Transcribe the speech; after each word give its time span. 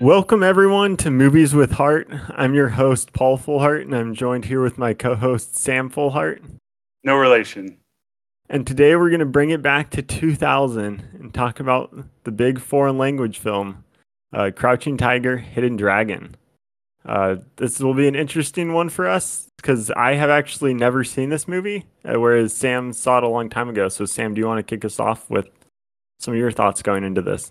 Welcome, 0.00 0.42
everyone, 0.42 0.96
to 0.96 1.10
Movies 1.10 1.54
with 1.54 1.72
Heart. 1.72 2.08
I'm 2.30 2.54
your 2.54 2.70
host, 2.70 3.12
Paul 3.12 3.36
Fullhart, 3.36 3.82
and 3.82 3.94
I'm 3.94 4.14
joined 4.14 4.46
here 4.46 4.62
with 4.62 4.78
my 4.78 4.94
co 4.94 5.14
host, 5.14 5.56
Sam 5.56 5.90
Fullhart. 5.90 6.40
No 7.04 7.18
relation. 7.18 7.76
And 8.48 8.66
today 8.66 8.96
we're 8.96 9.10
going 9.10 9.20
to 9.20 9.26
bring 9.26 9.50
it 9.50 9.60
back 9.60 9.90
to 9.90 10.00
2000 10.00 11.04
and 11.18 11.34
talk 11.34 11.60
about 11.60 11.94
the 12.24 12.30
big 12.30 12.60
foreign 12.60 12.96
language 12.96 13.40
film, 13.40 13.84
uh, 14.32 14.52
Crouching 14.56 14.96
Tiger, 14.96 15.36
Hidden 15.36 15.76
Dragon. 15.76 16.34
Uh, 17.04 17.36
this 17.56 17.78
will 17.78 17.92
be 17.92 18.08
an 18.08 18.14
interesting 18.14 18.72
one 18.72 18.88
for 18.88 19.06
us 19.06 19.48
because 19.58 19.90
I 19.90 20.14
have 20.14 20.30
actually 20.30 20.72
never 20.72 21.04
seen 21.04 21.28
this 21.28 21.46
movie, 21.46 21.84
uh, 22.06 22.18
whereas 22.18 22.54
Sam 22.54 22.94
saw 22.94 23.18
it 23.18 23.24
a 23.24 23.28
long 23.28 23.50
time 23.50 23.68
ago. 23.68 23.90
So, 23.90 24.06
Sam, 24.06 24.32
do 24.32 24.40
you 24.40 24.46
want 24.46 24.66
to 24.66 24.76
kick 24.76 24.82
us 24.82 24.98
off 24.98 25.28
with 25.28 25.50
some 26.18 26.32
of 26.32 26.40
your 26.40 26.52
thoughts 26.52 26.80
going 26.80 27.04
into 27.04 27.20
this? 27.20 27.50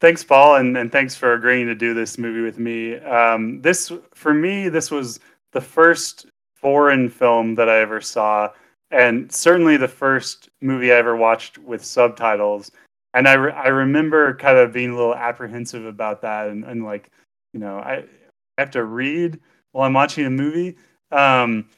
Thanks, 0.00 0.22
Paul, 0.22 0.56
and, 0.56 0.76
and 0.76 0.92
thanks 0.92 1.14
for 1.14 1.32
agreeing 1.32 1.66
to 1.68 1.74
do 1.74 1.94
this 1.94 2.18
movie 2.18 2.42
with 2.42 2.58
me. 2.58 2.96
Um, 2.96 3.62
this, 3.62 3.90
for 4.14 4.34
me, 4.34 4.68
this 4.68 4.90
was 4.90 5.20
the 5.52 5.60
first 5.60 6.26
foreign 6.54 7.08
film 7.08 7.54
that 7.54 7.68
I 7.68 7.78
ever 7.78 8.02
saw, 8.02 8.50
and 8.90 9.32
certainly 9.32 9.78
the 9.78 9.88
first 9.88 10.50
movie 10.60 10.92
I 10.92 10.96
ever 10.96 11.16
watched 11.16 11.56
with 11.58 11.82
subtitles. 11.82 12.70
And 13.14 13.26
I, 13.26 13.34
re- 13.34 13.52
I 13.52 13.68
remember 13.68 14.34
kind 14.34 14.58
of 14.58 14.72
being 14.72 14.90
a 14.90 14.96
little 14.96 15.14
apprehensive 15.14 15.86
about 15.86 16.20
that, 16.20 16.48
and, 16.48 16.64
and 16.64 16.84
like, 16.84 17.10
you 17.54 17.60
know, 17.60 17.78
I 17.78 18.04
I 18.58 18.62
have 18.62 18.70
to 18.72 18.84
read 18.84 19.38
while 19.72 19.86
I'm 19.86 19.92
watching 19.92 20.26
a 20.26 20.30
movie. 20.30 20.76
Um, 21.10 21.68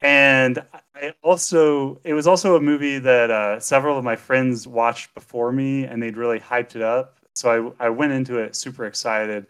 and 0.00 0.64
I 0.94 1.12
also, 1.22 2.00
it 2.04 2.14
was 2.14 2.26
also 2.28 2.56
a 2.56 2.60
movie 2.60 2.98
that 3.00 3.30
uh, 3.30 3.60
several 3.60 3.98
of 3.98 4.04
my 4.04 4.16
friends 4.16 4.66
watched 4.66 5.14
before 5.14 5.52
me, 5.52 5.84
and 5.84 6.02
they'd 6.02 6.16
really 6.16 6.38
hyped 6.40 6.76
it 6.76 6.82
up. 6.82 7.17
So 7.38 7.74
I, 7.80 7.86
I 7.86 7.88
went 7.88 8.12
into 8.12 8.38
it 8.38 8.56
super 8.56 8.86
excited. 8.86 9.46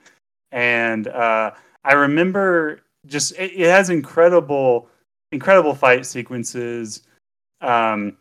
And 0.52 1.08
uh, 1.08 1.52
I 1.84 1.94
remember 1.94 2.82
just, 3.06 3.32
it, 3.32 3.52
it, 3.54 3.70
has 3.70 3.88
incredible, 3.88 4.90
incredible 5.32 5.74
fight 5.74 6.04
sequences. 6.04 7.02
Um, 7.62 8.18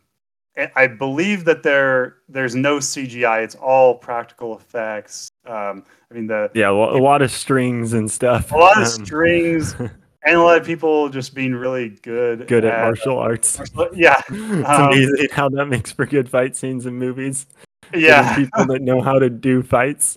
I 0.74 0.88
believe 0.88 1.44
that 1.44 1.62
there 1.62 2.16
there's 2.28 2.56
no 2.56 2.78
CGI. 2.78 3.44
It's 3.44 3.54
all 3.54 3.94
practical 3.94 4.56
effects. 4.56 5.30
Um, 5.46 5.84
I 6.10 6.14
mean 6.14 6.26
the 6.26 6.50
yeah, 6.52 6.70
well, 6.70 6.96
a 6.96 6.98
lot 6.98 7.22
of 7.22 7.30
strings 7.30 7.92
and 7.92 8.10
stuff. 8.10 8.50
A 8.50 8.56
lot 8.56 8.76
of 8.76 8.88
um, 8.88 9.06
strings, 9.06 9.74
and 9.78 10.34
a 10.34 10.42
lot 10.42 10.60
of 10.60 10.66
people 10.66 11.10
just 11.10 11.32
being 11.32 11.54
really 11.54 11.90
good 12.02 12.48
good 12.48 12.64
at, 12.64 12.74
at 12.74 12.84
martial 12.86 13.18
arts. 13.18 13.60
Martial, 13.72 13.96
yeah, 13.96 14.20
it's 14.28 14.68
um, 14.68 14.88
amazing 14.88 15.28
how 15.30 15.48
that 15.50 15.66
makes 15.66 15.92
for 15.92 16.06
good 16.06 16.28
fight 16.28 16.56
scenes 16.56 16.86
in 16.86 16.94
movies 16.94 17.46
yeah. 17.94 18.36
People 18.36 18.66
that 18.66 18.82
know 18.82 19.00
how 19.00 19.18
to 19.18 19.30
do 19.30 19.62
fights. 19.62 20.16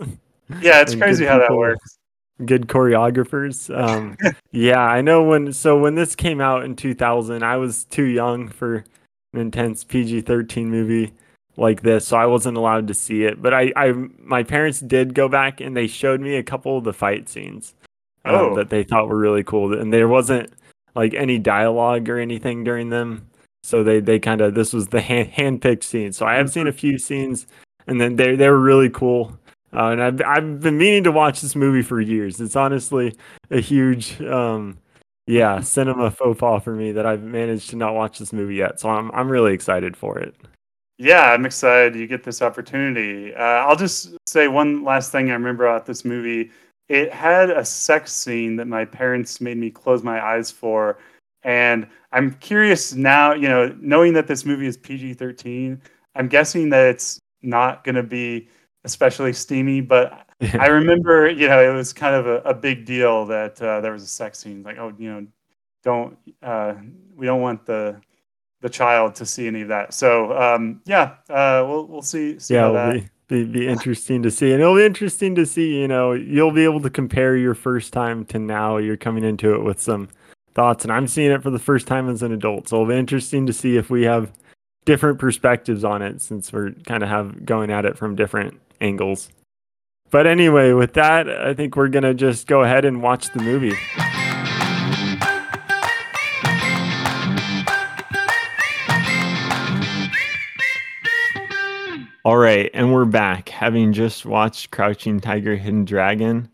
Yeah 0.60 0.82
it's 0.82 0.96
crazy 0.96 1.26
how 1.26 1.38
that 1.38 1.54
works. 1.54 1.98
Good 2.46 2.68
choreographers. 2.68 3.74
Um, 3.76 4.18
yeah 4.52 4.82
i 4.82 5.02
know 5.02 5.24
when 5.24 5.54
so 5.54 5.78
when 5.78 5.96
this 5.96 6.16
came 6.16 6.42
out 6.42 6.66
in 6.66 6.76
2000 6.76 7.42
i 7.44 7.56
was 7.56 7.86
too 7.86 8.04
young 8.04 8.50
for 8.50 8.84
an 9.34 9.40
intense 9.40 9.86
pg-13 9.86 10.66
movie 10.66 11.14
like 11.56 11.82
this 11.82 12.06
so 12.06 12.18
i 12.18 12.26
wasn't 12.26 12.58
allowed 12.58 12.88
to 12.88 12.94
see 12.94 13.24
it. 13.24 13.42
But 13.42 13.54
i 13.54 13.72
i 13.76 13.94
my 14.18 14.44
parents 14.44 14.80
did 14.80 15.14
go 15.14 15.30
back 15.30 15.62
and 15.62 15.76
they 15.76 15.88
showed 15.88 16.20
me 16.20 16.36
a 16.36 16.44
couple 16.44 16.78
of 16.78 16.84
the 16.84 16.94
fight 16.94 17.30
scenes 17.30 17.76
um, 18.26 18.36
oh. 18.36 18.56
that 18.56 18.70
they 18.70 18.84
thought 18.84 19.08
were 19.08 19.18
really 19.18 19.44
cool. 19.44 19.78
And 19.78 19.92
there 19.92 20.08
wasn't 20.08 20.52
like 20.96 21.14
any 21.14 21.38
dialogue 21.38 22.10
or 22.10 22.20
anything 22.20 22.64
during 22.64 22.90
them. 22.90 23.28
So 23.64 23.84
they 23.84 24.00
they 24.00 24.20
kind 24.20 24.42
of 24.42 24.56
this 24.56 24.74
was 24.74 24.88
the 24.88 25.02
hand 25.02 25.32
handpicked 25.32 25.84
scene. 25.84 26.14
So 26.14 26.26
I 26.26 26.36
have 26.36 26.52
seen 26.52 26.68
a 26.68 26.74
few 26.74 26.98
scenes, 26.98 27.48
and 27.88 28.00
then 28.00 28.16
they 28.16 28.36
they 28.36 28.50
were 28.50 28.60
really 28.60 28.90
cool. 28.90 29.38
Uh, 29.74 29.90
and 29.90 30.04
I've 30.04 30.22
I've 30.22 30.60
been 30.60 30.78
meaning 30.78 31.04
to 31.06 31.12
watch 31.12 31.42
this 31.42 31.56
movie 31.56 31.82
for 31.82 32.02
years. 32.02 32.40
It's 32.42 32.56
honestly 32.56 33.16
a 33.50 33.60
huge 33.60 34.22
um, 34.22 34.78
yeah 35.28 35.62
cinema 35.62 36.12
faux 36.12 36.40
pas 36.40 36.64
for 36.64 36.74
me 36.76 36.92
that 36.92 37.06
I've 37.06 37.24
managed 37.24 37.70
to 37.72 37.76
not 37.76 37.94
watch 37.94 38.20
this 38.20 38.34
movie 38.34 38.56
yet. 38.56 38.80
So 38.80 38.90
I'm 38.90 39.12
I'm 39.12 39.30
really 39.30 39.54
excited 39.54 39.96
for 39.96 40.20
it. 40.20 40.36
Yeah, 40.98 41.32
I'm 41.32 41.46
excited 41.46 41.96
you 41.96 42.06
get 42.06 42.24
this 42.24 42.42
opportunity. 42.42 43.34
Uh, 43.34 43.42
I'll 43.42 43.76
just 43.76 44.16
say 44.28 44.48
one 44.48 44.84
last 44.84 45.12
thing 45.12 45.30
I 45.32 45.34
remember 45.34 45.66
about 45.66 45.86
this 45.86 46.06
movie. 46.06 46.52
It 46.90 47.12
had 47.12 47.50
a 47.50 47.64
sex 47.64 48.12
scene 48.12 48.58
that 48.58 48.68
my 48.68 48.86
parents 48.86 49.40
made 49.40 49.58
me 49.58 49.72
close 49.72 50.04
my 50.04 50.24
eyes 50.24 50.52
for 50.52 51.00
and 51.44 51.88
I'm 52.12 52.34
curious 52.36 52.94
now, 52.94 53.34
you 53.34 53.48
know, 53.48 53.76
knowing 53.80 54.14
that 54.14 54.28
this 54.28 54.46
movie 54.46 54.68
is 54.68 54.78
PG 54.78 55.16
13, 55.16 55.82
I'm 56.16 56.28
guessing 56.28 56.70
that 56.70 56.88
it's 56.88 57.20
not 57.42 57.84
going 57.84 57.96
to 57.96 58.04
be 58.04 58.48
especially 58.84 59.34
steamy, 59.34 59.82
but 59.82 60.28
I 60.60 60.68
remember, 60.68 61.30
you 61.30 61.48
know, 61.48 61.62
it 61.62 61.74
was 61.74 61.94
kind 61.94 62.16
of 62.16 62.28
a, 62.28 62.38
a 62.42 62.54
big 62.54 62.86
deal 62.86 63.26
that 63.28 63.62
uh, 63.62 63.82
there 63.82 63.92
was 63.92 64.04
a 64.04 64.08
sex 64.08 64.40
scene. 64.40 64.64
Like, 64.64 64.78
oh, 64.78 64.94
you 64.98 65.12
know, 65.12 65.28
don't, 65.84 66.18
uh, 66.42 66.76
we 67.16 67.26
don't 67.26 67.42
want 67.42 67.66
the, 67.66 68.00
the 68.62 68.70
child 68.70 69.16
to 69.16 69.26
see 69.26 69.48
any 69.48 69.62
of 69.62 69.68
that. 69.70 69.94
So, 69.94 70.38
um, 70.38 70.82
yeah, 70.86 71.16
uh, 71.30 71.66
we'll, 71.68 71.88
we'll 71.88 72.02
see, 72.02 72.40
see 72.40 72.56
yeah, 72.56 72.70
that. 72.70 72.94
Be, 73.28 73.44
be, 73.44 73.46
be 73.46 73.68
interesting 73.68 74.22
to 74.24 74.32
see. 74.32 74.52
And 74.52 74.62
it'll 74.62 74.76
be 74.76 74.86
interesting 74.86 75.36
to 75.36 75.46
see, 75.46 75.80
you 75.80 75.88
know, 75.88 76.14
you'll 76.14 76.52
be 76.52 76.64
able 76.64 76.82
to 76.82 76.90
compare 76.90 77.38
your 77.38 77.56
first 77.56 77.94
time 77.94 78.26
to 78.26 78.40
now. 78.40 78.78
You're 78.78 78.98
coming 78.98 79.24
into 79.24 79.54
it 79.56 79.64
with 79.64 79.80
some, 79.80 80.10
thoughts, 80.54 80.84
and 80.84 80.92
I'm 80.92 81.08
seeing 81.08 81.32
it 81.32 81.42
for 81.42 81.50
the 81.50 81.60
first 81.60 81.88
time 81.88 82.10
as 82.10 82.22
an 82.24 82.32
adult. 82.32 82.70
So 82.70 82.78
it'll 82.78 82.88
be 82.88 82.96
interesting 82.96 83.46
to 83.46 83.54
see 83.54 83.78
if 83.78 83.90
we 83.90 84.04
have 84.04 84.32
different 84.86 85.20
perspectives 85.20 85.84
on 85.84 86.02
it 86.02 86.22
since 86.22 86.52
we're 86.52 86.72
kind 86.86 87.04
of 87.04 87.10
have 87.10 87.46
going 87.46 87.72
at 87.72 87.86
it 87.86 87.98
from 87.98 88.16
different 88.16 88.60
angles. 88.80 89.30
But 90.10 90.28
anyway, 90.28 90.74
with 90.74 90.94
that, 90.94 91.30
I 91.30 91.54
think 91.54 91.76
we're 91.76 91.88
gonna 91.88 92.14
just 92.14 92.48
go 92.48 92.64
ahead 92.64 92.86
and 92.86 93.02
watch 93.02 93.32
the 93.32 93.42
movie. 93.42 93.78
All 102.24 102.38
right, 102.38 102.70
and 102.76 102.94
we're 102.94 103.06
back, 103.06 103.50
having 103.50 103.94
just 103.94 104.28
watched 104.28 104.70
Crouching 104.70 105.20
Tiger, 105.20 105.56
Hidden 105.56 105.86
Dragon. 105.86 106.50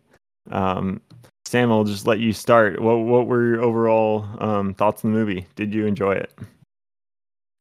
Um, 0.50 1.02
Sam, 1.44 1.70
I'll 1.70 1.84
just 1.84 2.06
let 2.06 2.20
you 2.20 2.32
start. 2.32 2.80
What 2.80 2.96
what 3.00 3.26
were 3.26 3.46
your 3.46 3.60
overall 3.62 4.26
um, 4.38 4.72
thoughts 4.74 5.04
on 5.04 5.12
the 5.12 5.18
movie? 5.18 5.46
Did 5.56 5.74
you 5.74 5.86
enjoy 5.86 6.12
it? 6.12 6.32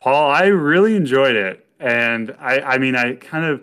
Paul, 0.08 0.32
I 0.32 0.46
really 0.46 0.96
enjoyed 0.96 1.36
it, 1.36 1.68
and 1.82 2.34
I 2.40 2.62
I 2.62 2.78
mean 2.78 2.96
I 2.96 3.16
kind 3.16 3.44
of 3.44 3.62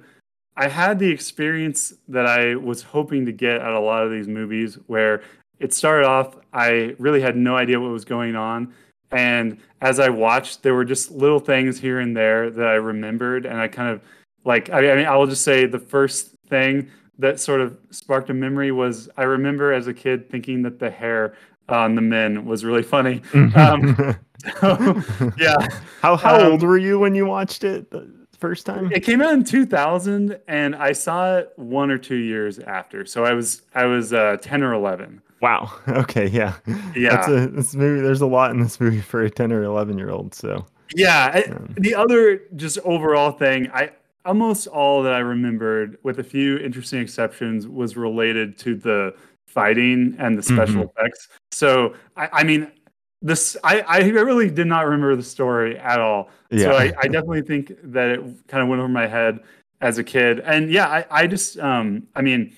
I 0.59 0.69
had 0.69 0.99
the 0.99 1.09
experience 1.11 1.95
that 2.09 2.27
I 2.27 2.55
was 2.55 2.83
hoping 2.83 3.25
to 3.25 3.33
get 3.33 3.63
at 3.63 3.73
a 3.73 3.81
lot 3.81 4.05
of 4.05 4.11
these 4.11 4.29
movies 4.29 4.77
where 4.87 5.23
it 5.59 5.73
started 5.73 6.07
off 6.07 6.37
I 6.53 6.97
really 6.99 7.23
had 7.23 7.35
no 7.35 7.57
idea 7.57 7.81
what 7.81 7.91
was 7.91 8.05
going 8.05 8.37
on. 8.37 8.75
And 9.11 9.57
as 9.81 9.99
I 9.99 10.11
watched 10.11 10.63
there 10.63 10.75
were 10.75 10.85
just 10.85 11.11
little 11.11 11.41
things 11.41 11.81
here 11.81 12.01
and 12.01 12.15
there 12.15 12.51
that 12.51 12.67
I 12.67 12.75
remembered. 12.75 13.47
And 13.47 13.59
I 13.59 13.67
kind 13.67 13.89
of 13.89 14.03
like 14.45 14.69
I 14.69 14.83
mean 14.83 15.07
I 15.07 15.17
will 15.17 15.27
just 15.27 15.45
say 15.45 15.65
the 15.65 15.79
first 15.79 16.35
thing 16.51 16.91
that 17.19 17.41
sort 17.41 17.63
of 17.63 17.79
sparked 17.89 18.29
a 18.29 18.35
memory 18.35 18.71
was 18.71 19.09
I 19.17 19.23
remember 19.23 19.73
as 19.73 19.87
a 19.87 19.95
kid 19.95 20.29
thinking 20.29 20.61
that 20.65 20.79
the 20.79 20.91
hair 20.91 21.37
on 21.69 21.95
the 21.95 22.03
men 22.03 22.45
was 22.45 22.65
really 22.65 22.83
funny. 22.83 23.21
Mm-hmm. 23.33 23.59
Um, 23.59 24.17
so, 24.61 25.33
yeah. 25.39 25.57
How 26.01 26.17
how 26.17 26.37
um, 26.37 26.53
old 26.53 26.63
were 26.63 26.79
you 26.79 26.99
when 26.99 27.15
you 27.15 27.27
watched 27.27 27.65
it 27.65 27.91
the 27.91 28.11
first 28.39 28.67
time? 28.67 28.93
It 28.93 29.01
came 29.01 29.23
out 29.23 29.33
in 29.33 29.45
2000, 29.45 30.39
and 30.49 30.77
I 30.77 30.93
saw 30.93 31.39
it 31.39 31.53
one 31.57 31.91
or 31.91 31.99
two 31.99 32.17
years 32.17 32.59
after. 32.59 33.07
So 33.07 33.25
I 33.25 33.33
was 33.33 33.63
I 33.75 33.87
was 33.87 34.13
uh, 34.13 34.37
10 34.41 34.63
or 34.63 34.75
11. 34.75 35.23
Wow. 35.41 35.73
Okay. 35.89 36.27
Yeah. 36.29 36.55
Yeah. 36.95 37.17
That's 37.17 37.29
a, 37.29 37.47
this 37.49 37.75
movie. 37.75 38.01
There's 38.01 38.23
a 38.23 38.27
lot 38.27 38.51
in 38.51 38.61
this 38.61 38.81
movie 38.81 39.01
for 39.01 39.23
a 39.23 39.31
10 39.31 39.53
or 39.53 39.63
11 39.63 39.99
year 39.99 40.11
old. 40.11 40.35
So. 40.35 40.67
Yeah. 40.95 41.43
Um, 41.51 41.75
the 41.77 41.95
other 41.95 42.43
just 42.57 42.79
overall 42.79 43.31
thing, 43.31 43.71
I 43.73 43.91
almost 44.25 44.67
all 44.67 45.03
that 45.03 45.13
I 45.13 45.19
remembered, 45.19 45.99
with 46.03 46.19
a 46.19 46.25
few 46.25 46.57
interesting 46.59 47.01
exceptions, 47.01 47.67
was 47.69 47.97
related 47.97 48.59
to 48.61 48.75
the 48.75 49.15
fighting 49.55 50.17
and 50.19 50.37
the 50.37 50.43
special 50.43 50.83
mm-hmm. 50.83 50.99
effects. 50.99 51.29
So, 51.53 51.95
I, 52.17 52.29
I, 52.33 52.45
mean, 52.45 52.71
this 53.25 53.57
I, 53.65 53.81
I 53.81 53.99
really 54.01 54.51
did 54.51 54.67
not 54.67 54.85
remember 54.85 55.17
the 55.17 55.23
story 55.23 55.79
at 55.79 55.99
all. 55.99 56.29
Yeah. 56.51 56.65
So 56.65 56.73
I, 56.73 56.93
I 56.99 57.09
definitely 57.09 57.43
think 57.43 57.73
that 57.83 58.11
it 58.11 58.21
kind 58.49 58.63
of 58.63 58.69
went 58.69 58.81
over 58.81 58.89
my 58.89 59.07
head 59.07 59.41
as 59.81 59.97
a 59.99 60.05
kid. 60.05 60.41
And 60.41 60.71
yeah, 60.71 60.87
I, 60.89 61.07
I 61.11 61.27
just 61.27 61.59
um 61.59 62.07
I 62.15 62.21
mean, 62.21 62.55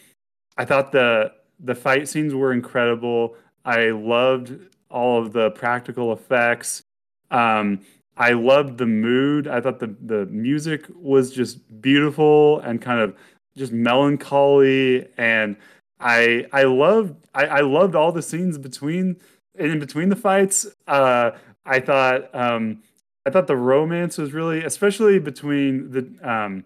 I 0.59 0.65
thought 0.65 0.91
the 0.91 1.33
the 1.61 1.75
fight 1.75 2.09
scenes 2.09 2.35
were 2.35 2.53
incredible. 2.53 3.37
I 3.65 3.91
loved 3.91 4.59
all 4.91 5.21
of 5.21 5.33
the 5.33 5.51
practical 5.53 6.13
effects. 6.13 6.83
Um, 7.31 7.81
I 8.17 8.33
loved 8.33 8.79
the 8.79 8.87
mood. 8.87 9.47
I 9.47 9.61
thought 9.61 9.79
the 9.79 9.95
the 10.05 10.27
music 10.27 10.87
was 10.97 11.31
just 11.31 11.81
beautiful 11.81 12.61
and 12.61 12.83
kind 12.83 13.01
of 13.01 13.15
just 13.57 13.73
melancholy 13.73 15.07
and 15.17 15.57
I 16.01 16.47
I 16.53 16.65
loved 16.65 17.15
I, 17.35 17.47
I 17.47 17.61
loved 17.61 17.95
all 17.95 18.13
the 18.13 18.23
scenes 18.23 18.59
between 18.59 19.17
in 19.59 19.79
between 19.79 20.09
the 20.11 20.17
fights. 20.17 20.67
Uh, 20.87 21.31
I 21.65 21.81
thought 21.81 22.35
um, 22.35 22.83
I 23.25 23.31
thought 23.31 23.47
the 23.47 23.57
romance 23.57 24.19
was 24.19 24.33
really, 24.33 24.63
especially 24.65 25.19
between 25.19 25.91
the 25.91 26.09
um, 26.31 26.65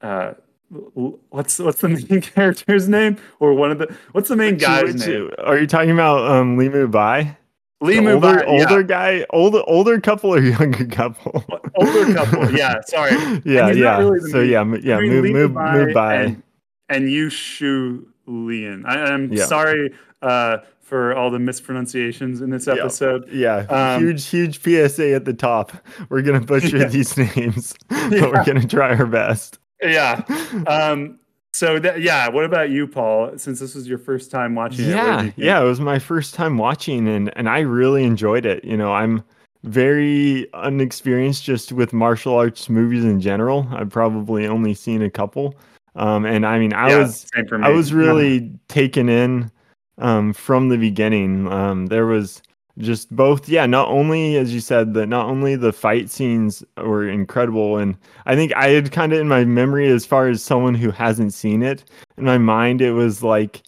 uh, 0.00 0.34
what's 0.70 1.58
what's 1.58 1.80
the 1.80 1.88
main 2.10 2.20
character's 2.22 2.88
name 2.88 3.18
or 3.40 3.54
one 3.54 3.70
of 3.70 3.78
the 3.78 3.94
what's 4.12 4.28
the 4.28 4.36
main 4.36 4.56
guy's 4.56 4.94
Which- 4.94 5.06
name? 5.06 5.30
Are 5.44 5.58
you 5.58 5.66
talking 5.66 5.90
about 5.90 6.30
um 6.30 6.56
Limu 6.56 6.90
Bai? 6.90 7.36
Lee 7.82 7.98
The 7.98 8.12
older, 8.12 8.44
yeah. 8.46 8.60
older 8.60 8.82
guy, 8.84 9.26
older 9.30 9.60
older 9.66 10.00
couple 10.00 10.32
or 10.34 10.38
younger 10.40 10.86
couple? 10.86 11.44
older 11.74 12.14
couple. 12.14 12.50
Yeah, 12.54 12.80
sorry. 12.86 13.10
yeah, 13.44 13.70
yeah. 13.72 13.98
really 13.98 14.20
so 14.30 14.38
main- 14.38 14.50
yeah, 14.50 14.64
yeah, 14.82 15.00
move, 15.00 15.24
move, 15.24 15.50
move 15.52 15.92
by. 15.92 16.14
and, 16.14 16.42
and 16.88 17.10
Yu 17.10 17.28
Shu 17.28 18.06
Lian. 18.26 18.84
I, 18.86 19.04
I'm 19.12 19.32
Yeah. 19.32 19.44
sorry 19.46 19.92
uh, 20.22 20.58
for 20.80 21.14
all 21.16 21.30
the 21.30 21.38
mispronunciations 21.38 22.40
in 22.40 22.50
this 22.50 22.68
episode. 22.68 23.28
Yeah, 23.30 23.66
Um, 23.70 24.02
huge, 24.02 24.26
huge 24.26 24.62
PSA 24.62 25.14
at 25.14 25.24
the 25.24 25.32
top. 25.34 25.72
We're 26.10 26.22
gonna 26.22 26.40
butcher 26.40 26.78
Yeah. 26.78 26.84
these 26.88 27.16
names, 27.16 27.74
but 27.88 28.12
Yeah. 28.12 28.26
we're 28.26 28.44
gonna 28.44 28.66
try 28.66 28.94
our 28.96 29.06
best. 29.06 29.58
Yeah. 29.82 30.22
Um, 30.66 31.18
so 31.54 31.78
that, 31.80 32.00
yeah, 32.00 32.28
what 32.28 32.44
about 32.44 32.70
you, 32.70 32.86
Paul? 32.86 33.32
Since 33.36 33.60
this 33.60 33.74
was 33.74 33.86
your 33.88 33.98
first 33.98 34.30
time 34.30 34.54
watching 34.54 34.86
it, 34.86 34.90
yeah, 34.90 35.22
you 35.24 35.32
yeah, 35.36 35.60
it 35.60 35.64
was 35.64 35.80
my 35.80 35.98
first 35.98 36.34
time 36.34 36.56
watching, 36.56 37.06
and 37.08 37.30
and 37.36 37.46
I 37.48 37.60
really 37.60 38.04
enjoyed 38.04 38.46
it. 38.46 38.64
You 38.64 38.76
know, 38.76 38.92
I'm 38.92 39.22
very 39.62 40.46
unexperienced 40.54 41.44
just 41.44 41.72
with 41.72 41.92
martial 41.92 42.34
arts 42.34 42.68
movies 42.70 43.04
in 43.04 43.20
general. 43.20 43.66
I've 43.70 43.90
probably 43.90 44.46
only 44.46 44.72
seen 44.74 45.02
a 45.02 45.10
couple, 45.10 45.54
um, 45.94 46.24
and 46.24 46.46
I 46.46 46.58
mean, 46.58 46.72
I 46.72 46.88
Yeah, 46.88 46.98
was. 46.98 47.26
I 47.52 47.68
was 47.68 47.92
really 47.92 48.50
taken 48.68 49.08
in 49.08 49.50
um, 49.98 50.32
from 50.32 50.68
the 50.68 50.78
beginning. 50.78 51.50
Um, 51.52 51.86
there 51.86 52.06
was 52.06 52.42
just 52.78 53.14
both, 53.14 53.48
yeah. 53.48 53.66
Not 53.66 53.88
only, 53.88 54.36
as 54.36 54.54
you 54.54 54.60
said, 54.60 54.94
that 54.94 55.06
not 55.06 55.26
only 55.26 55.56
the 55.56 55.72
fight 55.72 56.10
scenes 56.10 56.64
were 56.78 57.08
incredible, 57.08 57.76
and 57.76 57.96
I 58.26 58.34
think 58.34 58.54
I 58.56 58.68
had 58.68 58.92
kind 58.92 59.12
of 59.12 59.20
in 59.20 59.28
my 59.28 59.44
memory, 59.44 59.88
as 59.88 60.06
far 60.06 60.28
as 60.28 60.42
someone 60.42 60.74
who 60.74 60.90
hasn't 60.90 61.34
seen 61.34 61.62
it, 61.62 61.84
in 62.16 62.24
my 62.24 62.38
mind, 62.38 62.80
it 62.80 62.92
was 62.92 63.22
like 63.22 63.62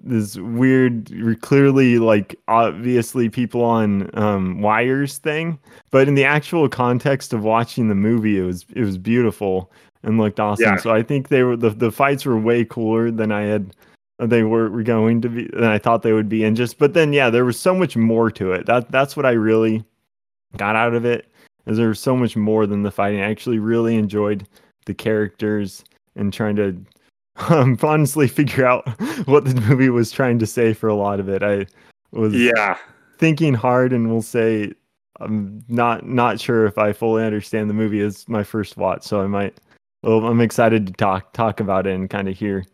this 0.00 0.36
weird, 0.36 1.12
clearly 1.42 1.98
like 1.98 2.38
obviously 2.48 3.28
people 3.28 3.62
on 3.64 4.08
um, 4.18 4.62
wires 4.62 5.18
thing, 5.18 5.58
but 5.90 6.08
in 6.08 6.14
the 6.14 6.24
actual 6.24 6.68
context 6.68 7.32
of 7.32 7.42
watching 7.42 7.88
the 7.88 7.94
movie, 7.94 8.38
it 8.38 8.44
was 8.44 8.64
it 8.74 8.82
was 8.82 8.96
beautiful 8.96 9.70
and 10.06 10.18
looked 10.18 10.40
awesome. 10.40 10.64
Yeah. 10.64 10.76
So 10.76 10.94
I 10.94 11.02
think 11.02 11.28
they 11.28 11.42
were 11.42 11.56
the 11.56 11.70
the 11.70 11.90
fights 11.90 12.24
were 12.24 12.38
way 12.38 12.64
cooler 12.64 13.10
than 13.10 13.32
I 13.32 13.42
had 13.42 13.74
they 14.18 14.44
were, 14.44 14.70
were 14.70 14.82
going 14.82 15.20
to 15.20 15.28
be 15.28 15.48
than 15.52 15.64
I 15.64 15.78
thought 15.78 16.02
they 16.02 16.12
would 16.12 16.28
be. 16.28 16.44
And 16.44 16.56
just 16.56 16.78
but 16.78 16.94
then 16.94 17.12
yeah, 17.12 17.28
there 17.28 17.44
was 17.44 17.58
so 17.58 17.74
much 17.74 17.96
more 17.96 18.30
to 18.30 18.52
it. 18.52 18.64
That 18.66 18.90
that's 18.90 19.16
what 19.16 19.26
I 19.26 19.32
really 19.32 19.84
got 20.56 20.76
out 20.76 20.94
of 20.94 21.04
it. 21.04 21.26
Is 21.66 21.76
there 21.76 21.88
was 21.88 22.00
so 22.00 22.16
much 22.16 22.36
more 22.36 22.66
than 22.66 22.84
the 22.84 22.92
fighting. 22.92 23.20
I 23.20 23.30
actually 23.30 23.58
really 23.58 23.96
enjoyed 23.96 24.46
the 24.86 24.94
characters 24.94 25.84
and 26.14 26.32
trying 26.32 26.56
to 26.56 26.80
um, 27.50 27.76
honestly 27.82 28.28
figure 28.28 28.64
out 28.64 28.88
what 29.26 29.44
the 29.44 29.60
movie 29.62 29.90
was 29.90 30.12
trying 30.12 30.38
to 30.38 30.46
say 30.46 30.72
for 30.72 30.88
a 30.88 30.94
lot 30.94 31.20
of 31.20 31.28
it. 31.28 31.42
I 31.42 31.66
was 32.12 32.32
yeah. 32.32 32.78
thinking 33.18 33.52
hard 33.52 33.92
and 33.92 34.08
will 34.08 34.22
say 34.22 34.72
I'm 35.18 35.64
not 35.68 36.06
not 36.06 36.40
sure 36.40 36.66
if 36.66 36.78
I 36.78 36.92
fully 36.92 37.24
understand 37.24 37.68
the 37.68 37.74
movie 37.74 38.00
as 38.00 38.28
my 38.28 38.44
first 38.44 38.76
watch, 38.76 39.02
so 39.02 39.20
I 39.20 39.26
might 39.26 39.58
well 40.06 40.26
I'm 40.26 40.40
excited 40.40 40.86
to 40.86 40.92
talk 40.94 41.32
talk 41.32 41.60
about 41.60 41.86
it 41.86 41.94
and 41.94 42.08
kind 42.08 42.28
of 42.28 42.36
hear 42.38 42.64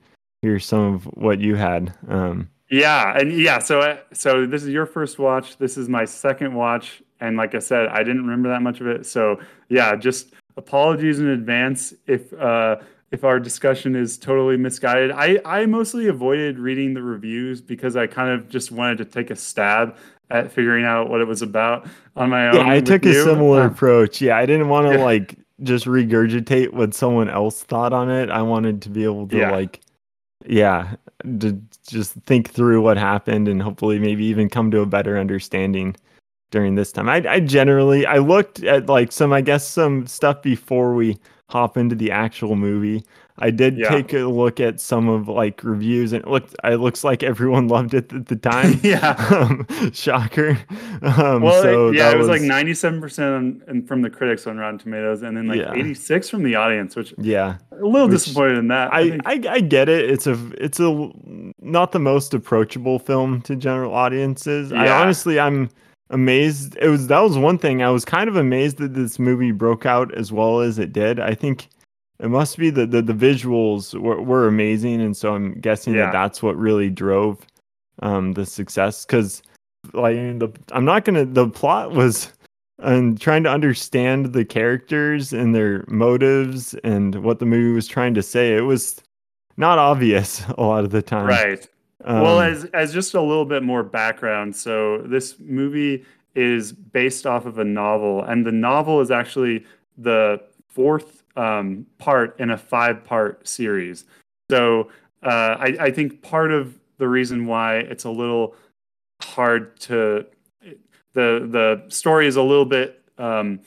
hear 0.43 0.58
some 0.58 0.94
of 0.94 1.05
what 1.05 1.40
you 1.40 1.55
had. 1.56 1.94
Um 2.08 2.49
Yeah, 2.70 3.19
and 3.19 3.32
yeah, 3.32 3.58
so 3.58 3.81
uh, 3.81 3.96
so 4.12 4.46
this 4.46 4.62
is 4.62 4.69
your 4.70 4.87
first 4.87 5.19
watch. 5.19 5.58
This 5.58 5.76
is 5.76 5.88
my 5.88 6.05
second 6.05 6.55
watch, 6.55 7.02
and 7.20 7.37
like 7.37 7.55
I 7.55 7.58
said, 7.61 7.88
I 7.88 7.99
didn't 7.99 8.23
remember 8.23 8.49
that 8.50 8.62
much 8.62 8.81
of 8.81 8.87
it. 8.87 9.06
So 9.06 9.40
yeah, 9.69 9.94
just 9.96 10.32
apologies 10.56 11.19
in 11.19 11.29
advance 11.29 11.94
if 12.06 12.32
uh, 12.34 12.76
if 13.11 13.25
our 13.25 13.38
discussion 13.38 13.94
is 13.94 14.17
totally 14.19 14.56
misguided. 14.56 15.11
I 15.12 15.38
I 15.44 15.67
mostly 15.67 16.08
avoided 16.08 16.58
reading 16.58 16.94
the 16.94 17.02
reviews 17.02 17.61
because 17.61 17.94
I 17.96 18.06
kind 18.06 18.31
of 18.31 18.49
just 18.49 18.73
wanted 18.73 18.99
to 18.99 19.05
take 19.05 19.31
a 19.31 19.37
stab 19.37 19.96
at 20.31 20.50
figuring 20.50 20.87
out 20.87 21.11
what 21.11 21.20
it 21.20 21.26
was 21.28 21.43
about 21.43 21.87
on 22.17 22.31
my 22.31 22.49
own. 22.49 22.55
yeah, 22.55 22.73
I 22.73 22.81
took 22.81 23.05
a 23.05 23.12
similar 23.12 23.62
Uh, 23.64 23.67
approach. 23.67 24.23
Yeah, 24.23 24.38
I 24.38 24.46
didn't 24.46 24.69
want 24.70 24.87
to 24.88 24.94
Yeah. 24.96 25.05
like 25.05 25.37
just 25.62 25.87
regurgitate 25.87 26.73
what 26.73 26.94
someone 26.94 27.29
else 27.31 27.62
thought 27.62 27.93
on 27.93 28.11
it. 28.11 28.31
I 28.31 28.43
wanted 28.43 28.82
to 28.82 28.91
be 28.91 29.05
able 29.05 29.29
to 29.29 29.37
Yeah. 29.38 29.50
like 29.50 29.81
yeah, 30.47 30.97
to 31.41 31.61
just 31.87 32.14
think 32.26 32.50
through 32.50 32.82
what 32.82 32.97
happened 32.97 33.47
and 33.47 33.62
hopefully 33.62 33.99
maybe 34.00 34.25
even 34.25 34.49
come 34.49 34.70
to 34.73 34.81
a 34.81 34.87
better 34.87 35.17
understanding 35.19 35.94
during 36.50 36.75
this 36.75 36.91
time. 36.93 37.09
I, 37.09 37.23
I 37.29 37.41
generally 37.41 38.06
I 38.06 38.19
looked 38.19 38.62
at 38.64 38.87
like 38.88 39.12
some 39.12 39.32
I 39.32 39.41
guess 39.41 39.67
some 39.67 40.06
stuff 40.06 40.43
before 40.43 40.94
we 40.94 41.19
hop 41.49 41.76
into 41.76 41.94
the 41.94 42.11
actual 42.11 42.56
movie. 42.56 43.05
I 43.38 43.50
did 43.50 43.79
Yeah. 43.79 43.88
take 43.88 44.12
a 44.12 44.19
look 44.26 44.61
at 44.61 44.79
some 44.81 45.08
of 45.08 45.26
like 45.26 45.64
reviews 45.64 46.12
and 46.12 46.23
it 46.23 46.29
looked 46.31 46.55
it 46.64 46.76
looks 46.76 47.02
like 47.02 47.23
everyone 47.23 47.67
loved 47.76 47.94
it 47.94 48.12
at 48.12 48.26
the 48.26 48.37
time. 48.37 48.79
Yeah. 48.82 49.14
um, 49.31 49.67
shocker. 49.93 50.58
Um, 51.00 51.43
Well, 51.43 51.62
so 51.62 51.90
yeah, 51.90 52.11
it 52.11 52.19
was, 52.19 52.29
like 52.29 52.43
ninety-seven 52.43 53.00
percent 53.00 53.62
and 53.67 53.88
from 53.88 54.02
the 54.02 54.11
critics 54.11 54.46
on 54.46 54.58
Rotten 54.58 54.79
Tomatoes, 54.79 55.23
and 55.23 55.37
then 55.37 55.46
like 55.49 55.58
Yeah. 55.61 55.73
eighty-six 55.75 56.29
from 56.29 56.43
the 56.43 56.55
audience, 56.56 56.94
which 56.94 57.14
yeah. 57.19 57.56
a 57.73 57.76
little 57.87 58.08
Which 58.08 58.19
disappointed 58.25 58.58
in 58.58 58.69
that. 58.69 58.93
I, 58.93 59.11
think- 59.11 59.23
I 59.26 59.55
I 59.55 59.61
get 59.61 59.88
it. 59.88 60.11
It's 60.11 60.26
a 60.26 60.38
it's 60.58 60.78
a 60.81 61.11
not 61.61 61.93
the 61.93 61.99
most 61.99 62.35
approachable 62.35 62.99
film 62.99 63.40
to 63.43 63.56
general 63.56 63.94
audiences. 63.94 64.73
I 64.73 64.85
Yeah. 64.87 65.00
honestly 65.00 65.40
I'm 65.40 65.70
amazed. 66.11 66.76
It 66.81 66.88
was 66.88 67.06
that 67.06 67.20
was 67.20 67.38
one 67.38 67.56
thing 67.58 67.82
I 67.82 67.90
was 67.90 68.05
kind 68.05 68.28
of 68.28 68.37
amazed 68.37 68.78
that 68.78 68.94
this 68.94 69.19
movie 69.19 69.50
broke 69.52 69.87
out 69.87 70.14
as 70.14 70.31
well 70.32 70.61
as 70.61 70.78
it 70.78 70.93
did. 70.93 71.19
I 71.19 71.35
think 71.35 71.69
it 72.22 72.28
must 72.28 72.56
be 72.56 72.70
the 72.70 72.86
the, 72.86 73.02
the 73.02 73.12
visuals 73.12 73.98
were, 73.98 74.20
were 74.22 74.46
amazing, 74.46 75.00
and 75.02 75.16
so 75.16 75.34
I'm 75.34 75.54
guessing 75.60 75.94
Yeah. 75.94 76.06
that 76.06 76.12
that's 76.12 76.42
what 76.42 76.56
really 76.56 76.88
drove 76.90 77.38
um 78.00 78.32
the 78.32 78.46
success. 78.46 79.04
Because 79.04 79.42
like 79.92 80.16
the 80.38 80.50
I'm 80.72 80.84
not 80.84 81.04
gonna 81.04 81.24
the 81.24 81.48
plot 81.48 81.92
was 81.92 82.32
and 82.78 83.20
trying 83.20 83.42
to 83.44 83.50
understand 83.50 84.32
the 84.32 84.44
characters 84.44 85.32
and 85.32 85.54
their 85.54 85.84
motives 85.88 86.74
and 86.82 87.14
what 87.22 87.38
the 87.38 87.46
movie 87.46 87.72
was 87.74 87.86
trying 87.86 88.14
to 88.14 88.22
say. 88.22 88.56
It 88.56 88.62
was 88.62 89.00
not 89.56 89.78
obvious 89.78 90.42
a 90.58 90.62
lot 90.62 90.84
of 90.84 90.90
the 90.90 91.02
time. 91.02 91.26
right. 91.26 91.68
well, 92.04 92.38
Um, 92.40 92.50
as 92.52 92.64
as 92.66 92.92
just 92.92 93.14
a 93.14 93.20
little 93.20 93.44
bit 93.44 93.62
more 93.62 93.82
background, 93.82 94.56
so 94.56 94.99
this 94.99 95.37
movie 95.38 96.04
is 96.35 96.73
based 96.73 97.26
off 97.26 97.44
of 97.44 97.58
a 97.58 97.64
novel, 97.64 98.23
and 98.25 98.47
the 98.47 98.52
novel 98.52 99.00
is 99.00 99.11
actually 99.11 99.64
the 99.99 100.40
fourth 100.68 101.22
um, 101.36 101.86
part 101.98 102.38
in 102.40 102.50
a 102.50 102.58
five-part 102.58 103.46
series. 103.46 104.04
So 104.50 104.90
uh, 105.22 105.56
I, 105.58 105.76
I 105.80 105.90
think 105.90 106.22
part 106.22 106.52
of 106.52 106.78
the 106.98 107.08
reason 107.08 107.46
why 107.46 107.76
it's 107.78 108.04
a 108.04 108.10
little 108.10 108.54
hard 109.20 109.78
to 109.80 110.26
the 111.14 111.46
the 111.48 111.84
story 111.88 112.26
is 112.26 112.36
a 112.36 112.42
little 112.42 112.64
bit 112.64 113.02
um, 113.18 113.60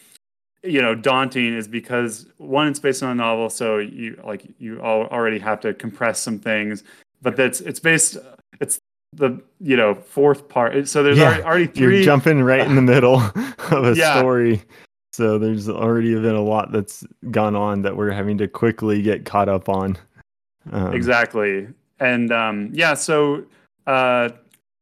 you 0.63 0.81
know 0.81 0.95
daunting 0.95 1.53
is 1.53 1.67
because 1.67 2.27
one 2.37 2.67
it's 2.67 2.79
based 2.79 3.03
on 3.03 3.11
a 3.11 3.15
novel 3.15 3.49
so 3.49 3.77
you 3.77 4.19
like 4.25 4.45
you 4.57 4.79
al- 4.81 5.07
already 5.07 5.39
have 5.39 5.59
to 5.61 5.73
compress 5.73 6.19
some 6.19 6.39
things 6.39 6.83
but 7.21 7.35
that's 7.35 7.61
it's 7.61 7.79
based 7.79 8.17
it's 8.59 8.79
the 9.13 9.41
you 9.61 9.77
know 9.77 9.93
fourth 9.93 10.49
part 10.49 10.87
so 10.87 11.03
there's 11.03 11.17
Yeah, 11.17 11.25
already, 11.25 11.43
already 11.43 11.79
you're 11.79 12.03
jumping 12.03 12.41
right 12.41 12.65
in 12.67 12.75
the 12.75 12.81
middle 12.81 13.21
of 13.71 13.85
a 13.85 13.95
Yeah. 13.95 14.19
story. 14.19 14.61
So 15.15 15.37
there's 15.37 15.69
already 15.69 16.13
been 16.15 16.35
a 16.35 16.41
lot 16.43 16.71
that's 16.71 17.05
gone 17.31 17.55
on 17.55 17.81
that 17.83 17.95
we're 17.95 18.11
having 18.11 18.37
to 18.39 18.47
quickly 18.47 19.01
get 19.01 19.25
caught 19.25 19.49
up 19.49 19.69
on. 19.69 19.97
Um, 20.71 20.93
exactly 20.93 21.67
and 21.99 22.31
um 22.31 22.71
yeah 22.73 22.95
so 22.95 23.45
uh 23.85 24.29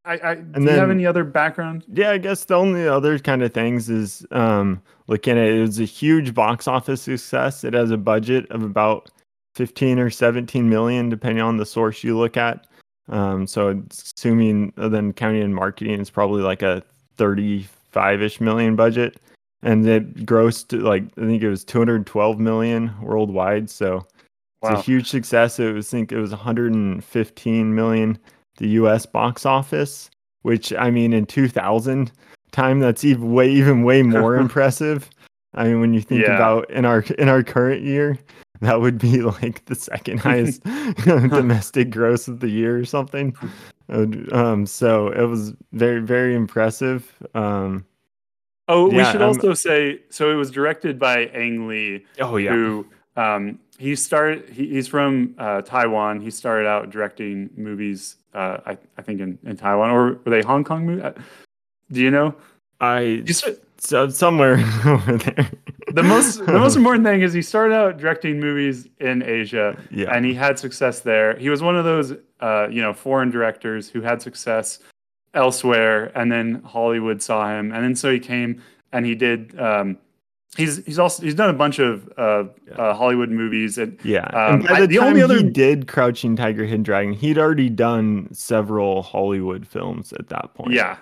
i 0.05 0.13
i 0.23 0.35
do 0.35 0.61
you 0.61 0.65
then- 0.65 0.79
have 0.79 0.89
any 0.89 1.05
other 1.05 1.25
background 1.25 1.83
Yeah, 1.91 2.11
I 2.11 2.17
guess 2.17 2.45
the 2.45 2.55
only 2.55 2.87
other 2.87 3.19
kind 3.19 3.43
of 3.43 3.53
things 3.53 3.89
is 3.89 4.25
um, 4.31 4.81
looking 5.07 5.37
at 5.37 5.45
it, 5.45 5.57
it 5.57 5.61
was 5.61 5.79
a 5.79 5.85
huge 5.85 6.33
box 6.33 6.67
office 6.67 7.01
success. 7.01 7.63
It 7.65 7.73
has 7.73 7.91
a 7.91 7.97
budget 7.97 8.49
of 8.49 8.63
about 8.63 9.09
15 9.55 9.99
or 9.99 10.09
17 10.09 10.67
million, 10.69 11.09
depending 11.09 11.43
on 11.43 11.57
the 11.57 11.65
source 11.65 12.03
you 12.03 12.17
look 12.17 12.37
at. 12.37 12.65
Um, 13.09 13.45
so 13.45 13.83
assuming 13.91 14.71
uh, 14.77 14.87
then 14.87 15.11
counting 15.13 15.41
in 15.41 15.53
marketing, 15.53 15.99
it's 15.99 16.09
probably 16.09 16.41
like 16.41 16.61
a 16.61 16.81
35 17.17 18.21
ish 18.21 18.39
million 18.41 18.75
budget. 18.77 19.17
And 19.63 19.87
it 19.87 20.25
grossed 20.25 20.79
like, 20.81 21.03
I 21.17 21.21
think 21.25 21.41
it 21.41 21.49
was 21.49 21.63
212 21.63 22.37
million 22.39 22.93
worldwide. 23.01 23.69
So 23.69 24.05
it's 24.61 24.79
a 24.79 24.83
huge 24.83 25.09
success. 25.09 25.57
It 25.59 25.73
was, 25.73 25.87
I 25.87 25.91
think 25.97 26.11
it 26.11 26.19
was 26.19 26.31
115 26.31 27.73
million 27.75 28.17
the 28.57 28.67
US 28.69 29.05
box 29.05 29.45
office, 29.45 30.09
which 30.43 30.71
I 30.73 30.91
mean 30.91 31.11
in 31.13 31.25
2000 31.25 32.11
time 32.51 32.79
that's 32.79 33.03
even 33.03 33.33
way 33.33 33.49
even 33.49 33.83
way 33.83 34.03
more 34.19 34.35
impressive. 34.35 35.09
I 35.55 35.65
mean 35.65 35.79
when 35.79 35.93
you 35.93 36.01
think 36.01 36.21
Yeah. 36.23 36.35
about 36.35 36.69
in 36.69 36.85
our 36.85 37.01
in 37.17 37.29
our 37.29 37.41
current 37.41 37.81
year, 37.83 38.17
that 38.61 38.79
would 38.81 38.97
be 38.99 39.21
like 39.41 39.65
the 39.65 39.75
second 39.75 40.19
highest 40.27 40.61
domestic 41.05 41.89
gross 41.89 42.27
of 42.27 42.41
the 42.41 42.49
year 42.49 42.77
or 42.77 42.85
something. 42.85 43.35
Um 44.31 44.65
so 44.65 45.07
it 45.07 45.23
was 45.23 45.53
very 45.71 45.99
very 46.01 46.35
impressive. 46.35 47.11
Um 47.33 47.85
oh 48.67 48.87
we 48.89 49.03
should 49.05 49.21
um, 49.21 49.29
also 49.29 49.53
say 49.53 49.99
so 50.09 50.31
it 50.31 50.35
was 50.35 50.51
directed 50.51 50.97
by 50.97 51.25
ang 51.33 51.67
lee 51.67 52.05
oh 52.19 52.37
yeah. 52.37 52.51
who 52.51 52.85
um, 53.15 53.59
he 53.77 53.95
started. 53.95 54.49
He, 54.49 54.67
he's 54.69 54.87
from 54.87 55.35
uh, 55.37 55.61
Taiwan. 55.61 56.21
He 56.21 56.31
started 56.31 56.67
out 56.67 56.89
directing 56.89 57.49
movies. 57.55 58.17
Uh, 58.33 58.57
I, 58.65 58.77
I 58.97 59.01
think 59.01 59.19
in, 59.19 59.37
in 59.43 59.57
Taiwan 59.57 59.91
or 59.91 60.19
were 60.25 60.31
they 60.31 60.41
Hong 60.41 60.63
Kong 60.63 60.85
movies? 60.85 61.11
Do 61.91 62.01
you 62.01 62.09
know? 62.09 62.35
I 62.79 63.23
so 63.77 64.09
somewhere 64.09 64.53
over 64.85 65.17
there. 65.17 65.51
the 65.93 66.03
most 66.03 66.39
the 66.45 66.53
most 66.53 66.75
important 66.75 67.05
thing 67.05 67.21
is 67.21 67.33
he 67.33 67.41
started 67.41 67.75
out 67.75 67.97
directing 67.97 68.39
movies 68.39 68.87
in 68.99 69.21
Asia, 69.21 69.77
Yeah. 69.91 70.13
and 70.15 70.25
he 70.25 70.33
had 70.33 70.57
success 70.57 71.01
there. 71.01 71.37
He 71.37 71.49
was 71.49 71.61
one 71.61 71.75
of 71.75 71.85
those 71.85 72.13
uh, 72.39 72.67
you 72.69 72.81
know 72.81 72.93
foreign 72.93 73.29
directors 73.29 73.89
who 73.89 74.01
had 74.01 74.21
success 74.21 74.79
elsewhere, 75.33 76.11
and 76.17 76.31
then 76.31 76.61
Hollywood 76.65 77.21
saw 77.21 77.49
him, 77.49 77.71
and 77.71 77.83
then 77.83 77.95
so 77.95 78.11
he 78.11 78.19
came 78.19 78.61
and 78.91 79.05
he 79.05 79.15
did. 79.15 79.59
Um, 79.59 79.97
he's 80.55 80.85
he's 80.85 80.99
also 80.99 81.23
he's 81.23 81.35
done 81.35 81.49
a 81.49 81.53
bunch 81.53 81.79
of 81.79 82.07
uh, 82.17 82.45
Yeah. 82.67 82.73
uh, 82.75 82.93
Hollywood 82.93 83.29
movies, 83.29 83.77
and 83.77 83.97
Yeah. 84.03 84.25
Um, 84.27 84.55
and 84.61 84.67
by 84.67 84.75
I- 84.75 84.81
the, 84.81 84.87
the 84.87 84.97
time 84.97 85.07
only 85.09 85.21
other- 85.23 85.37
he 85.37 85.43
did 85.49 85.87
Crouching 85.87 86.35
Tiger, 86.35 86.63
Hidden 86.65 86.83
Dragon, 86.83 87.13
he'd 87.13 87.37
already 87.37 87.69
done 87.69 88.31
several 88.33 89.01
Hollywood 89.01 89.67
films 89.67 90.13
at 90.13 90.29
that 90.29 90.53
point. 90.53 90.73
yeah, 90.73 90.97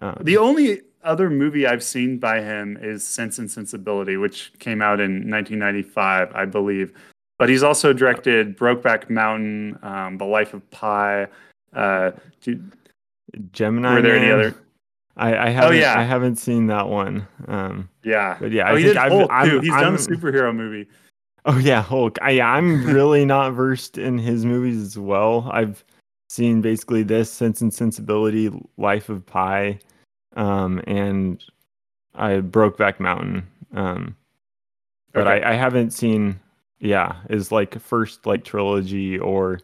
Um, 0.00 0.16
The 0.22 0.36
only 0.38 0.80
other 1.04 1.30
movie 1.30 1.66
I've 1.68 1.84
seen 1.84 2.18
by 2.18 2.40
him 2.40 2.76
is 2.80 3.06
Sense 3.06 3.38
and 3.38 3.48
Sensibility, 3.50 4.16
which 4.16 4.52
came 4.58 4.82
out 4.82 4.98
in 4.98 5.28
1995, 5.30 6.32
I 6.34 6.44
believe. 6.46 6.92
But 7.38 7.48
he's 7.50 7.62
also 7.62 7.92
directed 7.92 8.56
Brokeback 8.58 9.08
Mountain, 9.10 9.78
um, 9.82 10.16
The 10.18 10.24
Life 10.24 10.52
of 10.54 10.68
Pi. 10.70 11.28
Uh, 11.74 12.12
Gemini. 13.52 13.94
were 13.94 14.02
there 14.02 14.16
any 14.16 14.30
other? 14.30 14.54
I, 15.16 15.46
I 15.46 15.48
haven't. 15.50 15.70
Oh, 15.70 15.72
yeah. 15.72 15.98
I 15.98 16.02
haven't 16.02 16.36
seen 16.36 16.66
that 16.66 16.88
one. 16.88 17.26
Um, 17.48 17.88
Yeah. 18.04 18.36
but 18.38 18.52
yeah, 18.52 18.68
oh, 18.70 18.74
I 18.74 18.78
he 18.78 18.82
think 18.84 18.94
did 18.94 18.96
I've, 18.98 19.12
Hulk 19.12 19.30
I'm, 19.32 19.48
too. 19.48 19.60
He's 19.60 19.70
done 19.70 19.84
I'm- 19.84 19.94
a 19.94 19.98
superhero 19.98 20.54
movie. 20.54 20.88
Oh 21.48 21.58
yeah, 21.58 21.80
Hulk. 21.80 22.18
I, 22.22 22.30
yeah, 22.30 22.48
I'm 22.50 22.84
really 22.86 23.24
not 23.24 23.52
versed 23.52 23.98
in 23.98 24.18
his 24.18 24.44
movies 24.44 24.82
as 24.82 24.98
well. 24.98 25.48
I've 25.52 25.84
seen 26.28 26.60
basically 26.60 27.04
this 27.04 27.30
Sense 27.30 27.60
and 27.60 27.72
Sensibility, 27.72 28.50
Life 28.78 29.08
of 29.08 29.24
Pi, 29.24 29.78
um, 30.34 30.82
and 30.88 31.42
I 32.16 32.40
Brokeback 32.40 32.98
Mountain. 32.98 33.46
Um, 33.74 34.16
but 35.12 35.28
Okay. 35.28 35.44
I, 35.44 35.52
I 35.52 35.54
haven't 35.54 35.92
seen, 35.92 36.40
yeah, 36.80 37.14
his 37.30 37.52
like 37.52 37.78
first 37.78 38.26
like 38.26 38.42
trilogy 38.42 39.16
or 39.16 39.60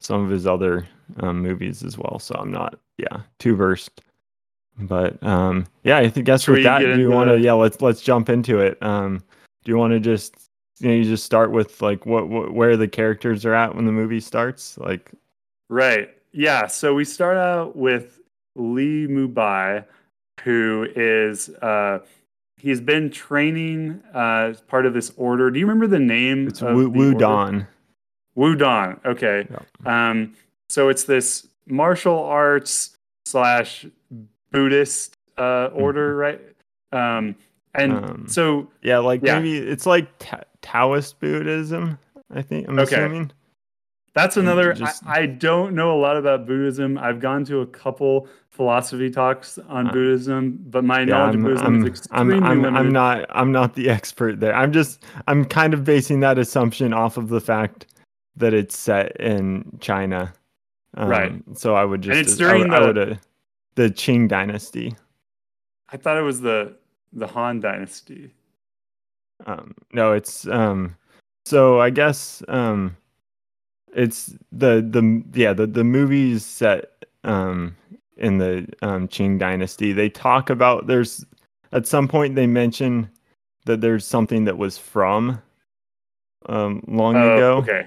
some 0.00 0.22
of 0.22 0.28
his 0.30 0.46
other 0.46 0.86
um, 1.20 1.40
movies 1.40 1.82
as 1.82 1.96
well. 1.96 2.18
So 2.18 2.34
I'm 2.38 2.52
not, 2.52 2.78
yeah, 2.98 3.22
too 3.38 3.56
versed. 3.56 4.00
But 4.78 5.22
um, 5.22 5.66
yeah, 5.84 5.98
I 5.98 6.08
think 6.08 6.26
guess 6.26 6.44
Should 6.44 6.56
with 6.56 6.64
that, 6.64 6.80
do 6.80 6.98
you 6.98 7.10
want 7.10 7.30
to? 7.30 7.38
Yeah, 7.38 7.52
let's 7.52 7.80
let's 7.80 8.00
jump 8.00 8.28
into 8.28 8.58
it. 8.58 8.82
Um, 8.82 9.22
do 9.64 9.72
you 9.72 9.78
want 9.78 9.92
to 9.92 10.00
just 10.00 10.34
you 10.80 10.88
know 10.88 10.94
you 10.94 11.04
just 11.04 11.24
start 11.24 11.52
with 11.52 11.80
like 11.80 12.06
what, 12.06 12.28
what 12.28 12.52
where 12.52 12.76
the 12.76 12.88
characters 12.88 13.46
are 13.46 13.54
at 13.54 13.74
when 13.74 13.86
the 13.86 13.92
movie 13.92 14.20
starts? 14.20 14.76
Like 14.78 15.12
Right. 15.68 16.10
Yeah. 16.32 16.66
So 16.66 16.94
we 16.94 17.04
start 17.04 17.36
out 17.36 17.76
with 17.76 18.20
Lee 18.56 19.06
Mubai, 19.06 19.84
who 20.42 20.86
is 20.94 21.48
uh, 21.48 22.00
he's 22.58 22.80
been 22.80 23.10
training 23.10 24.02
uh, 24.14 24.50
as 24.50 24.60
part 24.60 24.86
of 24.86 24.94
this 24.94 25.12
order. 25.16 25.50
Do 25.50 25.58
you 25.58 25.66
remember 25.66 25.86
the 25.86 25.98
name? 25.98 26.48
it's 26.48 26.62
of 26.62 26.76
Wu 26.76 27.14
Don. 27.14 27.66
Wu 28.34 28.54
Don. 28.54 29.00
Okay. 29.04 29.46
Um, 29.86 30.34
so 30.68 30.88
it's 30.88 31.04
this 31.04 31.46
martial 31.66 32.18
arts 32.24 32.96
slash 33.26 33.86
Buddhist 34.50 35.16
uh, 35.38 35.66
order, 35.72 36.16
right? 36.16 36.40
Um, 36.92 37.36
and 37.74 37.92
Mm-hmm. 37.92 38.04
Um, 38.04 38.28
so 38.28 38.68
Yeah, 38.82 38.98
like 38.98 39.20
Yeah. 39.24 39.38
maybe 39.40 39.58
it's 39.58 39.86
like 39.86 40.06
Ta- 40.18 40.42
Taoist 40.62 41.18
Buddhism. 41.20 41.98
I 42.32 42.42
think 42.42 42.68
I'm 42.68 42.78
Okay. 42.78 42.96
assuming. 42.96 43.32
that's 44.14 44.36
another. 44.36 44.72
just- 44.72 45.04
I, 45.06 45.22
I 45.22 45.26
don't 45.26 45.74
know 45.74 45.92
a 45.96 46.00
lot 46.00 46.16
about 46.16 46.46
Buddhism. 46.46 46.96
I've 46.98 47.18
gone 47.18 47.44
to 47.46 47.60
a 47.62 47.66
couple 47.66 48.28
philosophy 48.50 49.10
talks 49.10 49.58
on 49.68 49.88
Uh, 49.88 49.92
Buddhism, 49.92 50.56
but 50.70 50.84
my 50.84 51.00
Yeah, 51.00 51.06
knowledge 51.06 51.34
I'm, 51.34 51.40
of 51.40 51.44
Buddhism 51.46 51.66
I'm, 51.66 51.74
is 51.74 51.82
I'm, 51.82 51.88
extremely 52.30 52.34
I'm, 52.36 52.62
limited. 52.62 52.78
I'm 52.78 52.92
not 52.92 53.26
I'm 53.30 53.50
not 53.50 53.74
the 53.74 53.90
expert 53.90 54.38
there. 54.38 54.54
I'm 54.54 54.72
just 54.72 55.02
I'm 55.26 55.44
kind 55.44 55.74
of 55.74 55.82
basing 55.82 56.20
that 56.20 56.38
assumption 56.38 56.92
off 56.92 57.16
of 57.16 57.28
the 57.28 57.40
fact 57.40 57.86
that 58.36 58.54
it's 58.54 58.78
set 58.78 59.16
in 59.20 59.64
China. 59.80 60.32
Um, 60.96 61.08
Right. 61.08 61.42
So 61.54 61.74
I 61.74 61.84
would 61.84 62.02
just 62.02 62.18
And 62.18 62.26
it's 62.26 62.36
during 62.36 62.70
I 62.72 62.80
the- 62.80 62.86
would, 62.86 62.98
uh, 62.98 63.14
the 63.74 63.90
Qing 63.90 64.28
dynasty. 64.28 64.94
I 65.90 65.96
thought 65.96 66.16
it 66.16 66.22
was 66.22 66.40
the 66.40 66.76
the 67.12 67.26
Han 67.28 67.60
Dynasty. 67.60 68.32
Um, 69.46 69.74
no, 69.92 70.12
it's 70.12 70.46
um. 70.48 70.96
So 71.46 71.80
I 71.80 71.90
guess 71.90 72.42
um, 72.48 72.96
it's 73.94 74.34
the 74.52 74.80
the 74.88 75.22
yeah 75.38 75.52
the 75.52 75.66
the 75.66 75.84
movies 75.84 76.44
set 76.44 77.04
um 77.24 77.76
in 78.16 78.38
the 78.38 78.66
um 78.82 79.06
Qing 79.08 79.38
dynasty. 79.38 79.92
They 79.92 80.08
talk 80.08 80.50
about 80.50 80.86
there's 80.86 81.24
at 81.72 81.86
some 81.86 82.08
point 82.08 82.34
they 82.34 82.46
mention 82.46 83.10
that 83.66 83.80
there's 83.80 84.06
something 84.06 84.44
that 84.44 84.58
was 84.58 84.78
from 84.78 85.40
um 86.46 86.82
long 86.88 87.16
Oh, 87.16 87.34
ago. 87.36 87.56
okay. 87.58 87.86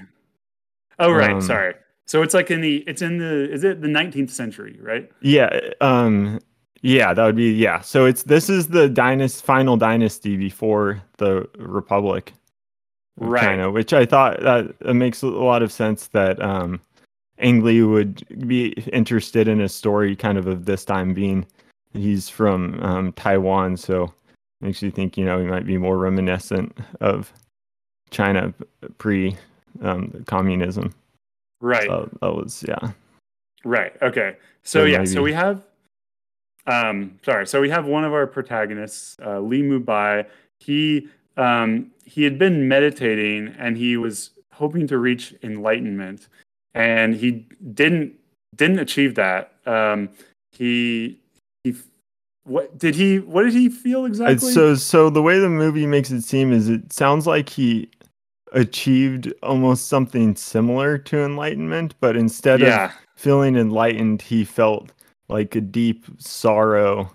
Oh 0.99 1.11
right, 1.11 1.31
Um, 1.33 1.41
sorry. 1.41 1.75
So 2.07 2.21
it's 2.21 2.33
like 2.33 2.49
in 2.49 2.61
the 2.61 2.77
it's 2.87 3.01
in 3.01 3.17
the 3.17 3.51
is 3.51 3.63
it 3.63 3.81
the 3.81 3.87
19th 3.87 4.31
century, 4.31 4.79
right? 4.81 5.11
Yeah, 5.21 5.59
um 5.81 6.39
yeah, 6.81 7.13
that 7.13 7.25
would 7.25 7.35
be 7.35 7.51
yeah. 7.53 7.81
So 7.81 8.05
it's 8.05 8.23
this 8.23 8.49
is 8.49 8.67
the 8.67 8.87
dynasty 8.87 9.45
final 9.45 9.77
dynasty 9.77 10.37
before 10.37 11.01
the 11.17 11.47
republic 11.57 12.33
Right. 13.19 13.41
China, 13.41 13.71
which 13.71 13.93
I 13.93 14.05
thought 14.05 14.41
that 14.41 14.75
it 14.81 14.93
makes 14.93 15.23
a 15.23 15.27
lot 15.27 15.63
of 15.63 15.71
sense 15.71 16.07
that 16.09 16.41
um 16.41 16.79
Ang 17.39 17.63
Lee 17.63 17.83
would 17.83 18.47
be 18.47 18.69
interested 18.93 19.47
in 19.47 19.59
a 19.61 19.69
story 19.69 20.15
kind 20.15 20.37
of 20.37 20.47
of 20.47 20.65
this 20.65 20.85
time 20.85 21.13
being 21.13 21.45
he's 21.93 22.29
from 22.29 22.79
um 22.83 23.11
Taiwan, 23.13 23.75
so 23.75 24.13
makes 24.61 24.81
you 24.81 24.91
think, 24.91 25.17
you 25.17 25.25
know, 25.25 25.39
he 25.39 25.45
might 25.45 25.65
be 25.65 25.77
more 25.77 25.97
reminiscent 25.97 26.77
of 27.01 27.33
China 28.11 28.53
pre 28.97 29.35
um 29.81 30.23
communism. 30.27 30.93
Right. 31.61 31.87
So 31.87 32.09
that 32.21 32.33
was 32.33 32.63
yeah. 32.67 32.91
Right. 33.63 33.93
Okay. 34.01 34.37
So 34.63 34.79
So 34.79 34.85
yeah. 34.85 35.05
So 35.05 35.21
we 35.21 35.33
have, 35.33 35.63
um, 36.67 37.19
sorry. 37.23 37.47
So 37.47 37.61
we 37.61 37.69
have 37.69 37.85
one 37.85 38.03
of 38.03 38.13
our 38.13 38.27
protagonists, 38.27 39.15
uh, 39.25 39.39
Lee 39.39 39.61
Mubai. 39.61 40.25
He 40.59 41.07
um, 41.37 41.91
he 42.05 42.23
had 42.23 42.37
been 42.39 42.67
meditating 42.67 43.55
and 43.59 43.77
he 43.77 43.97
was 43.97 44.31
hoping 44.53 44.87
to 44.87 44.97
reach 44.97 45.35
enlightenment, 45.43 46.27
and 46.73 47.15
he 47.15 47.45
didn't 47.73 48.13
didn't 48.55 48.79
achieve 48.79 49.15
that. 49.15 49.53
Um, 49.65 50.09
he 50.51 51.19
he 51.63 51.75
what 52.43 52.77
did 52.77 52.95
he 52.95 53.19
what 53.19 53.43
did 53.43 53.53
he 53.53 53.69
feel 53.69 54.05
exactly? 54.05 54.33
It's 54.35 54.53
so 54.53 54.75
so 54.75 55.09
the 55.09 55.21
way 55.21 55.39
the 55.39 55.49
movie 55.49 55.85
makes 55.85 56.11
it 56.11 56.21
seem 56.21 56.51
is 56.51 56.69
it 56.69 56.93
sounds 56.93 57.27
like 57.27 57.49
he 57.49 57.89
achieved 58.53 59.33
almost 59.43 59.87
something 59.87 60.35
similar 60.35 60.97
to 60.97 61.19
enlightenment, 61.23 61.95
but 61.99 62.15
instead 62.15 62.61
yeah. 62.61 62.85
of 62.85 62.91
feeling 63.15 63.55
enlightened, 63.55 64.21
he 64.21 64.43
felt 64.45 64.91
like 65.29 65.55
a 65.55 65.61
deep 65.61 66.05
sorrow 66.17 67.11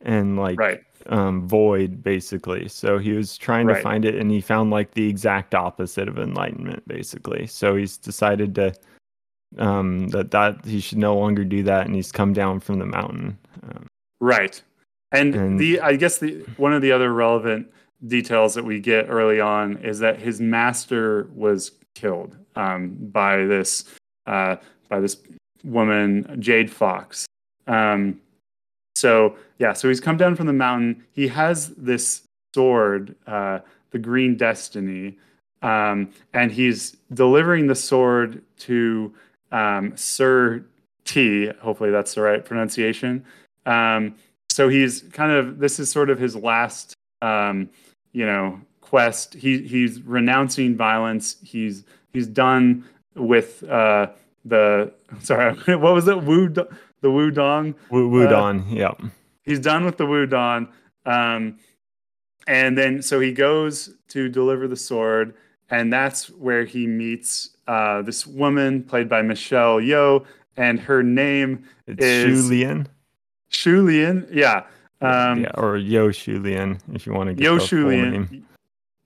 and 0.00 0.36
like 0.38 0.58
Right. 0.58 0.80
um 1.06 1.46
void 1.46 2.02
basically. 2.02 2.68
So 2.68 2.98
he 2.98 3.12
was 3.12 3.36
trying 3.36 3.68
to 3.68 3.74
find 3.76 4.04
it 4.04 4.14
and 4.14 4.30
he 4.30 4.40
found 4.40 4.70
like 4.70 4.92
the 4.92 5.08
exact 5.08 5.54
opposite 5.54 6.08
of 6.08 6.18
enlightenment 6.18 6.86
basically. 6.88 7.46
So 7.46 7.76
he's 7.76 7.96
decided 7.96 8.54
to 8.56 8.72
um 9.58 10.08
that 10.08 10.30
that 10.30 10.64
he 10.64 10.80
should 10.80 10.98
no 10.98 11.14
longer 11.16 11.44
do 11.44 11.62
that 11.64 11.86
and 11.86 11.94
he's 11.94 12.10
come 12.10 12.32
down 12.32 12.58
from 12.60 12.78
the 12.78 12.86
mountain. 12.86 13.38
Um, 13.62 13.86
Right. 14.20 14.62
And, 15.12 15.34
And- 15.34 15.60
the 15.60 15.80
I 15.80 15.96
guess 15.96 16.18
the 16.18 16.40
one 16.56 16.72
of 16.72 16.80
the 16.80 16.90
other 16.92 17.12
relevant 17.12 17.70
details 18.06 18.54
that 18.54 18.64
we 18.64 18.80
get 18.80 19.06
early 19.08 19.40
on 19.40 19.76
is 19.78 19.98
that 20.00 20.18
his 20.18 20.40
master 20.40 21.28
was 21.34 21.72
killed 21.94 22.36
um, 22.56 22.96
by 23.12 23.44
this 23.44 23.84
uh, 24.26 24.56
by 24.88 25.00
this 25.00 25.16
woman 25.64 26.36
Jade 26.40 26.70
Fox. 26.70 27.26
Um, 27.66 28.20
so 28.94 29.36
yeah, 29.58 29.72
so 29.72 29.88
he's 29.88 30.00
come 30.00 30.16
down 30.16 30.34
from 30.34 30.46
the 30.46 30.52
mountain. 30.52 31.04
He 31.12 31.28
has 31.28 31.68
this 31.70 32.22
sword, 32.54 33.14
uh, 33.26 33.60
the 33.90 33.98
Green 33.98 34.36
Destiny, 34.36 35.18
um, 35.62 36.10
and 36.34 36.50
he's 36.50 36.96
delivering 37.14 37.66
the 37.66 37.74
sword 37.74 38.42
to 38.58 39.12
um, 39.52 39.96
Sir 39.96 40.64
Te. 41.04 41.48
Hopefully 41.60 41.90
that's 41.90 42.14
the 42.14 42.22
right 42.22 42.44
pronunciation. 42.44 43.24
Um, 43.66 44.16
so 44.50 44.68
he's 44.68 45.02
kind 45.12 45.32
of 45.32 45.58
this 45.58 45.78
is 45.78 45.90
sort 45.90 46.10
of 46.10 46.18
his 46.18 46.36
last, 46.36 46.94
um, 47.22 47.70
you 48.12 48.26
know, 48.26 48.60
quest. 48.80 49.34
He 49.34 49.62
he's 49.62 50.02
renouncing 50.02 50.76
violence. 50.76 51.36
He's 51.42 51.84
he's 52.12 52.26
done 52.26 52.84
with 53.14 53.62
uh, 53.64 54.08
the 54.44 54.92
sorry, 55.20 55.54
what 55.76 55.94
was 55.94 56.08
it? 56.08 56.22
Wu 56.22 56.48
the 56.48 57.10
Wu 57.10 57.30
Dong 57.30 57.74
Wu 57.90 58.10
Wudon, 58.10 58.64
yeah. 58.68 58.92
he's 59.42 59.60
done 59.60 59.84
with 59.84 59.96
the 59.96 60.04
Wudon. 60.04 60.68
Um, 61.04 61.58
and 62.46 62.76
then 62.78 63.02
so 63.02 63.20
he 63.20 63.32
goes 63.32 63.90
to 64.08 64.28
deliver 64.28 64.68
the 64.68 64.76
sword, 64.76 65.34
and 65.70 65.92
that's 65.92 66.30
where 66.30 66.64
he 66.64 66.86
meets 66.86 67.50
uh, 67.66 68.02
this 68.02 68.26
woman 68.26 68.82
played 68.82 69.08
by 69.08 69.22
Michelle 69.22 69.78
Yeoh, 69.78 70.24
and 70.56 70.80
her 70.80 71.02
name 71.02 71.64
It's 71.86 72.02
is 72.02 72.50
Shulian. 72.50 72.86
Shulian. 73.50 74.28
Yeah. 74.32 74.64
Um, 75.02 75.40
yeah, 75.42 75.50
or 75.54 75.76
Yo 75.76 76.08
Shulian, 76.08 76.78
if 76.94 77.06
you 77.06 77.12
want 77.12 77.28
to 77.28 77.34
get 77.34 77.44
Yo. 77.44 77.58
Shulian. 77.58 78.42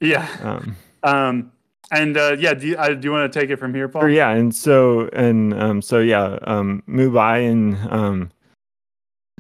Yeah. 0.00 0.26
Um, 0.42 0.76
Um, 1.02 1.52
and 1.90 2.16
uh, 2.16 2.36
yeah, 2.38 2.52
do 2.54 2.66
you, 2.68 2.76
uh, 2.76 2.88
do 2.94 3.04
you 3.06 3.12
want 3.12 3.32
to 3.32 3.40
take 3.40 3.48
it 3.50 3.56
from 3.58 3.72
here, 3.74 3.88
Paul? 3.88 4.08
Yeah, 4.08 4.30
and 4.30 4.54
so 4.54 5.08
and 5.12 5.54
um 5.54 5.80
so 5.80 6.00
yeah, 6.00 6.38
um 6.42 6.82
Mubai 6.88 7.50
and 7.50 7.76
um 7.92 8.30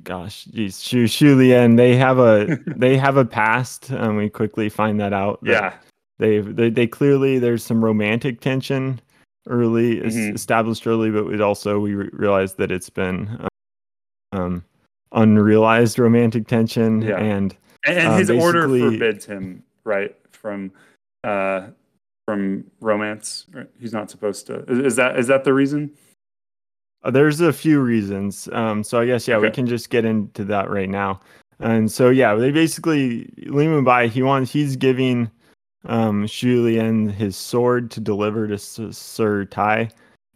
gosh, 0.04 0.44
geez, 0.44 0.80
Shu 0.82 1.04
Shulian, 1.06 1.76
they 1.76 1.96
have 1.96 2.18
a 2.18 2.58
they 2.76 2.96
have 2.96 3.16
a 3.16 3.24
past. 3.24 3.90
and 3.90 4.16
we 4.16 4.30
quickly 4.30 4.68
find 4.68 5.00
that 5.00 5.12
out. 5.12 5.42
that 5.42 5.50
Yeah. 5.50 5.74
They 6.18 6.38
they 6.40 6.70
they 6.70 6.86
clearly 6.86 7.38
there's 7.38 7.64
some 7.64 7.84
romantic 7.84 8.40
tension 8.40 9.00
early 9.48 9.96
Mhm. 10.00 10.34
established 10.34 10.86
early, 10.86 11.10
but 11.10 11.26
it 11.34 11.40
also 11.40 11.78
we 11.80 11.94
re- 11.94 12.10
realized 12.12 12.56
that 12.58 12.70
it's 12.70 12.88
been 12.90 13.28
um, 14.32 14.40
um 14.40 14.64
unrealized 15.12 15.98
romantic 15.98 16.46
tension 16.46 17.02
Yeah. 17.02 17.18
and 17.18 17.56
And, 17.86 18.08
Uh, 18.08 18.16
his 18.18 18.30
order 18.30 18.68
forbids 18.68 19.24
him, 19.26 19.62
right, 19.84 20.14
from 20.32 20.72
uh, 21.24 21.68
from 22.26 22.64
romance. 22.80 23.46
Right? 23.52 23.68
He's 23.78 23.92
not 23.92 24.10
supposed 24.10 24.46
to. 24.48 24.64
Is, 24.68 24.78
is 24.80 24.96
that 24.96 25.18
is 25.18 25.26
that 25.28 25.44
the 25.44 25.54
reason? 25.54 25.90
Uh, 27.04 27.10
There's 27.12 27.40
a 27.40 27.52
few 27.52 27.80
reasons. 27.80 28.48
Um, 28.52 28.82
so 28.82 28.98
I 29.00 29.06
guess 29.06 29.28
yeah, 29.28 29.38
we 29.38 29.50
can 29.50 29.66
just 29.66 29.90
get 29.90 30.04
into 30.04 30.44
that 30.46 30.68
right 30.70 30.88
now. 30.88 31.20
And 31.60 31.90
so 31.90 32.10
yeah, 32.10 32.34
they 32.34 32.50
basically 32.50 33.32
Li 33.46 33.66
Mubai 33.66 34.08
he 34.08 34.22
wants 34.22 34.52
he's 34.52 34.76
giving 34.76 35.30
um 35.84 36.24
Xu 36.26 36.64
Lian 36.64 37.08
his 37.08 37.36
sword 37.36 37.90
to 37.92 38.00
deliver 38.00 38.48
to 38.48 38.54
S- 38.54 38.80
Sir 38.90 39.44
Tai 39.44 39.88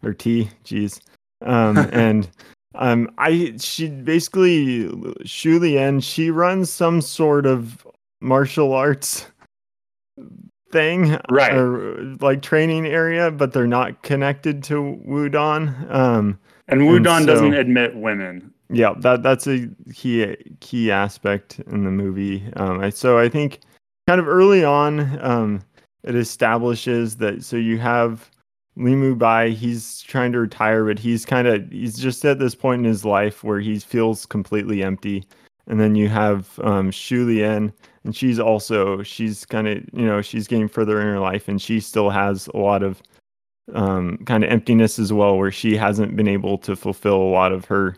or 0.05 0.15
Te, 0.15 0.49
jeez. 0.65 1.01
Um 1.45 1.77
and 1.93 2.29
um 2.75 3.11
I 3.19 3.55
she 3.59 3.89
basically 3.89 4.87
Lian 4.89 6.01
she 6.01 6.31
runs 6.31 6.71
some 6.71 7.01
sort 7.01 7.47
of 7.47 7.87
martial 8.21 8.73
arts 8.73 9.27
thing 10.73 11.19
Right. 11.31 11.53
or 11.55 12.03
like 12.21 12.43
training 12.43 12.87
area 12.87 13.31
but 13.31 13.53
they're 13.53 13.67
not 13.67 14.03
connected 14.03 14.63
to 14.65 15.01
Wudon 15.07 15.69
um 15.93 16.39
And 16.69 16.81
And 16.83 16.89
Wudon 16.89 17.27
doesn't 17.27 17.55
admit 17.55 17.97
women. 17.97 18.53
yeah 18.71 18.95
that 18.99 19.23
that's 19.25 19.49
a 19.49 19.69
key 19.93 20.37
key 20.61 20.93
aspect 20.93 21.59
in 21.67 21.83
the 21.85 21.91
movie 21.91 22.45
um 22.55 22.81
I, 22.81 22.91
so 22.91 23.19
i 23.19 23.29
think 23.29 23.61
kind 24.07 24.21
of 24.21 24.29
early 24.29 24.63
on 24.65 25.19
um 25.25 25.61
it 26.05 26.15
establishes 26.15 27.17
that 27.17 27.43
so 27.43 27.57
you 27.57 27.79
have 27.79 28.31
limu 28.81 29.17
bai 29.19 29.51
he's 29.51 30.01
trying 30.03 30.33
to 30.33 30.41
retire 30.41 30.85
but 30.85 30.99
he's 30.99 31.25
kind 31.27 31.47
of 31.47 31.71
he's 31.71 31.99
just 31.99 32.25
at 32.25 32.39
this 32.39 32.55
point 32.55 32.81
in 32.81 32.85
his 32.85 33.05
life 33.05 33.45
where 33.45 33.61
he 33.61 33.79
feels 33.79 34.27
completely 34.27 34.83
empty. 34.83 35.25
And 35.67 35.79
then 35.81 35.95
you 35.95 36.09
have 36.09 36.59
um 36.65 36.91
shu 36.91 37.27
lian 37.27 37.73
and 38.05 38.17
she's 38.17 38.41
also 38.41 39.03
she's 39.03 39.45
kind 39.47 39.69
of 39.69 39.79
you 39.93 40.07
know 40.07 40.23
she's 40.23 40.49
getting 40.49 40.69
further 40.69 41.01
in 41.01 41.07
her 41.07 41.21
life 41.21 41.49
and 41.49 41.61
she 41.63 41.81
still 41.81 42.11
has 42.11 42.49
a 42.55 42.57
lot 42.59 42.83
of 42.83 43.03
um 43.75 44.19
kind 44.27 44.43
of 44.45 44.51
emptiness 44.51 44.99
as 44.99 45.13
well 45.13 45.37
where 45.37 45.51
she 45.53 45.77
hasn't 45.77 46.17
been 46.17 46.29
able 46.29 46.59
to 46.59 46.75
fulfill 46.75 47.17
a 47.17 47.31
lot 47.39 47.53
of 47.53 47.67
her 47.67 47.97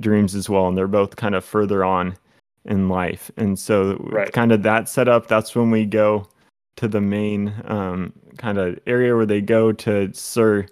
dreams 0.00 0.34
as 0.34 0.48
well 0.48 0.68
and 0.68 0.76
they're 0.78 0.86
both 0.86 1.16
kind 1.16 1.34
of 1.34 1.44
further 1.44 1.84
on 1.84 2.14
in 2.66 2.88
life. 2.88 3.30
And 3.36 3.58
so 3.58 3.96
Right. 4.12 4.32
kind 4.32 4.52
of 4.52 4.62
that 4.62 4.88
setup 4.88 5.26
that's 5.26 5.56
when 5.56 5.70
we 5.70 5.84
go 5.86 6.28
to 6.76 6.88
the 6.88 7.00
main 7.00 7.54
um, 7.66 8.12
kind 8.38 8.58
of 8.58 8.78
area 8.86 9.14
where 9.14 9.26
they 9.26 9.40
go 9.40 9.72
to 9.72 10.12
sir 10.12 10.66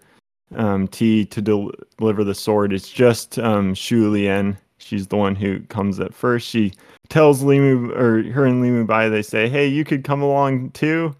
um, 0.56 0.88
te 0.88 1.24
to 1.26 1.40
del- 1.40 1.72
deliver 1.98 2.24
the 2.24 2.34
sword. 2.34 2.72
It's 2.72 2.88
just 2.88 3.38
um, 3.38 3.74
shu 3.74 4.10
lian. 4.10 4.56
She's 4.78 5.06
the 5.06 5.16
one 5.16 5.34
who 5.34 5.60
comes 5.60 6.00
at 6.00 6.14
first. 6.14 6.48
She 6.48 6.72
tells 7.08 7.42
limu 7.42 7.94
or 7.96 8.22
her 8.32 8.46
and 8.46 8.62
limu 8.62 8.86
bai 8.86 9.08
they 9.08 9.22
say 9.22 9.48
hey 9.48 9.66
you 9.66 9.84
could 9.84 10.04
come 10.04 10.22
along 10.22 10.70
too. 10.70 11.14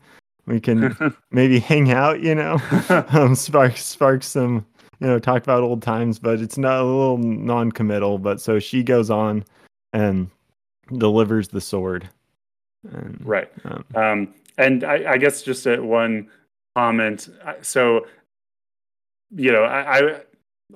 We 0.46 0.60
can 0.60 0.96
maybe 1.30 1.58
hang 1.60 1.92
out 1.92 2.20
you 2.20 2.34
know. 2.34 2.58
Um, 3.12 3.34
spark 3.34 3.76
spark 3.76 4.22
some 4.22 4.66
you 5.00 5.06
know 5.06 5.18
talk 5.18 5.42
about 5.42 5.62
old 5.62 5.82
times 5.82 6.18
but 6.18 6.40
it's 6.40 6.58
not 6.58 6.80
a 6.80 6.84
little 6.84 7.18
non-committal 7.18 8.18
but 8.18 8.40
so 8.40 8.58
she 8.58 8.82
goes 8.82 9.10
on 9.10 9.44
and 9.92 10.28
delivers 10.98 11.48
the 11.48 11.60
sword. 11.60 12.08
And, 12.92 13.20
right. 13.24 13.48
um, 13.64 13.84
Um, 13.94 14.34
and 14.58 14.84
I, 14.84 15.12
I 15.12 15.18
guess 15.18 15.42
just 15.42 15.66
at 15.66 15.82
one 15.82 16.28
comment. 16.76 17.28
So, 17.62 18.06
you 19.34 19.52
know, 19.52 19.64
I, 19.64 19.98
I 19.98 20.20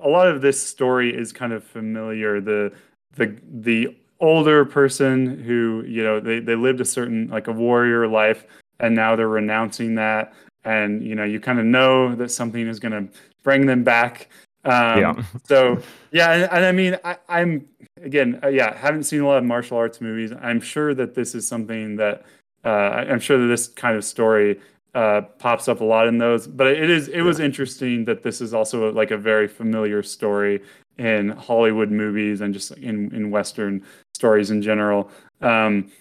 a 0.01 0.09
lot 0.09 0.27
of 0.27 0.41
this 0.41 0.61
story 0.61 1.15
is 1.15 1.31
kind 1.31 1.53
of 1.53 1.63
familiar. 1.63 2.41
The 2.41 2.73
the 3.15 3.37
the 3.61 3.95
older 4.19 4.65
person 4.65 5.39
who 5.43 5.83
you 5.87 6.03
know 6.03 6.19
they 6.19 6.39
they 6.39 6.55
lived 6.55 6.81
a 6.81 6.85
certain 6.85 7.27
like 7.29 7.47
a 7.47 7.51
warrior 7.51 8.07
life, 8.07 8.45
and 8.79 8.95
now 8.95 9.15
they're 9.15 9.27
renouncing 9.29 9.95
that, 9.95 10.33
and 10.63 11.03
you 11.03 11.15
know 11.15 11.23
you 11.23 11.39
kind 11.39 11.59
of 11.59 11.65
know 11.65 12.15
that 12.15 12.31
something 12.31 12.67
is 12.67 12.79
going 12.79 12.91
to 12.91 13.13
bring 13.43 13.65
them 13.65 13.83
back. 13.83 14.29
Um, 14.63 14.99
yeah 14.99 15.23
so 15.43 15.79
yeah, 16.11 16.31
and, 16.31 16.51
and 16.51 16.65
I 16.65 16.71
mean, 16.71 16.97
I, 17.03 17.17
I'm 17.29 17.67
again, 18.01 18.39
uh, 18.43 18.47
yeah, 18.47 18.75
haven't 18.75 19.03
seen 19.03 19.21
a 19.21 19.27
lot 19.27 19.37
of 19.37 19.43
martial 19.43 19.77
arts 19.77 20.01
movies. 20.01 20.31
I'm 20.41 20.59
sure 20.59 20.93
that 20.93 21.15
this 21.15 21.35
is 21.35 21.47
something 21.47 21.95
that 21.97 22.25
I'm 22.69 23.19
sure 23.19 23.37
that 23.37 23.47
this 23.47 23.67
kind 23.67 23.95
of 23.97 24.03
story 24.03 24.59
uh, 24.93 25.21
pops 25.39 25.67
up 25.67 25.81
a 25.81 25.83
lot 25.83 26.07
in 26.07 26.17
those. 26.17 26.47
But 26.47 26.67
it 26.67 26.89
is 26.89 27.07
it 27.09 27.21
was 27.21 27.39
interesting 27.39 28.05
that 28.05 28.23
this 28.23 28.41
is 28.41 28.53
also 28.53 28.91
like 28.91 29.11
a 29.11 29.17
very 29.17 29.47
familiar 29.47 30.01
story 30.03 30.61
in 30.97 31.29
Hollywood 31.29 31.91
movies 31.91 32.41
and 32.41 32.53
just 32.53 32.71
in 32.71 33.13
in 33.13 33.29
Western 33.31 33.83
stories 34.15 34.51
in 34.51 34.61
general. 34.61 35.09
Um, 35.41 35.91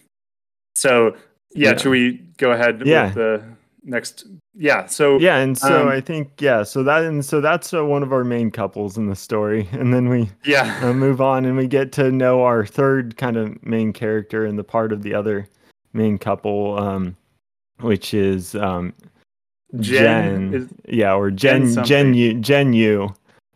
so 0.77 1.16
yeah, 1.55 1.70
Yeah. 1.70 1.77
should 1.77 1.90
we 1.90 2.20
go 2.38 2.53
ahead 2.53 2.83
Yeah. 2.85 3.07
with 3.07 3.14
the 3.14 3.42
next? 3.85 4.27
Yeah, 4.57 4.87
so 4.87 5.18
yeah 5.18 5.38
and 5.38 5.59
so 5.59 5.83
Um, 5.83 5.88
i 5.88 6.00
think 6.00 6.40
yeah 6.40 6.62
so 6.62 6.85
that 6.85 7.03
and 7.03 7.24
so 7.24 7.40
that's 7.40 7.74
uh, 7.74 7.85
one 7.85 8.05
of 8.05 8.12
our 8.12 8.22
main 8.22 8.53
couples 8.53 8.96
in 8.96 9.09
the 9.09 9.16
story 9.16 9.68
and 9.72 9.92
then 9.92 10.09
we 10.09 10.31
yeah, 10.44 10.79
uh, 10.81 10.92
move 10.92 11.20
on 11.20 11.44
and 11.44 11.57
we 11.57 11.66
get 11.66 11.90
to 11.92 12.12
know 12.12 12.42
our 12.44 12.64
third 12.64 13.16
kind 13.16 13.37
of 13.37 13.61
main 13.66 13.92
character 13.92 14.44
and 14.46 14.57
the 14.57 14.62
part 14.62 14.92
of 14.92 15.03
the 15.03 15.12
other 15.12 15.48
main 15.94 16.18
couple 16.18 16.78
um 16.78 17.16
which 17.80 18.12
is 18.14 18.54
um 18.57 18.92
Jen 19.80 20.50
Jen, 20.50 20.54
is- 20.54 20.68
yeah 20.88 21.14
or 21.14 21.30
Jen 21.30 21.72
Jen. 21.72 21.85
Jen 21.85 22.14
Yu 22.14 22.35
Jen 22.40 22.72
Yu 22.72 23.09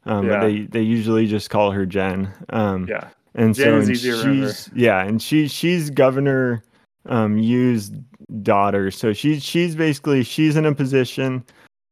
um 0.07 0.27
Yeah. 0.27 0.40
but 0.40 0.40
they 0.46 0.61
they 0.62 0.83
usually 0.83 1.27
just 1.27 1.51
call 1.51 1.70
her 1.70 1.85
Jen 1.87 2.33
um 2.51 2.87
yeah, 2.88 3.09
and 3.35 3.55
Jen 3.55 3.85
so 3.85 3.88
and 3.90 3.98
she's 3.98 4.70
yeah 4.74 5.05
and 5.05 5.20
she 5.22 5.46
she's 5.48 5.90
governor 5.90 6.62
um 7.07 7.38
Yu's 7.38 7.90
daughter 8.42 8.90
so 8.90 9.12
she's 9.12 9.42
she's 9.42 9.74
basically 9.74 10.22
she's 10.22 10.57
in 10.57 10.66
a 10.66 10.74
position 10.74 11.44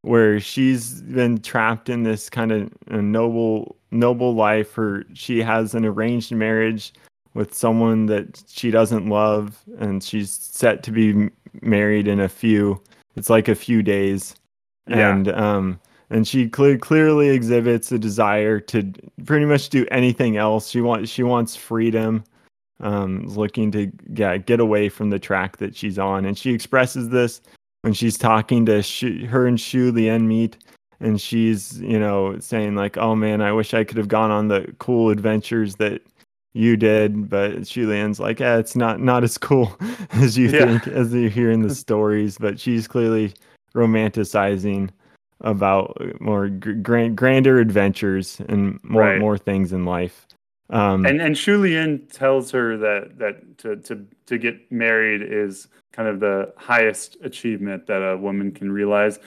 where 0.03 0.39
she's 0.39 1.01
been 1.01 1.39
trapped 1.39 1.89
in 1.89 2.03
this 2.03 2.29
kind 2.29 2.51
of 2.51 2.71
noble 2.91 3.75
noble 3.91 4.35
life 4.35 4.73
her 4.73 5.03
she 5.13 5.41
has 5.41 5.73
an 5.73 5.83
arranged 5.85 6.31
marriage 6.31 6.93
with 7.37 7.53
someone 7.53 8.07
that 8.07 8.43
she 8.47 8.71
doesn't 8.71 9.07
love 9.07 9.63
and 9.77 10.03
she's 10.03 10.31
set 10.31 10.81
to 10.83 10.91
be 10.91 11.29
married 11.61 12.07
in 12.07 12.19
a 12.19 12.27
few 12.27 12.81
it's 13.17 13.29
like 13.29 13.47
a 13.47 13.55
few 13.55 13.81
days. 13.81 14.35
Yeah. 14.87 15.11
and 15.11 15.27
um 15.29 15.79
and 16.09 16.25
she 16.25 16.47
cle 16.47 16.77
clearly 16.77 17.29
exhibits 17.29 17.91
a 17.91 17.99
desire 17.99 18.61
to 18.61 18.93
pretty 19.25 19.45
much 19.45 19.69
do 19.69 19.85
anything 19.91 20.37
else. 20.37 20.69
She 20.69 20.81
wants 20.81 21.09
she 21.09 21.23
wants 21.23 21.55
freedom 21.55 22.23
um 22.79 23.25
looking 23.27 23.71
to 23.71 23.91
yeah 24.13 24.37
get 24.37 24.59
away 24.59 24.87
from 24.87 25.09
the 25.09 25.19
track 25.19 25.57
that 25.57 25.75
she's 25.75 25.99
on. 25.99 26.25
And 26.25 26.37
she 26.37 26.53
expresses 26.53 27.09
this 27.09 27.41
when 27.81 27.93
she's 27.93 28.17
talking 28.17 28.65
to 28.67 28.81
Shu, 28.81 29.25
her 29.25 29.45
and 29.45 29.59
Shu 29.59 29.91
Lian 29.91 30.27
meet 30.27 30.57
and 30.99 31.19
she's 31.19 31.79
you 31.81 31.99
know 31.99 32.39
saying 32.39 32.75
like 32.75 32.97
oh 32.97 33.15
man 33.15 33.41
I 33.41 33.51
wish 33.51 33.73
I 33.73 33.83
could 33.83 33.97
have 33.97 34.07
gone 34.07 34.31
on 34.31 34.47
the 34.47 34.73
cool 34.79 35.09
adventures 35.09 35.75
that 35.75 36.01
you 36.57 36.75
did 36.75 37.29
but 37.29 37.51
Shulian's 37.61 38.19
like 38.19 38.39
yeah 38.39 38.57
it's 38.57 38.75
not 38.75 38.99
not 38.99 39.23
as 39.23 39.37
cool 39.37 39.77
as 40.11 40.37
you 40.37 40.49
Yeah. 40.49 40.65
think 40.79 40.87
as 40.87 41.13
you 41.13 41.29
hear 41.29 41.51
in 41.51 41.61
the 41.61 41.73
stories 41.73 42.37
but 42.37 42.59
she's 42.59 42.87
clearly 42.87 43.33
romanticizing 43.75 44.89
about 45.41 45.95
more 46.19 46.49
grand, 46.49 47.15
grander 47.15 47.59
adventures 47.59 48.41
and 48.49 48.79
more 48.83 49.01
Right. 49.03 49.19
more 49.19 49.37
things 49.37 49.71
in 49.71 49.85
life 49.85 50.25
um 50.69 51.05
and 51.05 51.21
and 51.21 51.35
Shulian 51.35 52.11
tells 52.11 52.51
her 52.51 52.75
that 52.77 53.17
that 53.19 53.57
to 53.59 53.75
to 53.77 54.05
to 54.25 54.37
get 54.37 54.71
married 54.71 55.21
is 55.21 55.67
kind 55.93 56.09
of 56.09 56.19
the 56.19 56.53
highest 56.57 57.17
achievement 57.23 57.87
that 57.87 58.01
a 58.01 58.17
woman 58.17 58.51
can 58.51 58.71
realize. 58.71 59.17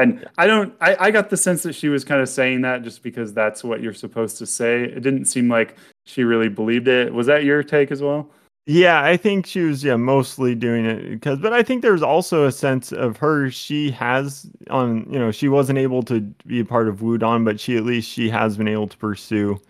And 0.00 0.26
I 0.38 0.46
don't 0.46 0.74
I, 0.80 0.96
I 0.98 1.10
got 1.10 1.30
the 1.30 1.36
sense 1.36 1.62
that 1.62 1.74
she 1.74 1.88
was 1.88 2.04
kind 2.04 2.20
of 2.20 2.28
saying 2.28 2.62
that 2.62 2.82
just 2.82 3.02
because 3.02 3.34
that's 3.34 3.62
what 3.62 3.82
you're 3.82 3.94
supposed 3.94 4.38
to 4.38 4.46
say. 4.46 4.84
It 4.84 5.02
didn't 5.02 5.26
seem 5.26 5.48
like 5.48 5.76
she 6.06 6.24
really 6.24 6.48
believed 6.48 6.88
it. 6.88 7.12
Was 7.12 7.26
that 7.26 7.44
your 7.44 7.62
take 7.62 7.90
as 7.90 8.00
well? 8.00 8.30
Yeah, 8.66 9.02
I 9.02 9.16
think 9.16 9.46
she 9.46 9.60
was 9.60 9.82
yeah 9.82 9.96
mostly 9.96 10.54
doing 10.54 10.84
it 10.86 11.10
because, 11.10 11.38
but 11.38 11.52
I 11.52 11.62
think 11.62 11.82
there's 11.82 12.02
also 12.02 12.46
a 12.46 12.52
sense 12.52 12.92
of 12.92 13.16
her. 13.16 13.50
She 13.50 13.90
has 13.90 14.48
on 14.70 15.06
you 15.10 15.18
know 15.18 15.30
she 15.30 15.48
wasn't 15.48 15.78
able 15.78 16.02
to 16.04 16.20
be 16.46 16.60
a 16.60 16.64
part 16.64 16.88
of 16.88 17.00
Wudang, 17.00 17.44
but 17.44 17.58
she 17.58 17.76
at 17.76 17.84
least 17.84 18.08
she 18.08 18.30
has 18.30 18.56
been 18.56 18.68
able 18.68 18.88
to 18.88 18.96
pursue 18.96 19.60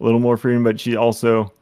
a 0.00 0.04
little 0.04 0.20
more 0.20 0.36
freedom. 0.36 0.64
But 0.64 0.80
she 0.80 0.96
also, 0.96 1.52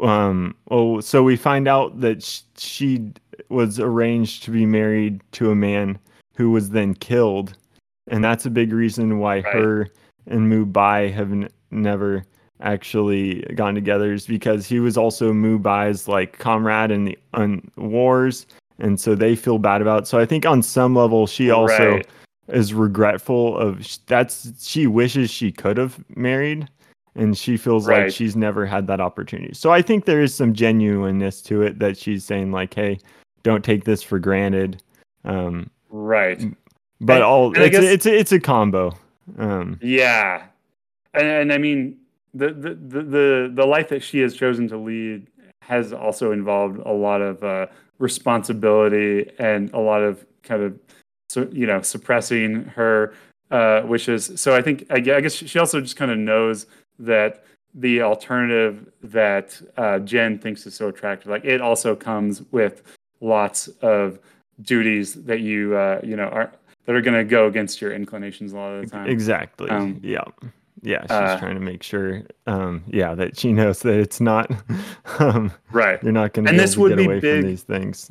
um, 0.00 0.56
oh, 0.70 1.00
so 1.00 1.22
we 1.22 1.36
find 1.36 1.68
out 1.68 2.00
that 2.00 2.22
sh- 2.22 2.42
she 2.56 3.12
was 3.50 3.78
arranged 3.78 4.42
to 4.44 4.50
be 4.50 4.66
married 4.66 5.20
to 5.32 5.50
a 5.50 5.54
man 5.54 5.98
who 6.36 6.50
was 6.50 6.70
then 6.70 6.94
killed, 6.94 7.54
and 8.08 8.22
that's 8.24 8.46
a 8.46 8.50
big 8.50 8.72
reason 8.72 9.18
why 9.18 9.36
Right. 9.40 9.54
her 9.54 9.88
and 10.26 10.48
Mu 10.48 10.64
Bai 10.64 11.08
have 11.08 11.32
n- 11.32 11.48
never 11.70 12.24
actually 12.60 13.40
gone 13.54 13.74
together 13.74 14.12
is 14.12 14.26
because 14.26 14.66
he 14.66 14.80
was 14.80 14.96
also 14.96 15.32
Mu 15.32 15.58
Bai's 15.58 16.06
like 16.08 16.38
comrade 16.38 16.90
in 16.90 17.04
the 17.04 17.18
on 17.34 17.68
wars, 17.76 18.46
and 18.78 19.00
so 19.00 19.14
they 19.14 19.34
feel 19.34 19.58
bad 19.58 19.80
about. 19.82 20.02
It. 20.02 20.06
So 20.06 20.18
I 20.18 20.26
think 20.26 20.44
on 20.46 20.62
some 20.62 20.94
level 20.94 21.26
she 21.26 21.50
also 21.50 21.94
Right. 21.96 22.06
is 22.48 22.74
regretful 22.74 23.56
of 23.56 23.86
that's 24.06 24.52
she 24.66 24.86
wishes 24.86 25.30
she 25.30 25.50
could 25.52 25.76
have 25.78 26.02
married, 26.16 26.68
and 27.14 27.36
she 27.36 27.56
feels 27.56 27.88
like 27.88 28.10
she's 28.10 28.36
never 28.36 28.66
had 28.66 28.86
that 28.88 29.00
opportunity. 29.00 29.54
So 29.54 29.72
I 29.72 29.80
think 29.82 30.04
there 30.04 30.20
is 30.22 30.34
some 30.34 30.52
genuineness 30.52 31.40
to 31.42 31.62
it 31.62 31.78
that 31.78 31.96
she's 31.96 32.24
saying 32.24 32.52
like, 32.52 32.74
hey, 32.74 32.98
don't 33.42 33.64
take 33.64 33.84
this 33.84 34.02
for 34.02 34.18
granted. 34.18 34.82
Um, 35.24 35.70
Right. 35.90 36.40
but 37.00 37.16
And- 37.16 37.24
all 37.24 37.46
and 37.48 37.58
it's 37.58 37.70
guess- 37.76 37.84
a, 37.84 37.92
it's 37.92 38.06
a, 38.06 38.18
it's 38.18 38.32
a 38.32 38.40
combo. 38.40 38.92
Um, 39.38 39.78
Yeah, 39.82 40.44
and, 41.14 41.26
and 41.26 41.52
I 41.52 41.58
mean 41.58 41.96
the, 42.34 42.48
the 42.52 42.74
the 42.74 43.02
the 43.02 43.52
the 43.54 43.66
life 43.66 43.88
that 43.90 44.02
she 44.02 44.18
has 44.20 44.34
chosen 44.34 44.66
to 44.68 44.76
lead 44.76 45.26
has 45.62 45.92
also 45.92 46.32
involved 46.32 46.78
a 46.84 46.92
lot 46.92 47.20
of 47.20 47.42
uh, 47.44 47.66
responsibility 47.98 49.30
and 49.38 49.72
a 49.72 49.78
lot 49.78 50.02
of 50.02 50.24
kind 50.42 50.62
of 50.62 50.78
so 51.28 51.48
you 51.52 51.66
know 51.66 51.80
suppressing 51.82 52.64
her 52.64 53.14
uh, 53.50 53.82
wishes. 53.84 54.32
So 54.40 54.54
I 54.56 54.62
think 54.62 54.86
I 54.90 54.96
I 54.96 55.20
guess 55.20 55.34
she 55.34 55.58
also 55.58 55.80
just 55.80 55.96
kind 55.96 56.10
of 56.10 56.18
knows 56.18 56.66
that 56.98 57.44
the 57.74 58.02
alternative 58.02 58.90
that 59.02 59.60
uh, 59.76 60.00
Jen 60.00 60.38
thinks 60.38 60.66
is 60.66 60.74
so 60.74 60.88
attractive, 60.88 61.28
like 61.30 61.44
it 61.44 61.60
also 61.60 61.94
comes 61.94 62.42
with 62.50 62.82
lots 63.20 63.68
of 63.80 64.18
duties 64.62 65.14
that 65.24 65.40
you 65.40 65.76
uh, 65.76 66.00
you 66.02 66.16
know 66.16 66.24
are 66.28 66.52
that 66.86 66.94
are 66.96 67.00
going 67.00 67.16
to 67.16 67.24
go 67.24 67.46
against 67.46 67.80
your 67.80 67.92
inclinations 67.92 68.52
a 68.52 68.56
lot 68.56 68.72
of 68.72 68.84
the 68.84 68.90
time. 68.90 69.08
Exactly. 69.08 69.70
Um, 69.70 70.00
yeah. 70.02 70.22
Yeah. 70.82 71.02
She's 71.02 71.10
uh, 71.10 71.38
trying 71.38 71.54
to 71.56 71.60
make 71.60 71.82
sure, 71.82 72.22
um, 72.46 72.82
yeah, 72.86 73.14
that 73.14 73.38
she 73.38 73.52
knows 73.52 73.80
that 73.80 73.98
it's 74.00 74.18
not, 74.18 74.50
um, 75.18 75.52
Right. 75.72 76.02
you're 76.02 76.10
not 76.10 76.32
going 76.32 76.46
to 76.46 76.50
And 76.50 76.58
this 76.58 76.76
would 76.78 76.90
get 76.90 76.96
be 76.98 77.04
away 77.04 77.20
big- 77.20 77.42
from 77.42 77.50
these 77.50 77.62
things. 77.62 78.08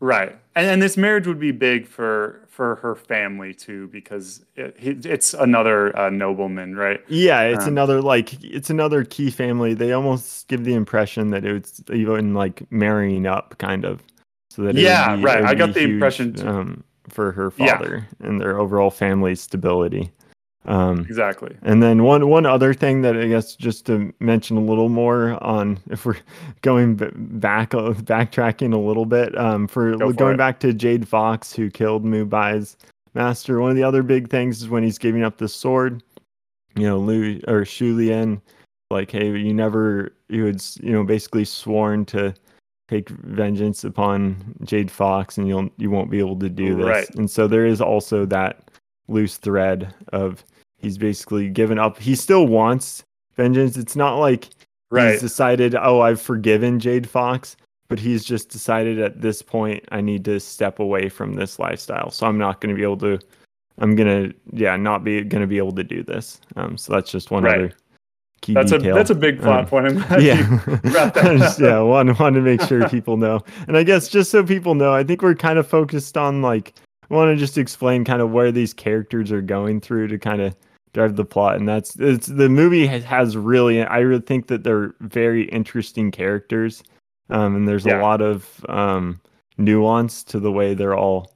Right. 0.00 0.36
And 0.56 0.66
and 0.66 0.82
this 0.82 0.96
marriage 0.96 1.26
would 1.28 1.38
be 1.40 1.52
big 1.52 1.86
for 1.86 2.40
for 2.48 2.74
her 2.76 2.96
family 2.96 3.54
too 3.54 3.86
because 3.88 4.44
it, 4.56 4.76
it's 5.06 5.32
another 5.34 5.96
uh, 5.96 6.10
nobleman, 6.10 6.74
right? 6.76 7.00
Yeah, 7.08 7.42
it's 7.42 7.62
Um, 7.64 7.68
another 7.68 8.02
like 8.02 8.42
it's 8.44 8.68
another 8.70 9.04
key 9.04 9.30
family. 9.30 9.74
They 9.74 9.92
almost 9.92 10.48
give 10.48 10.64
the 10.64 10.74
impression 10.74 11.30
that 11.30 11.44
it's 11.44 11.82
even 11.92 12.34
like 12.34 12.62
marrying 12.72 13.26
up, 13.26 13.56
kind 13.58 13.84
of. 13.84 14.02
So 14.58 14.64
that 14.64 14.74
Yeah, 14.74 15.14
be- 15.14 15.22
right. 15.22 15.44
I 15.44 15.54
got 15.54 15.72
the 15.72 15.82
impression 15.84 16.26
huge, 16.30 16.40
too. 16.40 16.48
um, 16.48 16.84
for 17.08 17.30
her 17.32 17.52
Yeah. 17.58 17.78
father 17.78 18.08
and 18.20 18.40
their 18.40 18.58
overall 18.58 18.90
family 18.90 19.36
stability. 19.36 20.10
Um, 20.66 20.98
Exactly. 21.08 21.56
And 21.62 21.80
then 21.80 22.02
one 22.02 22.28
one 22.28 22.44
other 22.44 22.74
thing 22.74 23.00
that 23.02 23.16
I 23.16 23.28
guess 23.28 23.54
just 23.54 23.86
to 23.86 24.12
mention 24.18 24.56
a 24.56 24.60
little 24.60 24.88
more 24.88 25.42
on 25.42 25.78
if 25.90 26.04
we're 26.04 26.16
going 26.62 26.96
back 26.96 27.70
backtracking 27.70 28.74
a 28.74 28.78
little 28.78 29.06
bit 29.06 29.38
um, 29.38 29.68
for 29.68 29.92
Go 29.96 30.08
for 30.08 30.12
going 30.14 30.34
it. 30.34 30.38
back 30.38 30.58
to 30.60 30.72
Jade 30.74 31.06
Fox 31.06 31.52
who 31.54 31.70
killed 31.70 32.04
Mubai's 32.04 32.76
master. 33.14 33.60
One 33.60 33.70
of 33.70 33.76
the 33.76 33.84
other 33.84 34.02
big 34.02 34.28
things 34.28 34.60
is 34.60 34.68
when 34.68 34.82
he's 34.82 34.98
giving 34.98 35.22
up 35.22 35.38
the 35.38 35.48
sword. 35.48 36.02
You 36.74 36.82
know, 36.88 36.98
Lu 36.98 37.40
or 37.48 37.64
Shu 37.64 37.94
Lian, 37.96 38.42
like, 38.90 39.10
hey, 39.12 39.28
you 39.38 39.54
never 39.54 40.12
you 40.28 40.44
had 40.46 40.62
you 40.82 40.92
know 40.92 41.04
basically 41.04 41.44
sworn 41.46 42.04
to 42.06 42.34
take 42.88 43.08
vengeance 43.10 43.84
upon 43.84 44.36
Jade 44.64 44.90
Fox, 44.90 45.38
and 45.38 45.46
you'll 45.46 45.68
you 45.76 45.90
won't 45.90 46.10
be 46.10 46.18
able 46.18 46.38
to 46.38 46.48
do 46.48 46.74
this. 46.74 46.86
Right. 46.86 47.14
And 47.16 47.30
so 47.30 47.46
there 47.46 47.66
is 47.66 47.80
also 47.80 48.24
that 48.26 48.70
loose 49.08 49.36
thread 49.36 49.94
of 50.12 50.44
he's 50.78 50.98
basically 50.98 51.48
given 51.48 51.78
up. 51.78 51.98
He 51.98 52.14
still 52.14 52.46
wants 52.46 53.04
vengeance. 53.36 53.76
It's 53.76 53.96
not 53.96 54.16
like 54.18 54.48
Right. 54.90 55.12
he's 55.12 55.20
decided, 55.20 55.74
oh, 55.74 56.00
I've 56.00 56.20
forgiven 56.20 56.80
Jade 56.80 57.06
Fox, 57.08 57.56
but 57.88 57.98
he's 57.98 58.24
just 58.24 58.48
decided 58.48 58.98
at 58.98 59.20
this 59.20 59.42
point 59.42 59.84
I 59.92 60.00
need 60.00 60.24
to 60.24 60.40
step 60.40 60.78
away 60.78 61.10
from 61.10 61.34
this 61.34 61.58
lifestyle. 61.58 62.10
So 62.10 62.26
I'm 62.26 62.38
not 62.38 62.62
going 62.62 62.74
to 62.74 62.76
be 62.76 62.84
able 62.84 62.96
to. 62.98 63.18
I'm 63.80 63.94
gonna, 63.94 64.32
yeah, 64.52 64.74
not 64.76 65.04
be 65.04 65.22
gonna 65.22 65.46
be 65.46 65.58
able 65.58 65.72
to 65.72 65.84
do 65.84 66.02
this. 66.02 66.40
Um, 66.56 66.76
so 66.76 66.92
that's 66.92 67.10
just 67.12 67.30
one 67.30 67.44
Right. 67.44 67.54
other 67.54 67.72
key 68.40 68.54
That's 68.54 68.72
a 68.72 68.78
that's 68.78 69.10
a 69.10 69.14
big 69.14 69.40
plot 69.40 69.60
Um, 69.60 69.66
point. 69.66 69.98
Yeah, 70.20 70.80
just, 71.14 71.60
yeah, 71.60 71.80
one 71.80 72.14
want 72.16 72.34
to 72.36 72.40
make 72.40 72.60
sure 72.62 72.88
people 72.88 73.16
know, 73.16 73.40
and 73.66 73.76
I 73.76 73.82
guess 73.82 74.08
just 74.08 74.30
so 74.30 74.42
people 74.44 74.74
know, 74.74 74.92
I 74.94 75.02
think 75.04 75.22
we're 75.22 75.34
kind 75.34 75.58
of 75.58 75.66
focused 75.66 76.16
on 76.16 76.42
like 76.42 76.74
want 77.10 77.30
to 77.34 77.36
just 77.36 77.56
explain 77.58 78.04
kind 78.04 78.20
of 78.22 78.30
where 78.30 78.52
these 78.52 78.72
characters 78.74 79.32
are 79.32 79.40
going 79.42 79.80
through 79.80 80.08
to 80.08 80.18
kind 80.18 80.40
of 80.42 80.54
drive 80.92 81.16
the 81.16 81.24
plot, 81.24 81.56
and 81.56 81.68
that's 81.68 81.96
it's 81.98 82.26
the 82.28 82.48
movie 82.48 82.86
has, 82.86 83.04
has 83.04 83.36
really 83.36 83.82
I 83.82 83.98
really 83.98 84.22
think 84.22 84.46
that 84.48 84.62
they're 84.64 84.94
very 85.00 85.44
interesting 85.50 86.10
characters, 86.10 86.82
um, 87.30 87.56
and 87.56 87.66
there's 87.68 87.86
Yeah. 87.86 88.00
a 88.00 88.02
lot 88.02 88.20
of 88.20 88.64
um 88.68 89.20
nuance 89.58 90.22
to 90.24 90.38
the 90.38 90.52
way 90.52 90.74
they're 90.74 90.96
all 90.96 91.32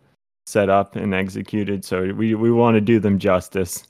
set 0.47 0.69
up 0.71 0.95
and 0.97 1.15
executed. 1.15 1.85
So 1.85 2.13
we 2.15 2.35
we 2.35 2.51
want 2.53 2.77
to 2.77 2.81
do 2.81 3.01
them 3.01 3.19
justice 3.19 3.85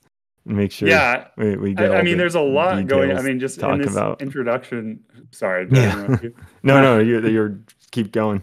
make 0.45 0.71
sure 0.71 0.87
Yeah. 0.89 1.27
we, 1.37 1.55
we 1.57 1.73
get. 1.73 1.91
I, 1.91 1.97
I 1.99 2.01
mean, 2.01 2.13
the 2.13 2.23
there's 2.23 2.35
a 2.35 2.41
lot 2.41 2.85
going. 2.87 3.11
I 3.17 3.21
mean, 3.21 3.39
just 3.39 3.59
talk 3.59 3.73
in 3.73 3.81
this 3.81 3.91
about. 3.91 4.21
introduction. 4.21 4.99
Sorry. 5.31 5.67
Yeah. 5.71 6.17
you? 6.21 6.33
No, 6.63 6.81
no, 6.81 6.99
you're 6.99 7.27
you're 7.27 7.59
keep 7.91 8.11
going. 8.11 8.41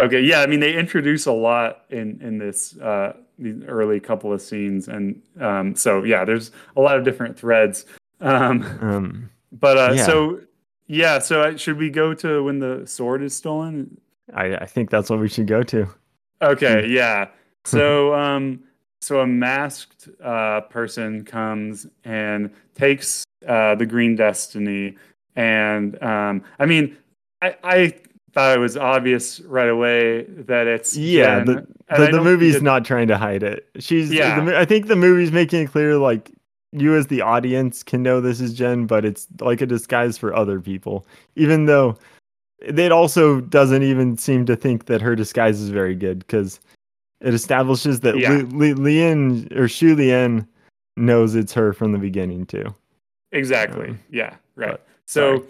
Okay, 0.00 0.20
yeah, 0.20 0.40
I 0.40 0.46
mean 0.46 0.60
they 0.60 0.74
introduce 0.74 1.26
a 1.26 1.32
lot 1.32 1.84
in 1.90 2.18
in 2.20 2.38
this 2.38 2.76
uh 2.78 3.12
these 3.38 3.62
early 3.66 4.00
couple 4.00 4.32
of 4.32 4.40
scenes 4.42 4.88
and 4.88 5.22
um 5.40 5.74
so 5.76 6.02
yeah, 6.02 6.24
there's 6.24 6.50
a 6.76 6.80
lot 6.80 6.96
of 6.98 7.04
different 7.04 7.38
threads. 7.38 7.84
Um 8.20 8.62
Um, 8.80 9.30
but 9.52 9.76
uh 9.78 9.92
Yeah. 9.94 10.06
so 10.06 10.40
yeah, 10.88 11.18
so 11.20 11.42
uh, 11.42 11.56
should 11.56 11.78
we 11.78 11.88
go 11.90 12.12
to 12.14 12.42
when 12.44 12.58
the 12.58 12.82
sword 12.86 13.22
is 13.22 13.34
stolen? 13.36 13.98
I 14.34 14.56
I 14.56 14.66
think 14.66 14.90
that's 14.90 15.08
what 15.08 15.20
we 15.20 15.28
should 15.28 15.46
go 15.46 15.62
to. 15.62 15.86
Okay, 16.40 16.88
yeah. 16.88 17.28
So 17.64 18.12
um 18.24 18.60
so 19.02 19.20
a 19.20 19.26
masked 19.26 20.08
uh 20.22 20.60
person 20.62 21.24
comes 21.24 21.86
and 22.04 22.50
takes 22.74 23.24
uh 23.48 23.74
the 23.74 23.84
green 23.84 24.14
destiny 24.16 24.96
and 25.36 26.00
um 26.02 26.42
I 26.58 26.66
mean 26.66 26.96
I 27.42 27.56
I 27.64 27.94
thought 28.32 28.56
it 28.56 28.60
was 28.60 28.76
obvious 28.78 29.40
right 29.40 29.68
away 29.68 30.22
that 30.22 30.66
it's 30.66 30.96
Yeah, 30.96 31.44
Jen, 31.44 31.46
the- 31.46 31.66
The, 31.98 32.06
the 32.12 32.22
movie's 32.22 32.54
it- 32.56 32.62
not 32.62 32.84
trying 32.86 33.08
to 33.08 33.18
hide 33.18 33.42
it. 33.42 33.68
She's 33.78 34.10
Yeah. 34.10 34.42
the 34.42 34.58
I 34.58 34.64
think 34.64 34.86
the 34.86 34.96
movie's 34.96 35.32
making 35.32 35.64
it 35.64 35.70
clear 35.70 35.96
like 35.98 36.30
you 36.72 36.94
as 36.96 37.08
the 37.08 37.20
audience 37.20 37.82
can 37.82 38.02
know 38.02 38.22
this 38.22 38.40
is 38.40 38.54
Jen, 38.54 38.86
but 38.86 39.04
it's 39.04 39.26
like 39.40 39.60
a 39.60 39.66
disguise 39.66 40.16
for 40.16 40.34
other 40.34 40.58
people. 40.60 41.04
Even 41.36 41.66
though 41.66 41.98
it 42.60 42.92
also 42.92 43.42
doesn't 43.42 43.82
even 43.82 44.16
seem 44.16 44.46
to 44.46 44.56
think 44.56 44.86
that 44.86 45.02
her 45.02 45.14
disguise 45.14 45.60
is 45.60 45.68
very 45.68 45.94
good 45.94 46.20
because 46.20 46.60
it 47.22 47.34
establishes 47.34 48.00
that 48.00 48.18
Yeah. 48.18 48.30
Li- 48.32 48.42
Li- 48.42 48.74
Lian 48.74 49.48
or 49.56 49.68
Shu 49.68 49.94
Lian 49.96 50.46
knows 50.96 51.34
it's 51.34 51.52
her 51.54 51.72
from 51.72 51.92
the 51.92 51.98
beginning 51.98 52.46
too. 52.46 52.74
Exactly. 53.32 53.90
Um, 53.90 53.98
yeah. 54.10 54.36
Right. 54.56 54.72
but- 54.72 54.86
So, 55.06 55.36
sorry. 55.38 55.48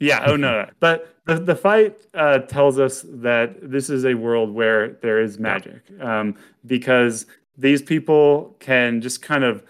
yeah. 0.00 0.24
Oh 0.26 0.36
no. 0.36 0.62
no. 0.62 0.70
But 0.80 1.14
the 1.26 1.34
the 1.38 1.56
fight 1.56 1.98
uh, 2.14 2.38
tells 2.40 2.78
us 2.78 3.04
that 3.08 3.56
this 3.70 3.90
is 3.90 4.04
a 4.04 4.14
world 4.14 4.52
where 4.54 4.90
there 5.02 5.20
is 5.20 5.38
magic, 5.38 5.82
um, 6.00 6.34
because 6.66 7.26
these 7.56 7.82
people 7.82 8.56
can 8.60 9.00
just 9.00 9.20
kind 9.20 9.44
of 9.44 9.62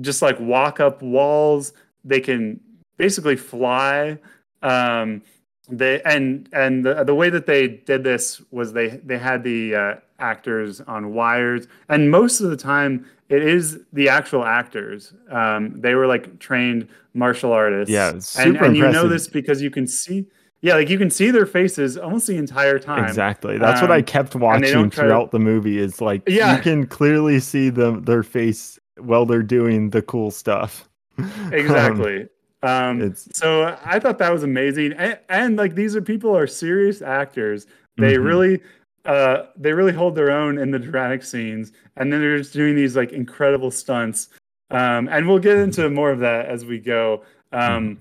just 0.00 0.22
like 0.22 0.38
walk 0.40 0.80
up 0.80 1.02
walls. 1.02 1.72
They 2.04 2.20
can 2.20 2.58
basically 2.96 3.36
fly. 3.36 4.18
Um, 4.62 5.22
they 5.68 6.02
and 6.02 6.48
and 6.52 6.84
the, 6.84 7.04
the 7.04 7.14
way 7.14 7.30
that 7.30 7.46
they 7.46 7.68
did 7.68 8.04
this 8.04 8.42
was 8.50 8.72
they 8.72 8.88
they 9.04 9.18
had 9.18 9.42
the 9.44 9.74
uh, 9.74 9.94
actors 10.18 10.80
on 10.82 11.14
wires, 11.14 11.66
and 11.88 12.10
most 12.10 12.40
of 12.40 12.50
the 12.50 12.56
time 12.56 13.06
it 13.28 13.42
is 13.42 13.80
the 13.92 14.08
actual 14.08 14.44
actors. 14.44 15.14
Um, 15.30 15.80
they 15.80 15.94
were 15.94 16.06
like 16.06 16.38
trained 16.38 16.88
martial 17.14 17.52
artists. 17.52 17.90
Yeah, 17.92 18.10
and, 18.10 18.22
super 18.24 18.64
and 18.64 18.76
you 18.76 18.90
know 18.90 19.08
this 19.08 19.26
because 19.28 19.62
you 19.62 19.70
can 19.70 19.86
see. 19.86 20.26
Yeah, 20.60 20.74
like 20.76 20.88
you 20.88 20.96
can 20.96 21.10
see 21.10 21.30
their 21.30 21.44
faces 21.44 21.98
almost 21.98 22.26
the 22.26 22.36
entire 22.36 22.78
time. 22.78 23.04
Exactly. 23.04 23.58
That's 23.58 23.82
what 23.82 23.90
I 23.90 23.98
Um, 23.98 24.04
kept 24.04 24.34
watching 24.34 24.72
don't 24.72 24.90
to- 24.90 24.96
throughout 25.00 25.30
the 25.30 25.38
movie. 25.38 25.78
Is 25.78 26.00
like 26.00 26.22
Yeah. 26.26 26.56
you 26.56 26.62
can 26.62 26.86
clearly 26.86 27.38
see 27.40 27.68
them 27.68 28.02
their 28.04 28.22
face 28.22 28.78
while 28.98 29.26
they're 29.26 29.42
doing 29.42 29.90
the 29.90 30.02
cool 30.02 30.30
stuff. 30.30 30.88
Um, 31.18 31.52
Exactly. 31.52 32.22
Um, 32.22 32.28
It's- 32.64 33.28
so 33.32 33.76
I 33.84 33.98
thought 33.98 34.18
that 34.18 34.32
was 34.32 34.42
amazing, 34.42 34.92
and, 34.94 35.18
and 35.28 35.56
like 35.56 35.74
these 35.74 35.94
are 35.96 36.02
people 36.02 36.36
are 36.36 36.46
serious 36.46 37.02
actors. 37.02 37.66
They 37.96 38.14
Mhm. 38.14 38.24
really, 38.24 38.60
uh, 39.04 39.44
they 39.56 39.72
really 39.72 39.92
hold 39.92 40.14
their 40.14 40.30
own 40.30 40.58
in 40.58 40.70
the 40.70 40.78
dramatic 40.78 41.22
scenes, 41.22 41.72
and 41.96 42.12
then 42.12 42.20
they're 42.20 42.38
just 42.38 42.52
doing 42.52 42.74
these 42.74 42.96
like 42.96 43.12
incredible 43.12 43.70
stunts. 43.70 44.28
Um, 44.70 45.08
and 45.10 45.28
we'll 45.28 45.38
get 45.38 45.58
into 45.58 45.88
more 45.90 46.10
of 46.10 46.20
that 46.20 46.46
as 46.46 46.64
we 46.64 46.78
go. 46.78 47.22
Um, 47.52 47.98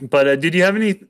but 0.00 0.26
uh, 0.28 0.36
did 0.36 0.54
you 0.54 0.62
have 0.62 0.76
any 0.76 1.00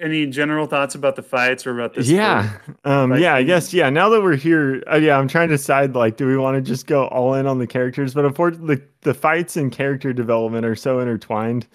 any 0.00 0.24
general 0.26 0.66
thoughts 0.66 0.94
about 0.94 1.16
the 1.16 1.22
fights 1.22 1.66
or 1.66 1.72
about 1.78 1.92
this? 1.94 2.08
yeah 2.08 2.48
um 2.84 3.10
like, 3.10 3.20
yeah 3.20 3.34
i 3.34 3.42
guess 3.42 3.74
yeah 3.74 3.90
now 3.90 4.08
that 4.08 4.22
we're 4.22 4.36
here 4.36 4.82
uh, 4.90 4.96
yeah 4.96 5.18
i'm 5.18 5.26
trying 5.28 5.48
to 5.48 5.56
decide 5.56 5.94
like 5.94 6.16
do 6.16 6.26
we 6.26 6.38
want 6.38 6.54
to 6.54 6.62
just 6.62 6.86
go 6.86 7.06
all 7.08 7.34
in 7.34 7.44
on 7.46 7.58
the 7.58 7.66
characters 7.66 8.14
but 8.14 8.24
unfortunately 8.24 8.76
the, 8.76 8.82
the 9.02 9.12
fights 9.12 9.56
and 9.58 9.72
character 9.72 10.12
development 10.12 10.64
are 10.64 10.76
so 10.76 11.00
intertwined 11.00 11.66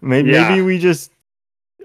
maybe 0.00 0.30
Yeah. 0.30 0.48
maybe 0.48 0.62
we 0.62 0.78
just 0.78 1.12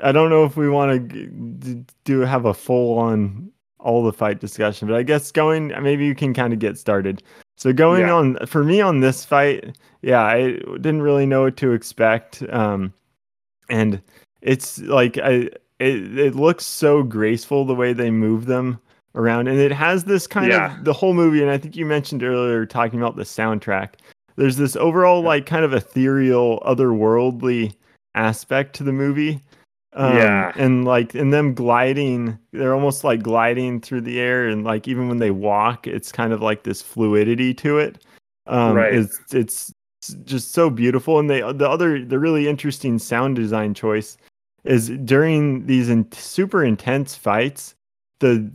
i 0.04 0.12
don't 0.12 0.30
know 0.30 0.44
if 0.46 0.58
we 0.58 0.70
want 0.70 1.10
to 1.12 1.86
do 2.04 2.20
have 2.22 2.46
a 2.46 2.54
full 2.54 2.98
on 2.98 3.50
all 3.80 4.04
the 4.04 4.14
fight 4.14 4.40
discussion 4.40 4.88
but 4.88 4.96
i 4.98 5.04
guess 5.04 5.32
going 5.32 5.68
maybe 5.82 6.06
you 6.06 6.16
can 6.16 6.34
kind 6.34 6.54
of 6.54 6.60
get 6.60 6.78
started 6.78 7.22
so 7.56 7.72
going 7.72 8.02
Yeah. 8.02 8.14
on 8.14 8.38
for 8.48 8.64
me 8.64 8.82
on 8.82 9.00
this 9.00 9.24
fight 9.24 9.78
yeah 10.02 10.24
i 10.24 10.52
didn't 10.82 11.02
really 11.02 11.26
know 11.26 11.44
what 11.44 11.58
to 11.58 11.72
expect 11.74 12.44
um 12.50 12.94
and 13.70 14.02
it's 14.42 14.80
like 14.80 15.18
i 15.20 15.50
it, 15.80 16.18
it 16.18 16.36
looks 16.36 16.66
so 16.66 17.04
graceful 17.04 17.66
the 17.66 17.76
way 17.76 17.92
they 17.94 18.10
move 18.12 18.46
them 18.46 18.80
around 19.14 19.48
and 19.48 19.60
it 19.60 19.72
has 19.72 20.04
this 20.06 20.26
kind 20.28 20.52
Yeah. 20.52 20.78
of 20.78 20.84
the 20.84 20.94
whole 20.94 21.14
movie 21.14 21.42
and 21.42 21.52
i 21.52 21.58
think 21.58 21.76
you 21.76 21.86
mentioned 21.86 22.24
earlier 22.24 22.66
talking 22.66 23.00
about 23.00 23.16
the 23.16 23.24
soundtrack 23.24 23.92
there's 24.36 24.58
this 24.58 24.76
overall 24.76 25.22
like 25.22 25.46
kind 25.46 25.64
of 25.64 25.74
ethereal 25.74 26.60
otherworldly 26.66 27.74
aspect 28.16 28.76
to 28.76 28.84
the 28.84 28.92
movie 28.94 29.40
um, 29.94 30.18
Yeah. 30.18 30.52
and 30.56 30.86
like 30.86 31.14
and 31.16 31.32
them 31.32 31.54
gliding 31.54 32.38
they're 32.52 32.74
almost 32.74 33.04
like 33.04 33.22
gliding 33.24 33.80
through 33.82 34.02
the 34.02 34.20
air 34.20 34.48
and 34.48 34.64
like 34.64 34.88
even 34.88 35.08
when 35.08 35.20
they 35.20 35.32
walk 35.32 35.86
it's 35.88 36.12
kind 36.12 36.34
of 36.34 36.42
like 36.42 36.64
this 36.64 36.82
fluidity 36.82 37.54
to 37.54 37.78
it 37.78 38.04
um 38.48 38.76
Right. 38.76 38.94
it's 38.94 39.20
it's 39.34 39.72
just 40.26 40.52
so 40.52 40.70
beautiful 40.70 41.20
and 41.20 41.30
they 41.30 41.42
the 41.54 41.70
other 41.70 42.04
the 42.04 42.20
really 42.20 42.48
interesting 42.48 43.00
sound 43.00 43.36
design 43.36 43.74
choice 43.74 44.18
is 44.64 44.90
during 45.06 45.66
these 45.68 45.90
in, 45.90 46.12
super 46.12 46.64
intense 46.64 47.16
fights 47.16 47.76
the 48.20 48.50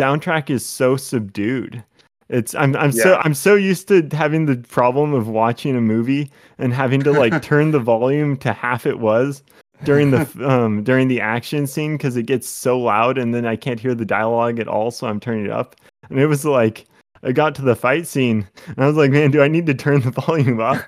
soundtrack 0.00 0.50
is 0.50 0.64
so 0.64 0.96
subdued 0.96 1.82
it's 2.28 2.54
i'm 2.54 2.76
i'm 2.76 2.92
so 2.92 3.16
i'm 3.24 3.34
so 3.34 3.54
used 3.54 3.88
to 3.88 4.06
having 4.12 4.46
the 4.46 4.56
problem 4.68 5.14
of 5.14 5.28
watching 5.28 5.76
a 5.76 5.80
movie 5.80 6.30
and 6.58 6.74
having 6.74 7.00
to 7.00 7.10
like 7.10 7.40
turn 7.42 7.70
the 7.70 7.78
volume 7.78 8.36
to 8.36 8.52
half 8.52 8.84
it 8.86 8.98
was 8.98 9.42
during 9.84 10.10
the 10.10 10.28
um 10.48 10.82
during 10.82 11.08
the 11.08 11.20
action 11.20 11.66
scene 11.66 11.96
because 11.96 12.16
it 12.16 12.24
gets 12.24 12.48
so 12.48 12.78
loud 12.78 13.18
and 13.18 13.34
then 13.34 13.46
I 13.46 13.56
can't 13.56 13.80
hear 13.80 13.94
the 13.94 14.04
dialogue 14.04 14.58
at 14.58 14.68
all, 14.68 14.90
so 14.90 15.06
I'm 15.06 15.20
turning 15.20 15.46
it 15.46 15.50
up. 15.50 15.76
And 16.08 16.18
it 16.18 16.26
was 16.26 16.44
like 16.44 16.86
I 17.22 17.32
got 17.32 17.54
to 17.56 17.62
the 17.62 17.74
fight 17.74 18.06
scene 18.06 18.46
and 18.66 18.78
I 18.78 18.86
was 18.86 18.96
like, 18.96 19.10
man, 19.10 19.32
do 19.32 19.42
I 19.42 19.48
need 19.48 19.66
to 19.66 19.74
turn 19.74 20.00
the 20.02 20.10
volume 20.26 20.60
up 20.60 20.84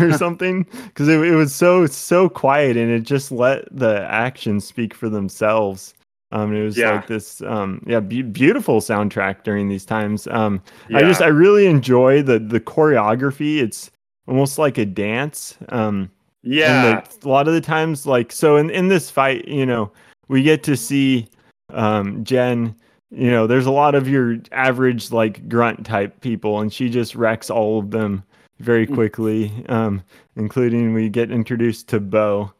or 0.00 0.12
something? 0.12 0.66
Because 0.84 1.08
it, 1.08 1.20
it 1.20 1.34
was 1.34 1.54
so 1.54 1.86
so 1.86 2.28
quiet 2.28 2.76
and 2.76 2.90
it 2.90 3.02
just 3.02 3.32
let 3.32 3.64
the 3.70 4.06
action 4.10 4.60
speak 4.60 4.94
for 4.94 5.08
themselves. 5.08 5.94
Um, 6.32 6.54
it 6.54 6.62
was 6.62 6.76
Yeah. 6.76 6.92
like 6.92 7.06
this, 7.08 7.42
um, 7.42 7.82
yeah, 7.86 8.00
be- 8.00 8.22
beautiful 8.22 8.80
soundtrack 8.80 9.42
during 9.42 9.68
these 9.68 9.84
times. 9.84 10.26
Um, 10.28 10.62
I 10.94 11.00
just 11.02 11.20
I 11.22 11.26
really 11.26 11.66
enjoy 11.66 12.22
the 12.22 12.38
the 12.38 12.60
choreography. 12.60 13.58
It's 13.58 13.90
almost 14.28 14.58
like 14.58 14.78
a 14.78 14.86
dance. 14.86 15.56
Um, 15.70 16.10
yeah, 16.42 17.00
the, 17.20 17.26
a 17.26 17.28
lot 17.28 17.48
of 17.48 17.54
the 17.54 17.60
times 17.60 18.06
like 18.06 18.32
so 18.32 18.56
in, 18.56 18.70
in 18.70 18.88
this 18.88 19.10
fight 19.10 19.46
you 19.46 19.66
know 19.66 19.92
we 20.28 20.42
get 20.42 20.62
to 20.62 20.74
see 20.74 21.28
um 21.70 22.24
jen 22.24 22.74
you 23.10 23.30
know 23.30 23.46
there's 23.46 23.66
a 23.66 23.70
lot 23.70 23.94
of 23.94 24.08
your 24.08 24.38
average 24.50 25.12
like 25.12 25.46
grunt 25.50 25.84
type 25.84 26.18
people 26.22 26.60
and 26.60 26.72
she 26.72 26.88
just 26.88 27.14
wrecks 27.14 27.50
all 27.50 27.78
of 27.78 27.90
them 27.90 28.22
very 28.58 28.86
Mm. 28.86 28.94
quickly 28.94 29.52
um 29.68 30.02
including 30.36 30.94
we 30.94 31.10
get 31.10 31.30
introduced 31.30 31.88
to 31.88 32.00
bo 32.00 32.50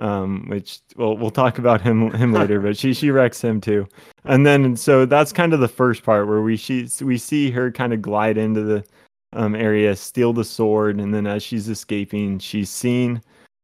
um 0.00 0.44
which 0.48 0.80
well 0.96 1.16
we'll 1.16 1.30
talk 1.30 1.58
about 1.58 1.80
him 1.80 2.10
him 2.12 2.32
later 2.32 2.58
but 2.60 2.76
she 2.76 2.92
she 2.92 3.10
wrecks 3.10 3.42
him 3.42 3.60
too 3.60 3.86
and 4.24 4.44
then 4.44 4.74
so 4.76 5.04
that's 5.06 5.32
kind 5.32 5.52
of 5.52 5.60
the 5.60 5.68
first 5.68 6.02
part 6.02 6.26
where 6.26 6.42
we 6.42 6.56
she 6.56 6.88
we 7.02 7.16
see 7.16 7.50
her 7.50 7.70
kind 7.70 7.92
of 7.92 8.02
glide 8.02 8.36
into 8.36 8.62
the 8.62 8.84
um, 9.32 9.54
area, 9.54 9.94
steal 9.96 10.32
the 10.32 10.44
sword, 10.44 11.00
and 11.00 11.14
then 11.14 11.26
as 11.26 11.42
she's 11.42 11.68
escaping, 11.68 12.38
she's 12.38 12.70
seen. 12.70 13.22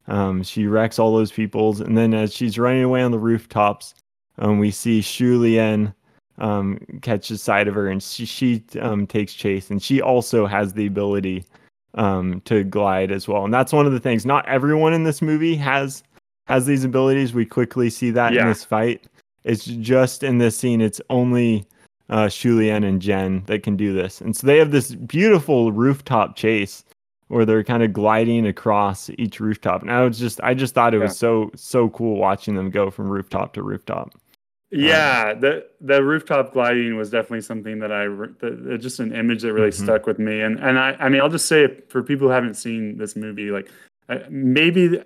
Um, 0.09 0.42
she 0.42 0.66
wrecks 0.66 0.99
all 0.99 1.16
those 1.16 1.33
peoples, 1.33 1.81
and 1.81 1.99
then 1.99 2.14
as 2.14 2.33
she's 2.33 2.59
running 2.59 2.85
away 2.85 3.03
on 3.03 3.11
the 3.11 3.18
rooftops, 3.18 3.94
um, 4.38 4.59
we 4.59 4.70
see 4.70 5.01
Shu 5.01 5.38
Lien 5.38 5.92
um, 6.38 6.79
catch 7.03 7.29
the 7.29 7.38
side 7.38 7.66
of 7.66 7.75
her, 7.75 7.88
and 7.88 8.03
she, 8.03 8.25
she 8.25 8.62
um, 8.81 9.07
takes 9.07 9.35
chase, 9.35 9.70
and 9.70 9.83
she 9.83 10.01
also 10.01 10.46
has 10.46 10.72
the 10.72 10.87
ability 10.87 11.44
um, 11.94 12.40
to 12.42 12.62
glide 12.62 13.11
as 13.11 13.27
well. 13.27 13.44
And 13.44 13.53
that's 13.53 13.72
one 13.72 13.87
of 13.87 13.92
the 13.92 14.01
things. 14.01 14.25
Not 14.25 14.46
everyone 14.46 14.92
in 14.92 15.03
this 15.03 15.20
movie 15.20 15.57
has 15.57 16.05
has 16.46 16.66
these 16.66 16.85
abilities. 16.85 17.35
We 17.35 17.46
quickly 17.46 17.90
see 17.90 18.11
that 18.12 18.35
in 18.35 18.46
this 18.46 18.64
fight. 18.64 19.04
It's 19.44 19.64
just 19.64 20.22
in 20.22 20.38
this 20.38 20.56
scene. 20.56 20.80
It's 20.80 21.00
only 21.11 21.66
uh, 22.09 22.26
Shulien 22.26 22.85
and 22.85 23.00
Jen 23.00 23.44
that 23.46 23.62
can 23.62 23.76
do 23.76 23.92
this. 23.92 24.20
And 24.20 24.37
so 24.37 24.46
they 24.46 24.59
have 24.59 24.70
this 24.70 24.94
beautiful 24.94 25.70
rooftop 25.72 26.37
chase 26.37 26.85
where 27.28 27.44
they're 27.44 27.64
kind 27.64 27.82
of 27.82 27.92
gliding 27.92 28.46
across 28.46 29.11
each 29.18 29.40
rooftop. 29.40 29.82
And 29.82 29.90
I 29.90 30.04
was 30.04 30.18
just, 30.18 30.40
I 30.42 30.54
just 30.54 30.74
thought 30.74 30.94
it 30.94 30.98
was 30.98 31.16
so, 31.18 31.50
so 31.56 31.88
cool 31.90 32.16
watching 32.16 32.54
them 32.54 32.70
go 32.70 32.90
from 32.90 33.09
rooftop 33.09 33.52
to 33.54 33.62
rooftop. 33.62 34.14
Yeah, 34.72 35.32
the 35.32 35.64
the 35.80 36.02
rooftop 36.02 36.52
gliding 36.52 36.96
was 36.96 37.09
definitely 37.09 37.42
something 37.42 37.78
that 37.78 37.92
I 37.92 38.09
the, 38.09 38.76
just 38.80 38.98
an 38.98 39.14
image 39.14 39.42
that 39.42 39.52
really 39.52 39.70
Mhm. 39.70 39.85
stuck 39.85 40.06
with 40.06 40.18
me. 40.18 40.40
And 40.40 40.59
and 40.59 40.76
I 40.76 40.96
I 40.98 41.09
mean 41.09 41.20
I'll 41.20 41.28
just 41.28 41.46
say 41.46 41.68
for 41.88 42.02
people 42.02 42.26
who 42.26 42.32
haven't 42.32 42.54
seen 42.54 42.98
this 42.98 43.14
movie, 43.14 43.52
like 43.52 43.70
uh, 44.09 44.18
maybe 44.28 45.00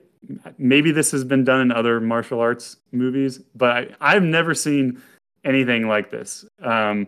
maybe 0.59 0.93
this 0.93 1.11
has 1.13 1.25
been 1.25 1.45
done 1.45 1.61
in 1.61 1.73
other 1.73 2.01
martial 2.01 2.41
arts 2.41 2.77
movies, 2.93 3.39
but 3.55 3.71
I, 3.77 3.89
I've 4.01 4.23
never 4.23 4.55
seen 4.55 5.01
anything 5.45 5.89
like 5.89 6.11
this. 6.11 6.45
Um, 6.63 7.07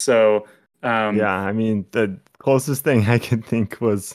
so 0.00 0.46
um, 0.82 1.16
yeah. 1.16 1.34
I 1.40 1.52
mean, 1.52 1.84
the 1.90 2.18
closest 2.38 2.84
thing 2.84 3.04
I 3.06 3.18
could 3.18 3.44
think 3.44 3.80
was 3.80 4.14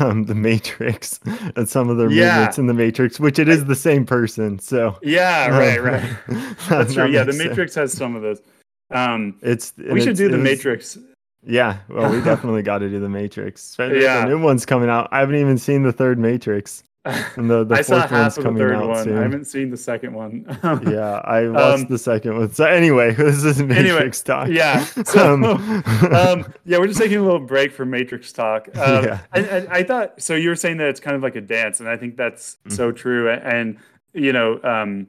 um, 0.00 0.24
the 0.24 0.34
Matrix 0.34 1.20
and 1.56 1.68
some 1.68 1.88
of 1.88 1.96
their 1.96 2.10
Yeah. 2.10 2.34
movements 2.36 2.58
in 2.58 2.66
the 2.66 2.74
Matrix, 2.74 3.18
which 3.20 3.38
it 3.38 3.48
is 3.48 3.64
the 3.64 3.76
same 3.76 4.04
person. 4.04 4.58
So 4.58 4.98
yeah, 5.02 5.46
um, 5.50 5.58
right, 5.58 5.82
right. 5.82 6.16
That's 6.28 6.66
that 6.68 6.92
true. 6.92 7.06
Yeah, 7.10 7.20
the 7.22 7.26
makes 7.26 7.36
sense. 7.38 7.48
Matrix 7.50 7.74
has 7.76 7.92
some 7.92 8.14
of 8.16 8.22
those. 8.22 8.42
Um, 8.90 9.38
It's 9.40 9.72
we 9.78 10.00
should 10.00 10.10
it's- 10.10 10.18
do 10.18 10.28
the 10.28 10.36
was- 10.36 10.44
Matrix. 10.44 10.98
Yeah, 11.46 11.78
well, 11.88 12.10
we 12.12 12.20
definitely 12.24 12.62
got 12.62 12.78
to 12.78 12.90
do 12.90 13.00
the 13.00 13.08
Matrix. 13.08 13.74
Yeah. 13.78 14.20
the 14.22 14.26
new 14.26 14.42
one's 14.42 14.66
coming 14.66 14.90
out. 14.90 15.08
I 15.10 15.20
haven't 15.20 15.36
even 15.36 15.56
seen 15.56 15.82
the 15.84 15.92
third 15.92 16.18
Matrix, 16.18 16.82
and 17.04 17.48
the 17.50 17.64
the 17.64 17.74
I 17.78 17.82
saw 17.82 18.00
half 18.06 18.10
one's 18.36 18.38
of 18.38 18.44
the 18.54 18.58
third 18.60 18.74
out 18.74 18.88
one. 18.88 19.04
soon. 19.04 19.18
I 19.18 19.22
haven't 19.22 19.46
seen 19.46 19.70
the 19.70 19.76
second 19.76 20.12
one. 20.12 20.44
yeah, 20.86 21.20
I 21.24 21.48
watched 21.48 21.82
Um, 21.84 21.86
the 21.88 21.98
second 21.98 22.36
one. 22.36 22.52
So 22.52 22.64
anyway, 22.64 23.14
this 23.14 23.42
is 23.42 23.62
Matrix 23.62 24.20
talk. 24.22 24.48
Yeah. 24.48 24.84
So, 24.84 25.34
Um, 25.34 25.44
um, 25.44 26.54
yeah, 26.64 26.78
we're 26.78 26.88
just 26.88 27.00
taking 27.00 27.18
a 27.18 27.22
little 27.22 27.40
break 27.40 27.72
from 27.72 27.90
Matrix 27.90 28.32
talk. 28.32 28.68
Um, 28.76 29.04
Yeah. 29.04 29.18
I, 29.32 29.40
I, 29.40 29.66
I 29.78 29.82
thought 29.82 30.20
so. 30.20 30.34
You 30.34 30.50
were 30.50 30.56
saying 30.56 30.76
that 30.78 30.88
it's 30.88 31.00
kind 31.00 31.16
of 31.16 31.22
like 31.22 31.36
a 31.36 31.40
dance, 31.40 31.80
and 31.80 31.88
I 31.88 31.96
think 31.96 32.16
that's 32.16 32.56
Mm-hmm. 32.66 32.76
so 32.76 32.92
true. 32.92 33.30
And 33.30 33.78
you 34.12 34.32
know, 34.32 34.60
um, 34.62 35.06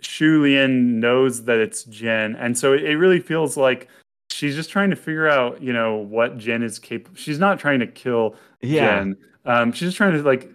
Shu 0.00 0.42
Lien 0.42 1.00
knows 1.00 1.44
that 1.44 1.58
it's 1.58 1.84
Jen, 1.84 2.36
and 2.36 2.56
so 2.56 2.72
it, 2.72 2.84
it 2.84 2.96
really 2.98 3.18
feels 3.20 3.56
like 3.56 3.88
she's 4.30 4.54
just 4.54 4.70
trying 4.70 4.90
to 4.90 4.96
figure 4.96 5.26
out, 5.28 5.62
you 5.62 5.72
know, 5.72 5.96
what 5.96 6.36
Jen 6.36 6.62
is 6.62 6.78
capable. 6.78 7.16
She's 7.16 7.38
not 7.38 7.58
trying 7.58 7.80
to 7.80 7.86
kill 7.86 8.36
yeah, 8.60 8.98
Jen. 8.98 9.16
Um, 9.46 9.72
she's 9.72 9.88
just 9.88 9.96
trying 9.96 10.12
to 10.12 10.22
like 10.22 10.50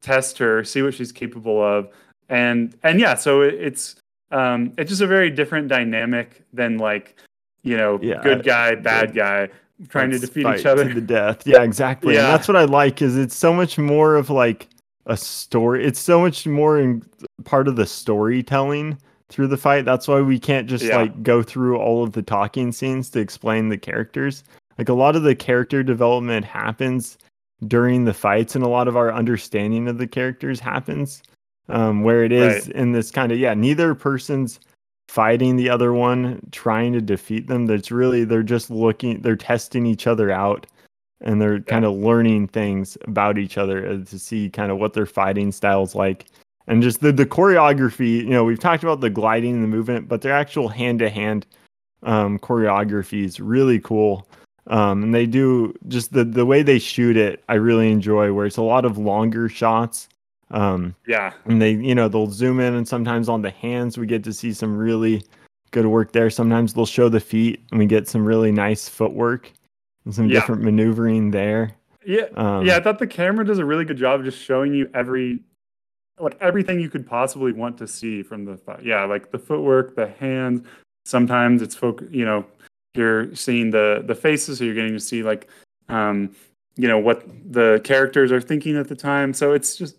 test 0.00 0.38
her, 0.38 0.64
see 0.64 0.82
what 0.82 0.94
she's 0.94 1.12
capable 1.12 1.62
of, 1.62 1.88
and 2.28 2.76
and 2.82 3.00
yeah, 3.00 3.14
so 3.14 3.42
it, 3.42 3.54
it's 3.54 3.96
um, 4.30 4.72
it's 4.78 4.88
just 4.90 5.02
a 5.02 5.06
very 5.06 5.30
different 5.30 5.68
dynamic 5.68 6.44
than 6.52 6.78
like 6.78 7.16
you 7.62 7.76
know, 7.76 7.98
Yeah, 8.00 8.22
good 8.22 8.42
guy, 8.44 8.74
bad 8.74 9.14
guy 9.14 9.48
trying 9.88 10.10
let's 10.10 10.22
to 10.22 10.26
defeat 10.26 10.46
each 10.60 10.66
other. 10.66 10.88
to 10.88 10.94
the 10.94 11.00
death. 11.00 11.42
Yeah, 11.46 11.62
exactly. 11.62 12.14
Yeah. 12.14 12.20
And 12.24 12.28
that's 12.34 12.48
what 12.48 12.56
I 12.56 12.64
like 12.64 13.02
is 13.02 13.16
it's 13.16 13.34
so 13.36 13.52
much 13.52 13.76
more 13.78 14.14
of 14.14 14.30
like 14.30 14.68
a 15.06 15.16
story. 15.16 15.84
It's 15.84 15.98
so 16.00 16.20
much 16.20 16.46
more 16.46 16.78
in 16.78 17.02
part 17.44 17.68
of 17.68 17.76
the 17.76 17.86
storytelling 17.86 18.96
through 19.28 19.48
the 19.48 19.56
fight. 19.56 19.84
That's 19.84 20.08
why 20.08 20.20
we 20.20 20.38
can't 20.38 20.68
just 20.68 20.84
Yeah. 20.84 20.98
like 20.98 21.22
go 21.22 21.42
through 21.42 21.78
all 21.78 22.02
of 22.02 22.12
the 22.12 22.22
talking 22.22 22.72
scenes 22.72 23.10
to 23.10 23.20
explain 23.20 23.68
the 23.68 23.78
characters. 23.78 24.42
Like 24.78 24.88
a 24.88 24.94
lot 24.94 25.16
of 25.16 25.22
the 25.22 25.34
character 25.34 25.82
development 25.82 26.44
happens 26.46 27.18
during 27.66 28.04
the 28.04 28.14
fights, 28.14 28.54
and 28.54 28.64
a 28.64 28.68
lot 28.68 28.88
of 28.88 28.96
our 28.96 29.12
understanding 29.12 29.88
of 29.88 29.98
the 29.98 30.06
characters 30.06 30.60
happens. 30.60 31.22
Um, 31.68 32.02
where 32.02 32.24
it 32.24 32.32
is 32.32 32.66
in 32.68 32.90
this 32.90 33.12
kind 33.12 33.30
of 33.30 33.38
yeah, 33.38 33.54
neither 33.54 33.94
person's 33.94 34.58
fighting 35.08 35.54
the 35.54 35.70
other 35.70 35.92
one, 35.92 36.40
trying 36.50 36.92
to 36.94 37.00
defeat 37.00 37.46
them. 37.46 37.66
That's 37.66 37.92
really 37.92 38.24
they're 38.24 38.42
just 38.42 38.70
looking, 38.70 39.20
they're 39.22 39.36
testing 39.36 39.86
each 39.86 40.08
other 40.08 40.32
out, 40.32 40.66
and 41.20 41.40
they're 41.40 41.60
kind 41.60 41.84
of 41.84 41.92
learning 41.94 42.48
things 42.48 42.98
about 43.06 43.38
each 43.38 43.56
other 43.56 43.86
uh, 43.86 44.04
to 44.04 44.18
see 44.18 44.50
kind 44.50 44.72
of 44.72 44.78
what 44.78 44.94
their 44.94 45.06
fighting 45.06 45.52
styles 45.52 45.94
like. 45.94 46.26
and 46.66 46.82
just 46.82 47.00
the 47.00 47.12
the 47.12 47.26
choreography. 47.26 48.18
You 48.18 48.30
know, 48.30 48.44
we've 48.44 48.60
talked 48.60 48.82
about 48.82 49.00
the 49.00 49.10
gliding 49.10 49.54
and 49.54 49.62
the 49.64 49.68
movement, 49.68 50.08
but 50.08 50.22
their 50.22 50.32
actual 50.32 50.68
hand 50.68 51.00
to 51.00 51.10
hand 51.10 51.46
um, 52.02 52.38
choreography 52.38 53.24
is 53.24 53.40
really 53.40 53.80
cool. 53.80 54.26
Um, 54.66 55.02
and 55.02 55.14
they 55.14 55.26
do 55.26 55.74
just 55.88 56.12
the 56.12 56.24
the 56.24 56.46
way 56.46 56.62
they 56.62 56.78
shoot 56.78 57.16
it. 57.16 57.42
I 57.48 57.54
really 57.54 57.90
enjoy 57.90 58.32
where 58.32 58.46
it's 58.46 58.56
a 58.58 58.62
lot 58.62 58.84
of 58.84 58.98
longer 58.98 59.48
shots. 59.48 60.08
Um, 60.52 60.94
Yeah. 61.06 61.32
and 61.46 61.62
they 61.62 61.72
you 61.72 61.94
know 61.94 62.08
they'll 62.08 62.30
zoom 62.30 62.58
in 62.60 62.74
and 62.74 62.86
sometimes 62.86 63.28
on 63.28 63.40
the 63.42 63.50
hands 63.50 63.96
we 63.96 64.06
get 64.06 64.24
to 64.24 64.32
see 64.32 64.52
some 64.52 64.76
really 64.76 65.22
good 65.70 65.86
work 65.86 66.10
there 66.10 66.28
sometimes 66.28 66.74
they'll 66.74 66.84
show 66.84 67.08
the 67.08 67.20
feet 67.20 67.62
and 67.70 67.78
we 67.78 67.86
get 67.86 68.08
some 68.08 68.24
really 68.24 68.50
nice 68.50 68.88
footwork 68.88 69.52
and 70.04 70.12
some 70.12 70.28
Yeah. 70.28 70.40
different 70.40 70.62
maneuvering 70.62 71.30
there 71.30 71.70
Yeah. 72.04 72.24
um, 72.34 72.66
yeah, 72.66 72.76
I 72.76 72.80
thought 72.80 72.98
the 72.98 73.06
camera 73.06 73.44
does 73.46 73.60
a 73.60 73.64
really 73.64 73.84
good 73.84 73.96
job 73.96 74.18
of 74.18 74.26
just 74.26 74.42
showing 74.42 74.74
you 74.74 74.90
every 74.92 75.38
like 76.18 76.36
everything 76.40 76.80
you 76.80 76.90
could 76.90 77.06
possibly 77.06 77.52
want 77.52 77.78
to 77.78 77.86
see 77.86 78.24
from 78.24 78.44
the 78.44 78.58
yeah, 78.82 79.04
like 79.04 79.30
the 79.30 79.38
footwork, 79.38 79.94
the 79.94 80.08
hands. 80.08 80.66
Sometimes 81.04 81.62
it's 81.62 81.76
folk, 81.76 82.02
you 82.10 82.24
know, 82.24 82.44
you're 82.94 83.34
seeing 83.34 83.70
the 83.70 84.02
the 84.04 84.14
faces, 84.14 84.58
so 84.58 84.64
you're 84.64 84.74
getting 84.74 84.92
to 84.92 85.00
see 85.00 85.22
like 85.22 85.48
um, 85.88 86.34
you 86.76 86.86
know, 86.88 86.98
what 86.98 87.24
the 87.52 87.80
characters 87.84 88.30
are 88.32 88.40
thinking 88.40 88.76
at 88.76 88.88
the 88.88 88.94
time. 88.94 89.34
So 89.34 89.52
it's 89.52 89.76
just 89.76 89.96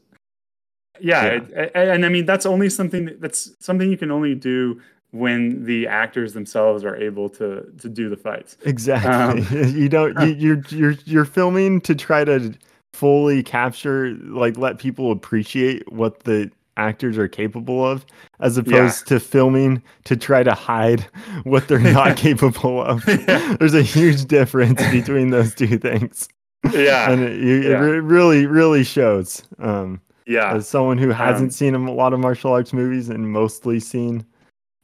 yeah, 1.00 1.42
Yeah. 1.52 1.70
and 1.76 2.06
I 2.06 2.10
mean 2.10 2.26
that's 2.26 2.46
only 2.46 2.70
something 2.70 3.06
that- 3.06 3.22
that's 3.22 3.52
something 3.60 3.90
you 3.90 3.98
can 3.98 4.12
only 4.12 4.36
do 4.36 4.80
when 5.12 5.66
the 5.66 5.88
actors 5.88 6.34
themselves 6.34 6.86
are 6.86 6.96
able 6.96 7.30
to 7.30 7.66
to 7.80 7.90
do 7.90 8.10
the 8.10 8.18
fights. 8.18 8.58
exactly 8.66 9.12
Um, 9.12 9.46
you 9.76 9.90
don't 9.90 10.18
you, 10.22 10.28
you're 10.38 10.62
you're 10.70 10.96
you're 11.06 11.26
filming 11.26 11.82
to 11.82 11.96
try 11.96 12.24
to 12.24 12.54
fully 12.94 13.42
capture 13.42 14.12
like 14.24 14.58
let 14.58 14.78
people 14.78 15.12
appreciate 15.12 15.92
what 15.92 16.20
the 16.24 16.52
actors 16.78 17.18
are 17.18 17.28
capable 17.28 17.86
of 17.86 18.06
as 18.40 18.58
opposed 18.58 19.06
to 19.08 19.20
filming 19.20 19.82
to 20.06 20.16
try 20.16 20.42
to 20.44 20.54
hide 20.54 21.02
what 21.44 21.68
they're 21.68 21.80
not 21.80 22.16
capable 22.28 22.82
of 22.82 23.06
Yeah. 23.08 23.56
there's 23.60 23.74
a 23.74 23.82
huge 23.84 24.26
difference 24.26 24.82
between 24.92 25.30
those 25.32 25.54
two 25.54 25.78
things 25.78 26.30
Yeah. 26.74 27.12
and 27.12 27.22
it, 27.24 27.42
you, 27.42 27.62
Yeah. 27.62 27.78
it 27.78 27.80
re- 27.80 28.00
really 28.00 28.46
really 28.46 28.84
shows 28.84 29.44
um 29.60 30.00
Yeah. 30.26 30.54
as 30.56 30.68
someone 30.68 30.98
who 30.98 31.10
hasn't 31.10 31.48
Um, 31.48 31.52
seen 31.52 31.76
a 31.76 31.92
lot 31.92 32.14
of 32.14 32.20
martial 32.20 32.54
arts 32.54 32.72
movies 32.74 33.10
and 33.10 33.30
mostly 33.32 33.80
seen 33.80 34.26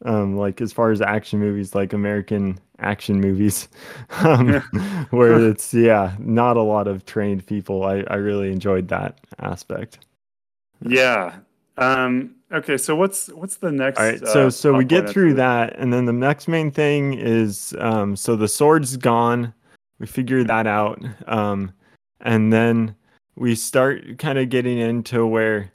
um 0.05 0.35
like 0.35 0.59
as 0.61 0.71
far 0.73 0.91
as 0.91 1.01
action 1.01 1.39
movies 1.39 1.73
like 1.73 1.93
american 1.93 2.59
action 2.79 3.19
movies 3.19 3.67
um 4.23 4.53
where 5.11 5.39
it's 5.49 5.73
yeah 5.73 6.15
not 6.19 6.57
a 6.57 6.61
lot 6.61 6.87
of 6.87 7.05
trained 7.05 7.45
people 7.47 7.83
i 7.83 8.03
i 8.09 8.15
really 8.15 8.51
enjoyed 8.51 8.89
that 8.89 9.19
aspect 9.39 9.99
Yeah. 10.81 11.37
Um, 11.77 12.35
okay, 12.51 12.77
so 12.77 12.95
what's 12.95 13.27
what's 13.29 13.57
the 13.57 13.71
next? 13.71 13.99
all 13.99 14.05
right 14.05 14.19
so 14.19 14.47
uh, 14.47 14.49
so 14.49 14.73
we 14.73 14.83
get 14.85 15.09
through 15.09 15.35
that 15.35 15.75
and 15.77 15.93
then 15.93 16.05
the 16.05 16.13
next 16.13 16.47
main 16.47 16.71
thing 16.71 17.13
is 17.13 17.75
um 17.79 18.15
so 18.15 18.35
the 18.35 18.47
sword's 18.47 18.97
gone 18.97 19.53
we 19.99 20.07
figure 20.07 20.43
that 20.43 20.65
out 20.67 21.01
um 21.27 21.71
and 22.21 22.51
then 22.51 22.95
we 23.35 23.53
start 23.55 24.17
kind 24.17 24.39
of 24.39 24.49
getting 24.49 24.79
into 24.79 25.25
where 25.27 25.71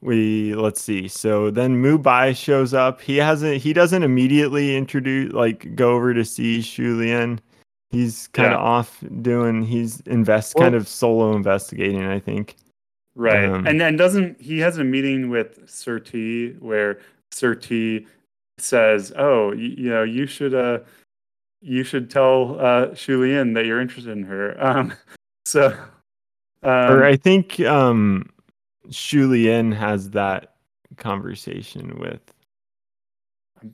we 0.00 0.54
let's 0.56 0.82
see 0.82 1.06
so 1.08 1.50
then 1.50 1.80
mubai 1.82 2.34
shows 2.36 2.74
up 2.74 3.00
he 3.00 3.16
hasn't 3.16 3.56
he 3.62 3.72
doesn't 3.72 4.02
immediately 4.02 4.76
introduce 4.76 5.32
like 5.32 5.74
go 5.76 5.92
over 5.94 6.12
to 6.12 6.24
see 6.24 6.58
shulian 6.58 7.38
he's 7.90 8.28
kind 8.32 8.52
of 8.52 8.58
Yeah. 8.58 8.66
off 8.66 9.02
doing 9.22 9.62
he's 9.62 10.00
invest 10.00 10.56
kind 10.56 10.74
of 10.74 10.88
solo 10.88 11.34
investigating 11.36 12.04
i 12.04 12.18
think 12.18 12.56
Right. 13.14 13.44
Um, 13.44 13.66
and 13.66 13.80
then 13.80 13.96
doesn't 13.96 14.40
he 14.40 14.58
has 14.58 14.78
a 14.78 14.84
meeting 14.84 15.30
with 15.30 15.68
Sir 15.70 15.98
Te 15.98 16.52
where 16.60 16.98
Sir 17.30 17.54
Te 17.54 18.06
says, 18.58 19.12
"Oh, 19.16 19.52
you, 19.52 19.68
you 19.76 19.90
know, 19.90 20.02
you 20.02 20.26
should 20.26 20.54
uh 20.54 20.80
you 21.60 21.84
should 21.84 22.10
tell 22.10 22.58
uh 22.60 22.88
Shulian 22.88 23.54
that 23.54 23.66
you're 23.66 23.80
interested 23.80 24.12
in 24.16 24.24
her." 24.24 24.56
Um 24.60 24.92
so 25.46 25.76
um, 26.62 26.90
or 26.90 27.04
i 27.04 27.16
think 27.16 27.60
um 27.60 28.30
shulian 28.88 29.74
has 29.74 30.08
that 30.10 30.54
conversation 30.96 31.98
with 31.98 32.20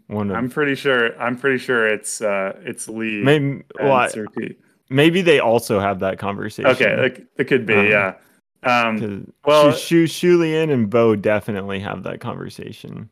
one 0.08 0.30
of 0.30 0.36
I'm 0.36 0.48
pretty 0.50 0.74
sure 0.74 1.20
I'm 1.20 1.36
pretty 1.36 1.58
sure 1.58 1.86
it's 1.86 2.20
uh 2.20 2.58
it's 2.64 2.88
Lee 2.88 3.22
maybe 3.22 3.62
well, 3.80 4.08
Sir 4.08 4.26
Te. 4.26 4.56
maybe 4.88 5.22
they 5.22 5.38
also 5.38 5.80
have 5.80 6.00
that 6.00 6.18
conversation 6.18 6.70
Okay, 6.70 7.00
like, 7.00 7.26
it 7.36 7.44
could 7.44 7.66
be, 7.66 7.74
Um, 7.74 7.86
yeah. 7.86 8.14
Um 8.62 9.32
well- 9.44 9.72
Shu, 9.72 10.06
Shu, 10.06 10.38
Shulian 10.38 10.70
and 10.72 10.88
Bo 10.90 11.16
definitely 11.16 11.80
have 11.80 12.02
that 12.02 12.20
conversation 12.20 13.08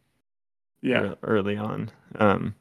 yeah. 0.83 1.03
ear- 1.03 1.17
early 1.23 1.57
on. 1.57 1.91
Um, 2.17 2.55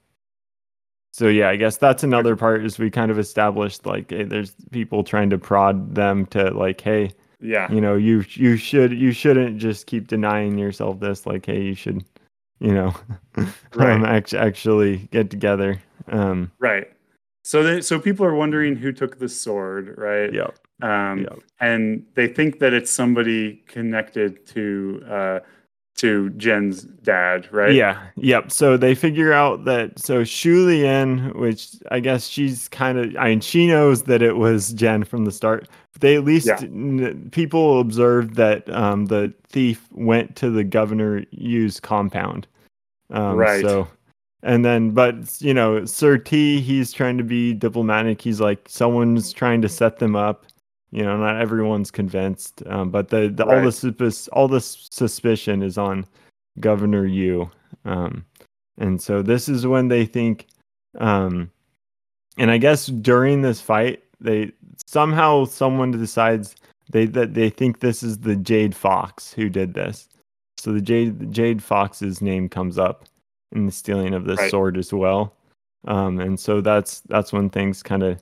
so 1.11 1.27
yeah, 1.27 1.49
I 1.49 1.55
guess 1.55 1.77
that's 1.77 2.03
another 2.03 2.35
part 2.35 2.63
is 2.63 2.77
we 2.77 2.89
kind 2.89 3.09
of 3.11 3.17
established 3.19 3.85
like 3.85 4.11
eh, 4.11 4.23
there's 4.25 4.55
people 4.71 5.03
trying 5.03 5.29
to 5.31 5.37
prod 5.37 5.95
them 5.95 6.25
to 6.27 6.51
like, 6.51 6.79
hey, 6.81 7.11
Yeah. 7.41 7.71
you 7.71 7.81
know, 7.81 7.95
you 7.95 8.23
you 8.29 8.55
should 8.57 8.91
you 8.93 9.11
shouldn't 9.11 9.57
just 9.57 9.87
keep 9.87 10.07
denying 10.07 10.57
yourself 10.57 10.99
this. 10.99 11.25
Like, 11.25 11.45
hey, 11.45 11.61
you 11.63 11.75
should, 11.75 12.03
you 12.59 12.71
know, 12.73 12.93
Right. 13.75 13.91
um, 13.91 14.05
act- 14.05 14.33
actually 14.33 15.07
get 15.11 15.29
together. 15.29 15.81
Um, 16.09 16.51
Right. 16.59 16.91
So 17.43 17.63
they, 17.63 17.81
so 17.81 17.99
people 17.99 18.25
are 18.25 18.35
wondering 18.35 18.75
who 18.75 18.91
took 18.91 19.19
the 19.19 19.29
sword, 19.29 19.95
right? 19.97 20.31
yeah, 20.33 20.49
Um, 20.81 21.21
yeah. 21.21 21.35
and 21.59 22.05
they 22.13 22.27
think 22.27 22.59
that 22.59 22.73
it's 22.73 22.91
somebody 22.91 23.63
connected 23.67 24.45
to 24.47 25.03
uh, 25.09 25.39
to 25.95 26.29
Jen's 26.31 26.83
dad, 26.83 27.51
right? 27.51 27.73
Yeah, 27.73 27.99
yep. 28.15 28.51
So 28.51 28.77
they 28.77 28.93
figure 28.93 29.33
out 29.33 29.65
that 29.65 29.97
so 29.97 30.21
Shulian, 30.21 31.33
which 31.35 31.69
I 31.89 31.99
guess 31.99 32.27
she's 32.27 32.69
kind 32.69 32.99
of, 32.99 33.15
I 33.17 33.29
mean, 33.29 33.41
she 33.41 33.65
knows 33.65 34.03
that 34.03 34.21
it 34.21 34.37
was 34.37 34.73
Jen 34.73 35.03
from 35.03 35.25
the 35.25 35.31
start. 35.31 35.67
They 35.99 36.15
at 36.15 36.23
least 36.23 36.45
Yeah. 36.45 36.59
n- 36.61 37.29
people 37.31 37.79
observed 37.79 38.35
that 38.35 38.69
um, 38.69 39.07
the 39.07 39.33
thief 39.49 39.87
went 39.91 40.35
to 40.35 40.51
the 40.51 40.63
governor 40.63 41.23
Yu's 41.31 41.79
compound. 41.79 42.45
Um, 43.09 43.35
Right. 43.35 43.63
So, 43.63 43.87
and 44.43 44.63
then, 44.63 44.91
but 44.91 45.15
you 45.41 45.55
know, 45.55 45.83
Sir 45.85 46.19
Te, 46.19 46.61
he's 46.61 46.93
trying 46.93 47.17
to 47.17 47.23
be 47.23 47.55
diplomatic. 47.55 48.21
He's 48.21 48.39
like, 48.39 48.59
someone's 48.69 49.33
trying 49.33 49.63
to 49.63 49.69
set 49.69 49.97
them 49.97 50.15
up. 50.15 50.45
You 50.91 51.03
know, 51.03 51.17
not 51.17 51.41
everyone's 51.41 51.91
convinced, 51.91 52.63
um, 52.67 52.89
but 52.91 53.09
the, 53.09 53.27
the 53.27 53.43
all 53.43 53.55
the 53.57 53.61
Right. 53.63 53.73
suspicion, 53.73 54.29
all 54.33 54.47
the 54.47 54.61
suspicion 54.61 55.61
is 55.61 55.77
on 55.77 56.05
Governor 56.59 57.05
Yu. 57.05 57.49
Um, 57.85 58.25
and 58.77 59.01
so 59.01 59.21
this 59.21 59.49
is 59.49 59.67
when 59.67 59.89
they 59.89 60.05
think, 60.05 60.47
um, 60.99 61.51
and 62.37 62.49
I 62.51 62.57
guess 62.57 62.87
during 62.87 63.41
this 63.41 63.59
fight, 63.59 64.03
they 64.21 64.51
somehow 64.85 65.45
someone 65.45 65.91
decides 65.91 66.55
they 66.89 67.05
that 67.07 67.33
they 67.33 67.49
think 67.49 67.79
this 67.79 68.01
is 68.01 68.19
the 68.19 68.35
Jade 68.35 68.73
Fox 68.75 69.33
who 69.33 69.49
did 69.49 69.73
this. 69.73 70.07
So 70.57 70.71
the 70.71 70.81
Jade 70.81 71.31
Jade 71.33 71.61
Fox's 71.61 72.21
name 72.21 72.47
comes 72.47 72.77
up 72.77 73.05
in 73.51 73.65
the 73.65 73.71
stealing 73.71 74.13
of 74.13 74.25
this 74.25 74.39
Right. 74.39 74.51
sword 74.51 74.77
as 74.77 74.93
well. 74.93 75.33
Um, 75.85 76.19
and 76.19 76.39
so 76.39 76.61
that's 76.61 77.01
that's 77.01 77.33
when 77.33 77.49
things 77.49 77.83
kind 77.83 78.03
of 78.03 78.19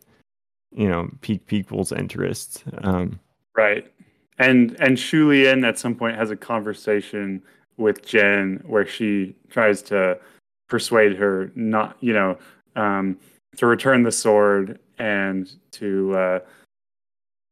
you 0.72 0.88
know 0.88 1.10
pique 1.22 1.46
people's 1.48 1.92
interest. 1.92 2.64
Um, 2.80 3.20
Right. 3.58 3.90
And 4.38 4.76
and 4.82 4.98
Shulian 4.98 5.66
at 5.66 5.80
some 5.80 5.96
point 5.96 6.18
has 6.18 6.30
a 6.30 6.36
conversation 6.36 7.42
with 7.78 8.06
Jen 8.06 8.62
where 8.66 8.86
she 8.86 9.34
tries 9.50 9.82
to 9.84 10.20
persuade 10.68 11.16
her 11.16 11.52
not, 11.56 11.96
you 12.02 12.12
know, 12.12 12.38
um, 12.76 13.18
to 13.56 13.66
return 13.66 14.04
the 14.04 14.12
sword 14.12 14.80
and 15.00 15.50
to 15.72 16.14
uh, 16.18 16.40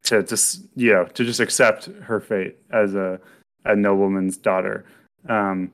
to 0.03 0.23
just 0.23 0.63
you 0.75 0.91
know 0.91 1.05
to 1.05 1.23
just 1.23 1.39
accept 1.39 1.85
her 1.85 2.19
fate 2.19 2.57
as 2.71 2.95
a 2.95 3.17
a 3.63 3.75
nobleman's 3.75 4.35
daughter. 4.35 4.83
Um, 5.29 5.71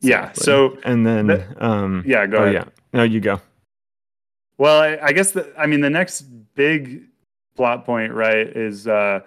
yeah. 0.00 0.30
exactly. 0.30 0.44
So 0.44 0.78
and 0.84 1.06
then 1.06 1.26
that- 1.26 1.62
um, 1.62 2.02
yeah, 2.06 2.26
go 2.26 2.38
oh 2.38 2.42
ahead. 2.44 2.54
yeah, 2.54 2.64
no, 2.94 3.02
you 3.02 3.20
go. 3.20 3.38
Well, 4.58 4.80
I, 4.80 4.98
I 5.02 5.12
guess 5.12 5.32
the, 5.32 5.52
I 5.58 5.66
mean 5.66 5.80
the 5.80 5.90
next 5.90 6.22
big 6.54 7.02
plot 7.56 7.84
point, 7.84 8.12
right, 8.12 8.46
is 8.46 8.86
uh, 8.86 9.20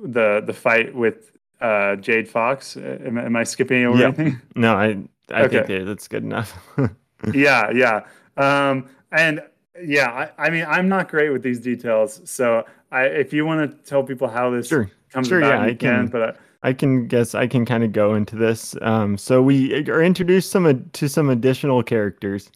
the 0.00 0.42
the 0.44 0.52
fight 0.52 0.94
with 0.94 1.32
uh, 1.60 1.96
Jade 1.96 2.28
Fox. 2.28 2.76
Uh, 2.76 2.98
Am, 3.04 3.18
am 3.18 3.36
I 3.36 3.44
skipping 3.44 3.84
over 3.84 3.98
Yeah. 3.98 4.06
anything? 4.06 4.40
No, 4.56 4.74
I 4.74 4.98
I 5.30 5.42
Okay. 5.44 5.62
think 5.64 5.86
that's 5.86 6.08
good 6.08 6.22
enough. 6.22 6.56
yeah, 7.34 7.70
yeah, 7.70 8.02
um, 8.36 8.88
and 9.12 9.42
yeah. 9.82 10.30
I, 10.38 10.46
I 10.46 10.50
mean, 10.50 10.64
I'm 10.68 10.88
not 10.88 11.08
great 11.08 11.30
with 11.30 11.42
these 11.42 11.60
details, 11.60 12.20
so 12.24 12.64
I, 12.92 13.04
if 13.04 13.32
you 13.32 13.44
want 13.46 13.70
to 13.70 13.88
tell 13.88 14.02
people 14.02 14.28
how 14.28 14.50
this 14.50 14.68
sure. 14.68 14.90
comes 15.10 15.28
sure, 15.28 15.38
about, 15.38 15.48
yeah, 15.60 15.64
you 15.66 15.72
I 15.72 15.74
can. 15.74 16.04
can- 16.04 16.06
But 16.08 16.22
uh, 16.22 16.32
I 16.64 16.72
can 16.72 17.06
guess 17.06 17.34
I 17.36 17.46
can 17.46 17.64
kind 17.64 17.84
of 17.84 17.92
go 17.92 18.14
into 18.14 18.34
this. 18.34 18.74
Um, 18.82 19.16
so 19.16 19.40
we 19.40 19.88
are 19.88 20.02
introduced 20.02 20.50
some 20.50 20.90
to 20.92 21.08
some 21.08 21.30
additional 21.30 21.82
characters. 21.84 22.50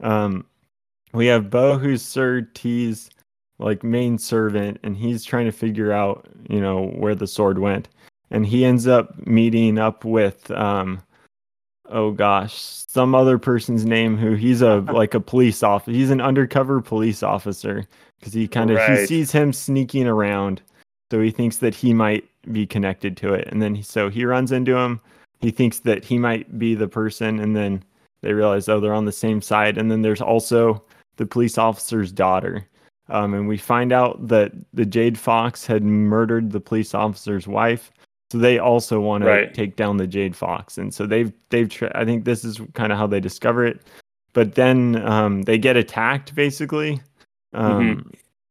Um, 0.00 0.46
we 1.12 1.26
have 1.26 1.50
Bo, 1.50 1.78
who's 1.78 2.02
Sir 2.02 2.42
Te's 2.54 3.10
like 3.58 3.82
main 3.84 4.18
servant, 4.18 4.78
and 4.82 4.96
he's 4.96 5.24
trying 5.24 5.46
to 5.46 5.52
figure 5.52 5.92
out, 5.92 6.26
you 6.48 6.60
know, 6.60 6.86
where 6.96 7.14
the 7.14 7.26
sword 7.26 7.58
went. 7.58 7.88
and 8.30 8.46
he 8.46 8.64
ends 8.64 8.86
up 8.86 9.26
meeting 9.26 9.78
up 9.78 10.04
with 10.04 10.50
um, 10.52 11.00
oh 11.90 12.10
gosh, 12.10 12.54
some 12.54 13.14
other 13.14 13.38
person's 13.38 13.84
name 13.84 14.16
who 14.16 14.34
he's 14.34 14.62
a 14.62 14.76
like 14.92 15.14
a 15.14 15.20
police 15.20 15.62
officer. 15.62 15.92
He's 15.92 16.10
an 16.10 16.20
undercover 16.20 16.80
police 16.80 17.22
officer 17.22 17.84
because 18.18 18.32
he 18.32 18.48
kind 18.48 18.70
of 18.70 18.78
right. 18.78 19.00
he 19.00 19.06
sees 19.06 19.30
him 19.30 19.52
sneaking 19.52 20.06
around, 20.06 20.62
so 21.12 21.20
he 21.20 21.30
thinks 21.30 21.58
that 21.58 21.74
he 21.74 21.94
might 21.94 22.28
be 22.50 22.66
connected 22.66 23.16
to 23.18 23.34
it, 23.34 23.48
and 23.52 23.62
then 23.62 23.76
he, 23.76 23.82
so 23.82 24.08
he 24.08 24.24
runs 24.24 24.50
into 24.50 24.76
him. 24.76 25.00
He 25.40 25.50
thinks 25.50 25.80
that 25.80 26.04
he 26.04 26.18
might 26.18 26.58
be 26.58 26.74
the 26.74 26.88
person, 26.88 27.38
and 27.38 27.54
then 27.54 27.84
they 28.22 28.32
realize 28.32 28.68
oh 28.68 28.80
they're 28.80 28.94
on 28.94 29.04
the 29.04 29.12
same 29.12 29.42
side, 29.42 29.78
and 29.78 29.90
then 29.90 30.02
there's 30.02 30.22
also 30.22 30.82
the 31.16 31.26
police 31.26 31.58
officer's 31.58 32.12
daughter. 32.12 32.66
Um, 33.08 33.34
and 33.34 33.48
we 33.48 33.58
find 33.58 33.92
out 33.92 34.28
that 34.28 34.52
the 34.72 34.86
Jade 34.86 35.18
Fox 35.18 35.66
had 35.66 35.82
murdered 35.82 36.52
the 36.52 36.60
police 36.60 36.94
officer's 36.94 37.46
wife 37.46 37.92
so 38.32 38.38
they 38.38 38.58
also 38.58 38.98
want 38.98 39.24
right. 39.24 39.46
to 39.48 39.52
take 39.52 39.76
down 39.76 39.98
the 39.98 40.06
Jade 40.06 40.34
Fox, 40.34 40.78
and 40.78 40.94
so 40.94 41.04
they've 41.04 41.30
they've. 41.50 41.68
Tra- 41.68 41.92
I 41.94 42.06
think 42.06 42.24
this 42.24 42.46
is 42.46 42.62
kind 42.72 42.90
of 42.90 42.96
how 42.96 43.06
they 43.06 43.20
discover 43.20 43.66
it, 43.66 43.82
but 44.32 44.54
then 44.54 45.06
um, 45.06 45.42
they 45.42 45.58
get 45.58 45.76
attacked 45.76 46.34
basically, 46.34 47.02
um, 47.52 47.96
mm-hmm. 47.98 48.08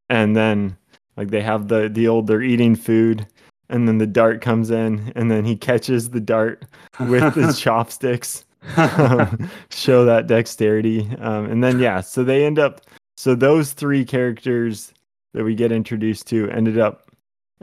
and 0.10 0.36
then 0.36 0.78
like 1.18 1.32
they 1.32 1.42
have 1.42 1.68
the 1.68 1.90
the 1.90 2.08
old 2.08 2.28
they're 2.28 2.44
eating 2.44 2.76
food, 2.76 3.26
and 3.70 3.88
then 3.88 3.98
the 3.98 4.06
dart 4.06 4.40
comes 4.40 4.70
in, 4.70 5.12
and 5.16 5.32
then 5.32 5.46
he 5.46 5.56
catches 5.56 6.12
the 6.12 6.22
dart 6.22 6.64
with 7.00 7.34
his 7.34 7.60
chopsticks. 7.60 8.46
show 9.70 10.06
that 10.06 10.28
dexterity, 10.28 11.10
um, 11.20 11.46
and 11.46 11.64
then 11.64 11.80
yeah, 11.80 12.02
so 12.02 12.24
they 12.24 12.46
end 12.46 12.60
up. 12.60 12.82
So 13.18 13.36
those 13.36 13.74
three 13.74 14.06
characters 14.06 14.94
that 15.34 15.44
we 15.44 15.56
get 15.56 15.72
introduced 15.72 16.28
to 16.28 16.50
ended 16.52 16.78
up 16.78 17.10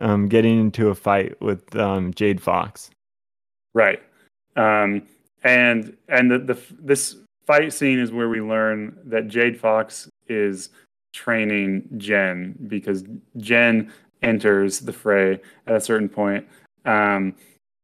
um, 0.00 0.28
getting 0.28 0.58
into 0.58 0.88
a 0.88 0.94
fight 0.94 1.40
with 1.40 1.74
um, 1.76 2.12
Jade 2.14 2.40
Fox. 2.40 2.90
Right, 3.74 4.02
um, 4.56 5.06
and 5.44 5.96
and 6.08 6.30
the, 6.30 6.38
the 6.38 6.58
this 6.80 7.16
fight 7.46 7.72
scene 7.72 7.98
is 7.98 8.12
where 8.12 8.28
we 8.28 8.40
learn 8.40 8.96
that 9.04 9.28
Jade 9.28 9.58
Fox 9.58 10.08
is 10.26 10.70
training 11.12 11.88
Jen 11.96 12.54
because 12.68 13.04
Jen 13.38 13.92
enters 14.22 14.80
the 14.80 14.92
fray 14.92 15.40
at 15.66 15.74
a 15.74 15.80
certain 15.80 16.08
point. 16.08 16.46
Um, 16.84 17.34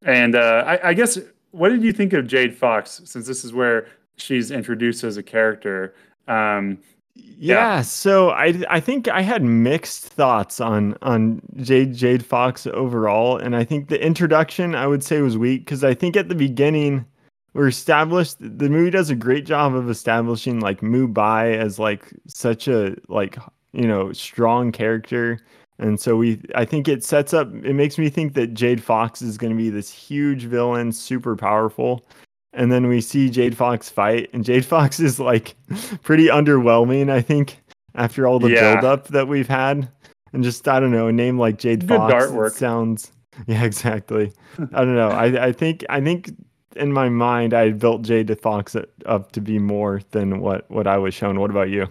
and 0.02 0.34
uh, 0.34 0.64
I, 0.66 0.90
I, 0.90 0.94
guess 0.94 1.18
what 1.54 1.68
did 1.68 1.82
you 1.82 1.92
think 1.92 2.12
of 2.12 2.26
Jade 2.26 2.56
Fox? 2.56 3.00
Since 3.04 3.26
this 3.26 3.44
is 3.44 3.52
where 3.52 3.86
she's 4.16 4.50
introduced 4.50 5.04
as 5.04 5.16
a 5.16 5.22
character. 5.22 5.94
Um, 6.26 6.78
yeah, 7.14 7.82
so 7.82 8.30
I 8.30 8.60
I 8.68 8.80
think 8.80 9.06
I 9.06 9.22
had 9.22 9.42
mixed 9.42 10.06
thoughts 10.06 10.60
on 10.60 10.96
on 11.02 11.40
Jade 11.56 11.94
Jade 11.94 12.24
Fox 12.24 12.66
overall, 12.66 13.36
and 13.36 13.54
I 13.54 13.62
think 13.62 13.88
the 13.88 14.04
introduction 14.04 14.74
I 14.74 14.88
would 14.88 15.04
say 15.04 15.20
was 15.20 15.38
weak 15.38 15.64
because 15.64 15.84
I 15.84 15.94
think 15.94 16.16
at 16.16 16.28
the 16.28 16.34
beginning 16.34 17.04
we're 17.52 17.68
established 17.68 18.38
the 18.40 18.68
movie 18.68 18.90
does 18.90 19.10
a 19.10 19.14
great 19.14 19.46
job 19.46 19.76
of 19.76 19.88
establishing 19.88 20.58
like 20.58 20.82
Mu 20.82 21.06
Bai 21.06 21.52
as 21.52 21.78
like 21.78 22.12
such 22.26 22.66
a 22.66 22.96
like 23.08 23.38
you 23.72 23.86
know 23.86 24.12
strong 24.12 24.72
character, 24.72 25.38
and 25.78 26.00
so 26.00 26.16
we 26.16 26.40
I 26.54 26.64
think 26.64 26.88
it 26.88 27.04
sets 27.04 27.34
up 27.34 27.48
it 27.64 27.74
makes 27.74 27.98
me 27.98 28.08
think 28.08 28.34
that 28.34 28.54
Jade 28.54 28.82
Fox 28.82 29.22
is 29.22 29.36
going 29.36 29.52
to 29.52 29.56
be 29.56 29.70
this 29.70 29.90
huge 29.90 30.44
villain, 30.44 30.92
super 30.92 31.36
powerful, 31.36 32.06
and 32.52 32.70
then 32.70 32.86
we 32.86 33.00
see 33.00 33.28
Jade 33.28 33.56
Fox 33.56 33.88
fight, 33.88 34.30
and 34.32 34.44
Jade 34.44 34.64
Fox 34.74 35.00
is 35.00 35.18
like 35.18 35.54
pretty 36.02 36.28
underwhelming. 36.28 37.10
I 37.10 37.20
think 37.20 37.58
after 37.94 38.26
all 38.26 38.38
the 38.38 38.50
yeah. 38.50 38.80
build-up 38.80 39.08
that 39.08 39.28
we've 39.28 39.48
had, 39.48 39.88
and 40.32 40.44
just 40.44 40.66
I 40.68 40.80
don't 40.80 40.92
know, 40.92 41.08
a 41.08 41.12
name 41.12 41.38
like 41.38 41.58
Jade 41.58 41.86
Good 41.86 41.96
Fox 41.96 42.12
artwork. 42.12 42.52
sounds 42.52 43.12
yeah 43.46 43.64
exactly. 43.64 44.32
I 44.72 44.84
don't 44.84 44.94
know. 44.94 45.10
I 45.10 45.46
I 45.46 45.52
think 45.52 45.84
I 45.88 46.00
think 46.00 46.30
in 46.76 46.92
my 46.92 47.08
mind 47.08 47.54
I 47.54 47.70
built 47.70 48.02
Jade 48.02 48.38
Fox 48.40 48.76
up 49.06 49.32
to 49.32 49.40
be 49.40 49.58
more 49.58 50.00
than 50.10 50.40
what 50.40 50.70
what 50.70 50.86
I 50.86 50.98
was 50.98 51.14
shown. 51.14 51.40
What 51.40 51.50
about 51.50 51.70
you? 51.70 51.88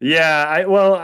Yeah, 0.00 0.46
I 0.48 0.64
well, 0.64 0.96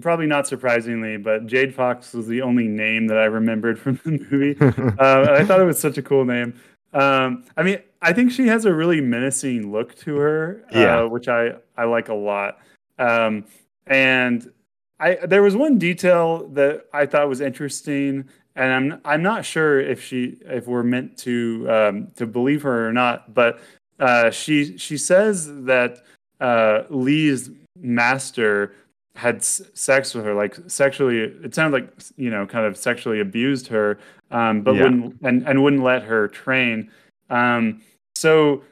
probably 0.00 0.26
not 0.26 0.46
surprisingly, 0.46 1.18
but 1.18 1.46
Jade 1.46 1.74
Fox 1.74 2.14
was 2.14 2.26
the 2.26 2.40
only 2.40 2.68
name 2.68 3.06
that 3.08 3.18
I 3.18 3.26
remembered 3.26 3.78
from 3.78 4.00
the 4.02 4.12
movie. 4.30 4.56
uh, 4.98 5.34
I 5.38 5.44
thought 5.44 5.60
it 5.60 5.64
was 5.64 5.78
such 5.78 5.98
a 5.98 6.02
cool 6.02 6.24
name. 6.24 6.58
Um, 6.94 7.44
I 7.58 7.62
mean, 7.62 7.80
I 8.00 8.14
think 8.14 8.32
she 8.32 8.46
has 8.46 8.64
a 8.64 8.72
really 8.72 9.00
menacing 9.02 9.70
look 9.70 9.94
to 9.96 10.16
her, 10.16 10.64
uh, 10.74 10.78
yeah. 10.78 11.00
Uh, 11.00 11.08
which 11.08 11.28
I 11.28 11.52
I 11.76 11.84
like 11.84 12.08
a 12.08 12.14
lot. 12.14 12.60
Um, 12.98 13.44
and 13.86 14.50
I 14.98 15.16
there 15.26 15.42
was 15.42 15.54
one 15.54 15.78
detail 15.78 16.48
that 16.48 16.86
I 16.94 17.04
thought 17.04 17.28
was 17.28 17.42
interesting, 17.42 18.26
and 18.56 18.72
I'm 18.72 19.00
I'm 19.04 19.22
not 19.22 19.44
sure 19.44 19.80
if 19.80 20.02
she 20.02 20.38
if 20.46 20.66
we're 20.66 20.82
meant 20.82 21.18
to 21.18 21.66
um, 21.68 22.08
to 22.16 22.26
believe 22.26 22.62
her 22.62 22.88
or 22.88 22.92
not, 22.92 23.34
but 23.34 23.60
uh, 23.98 24.30
she 24.30 24.78
she 24.78 24.96
says 24.96 25.46
that 25.64 25.98
uh, 26.40 26.84
Lee's 26.88 27.50
master 27.80 28.74
had 29.16 29.42
sex 29.42 30.14
with 30.14 30.24
her, 30.24 30.34
like 30.34 30.56
sexually. 30.66 31.18
It 31.18 31.54
sounded 31.54 31.82
like 31.82 31.92
you 32.16 32.30
know, 32.30 32.46
kind 32.46 32.66
of 32.66 32.76
sexually 32.76 33.20
abused 33.20 33.66
her, 33.68 33.98
um, 34.30 34.62
but 34.62 34.74
yeah. 34.74 34.82
wouldn't 34.84 35.16
and, 35.22 35.46
and 35.46 35.62
wouldn't 35.62 35.82
let 35.82 36.02
her 36.02 36.28
train. 36.28 36.90
Um, 37.28 37.82
so 38.14 38.62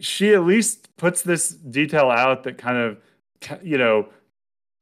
she 0.00 0.34
at 0.34 0.44
least 0.44 0.94
puts 0.96 1.22
this 1.22 1.50
detail 1.50 2.10
out 2.10 2.44
that 2.44 2.58
kind 2.58 2.78
of 2.78 2.98
you 3.62 3.78
know 3.78 4.04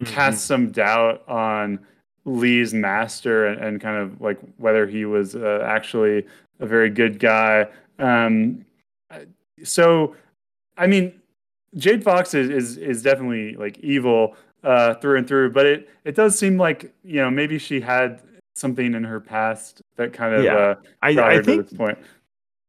mm-hmm. 0.03 0.13
casts 0.13 0.45
some 0.45 0.71
doubt 0.71 1.23
on 1.29 1.79
Lee's 2.25 2.75
master 2.75 3.47
and, 3.47 3.63
and, 3.63 3.81
kind 3.81 3.97
of 3.97 4.21
like 4.21 4.39
whether 4.57 4.87
he 4.87 5.05
was 5.05 5.37
uh, 5.37 5.65
actually 5.65 6.27
a 6.59 6.67
very 6.67 6.91
good 6.91 7.21
guy. 7.21 7.67
Um, 8.01 8.65
so, 9.63 10.15
I 10.77 10.87
mean, 10.89 11.21
Jade 11.77 12.03
Fox 12.03 12.35
is, 12.35 12.49
is 12.49 12.77
is 12.79 13.03
definitely 13.03 13.55
like 13.57 13.79
evil 13.79 14.37
uh, 14.65 14.95
through 14.95 15.19
and 15.19 15.29
through, 15.29 15.53
but 15.53 15.67
it 15.67 15.89
it 16.05 16.15
does 16.15 16.39
seem 16.39 16.59
like 16.59 16.93
you 17.05 17.17
know 17.17 17.31
maybe 17.31 17.59
she 17.59 17.81
had 17.81 18.21
something 18.55 18.95
in 18.95 19.05
her 19.05 19.21
past 19.21 19.83
that 19.97 20.13
kind 20.13 20.35
of 20.35 20.45
yeah. 20.45 20.55
uh, 20.55 20.75
I, 21.03 21.11
I 21.11 21.43
think, 21.43 21.69
this 21.69 21.77
point. 21.77 21.99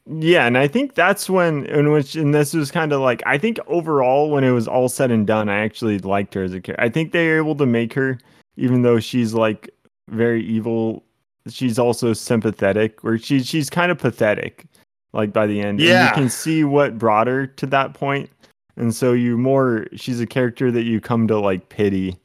Yeah, 0.09 0.45
and 0.45 0.57
I 0.57 0.67
think 0.67 0.95
that's 0.95 1.29
when 1.29 1.65
in 1.65 1.91
which 1.91 2.15
and 2.15 2.33
this 2.33 2.53
was 2.53 2.71
kind 2.71 2.93
of 2.93 3.01
like 3.01 3.21
I 3.25 3.37
think 3.37 3.59
overall 3.67 4.29
when 4.29 4.43
it 4.43 4.51
was 4.51 4.67
all 4.67 4.89
said 4.89 5.11
and 5.11 5.27
done, 5.27 5.49
I 5.49 5.59
actually 5.59 5.99
liked 5.99 6.33
her 6.33 6.43
as 6.43 6.53
a 6.53 6.61
character. 6.61 6.83
I 6.83 6.89
think 6.89 7.11
they 7.11 7.27
were 7.27 7.37
able 7.37 7.55
to 7.55 7.65
make 7.65 7.93
her, 7.93 8.17
even 8.55 8.83
though 8.83 8.99
she's 8.99 9.33
like 9.33 9.69
very 10.09 10.45
evil, 10.45 11.03
she's 11.49 11.77
also 11.77 12.13
sympathetic, 12.13 13.03
where 13.03 13.17
she 13.17 13.43
she's 13.43 13.69
kind 13.69 13.91
of 13.91 13.97
pathetic, 13.97 14.65
like 15.13 15.33
by 15.33 15.45
the 15.45 15.59
end. 15.59 15.79
Yeah, 15.81 16.07
and 16.07 16.09
you 16.09 16.21
can 16.21 16.29
see 16.29 16.63
what 16.63 16.97
brought 16.97 17.27
her 17.27 17.47
to 17.47 17.65
that 17.65 17.93
point, 17.93 18.29
and 18.77 18.95
so 18.95 19.13
you 19.13 19.37
more 19.37 19.87
she's 19.95 20.21
a 20.21 20.27
character 20.27 20.71
that 20.71 20.83
you 20.83 21.01
come 21.01 21.27
to 21.27 21.39
like 21.39 21.69
pity, 21.69 22.17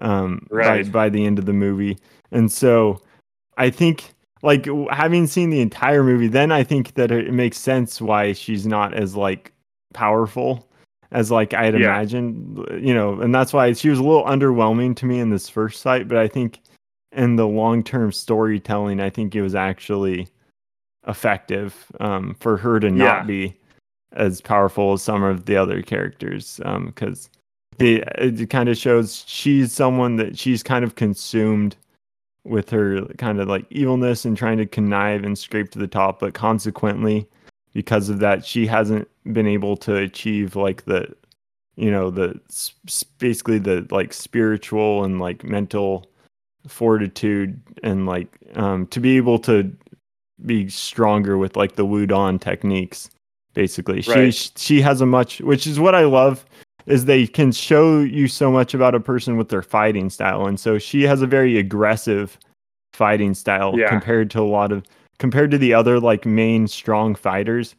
um, 0.00 0.46
right. 0.50 0.84
by 0.86 0.90
by 0.90 1.08
the 1.08 1.24
end 1.24 1.38
of 1.38 1.46
the 1.46 1.52
movie, 1.52 1.98
and 2.30 2.50
so 2.50 3.00
I 3.56 3.70
think 3.70 4.12
like 4.42 4.66
having 4.90 5.26
seen 5.26 5.50
the 5.50 5.60
entire 5.60 6.02
movie, 6.02 6.28
then 6.28 6.50
I 6.50 6.64
think 6.64 6.94
that 6.94 7.10
it 7.10 7.32
makes 7.32 7.58
sense 7.58 8.00
why 8.00 8.32
she's 8.32 8.66
not 8.66 8.92
as 8.94 9.14
like 9.14 9.52
powerful 9.94 10.68
as 11.12 11.30
like 11.30 11.54
I 11.54 11.66
had 11.66 11.74
yeah. 11.74 11.94
imagined, 11.94 12.66
you 12.80 12.94
know, 12.94 13.20
and 13.20 13.34
that's 13.34 13.52
why 13.52 13.72
she 13.74 13.88
was 13.88 13.98
a 13.98 14.02
little 14.02 14.24
underwhelming 14.24 14.96
to 14.96 15.06
me 15.06 15.20
in 15.20 15.30
this 15.30 15.48
first 15.48 15.80
sight. 15.80 16.08
But 16.08 16.18
I 16.18 16.26
think 16.26 16.60
in 17.12 17.36
the 17.36 17.46
long 17.46 17.84
term 17.84 18.10
storytelling, 18.10 19.00
I 19.00 19.10
think 19.10 19.34
it 19.34 19.42
was 19.42 19.54
actually 19.54 20.26
effective 21.06 21.86
um, 22.00 22.34
for 22.40 22.56
her 22.56 22.80
to 22.80 22.90
not 22.90 23.20
yeah. 23.20 23.22
be 23.24 23.56
as 24.14 24.40
powerful 24.40 24.92
as 24.92 25.02
some 25.02 25.22
of 25.22 25.46
the 25.46 25.56
other 25.56 25.82
characters 25.82 26.60
because 26.86 27.26
um, 27.26 27.40
the 27.78 28.02
it 28.18 28.50
kind 28.50 28.68
of 28.68 28.76
shows 28.76 29.24
she's 29.26 29.72
someone 29.72 30.16
that 30.16 30.38
she's 30.38 30.62
kind 30.62 30.84
of 30.84 30.94
consumed 30.94 31.76
with 32.44 32.70
her 32.70 33.06
kind 33.18 33.40
of 33.40 33.48
like 33.48 33.66
evilness 33.70 34.24
and 34.24 34.36
trying 34.36 34.58
to 34.58 34.66
connive 34.66 35.24
and 35.24 35.38
scrape 35.38 35.70
to 35.70 35.78
the 35.78 35.86
top, 35.86 36.20
but 36.20 36.34
consequently, 36.34 37.26
because 37.72 38.08
of 38.08 38.18
that, 38.18 38.44
she 38.44 38.66
hasn't 38.66 39.08
been 39.32 39.46
able 39.46 39.76
to 39.76 39.96
achieve 39.96 40.56
like 40.56 40.84
the, 40.84 41.06
you 41.76 41.90
know, 41.90 42.10
the 42.10 42.38
basically 43.18 43.58
the 43.58 43.86
like 43.90 44.12
spiritual 44.12 45.04
and 45.04 45.20
like 45.20 45.44
mental 45.44 46.06
fortitude 46.66 47.60
and 47.82 48.06
like 48.06 48.28
um 48.54 48.86
to 48.86 49.00
be 49.00 49.16
able 49.16 49.38
to 49.38 49.74
be 50.46 50.68
stronger 50.68 51.36
with 51.36 51.56
like 51.56 51.74
the 51.74 51.84
wudang 51.84 52.40
techniques 52.40 53.10
basically 53.54 54.02
right. 54.08 54.34
she 54.34 54.50
she 54.56 54.80
has 54.80 55.00
a 55.00 55.06
much 55.06 55.40
which 55.40 55.66
is 55.66 55.78
what 55.78 55.94
i 55.94 56.04
love 56.04 56.44
is 56.86 57.04
they 57.04 57.26
can 57.26 57.52
show 57.52 58.00
you 58.00 58.26
so 58.26 58.50
much 58.50 58.74
about 58.74 58.94
a 58.94 59.00
person 59.00 59.36
with 59.36 59.48
their 59.48 59.62
fighting 59.62 60.10
style 60.10 60.46
and 60.46 60.58
so 60.58 60.78
she 60.78 61.02
has 61.02 61.22
a 61.22 61.26
very 61.26 61.58
aggressive 61.58 62.38
fighting 62.92 63.34
style 63.34 63.78
yeah. 63.78 63.88
compared 63.88 64.30
to 64.30 64.40
a 64.40 64.42
lot 64.42 64.72
of 64.72 64.84
compared 65.18 65.50
to 65.50 65.58
the 65.58 65.72
other 65.72 66.00
like 66.00 66.26
main 66.26 66.66
strong 66.66 67.14
fighters 67.14 67.74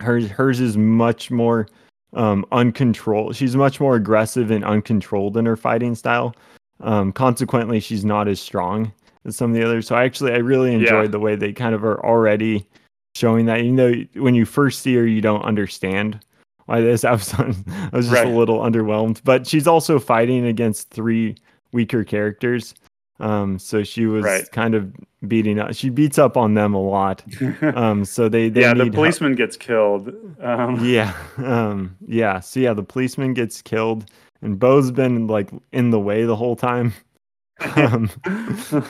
hers 0.00 0.28
hers 0.28 0.60
is 0.60 0.76
much 0.76 1.30
more 1.30 1.66
um 2.14 2.44
uncontrolled 2.52 3.36
she's 3.36 3.56
much 3.56 3.80
more 3.80 3.96
aggressive 3.96 4.50
and 4.50 4.64
uncontrolled 4.64 5.36
in 5.36 5.46
her 5.46 5.56
fighting 5.56 5.94
style 5.94 6.34
um 6.80 7.12
consequently 7.12 7.80
she's 7.80 8.04
not 8.04 8.28
as 8.28 8.40
strong 8.40 8.92
as 9.24 9.36
some 9.36 9.50
of 9.50 9.56
the 9.56 9.64
others. 9.64 9.86
So 9.86 9.94
I 9.94 10.04
actually 10.04 10.32
I 10.32 10.38
really 10.38 10.74
enjoyed 10.74 11.04
yeah. 11.04 11.10
the 11.10 11.18
way 11.18 11.36
they 11.36 11.52
kind 11.52 11.74
of 11.74 11.84
are 11.84 12.04
already 12.04 12.66
showing 13.14 13.46
that. 13.46 13.60
Even 13.60 13.76
though 13.76 13.94
when 14.20 14.34
you 14.34 14.44
first 14.44 14.82
see 14.82 14.94
her, 14.94 15.06
you 15.06 15.20
don't 15.20 15.42
understand 15.42 16.20
why 16.66 16.80
this. 16.80 17.04
I 17.04 17.12
was 17.12 17.32
I 17.34 17.44
was 17.92 18.06
just 18.06 18.12
right. 18.12 18.26
a 18.26 18.30
little 18.30 18.60
underwhelmed. 18.60 19.20
But 19.24 19.46
she's 19.46 19.66
also 19.66 19.98
fighting 19.98 20.46
against 20.46 20.90
three 20.90 21.36
weaker 21.72 22.04
characters. 22.04 22.74
Um, 23.20 23.58
so 23.58 23.84
she 23.84 24.06
was 24.06 24.24
right. 24.24 24.50
kind 24.50 24.74
of 24.74 24.92
beating 25.28 25.58
up. 25.58 25.74
She 25.74 25.90
beats 25.90 26.18
up 26.18 26.36
on 26.36 26.54
them 26.54 26.74
a 26.74 26.80
lot. 26.82 27.22
Um, 27.62 28.04
so 28.04 28.28
they, 28.28 28.48
they 28.48 28.62
yeah, 28.62 28.74
the 28.74 28.90
policeman 28.90 29.32
help. 29.32 29.38
gets 29.38 29.56
killed. 29.56 30.12
Um. 30.40 30.78
Yeah, 30.84 31.14
um, 31.38 31.96
yeah. 32.06 32.40
So 32.40 32.58
yeah, 32.60 32.72
the 32.72 32.82
policeman 32.82 33.34
gets 33.34 33.60
killed, 33.62 34.06
and 34.40 34.58
Bo's 34.58 34.90
been 34.90 35.26
like 35.26 35.50
in 35.72 35.90
the 35.90 36.00
way 36.00 36.24
the 36.24 36.36
whole 36.36 36.56
time. 36.56 36.94
Um, 37.76 38.10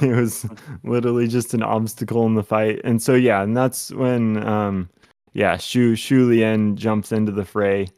it 0.01 0.17
was 0.17 0.47
literally 0.85 1.29
just 1.29 1.55
an 1.55 1.63
obstacle 1.63 2.27
in 2.27 2.35
the 2.35 2.43
fight, 2.43 2.81
and 2.85 3.03
so 3.03 3.15
yeah, 3.15 3.43
and 3.43 3.57
that's 3.57 3.93
when 3.93 4.47
um, 4.47 4.89
yeah, 5.33 5.57
Shu 5.57 5.95
Shu 5.95 6.29
Lien 6.29 6.77
jumps 6.77 7.13
into 7.13 7.33
the 7.33 7.45
fray, 7.45 7.89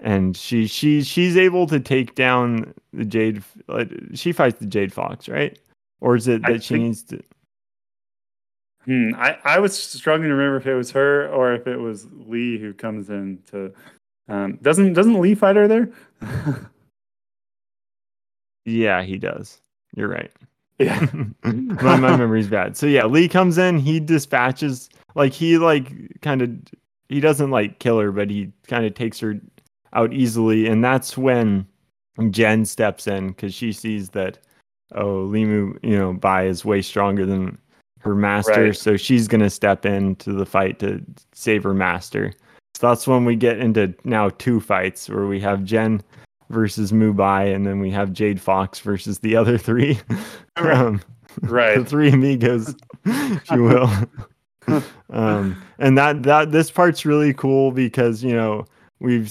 and 0.00 0.36
she 0.36 0.66
she 0.66 1.02
she's 1.02 1.36
able 1.36 1.66
to 1.66 1.80
take 1.80 2.14
down 2.14 2.74
the 2.92 3.04
Jade. 3.04 3.42
Like, 3.68 3.90
she 4.14 4.32
fights 4.32 4.58
the 4.58 4.66
Jade 4.66 4.92
Fox, 4.92 5.28
right? 5.28 5.58
Or 6.00 6.16
is 6.16 6.28
it 6.28 6.42
that 6.42 6.50
I 6.50 6.58
she 6.58 6.74
think, 6.74 6.84
needs 6.84 7.02
to? 7.04 7.22
Hmm, 8.84 9.10
I, 9.16 9.38
I 9.44 9.58
was 9.58 9.76
struggling 9.76 10.28
to 10.28 10.34
remember 10.34 10.58
if 10.58 10.66
it 10.66 10.74
was 10.74 10.90
her 10.90 11.28
or 11.28 11.54
if 11.54 11.66
it 11.66 11.78
was 11.78 12.06
Lee 12.26 12.58
who 12.58 12.74
comes 12.74 13.08
in 13.08 13.42
to. 13.50 13.72
Um, 14.28 14.58
doesn't 14.62 14.92
doesn't 14.92 15.20
Lee 15.20 15.34
fight 15.34 15.56
her 15.56 15.68
there? 15.68 15.90
yeah, 18.64 19.02
he 19.02 19.16
does. 19.16 19.60
You're 19.94 20.08
right. 20.08 20.30
Yeah, 20.78 21.06
my 21.44 21.96
my 21.96 22.16
memory's 22.16 22.48
bad. 22.48 22.76
So 22.76 22.86
yeah, 22.86 23.06
Lee 23.06 23.28
comes 23.28 23.58
in. 23.58 23.78
He 23.78 24.00
dispatches 24.00 24.88
like 25.14 25.32
he 25.32 25.58
like 25.58 26.20
kind 26.20 26.42
of 26.42 26.50
he 27.08 27.20
doesn't 27.20 27.50
like 27.50 27.78
kill 27.78 27.98
her, 28.00 28.10
but 28.10 28.30
he 28.30 28.52
kind 28.66 28.84
of 28.84 28.94
takes 28.94 29.20
her 29.20 29.40
out 29.92 30.12
easily, 30.12 30.66
and 30.66 30.84
that's 30.84 31.16
when 31.16 31.66
Jen 32.30 32.64
steps 32.64 33.06
in 33.06 33.28
because 33.28 33.54
she 33.54 33.72
sees 33.72 34.10
that 34.10 34.38
oh, 34.94 35.28
Limu, 35.28 35.78
you 35.82 35.96
know, 35.96 36.12
Bai 36.12 36.44
is 36.46 36.64
way 36.64 36.82
stronger 36.82 37.24
than 37.26 37.58
her 37.98 38.14
master, 38.14 38.64
right. 38.64 38.76
so 38.76 38.96
she's 38.96 39.28
gonna 39.28 39.50
step 39.50 39.86
into 39.86 40.32
the 40.32 40.46
fight 40.46 40.78
to 40.80 41.00
save 41.32 41.62
her 41.62 41.74
master. 41.74 42.32
So 42.74 42.88
that's 42.88 43.06
when 43.06 43.24
we 43.24 43.36
get 43.36 43.58
into 43.58 43.94
now 44.02 44.30
two 44.30 44.60
fights 44.60 45.08
where 45.08 45.26
we 45.26 45.38
have 45.40 45.62
Jen 45.62 46.02
versus 46.54 46.92
Mu 46.92 47.12
Bai, 47.12 47.44
and 47.44 47.66
then 47.66 47.80
we 47.80 47.90
have 47.90 48.12
Jade 48.12 48.40
Fox 48.40 48.80
versus 48.80 49.18
the 49.18 49.36
other 49.36 49.58
three. 49.58 49.98
um, 50.56 51.00
right. 51.42 51.78
The 51.78 51.84
three 51.84 52.10
amigos, 52.10 52.74
if 53.04 53.50
you 53.50 53.64
will. 53.64 53.90
um, 55.10 55.62
and 55.78 55.98
that 55.98 56.22
that 56.22 56.52
this 56.52 56.70
part's 56.70 57.04
really 57.04 57.34
cool 57.34 57.72
because 57.72 58.24
you 58.24 58.34
know 58.34 58.64
we've 59.00 59.30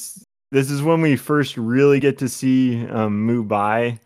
this 0.51 0.69
is 0.69 0.83
when 0.83 1.01
we 1.01 1.15
first 1.15 1.57
really 1.57 1.99
get 1.99 2.19
to 2.19 2.29
see 2.29 2.85
um, 2.89 3.25
Mu 3.25 3.43
Bai 3.43 3.99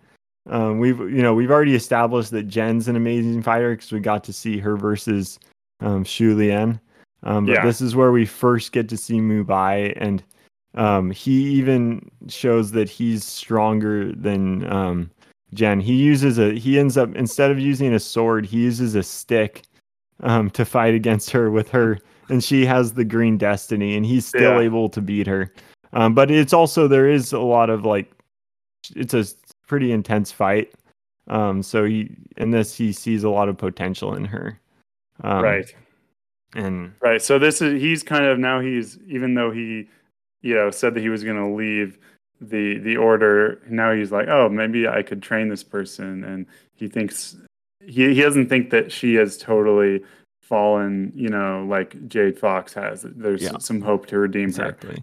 um, 0.50 0.80
we've 0.80 1.00
you 1.00 1.22
know 1.22 1.34
we've 1.34 1.52
already 1.52 1.76
established 1.76 2.32
that 2.32 2.44
Jen's 2.44 2.88
an 2.88 2.96
amazing 2.96 3.42
fighter 3.42 3.76
because 3.76 3.92
we 3.92 4.00
got 4.00 4.24
to 4.26 4.34
see 4.34 4.58
her 4.60 4.78
versus 4.78 5.40
um, 5.82 6.04
Shu 6.04 6.36
Lian. 6.36 6.80
Um, 7.24 7.46
but 7.46 7.54
yeah. 7.54 7.66
this 7.66 7.82
is 7.82 7.96
where 7.96 8.12
we 8.12 8.26
first 8.26 8.72
get 8.72 8.88
to 8.90 8.98
see 8.98 9.20
Mu 9.20 9.44
Bai, 9.44 9.94
and 9.98 10.24
um, 10.78 11.10
he 11.10 11.32
even 11.56 12.10
shows 12.28 12.72
that 12.72 12.88
he's 12.88 13.26
stronger 13.26 14.12
than 14.14 14.72
um, 14.72 15.12
Jen. 15.54 15.80
He 15.80 15.96
uses 15.96 16.38
a 16.38 16.54
he 16.54 16.78
ends 16.80 16.98
up 16.98 17.14
instead 17.16 17.50
of 17.50 17.60
using 17.60 17.94
a 17.94 18.00
sword, 18.00 18.46
he 18.46 18.58
uses 18.58 18.94
a 18.94 19.02
stick 19.02 19.64
um, 20.22 20.52
to 20.52 20.64
fight 20.64 20.94
against 20.94 21.32
her 21.32 21.50
with 21.50 21.70
her, 21.70 21.98
and 22.30 22.44
she 22.44 22.64
has 22.66 22.94
the 22.94 23.04
green 23.04 23.40
destiny, 23.40 23.98
and 23.98 24.06
he's 24.06 24.28
still 24.28 24.60
yeah. 24.60 24.66
able 24.66 24.88
to 24.90 25.02
beat 25.02 25.26
her. 25.26 25.52
Um, 25.94 26.14
but 26.14 26.30
it's 26.30 26.54
also 26.54 26.88
there 26.88 27.10
is 27.10 27.34
a 27.34 27.40
lot 27.40 27.72
of 27.72 27.84
like 27.84 28.12
it's 28.96 29.16
a 29.16 29.26
pretty 29.66 29.92
intense 29.92 30.32
fight. 30.32 30.74
Um, 31.28 31.64
so 31.64 31.86
he 31.86 32.16
in 32.38 32.52
this 32.52 32.76
he 32.76 32.94
sees 32.94 33.24
a 33.24 33.30
lot 33.30 33.50
of 33.50 33.58
potential 33.58 34.14
in 34.14 34.26
her. 34.26 34.60
Um, 35.24 35.44
right. 35.44 35.76
And 36.54 36.94
right. 37.02 37.22
So 37.22 37.40
this 37.40 37.64
is 37.64 37.82
he's 37.82 38.04
kind 38.04 38.26
of 38.26 38.38
now 38.38 38.60
he's 38.60 39.00
even 39.08 39.34
though 39.34 39.50
he 39.50 39.88
you 40.42 40.54
know 40.54 40.72
said 40.72 40.94
that 40.94 41.02
he 41.02 41.10
was 41.10 41.24
going 41.24 41.38
to 41.38 41.54
leave 41.54 41.98
the 42.40 42.78
the 42.80 42.98
order 42.98 43.62
now 43.70 43.92
he's 43.92 44.12
like 44.12 44.28
oh 44.28 44.48
maybe 44.48 44.88
I 44.88 45.02
could 45.02 45.22
train 45.22 45.50
this 45.50 45.64
person 45.64 46.24
and 46.24 46.46
he 46.76 46.88
thinks 46.88 47.36
he 47.82 48.14
he 48.14 48.22
doesn't 48.22 48.48
think 48.48 48.70
that 48.70 48.92
she 48.92 49.16
has 49.16 49.38
totally 49.38 50.04
fallen 50.42 51.12
you 51.16 51.30
know 51.30 51.66
like 51.68 52.08
Jade 52.08 52.38
Fox 52.38 52.74
has 52.74 53.04
there's 53.04 53.42
yeah. 53.42 53.58
some 53.60 53.82
hope 53.82 54.06
to 54.08 54.18
redeem 54.20 54.44
her. 54.44 54.70
exactly. 54.70 54.96
her 54.96 55.02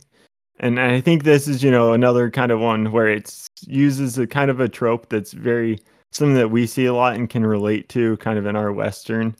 and 0.60 0.80
I 0.80 1.00
think 1.00 1.24
this 1.24 1.48
is, 1.48 1.62
you 1.62 1.70
know, 1.70 1.92
another 1.92 2.30
kind 2.30 2.52
of 2.52 2.60
one 2.60 2.92
where 2.92 3.08
it 3.08 3.48
uses 3.66 4.18
a 4.18 4.26
kind 4.26 4.50
of 4.50 4.60
a 4.60 4.68
trope 4.68 5.08
that's 5.08 5.32
very 5.32 5.78
something 6.12 6.36
that 6.36 6.50
we 6.50 6.66
see 6.66 6.86
a 6.86 6.94
lot 6.94 7.16
and 7.16 7.28
can 7.28 7.44
relate 7.44 7.88
to 7.88 8.16
kind 8.18 8.38
of 8.38 8.46
in 8.46 8.54
our 8.54 8.72
Western. 8.72 9.34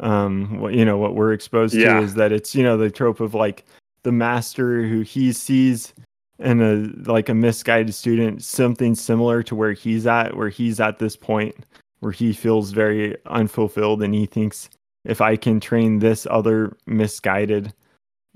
Um, 0.00 0.60
what, 0.60 0.74
you 0.74 0.84
know, 0.84 0.96
what 0.96 1.14
we're 1.14 1.32
exposed 1.32 1.74
yeah. 1.74 1.94
to 1.94 2.04
is 2.04 2.14
that 2.14 2.32
it's, 2.32 2.54
you 2.54 2.62
know, 2.62 2.76
the 2.76 2.90
trope 2.90 3.20
of 3.20 3.34
like 3.34 3.66
the 4.06 4.12
master 4.12 4.86
who 4.86 5.00
he 5.00 5.32
sees 5.32 5.92
in 6.38 6.62
a 6.62 7.10
like 7.10 7.28
a 7.28 7.34
misguided 7.34 7.92
student, 7.92 8.44
something 8.44 8.94
similar 8.94 9.42
to 9.42 9.56
where 9.56 9.72
he's 9.72 10.06
at, 10.06 10.36
where 10.36 10.48
he's 10.48 10.78
at 10.78 11.00
this 11.00 11.16
point 11.16 11.56
where 11.98 12.12
he 12.12 12.32
feels 12.32 12.70
very 12.70 13.16
unfulfilled 13.26 14.00
and 14.00 14.14
he 14.14 14.26
thinks 14.26 14.70
if 15.04 15.20
I 15.20 15.34
can 15.34 15.58
train 15.58 15.98
this 15.98 16.24
other 16.30 16.76
misguided 16.86 17.72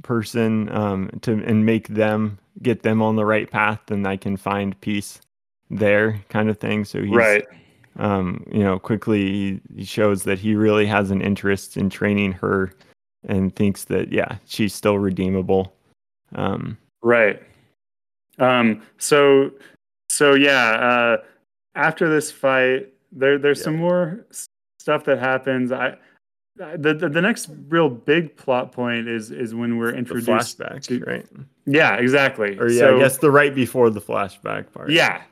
person 0.03 0.69
um, 0.75 1.09
to 1.23 1.41
and 1.45 1.65
make 1.65 1.87
them 1.87 2.41
get 2.63 2.83
them 2.83 3.01
on 3.01 3.15
the 3.15 3.25
right 3.25 3.49
path, 3.49 3.81
then 3.87 4.05
I 4.07 4.17
can 4.17 4.37
find 4.37 4.81
peace 4.81 5.21
there, 5.71 6.21
kind 6.31 6.51
of 6.51 6.59
thing. 6.59 6.85
So 6.85 7.01
he's 7.01 7.15
right. 7.15 7.47
Um, 7.97 8.45
you 8.51 8.65
know, 8.65 8.81
quickly 8.81 9.21
he, 9.21 9.61
he 9.77 9.85
shows 9.85 10.25
that 10.25 10.41
he 10.41 10.57
really 10.57 10.87
has 10.87 11.13
an 11.13 11.21
interest 11.21 11.77
in 11.77 11.91
training 11.91 12.33
her, 12.33 12.73
and 13.27 13.55
thinks 13.55 13.85
that 13.85 14.13
yeah, 14.13 14.37
she's 14.47 14.75
still 14.75 14.99
redeemable. 14.99 15.73
Um, 16.35 16.79
right. 17.03 17.43
Um, 18.39 18.83
so 18.99 19.53
so 20.09 20.35
yeah. 20.35 20.73
Uh, 20.73 21.17
after 21.75 22.09
this 22.09 22.31
fight, 22.33 22.93
there 23.13 23.39
there's 23.39 23.59
yeah. 23.59 23.65
some 23.65 23.77
more 23.77 24.27
stuff 24.79 25.05
that 25.05 25.19
happens. 25.19 25.73
I 25.73 25.97
the, 26.57 26.95
the, 26.95 27.09
the 27.09 27.23
next 27.23 27.49
real 27.69 27.89
big 27.89 28.37
plot 28.37 28.73
point 28.73 29.09
is 29.09 29.31
is 29.31 29.55
when 29.55 29.79
we're 29.79 29.95
introduced 29.95 30.59
the 30.59 30.65
flashback, 30.65 30.83
to, 30.83 31.01
right? 31.05 31.27
Yeah, 31.67 31.95
exactly. 31.97 32.59
Or 32.59 32.69
yeah, 32.69 32.81
so, 32.81 32.97
I 32.97 32.99
guess 32.99 33.19
the 33.19 33.31
right 33.31 33.55
before 33.55 33.91
the 33.91 34.01
flashback 34.01 34.73
part. 34.73 34.91
Yeah. 34.91 35.23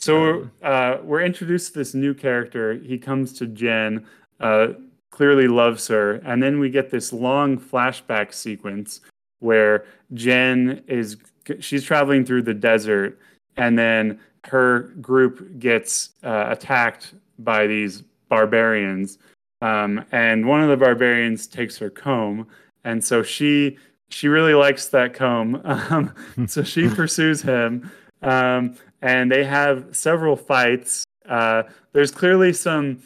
So 0.00 0.32
um, 0.32 0.52
uh, 0.62 0.96
we're 1.04 1.22
introduced 1.22 1.72
to 1.72 1.78
this 1.78 1.94
new 1.94 2.14
character. 2.14 2.74
He 2.74 2.98
comes 2.98 3.32
to 3.34 3.46
Jen, 3.46 4.04
uh, 4.40 4.68
clearly 5.12 5.46
loves 5.46 5.86
her, 5.86 6.14
and 6.24 6.42
then 6.42 6.58
we 6.58 6.68
get 6.68 6.90
this 6.90 7.12
long 7.12 7.56
flashback 7.56 8.34
sequence 8.34 9.00
where 9.38 9.84
Jen 10.14 10.82
is 10.88 11.16
she's 11.60 11.84
traveling 11.84 12.24
through 12.24 12.42
the 12.42 12.54
desert, 12.54 13.18
and 13.56 13.78
then 13.78 14.18
her 14.44 14.92
group 15.00 15.58
gets 15.60 16.10
uh, 16.24 16.46
attacked 16.48 17.14
by 17.38 17.66
these 17.68 18.02
barbarians 18.28 19.18
um, 19.62 20.04
and 20.10 20.46
one 20.46 20.60
of 20.60 20.68
the 20.68 20.76
barbarians 20.76 21.46
takes 21.46 21.78
her 21.78 21.88
comb, 21.88 22.48
and 22.84 23.02
so 23.02 23.22
she 23.22 23.78
she 24.10 24.28
really 24.28 24.54
likes 24.54 24.88
that 24.88 25.14
comb. 25.14 25.62
Um, 25.90 26.12
so 26.48 26.64
she 26.64 26.88
pursues 26.94 27.40
him, 27.40 27.90
um, 28.22 28.74
and 29.00 29.30
they 29.30 29.44
have 29.44 29.86
several 29.92 30.36
fights. 30.36 31.04
Uh, 31.28 31.62
there's 31.92 32.10
clearly 32.10 32.52
some 32.52 33.00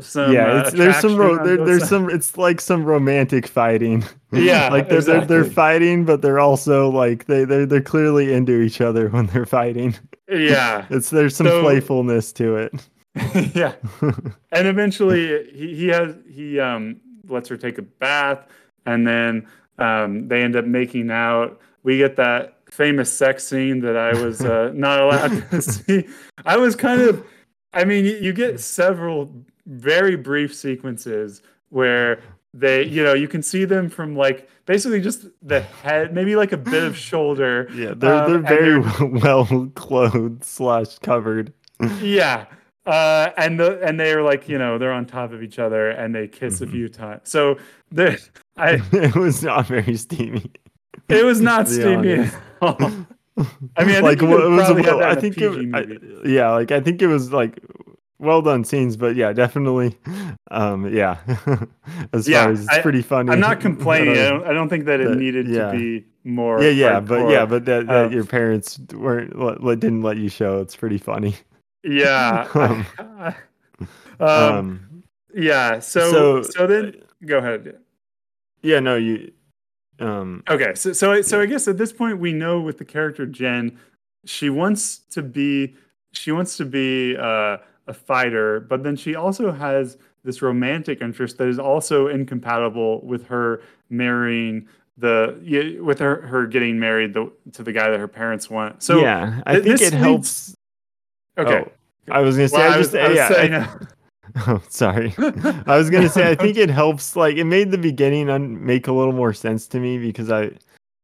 some 0.00 0.32
yeah 0.32 0.46
uh, 0.46 0.70
there's 0.70 0.96
some 0.96 1.16
ro- 1.16 1.44
there, 1.44 1.64
there's 1.64 1.88
some 1.88 2.08
it's 2.08 2.38
like 2.38 2.60
some 2.60 2.84
romantic 2.84 3.46
fighting 3.46 4.02
yeah 4.32 4.68
like 4.70 4.88
they're, 4.88 4.98
exactly. 4.98 5.26
they're 5.26 5.42
they're 5.42 5.52
fighting 5.52 6.04
but 6.04 6.22
they're 6.22 6.40
also 6.40 6.88
like 6.88 7.26
they 7.26 7.44
they're, 7.44 7.66
they're 7.66 7.82
clearly 7.82 8.32
into 8.32 8.60
each 8.60 8.80
other 8.80 9.08
when 9.08 9.26
they're 9.26 9.46
fighting 9.46 9.94
yeah 10.28 10.86
it's 10.90 11.10
there's 11.10 11.36
some 11.36 11.46
so, 11.46 11.62
playfulness 11.62 12.32
to 12.32 12.56
it 12.56 12.72
yeah. 13.54 13.74
and 14.52 14.66
eventually 14.66 15.50
he, 15.52 15.74
he 15.74 15.88
has 15.88 16.14
he 16.30 16.58
um 16.58 16.98
lets 17.28 17.48
her 17.48 17.56
take 17.56 17.78
a 17.78 17.82
bath 17.82 18.46
and 18.86 19.06
then 19.06 19.46
um 19.78 20.28
they 20.28 20.42
end 20.42 20.56
up 20.56 20.64
making 20.64 21.10
out. 21.10 21.60
We 21.82 21.98
get 21.98 22.16
that 22.16 22.58
famous 22.70 23.12
sex 23.12 23.44
scene 23.44 23.80
that 23.80 23.96
I 23.96 24.12
was 24.22 24.40
uh, 24.42 24.70
not 24.74 25.00
allowed 25.00 25.50
to 25.50 25.62
see. 25.62 26.06
I 26.46 26.56
was 26.56 26.76
kind 26.76 27.00
of 27.00 27.24
I 27.74 27.84
mean 27.84 28.04
you, 28.04 28.32
get 28.32 28.60
several 28.60 29.32
very 29.66 30.16
brief 30.16 30.54
sequences 30.54 31.42
where 31.70 32.20
they 32.54 32.84
you 32.84 33.02
know 33.02 33.14
you 33.14 33.28
can 33.28 33.42
see 33.42 33.64
them 33.64 33.88
from 33.88 34.14
like 34.14 34.48
basically 34.66 35.00
just 35.00 35.26
the 35.40 35.60
head 35.60 36.12
maybe 36.14 36.36
like 36.36 36.52
a 36.52 36.56
bit 36.56 36.82
of 36.82 36.96
shoulder 37.08 37.68
yeah 37.74 37.94
they're 37.96 38.14
um, 38.24 38.42
they're 38.42 38.58
very 38.58 38.78
well 39.20 39.70
clothed 39.74 40.44
slash 40.44 40.98
covered 40.98 41.52
yeah 42.02 42.44
uh, 42.84 43.30
and 43.36 43.60
the 43.60 43.80
and 43.82 43.98
they 44.00 44.12
are 44.12 44.22
like 44.22 44.48
you 44.48 44.58
know 44.58 44.76
they're 44.76 44.92
on 44.92 45.06
top 45.06 45.32
of 45.32 45.42
each 45.42 45.58
other 45.60 45.90
and 45.90 46.14
they 46.14 46.26
kiss 46.28 46.58
Mhm. 46.58 46.66
a 46.66 46.70
few 46.70 46.88
times. 46.88 47.20
So 47.24 47.56
the 47.92 48.20
I 48.56 48.82
it 48.92 49.14
was 49.14 49.44
not 49.44 49.66
very 49.68 49.96
steamy. 49.96 50.50
it 51.08 51.24
was 51.24 51.40
not 51.40 51.68
steamy. 51.68 52.28
Honest. 53.36 53.52
at 53.54 53.60
all. 53.62 53.68
I 53.76 53.84
mean, 53.84 53.96
I 53.96 54.08
think 54.08 54.20
you 54.22 54.28
what- 54.28 54.40
could 54.40 54.58
probably 54.58 54.82
have 54.84 54.98
that 54.98 55.08
I 55.18 55.20
think 55.20 55.38
it, 55.38 55.74
I- 55.74 56.28
yeah, 56.28 56.50
like 56.50 56.70
I 56.72 56.80
think 56.80 57.02
it 57.02 57.06
was 57.08 57.32
like 57.32 57.58
well 58.18 58.40
done 58.42 58.62
scenes, 58.64 58.96
but 58.96 59.16
yeah, 59.16 59.32
definitely, 59.32 59.98
um, 60.50 60.86
yeah. 60.94 61.16
as 62.12 62.28
Yeah, 62.28 62.44
far 62.44 62.52
as 62.52 62.60
it's 62.64 62.68
I- 62.72 62.80
pretty 62.82 63.02
funny. 63.02 63.32
I'm 63.32 63.40
not 63.40 63.60
complaining. 63.60 64.10
I 64.18 64.28
don't, 64.28 64.44
I 64.46 64.52
don't 64.52 64.68
think 64.68 64.84
that 64.84 65.00
it 65.00 65.08
that- 65.08 65.16
needed 65.18 65.48
yeah. 65.48 65.72
to 65.72 65.78
be 65.78 66.06
more. 66.24 66.62
yeah, 66.62 66.70
yeah, 66.70 67.00
but 67.00 67.28
yeah, 67.30 67.44
but 67.46 67.64
that, 67.64 67.86
that 67.88 68.06
Um, 68.06 68.12
your 68.12 68.24
parents 68.24 68.78
weren't 68.94 69.36
let, 69.38 69.62
let- 69.64 69.80
didn't 69.80 70.02
let 70.02 70.18
you 70.18 70.28
show. 70.28 70.60
It's 70.60 70.76
pretty 70.76 70.98
funny. 70.98 71.34
yeah. 71.84 72.46
Um, 72.54 72.86
um, 74.20 74.28
Um, 74.28 75.02
yeah. 75.34 75.80
So, 75.80 76.12
so- 76.12 76.42
so 76.42 76.66
then 76.68 77.02
go 77.26 77.38
ahead. 77.38 77.76
yeah, 78.62 78.78
no, 78.78 78.94
you. 78.94 79.32
Um, 80.02 80.42
Okay, 80.50 80.74
so 80.74 80.92
so 80.92 81.12
I- 81.12 81.20
so 81.22 81.40
I 81.40 81.46
guess 81.46 81.68
at 81.68 81.78
this 81.78 81.92
point 81.92 82.18
we 82.18 82.32
know 82.32 82.60
with 82.60 82.78
the 82.78 82.84
character 82.84 83.24
Jen, 83.26 83.78
she 84.24 84.50
wants 84.50 84.98
to 85.10 85.22
be 85.22 85.74
she 86.12 86.32
wants 86.32 86.56
to 86.58 86.64
be 86.64 87.16
uh, 87.16 87.56
a 87.86 87.94
fighter, 87.94 88.60
but 88.60 88.82
then 88.82 88.96
she 88.96 89.14
also 89.14 89.50
has 89.52 89.96
this 90.24 90.42
romantic 90.42 91.00
interest 91.00 91.38
that 91.38 91.48
is 91.48 91.58
also 91.58 92.08
incompatible 92.08 93.00
with 93.04 93.26
her 93.26 93.62
marrying 93.90 94.68
the 94.98 95.38
with 95.82 95.98
her 95.98 96.20
her 96.22 96.46
getting 96.46 96.78
married 96.78 97.14
the, 97.14 97.30
to 97.52 97.62
the 97.62 97.72
guy 97.72 97.90
that 97.90 97.98
her 97.98 98.08
parents 98.08 98.50
want. 98.50 98.82
So 98.82 99.00
yeah, 99.00 99.40
I 99.46 99.52
th- 99.60 99.64
think 99.64 99.80
it 99.80 99.92
leads- 99.92 99.96
helps. 100.02 100.54
okay, 101.38 101.64
Oh, 101.66 102.12
I 102.12 102.20
was 102.20 102.36
gonna 102.36 102.48
say. 102.48 102.56
Well, 102.58 102.70
I 102.70 102.74
I 102.74 102.78
was, 102.78 102.86
just 102.92 102.96
I 103.04 103.08
was 103.08 103.16
yeah. 103.16 103.28
saying, 103.28 103.54
I, 103.54 103.58
uh, 103.64 103.78
oh, 104.46 104.62
sorry. 104.68 105.14
I 105.18 105.76
was 105.76 105.90
gonna 105.90 106.08
say 106.08 106.30
I 106.30 106.34
think 106.34 106.56
it 106.56 106.70
helps. 106.70 107.16
Like 107.16 107.36
it 107.36 107.44
made 107.44 107.70
the 107.70 107.78
beginning 107.78 108.30
un- 108.30 108.64
make 108.64 108.86
a 108.86 108.92
little 108.92 109.12
more 109.12 109.32
sense 109.32 109.66
to 109.68 109.80
me 109.80 109.98
because 109.98 110.30
I, 110.30 110.52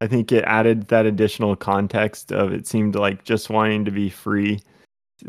I 0.01 0.07
think 0.07 0.31
it 0.31 0.45
added 0.45 0.89
that 0.89 1.07
additional 1.07 1.57
context 1.57 2.33
of 2.33 2.53
it 2.53 2.67
seemed 2.67 2.95
like 2.95 3.25
just 3.25 3.51
wanting 3.51 3.85
to 3.85 3.91
be 3.91 4.09
free, 4.09 4.61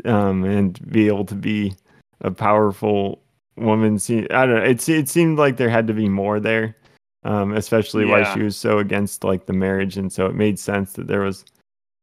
um, 0.04 0.44
and 0.44 0.78
be 0.90 1.08
able 1.08 1.24
to 1.26 1.34
be 1.34 1.74
a 2.20 2.30
powerful 2.30 3.22
woman. 3.56 3.98
See, 3.98 4.28
I 4.30 4.46
don't 4.46 4.56
know. 4.56 4.62
It 4.62 4.88
it 4.88 5.08
seemed 5.08 5.38
like 5.38 5.56
there 5.56 5.68
had 5.68 5.88
to 5.88 5.94
be 5.94 6.08
more 6.08 6.38
there, 6.38 6.76
um, 7.24 7.52
especially 7.54 8.04
why 8.04 8.32
she 8.34 8.42
was 8.42 8.56
so 8.56 8.78
against 8.78 9.24
like 9.24 9.46
the 9.46 9.52
marriage, 9.52 9.96
and 9.96 10.12
so 10.12 10.26
it 10.26 10.34
made 10.36 10.60
sense 10.60 10.92
that 10.92 11.08
there 11.08 11.22
was 11.22 11.44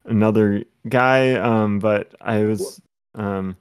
another 0.03 0.65
guy. 0.89 1.33
Um, 1.35 1.79
but 1.79 2.13
I 2.19 2.43
was 2.43 2.81
um. 3.15 3.55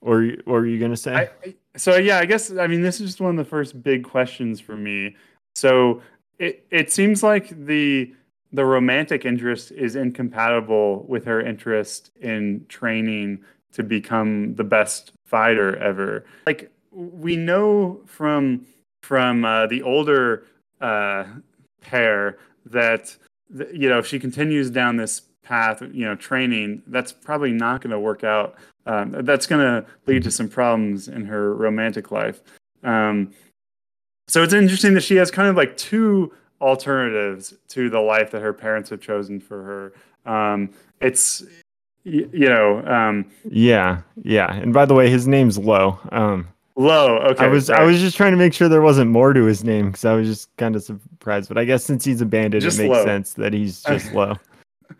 Or 0.00 0.22
what 0.44 0.46
were 0.46 0.66
you 0.66 0.78
gonna 0.78 0.96
say? 0.96 1.14
I, 1.14 1.20
I- 1.46 1.54
so 1.76 1.96
yeah, 1.96 2.18
I 2.18 2.24
guess 2.26 2.50
I 2.52 2.66
mean 2.66 2.82
this 2.82 3.00
is 3.00 3.08
just 3.10 3.20
one 3.20 3.30
of 3.38 3.44
the 3.44 3.48
first 3.48 3.82
big 3.82 4.02
questions 4.04 4.60
for 4.60 4.76
me. 4.76 5.16
So 5.54 6.02
it 6.38 6.66
it 6.70 6.92
seems 6.92 7.22
like 7.22 7.66
the 7.66 8.12
the 8.52 8.64
romantic 8.64 9.24
interest 9.24 9.70
is 9.72 9.94
incompatible 9.94 11.04
with 11.08 11.24
her 11.26 11.40
interest 11.40 12.10
in 12.20 12.64
training 12.68 13.40
to 13.72 13.82
become 13.82 14.54
the 14.54 14.64
best 14.64 15.12
fighter 15.26 15.76
ever. 15.76 16.24
Like 16.46 16.70
we 16.90 17.36
know 17.36 18.00
from 18.06 18.66
from 19.02 19.44
uh, 19.44 19.66
the 19.66 19.82
older 19.82 20.44
uh, 20.80 21.24
pair 21.80 22.38
that 22.66 23.14
you 23.72 23.88
know 23.88 23.98
if 23.98 24.06
she 24.06 24.18
continues 24.18 24.70
down 24.70 24.96
this 24.96 25.22
path, 25.42 25.80
you 25.92 26.04
know, 26.04 26.14
training, 26.14 26.82
that's 26.88 27.10
probably 27.12 27.52
not 27.52 27.80
going 27.80 27.90
to 27.90 27.98
work 27.98 28.22
out 28.22 28.56
um, 28.88 29.10
that's 29.24 29.46
going 29.46 29.60
to 29.60 29.86
lead 30.06 30.22
to 30.24 30.30
some 30.30 30.48
problems 30.48 31.06
in 31.08 31.24
her 31.26 31.54
romantic 31.54 32.10
life. 32.10 32.40
Um, 32.82 33.32
so 34.26 34.42
it's 34.42 34.52
interesting 34.54 34.94
that 34.94 35.02
she 35.02 35.16
has 35.16 35.30
kind 35.30 35.48
of 35.48 35.56
like 35.56 35.76
two 35.76 36.32
alternatives 36.60 37.54
to 37.68 37.88
the 37.88 38.00
life 38.00 38.30
that 38.32 38.42
her 38.42 38.52
parents 38.52 38.90
have 38.90 39.00
chosen 39.00 39.38
for 39.40 39.62
her. 39.62 40.30
Um, 40.30 40.70
it's 41.00 41.42
y- 42.04 42.26
you 42.32 42.48
know 42.48 42.84
um, 42.86 43.30
Yeah, 43.48 44.00
yeah. 44.22 44.52
And 44.54 44.72
by 44.72 44.84
the 44.84 44.94
way, 44.94 45.08
his 45.08 45.26
name's 45.28 45.58
Lo. 45.58 45.98
Um, 46.10 46.48
low. 46.76 47.18
Okay, 47.18 47.44
I 47.44 47.48
was 47.48 47.70
I 47.70 47.82
was 47.82 48.00
just 48.00 48.16
trying 48.16 48.32
to 48.32 48.38
make 48.38 48.52
sure 48.52 48.68
there 48.68 48.82
wasn't 48.82 49.10
more 49.10 49.32
to 49.32 49.44
his 49.44 49.64
name 49.64 49.86
because 49.86 50.04
I 50.04 50.14
was 50.14 50.26
just 50.26 50.54
kind 50.56 50.76
of 50.76 50.82
surprised. 50.82 51.48
But 51.48 51.58
I 51.58 51.64
guess 51.64 51.84
since 51.84 52.04
he's 52.04 52.20
a 52.20 52.26
bandit, 52.26 52.62
Just 52.62 52.78
it 52.78 52.82
makes 52.84 52.96
Lo. 52.98 53.04
sense 53.04 53.34
that 53.34 53.52
he's 53.52 53.82
just 53.82 54.12
Lo. 54.14 54.34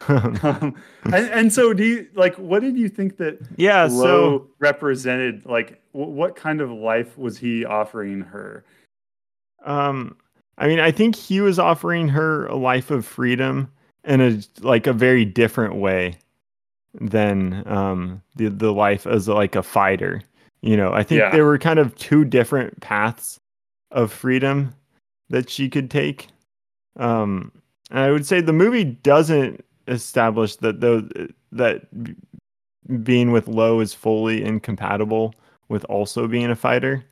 Um, 0.08 0.74
and, 1.04 1.14
and 1.30 1.52
so 1.52 1.72
do 1.72 1.84
you 1.84 2.08
like 2.14 2.34
what 2.36 2.60
did 2.60 2.76
you 2.76 2.88
think 2.88 3.16
that 3.16 3.38
yeah. 3.56 3.88
So 3.88 4.48
represented 4.58 5.44
like 5.46 5.82
w- 5.92 6.12
what 6.12 6.36
kind 6.36 6.60
of 6.60 6.70
life 6.70 7.16
was 7.18 7.38
he 7.38 7.64
offering 7.64 8.20
her 8.20 8.64
um, 9.64 10.16
I 10.56 10.66
mean, 10.68 10.80
I 10.80 10.90
think 10.90 11.16
he 11.16 11.40
was 11.40 11.58
offering 11.58 12.08
her 12.08 12.46
a 12.46 12.56
life 12.56 12.90
of 12.90 13.04
freedom 13.04 13.70
in 14.04 14.20
a 14.20 14.40
like 14.60 14.86
a 14.86 14.92
very 14.92 15.24
different 15.24 15.74
way 15.76 16.16
than 17.00 17.62
um 17.66 18.22
the 18.36 18.48
the 18.48 18.72
life 18.72 19.06
as 19.06 19.28
like 19.28 19.56
a 19.56 19.62
fighter. 19.62 20.22
You 20.62 20.76
know, 20.76 20.92
I 20.92 21.02
think 21.02 21.20
Yeah. 21.20 21.30
there 21.30 21.44
were 21.44 21.58
kind 21.58 21.78
of 21.78 21.94
two 21.96 22.24
different 22.24 22.80
paths 22.80 23.38
of 23.90 24.12
freedom 24.12 24.74
that 25.30 25.48
she 25.50 25.68
could 25.68 25.90
take. 25.90 26.28
Um, 26.96 27.52
and 27.90 28.00
I 28.00 28.10
would 28.10 28.26
say 28.26 28.40
the 28.40 28.52
movie 28.52 28.84
doesn't 28.84 29.64
establish 29.88 30.56
that 30.56 30.80
those 30.80 31.10
that 31.52 31.82
being 33.04 33.32
with 33.32 33.48
Lo 33.48 33.80
is 33.80 33.92
fully 33.94 34.42
incompatible 34.44 35.34
with 35.68 35.84
also 35.86 36.26
being 36.28 36.50
a 36.50 36.56
fighter. 36.56 37.04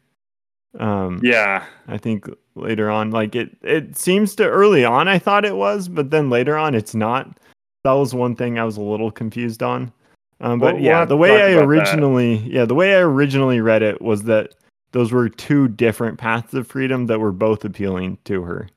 Um, 0.78 1.20
yeah 1.22 1.64
I 1.88 1.96
think 1.96 2.28
later 2.54 2.90
on, 2.90 3.10
like 3.10 3.34
it, 3.34 3.56
it 3.62 3.96
seems 3.96 4.34
to 4.36 4.46
early 4.46 4.84
on, 4.84 5.08
I 5.08 5.18
thought 5.18 5.44
it 5.46 5.56
was, 5.56 5.88
but 5.88 6.10
then 6.10 6.28
later 6.30 6.56
on, 6.56 6.74
it's 6.74 6.94
not. 6.94 7.38
That 7.84 7.92
was 7.92 8.14
one 8.14 8.34
thing 8.36 8.58
I 8.58 8.64
was 8.64 8.76
a 8.76 8.82
little 8.82 9.10
confused 9.10 9.62
on. 9.62 9.92
Um, 10.40 10.58
but 10.58 10.74
We'll- 10.74 10.74
we'll 10.74 10.84
yeah, 10.84 11.04
the 11.06 11.16
way 11.16 11.42
I 11.42 11.48
about 11.48 11.60
that. 11.60 11.66
originally, 11.66 12.36
yeah, 12.46 12.64
the 12.66 12.74
way 12.74 12.94
I 12.94 13.00
originally 13.00 13.60
read 13.62 13.82
it 13.82 14.02
was 14.02 14.24
that 14.24 14.54
those 14.92 15.12
were 15.12 15.28
two 15.30 15.68
different 15.68 16.18
paths 16.18 16.52
of 16.54 16.66
freedom 16.66 17.06
that 17.06 17.20
were 17.20 17.32
both 17.32 17.64
appealing 17.64 18.18
to 18.24 18.42
her. 18.42 18.68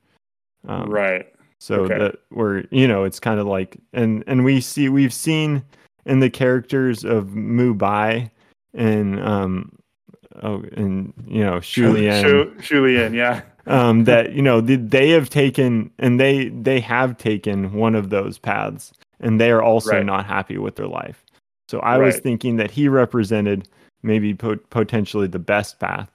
Um, 0.68 0.90
right 0.90 1.29
so 1.60 1.84
Okay. 1.84 1.98
that 1.98 2.16
we're, 2.30 2.64
you 2.70 2.88
know, 2.88 3.04
it's 3.04 3.20
kind 3.20 3.38
of 3.38 3.46
like, 3.46 3.76
and 3.92 4.24
and 4.26 4.44
we 4.44 4.60
see 4.60 4.88
we've 4.88 5.12
seen 5.12 5.62
in 6.06 6.20
the 6.20 6.30
characters 6.30 7.04
of 7.04 7.26
Mubai 7.28 8.30
and 8.74 9.20
um, 9.20 9.78
oh, 10.42 10.62
and 10.72 11.12
you 11.26 11.44
know, 11.44 11.56
Shulian 11.58 12.22
Shu- 12.22 12.54
Shulian, 12.60 13.14
yeah 13.14 13.42
um, 13.66 14.04
that 14.04 14.32
you 14.32 14.42
know 14.42 14.60
th- 14.60 14.80
they 14.82 15.10
have 15.10 15.28
taken 15.28 15.90
and 15.98 16.18
they 16.18 16.48
they 16.48 16.80
have 16.80 17.18
taken 17.18 17.72
one 17.74 17.94
of 17.94 18.08
those 18.10 18.38
paths 18.38 18.92
and 19.20 19.38
they 19.40 19.50
are 19.50 19.62
also 19.62 19.90
Right. 19.92 20.06
not 20.06 20.24
happy 20.24 20.56
with 20.56 20.76
their 20.76 20.88
life 20.88 21.24
so 21.68 21.78
i 21.80 21.98
was 21.98 22.18
thinking 22.20 22.56
that 22.56 22.70
he 22.70 22.88
represented 22.88 23.68
maybe 24.02 24.32
po- 24.34 24.56
potentially 24.70 25.26
the 25.26 25.38
best 25.38 25.78
path 25.78 26.08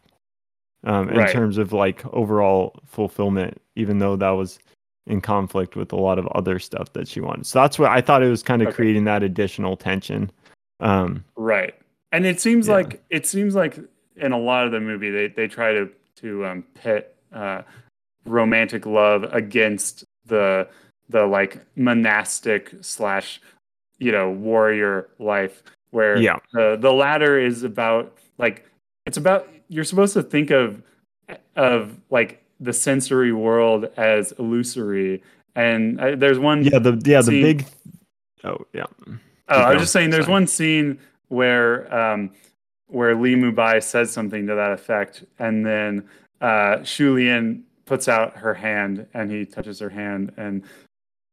um, 0.86 1.08
in 1.10 1.18
Right. 1.18 1.30
terms 1.30 1.60
of 1.60 1.72
like 1.72 2.04
overall 2.14 2.80
fulfillment 2.88 3.62
even 3.76 4.00
though 4.00 4.16
that 4.16 4.32
was 4.32 4.58
in 5.08 5.22
conflict 5.22 5.76
with 5.76 5.92
a 5.94 5.96
lot 5.96 6.18
of 6.20 6.26
other 6.28 6.58
stuff 6.60 6.92
that 6.94 7.08
she 7.08 7.22
wanted 7.22 7.46
so 7.46 7.60
that's 7.60 7.78
what 7.78 7.90
i 7.92 8.02
thought 8.02 8.24
it 8.24 8.30
was 8.30 8.42
kind 8.44 8.62
of 8.62 8.70
Okay. 8.70 8.76
creating 8.76 9.04
that 9.06 9.24
additional 9.24 9.76
tension 9.78 10.32
um, 10.82 11.24
Right. 11.38 11.74
And 12.12 12.26
it 12.26 12.42
seems 12.42 12.68
Yeah. 12.68 12.74
like 12.76 13.04
it 13.10 13.26
seems 13.26 13.56
like 13.56 13.78
in 14.18 14.32
a 14.34 14.38
lot 14.38 14.66
of 14.66 14.72
the 14.72 14.80
movie 14.82 15.10
they, 15.10 15.28
they 15.28 15.48
try 15.48 15.72
to 15.74 15.90
to 16.18 16.46
um, 16.46 16.64
pit 16.74 17.16
uh, 17.34 17.62
romantic 18.26 18.86
love 18.86 19.24
against 19.34 20.04
the 20.26 20.68
the 21.10 21.26
like 21.26 21.60
monastic 21.78 22.74
slash 22.82 23.40
you 24.00 24.12
know 24.12 24.32
warrior 24.32 25.08
life 25.20 25.64
where 25.92 26.18
yeah 26.18 26.40
the 26.54 26.78
the 26.80 26.92
latter 26.92 27.40
is 27.40 27.64
about 27.64 28.18
like 28.38 28.66
it's 29.06 29.18
about 29.18 29.48
you're 29.70 29.84
supposed 29.84 30.14
to 30.14 30.24
think 30.24 30.52
of 30.52 30.82
of 31.56 31.96
like 32.10 32.44
the 32.60 32.74
sensory 32.74 33.34
world 33.34 33.86
as 33.98 34.34
illusory 34.40 35.22
and 35.56 36.00
uh, 36.00 36.16
there's 36.16 36.40
one 36.40 36.64
yeah 36.64 36.80
the 36.80 37.02
yeah 37.06 37.22
the 37.22 37.42
big 37.42 37.66
oh 38.44 38.66
yeah 38.74 38.86
Oh, 39.48 39.60
I 39.60 39.74
was 39.74 39.84
just 39.84 39.94
saying, 39.94 40.10
there's 40.10 40.26
Sorry. 40.26 40.34
one 40.34 40.48
scene 40.48 41.00
where 41.28 41.94
um, 41.94 42.32
where 42.88 43.16
Lee 43.16 43.36
Mubai 43.36 43.82
says 43.82 44.12
something 44.12 44.48
to 44.48 44.56
that 44.56 44.72
effect, 44.72 45.24
and 45.40 45.66
then 45.66 46.08
uh, 46.42 46.78
Shulian 46.78 47.62
puts 47.86 48.08
out 48.08 48.36
her 48.38 48.54
hand 48.54 49.06
and 49.14 49.30
he 49.30 49.46
touches 49.46 49.80
her 49.80 49.90
hand, 49.90 50.32
and 50.38 50.64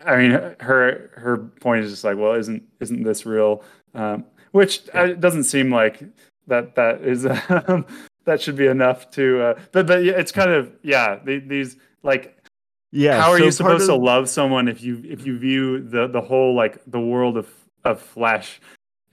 I 0.05 0.17
mean, 0.17 0.31
her 0.61 1.11
her 1.15 1.39
point 1.61 1.85
is 1.85 1.91
just 1.91 2.05
like, 2.05 2.19
well, 2.19 2.35
isn't 2.35 2.63
isn't 2.81 3.03
this 3.03 3.25
real? 3.25 3.65
Um, 3.95 4.25
which 4.51 4.83
uh, 4.93 5.15
doesn't 5.15 5.45
seem 5.45 5.71
like 5.71 6.03
that 6.49 6.75
that 6.75 7.01
is 7.01 7.25
um, 7.49 7.87
that 8.25 8.41
should 8.41 8.57
be 8.57 8.67
enough 8.67 9.11
to. 9.13 9.43
Uh, 9.43 9.61
but 9.73 9.87
but 9.87 10.03
it's 10.03 10.33
kind 10.33 10.51
of 10.51 10.73
yeah, 10.83 11.19
the, 11.25 11.39
these 11.39 11.77
like 12.03 12.39
yeah 12.93 13.21
how 13.21 13.31
are 13.31 13.39
so 13.39 13.45
you 13.45 13.51
supposed 13.51 13.87
to 13.87 13.95
love 13.95 14.29
someone 14.29 14.69
if 14.69 14.83
you 14.83 15.03
if 15.05 15.27
you 15.27 15.39
view 15.39 15.81
the 15.81 16.07
the 16.07 16.21
whole 16.21 16.55
like 16.55 16.79
the 16.87 17.01
world 17.01 17.37
of 17.37 17.49
of 17.85 18.01
flesh 18.01 18.61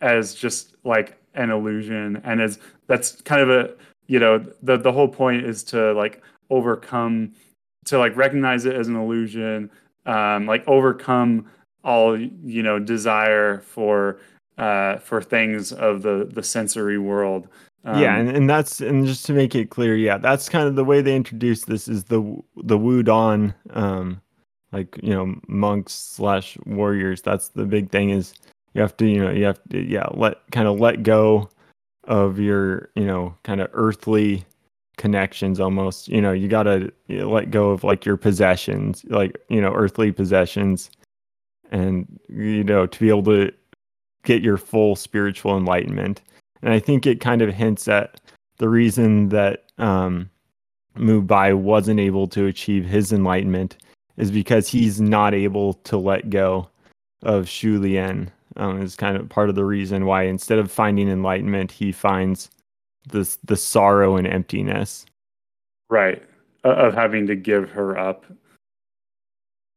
as 0.02 0.36
just 0.36 0.76
like 0.84 1.18
an 1.34 1.50
illusion 1.50 2.22
and 2.24 2.42
is 2.42 2.60
that's 2.88 3.22
kind 3.22 3.42
of 3.42 3.50
a 3.50 3.74
you 4.08 4.20
know 4.20 4.46
the 4.62 4.78
the 4.78 4.92
whole 4.92 5.08
point 5.08 5.46
is 5.46 5.64
to 5.64 5.94
like 5.94 6.22
overcome 6.50 7.32
to 7.86 7.98
like 7.98 8.16
recognize 8.18 8.66
it 8.66 8.76
as 8.76 8.88
an 8.88 8.96
illusion 8.96 9.70
um 10.06 10.46
like 10.46 10.68
overcome 10.68 11.46
all 11.84 12.20
you 12.20 12.62
know 12.62 12.80
desire 12.80 13.60
for 13.60 14.20
uh 14.58 14.98
for 14.98 15.22
things 15.22 15.72
of 15.72 16.02
the 16.02 16.30
the 16.34 16.44
sensory 16.44 16.98
world 16.98 17.48
um, 17.86 18.02
yeah, 18.02 18.18
and, 18.18 18.30
and 18.30 18.50
that's 18.50 18.82
and 18.82 19.06
just 19.06 19.26
to 19.28 19.34
make 19.34 19.56
it 19.56 19.70
clear, 19.70 19.96
yeah, 19.96 20.18
that's 20.18 20.50
kind 20.50 20.68
of 20.68 20.76
the 20.76 20.84
way 20.84 21.02
they 21.02 21.16
introduce 21.16 21.66
this 21.66 21.88
is 21.88 22.06
the 22.06 22.22
the 22.58 22.78
Wudang, 22.78 23.54
um, 23.72 24.22
like 24.72 25.00
you 25.02 25.14
know 25.14 25.36
monks 25.48 25.94
slash 25.94 26.58
warriors. 26.66 27.22
That's 27.22 27.50
the 27.50 27.66
big 27.66 27.90
thing 27.90 28.10
is 28.10 28.34
you 28.74 28.82
have 28.82 28.98
to 28.98 29.06
you 29.06 29.24
know 29.24 29.32
you 29.32 29.46
have 29.46 29.62
to 29.70 29.82
yeah 29.82 30.08
let 30.14 30.38
kind 30.52 30.68
of 30.68 30.80
let 30.80 31.04
go 31.04 31.50
of 32.06 32.40
your 32.40 32.90
you 32.96 33.06
know 33.06 33.36
kind 33.44 33.62
of 33.62 33.70
earthly 33.74 34.44
connections 34.98 35.62
almost 35.62 36.10
you 36.10 36.22
know 36.22 36.34
you 36.34 36.50
got 36.50 36.64
to 36.64 36.92
you 37.08 37.20
know, 37.20 37.30
let 37.30 37.50
go 37.52 37.70
of 37.70 37.86
like 37.86 38.04
your 38.04 38.18
possessions 38.18 39.06
like 39.08 39.38
you 39.48 39.62
know 39.62 39.74
earthly 39.74 40.12
possessions 40.12 40.92
and 41.72 42.20
you 42.28 42.66
know 42.66 42.86
to 42.86 43.00
be 43.00 43.08
able 43.08 43.24
to 43.24 43.50
get 44.24 44.42
your 44.42 44.58
full 44.58 44.98
spiritual 44.98 45.58
enlightenment 45.58 46.22
and 46.62 46.74
I 46.74 46.80
think 46.80 47.06
it 47.06 47.20
kind 47.20 47.42
of 47.42 47.54
hints 47.54 47.88
at 47.88 48.20
the 48.58 48.70
reason 48.70 49.30
that 49.30 49.66
um, 49.78 50.30
Mu 50.96 51.22
Bai 51.22 51.54
wasn't 51.54 52.00
able 52.00 52.28
to 52.28 52.46
achieve 52.46 52.86
his 52.86 53.12
enlightenment 53.14 53.78
is 54.18 54.32
because 54.32 54.68
he's 54.68 55.00
not 55.00 55.34
able 55.34 55.76
to 55.76 55.98
let 55.98 56.30
go 56.30 56.70
of 57.24 57.48
Shu 57.48 57.80
Lian. 57.80 58.30
Um, 58.58 58.82
is 58.82 58.96
kind 58.96 59.16
of 59.16 59.30
part 59.30 59.50
of 59.50 59.56
the 59.56 59.64
reason 59.64 60.06
why 60.06 60.24
instead 60.24 60.60
of 60.60 60.72
finding 60.72 61.08
enlightenment, 61.08 61.72
he 61.72 61.92
finds 61.92 62.50
this 63.10 63.38
the 63.46 63.56
sorrow 63.56 64.18
and 64.18 64.28
emptiness. 64.28 65.06
Right, 65.90 66.22
of 66.64 66.94
having 66.94 67.28
to 67.28 67.36
give 67.36 67.70
her 67.70 67.98
up. 67.98 68.26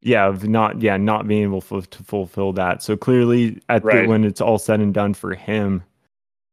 Yeah, 0.01 0.27
of 0.27 0.49
not 0.49 0.83
yeah 0.83 0.97
not 0.97 1.29
being 1.29 1.45
able 1.45 1.61
to, 1.61 1.83
to 1.83 2.03
fulfill 2.03 2.53
that. 2.55 2.83
So 2.83 2.97
clearly, 2.97 3.63
at 3.69 3.85
right. 3.85 4.03
the, 4.03 4.09
when 4.09 4.25
it's 4.25 4.41
all 4.41 4.59
said 4.59 4.81
and 4.81 4.93
done 4.93 5.15
for 5.15 5.35
him, 5.35 5.85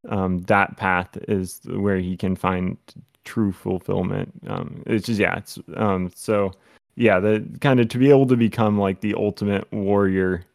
um, 0.08 0.42
that 0.44 0.78
path 0.78 1.18
is 1.28 1.60
where 1.66 1.98
he 1.98 2.16
can 2.16 2.36
find 2.36 2.78
true 3.26 3.52
fulfillment. 3.52 4.32
Um, 4.48 4.82
it's 4.86 5.06
just 5.08 5.20
yeah, 5.20 5.38
it's 5.38 5.60
um, 5.76 6.12
so 6.16 6.52
yeah, 6.96 7.20
the 7.20 7.46
kind 7.62 7.80
of 7.80 7.90
to 7.90 7.98
be 7.98 8.10
able 8.10 8.28
to 8.28 8.38
become 8.38 8.78
like 8.78 9.02
the 9.02 9.14
ultimate 9.16 9.72
warrior 9.72 10.46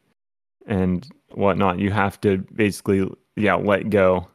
and 0.66 1.06
whatnot, 1.32 1.78
you 1.78 1.90
have 1.90 2.20
to 2.22 2.38
basically 2.54 3.08
yeah 3.36 3.54
let 3.54 3.90
go 3.90 4.26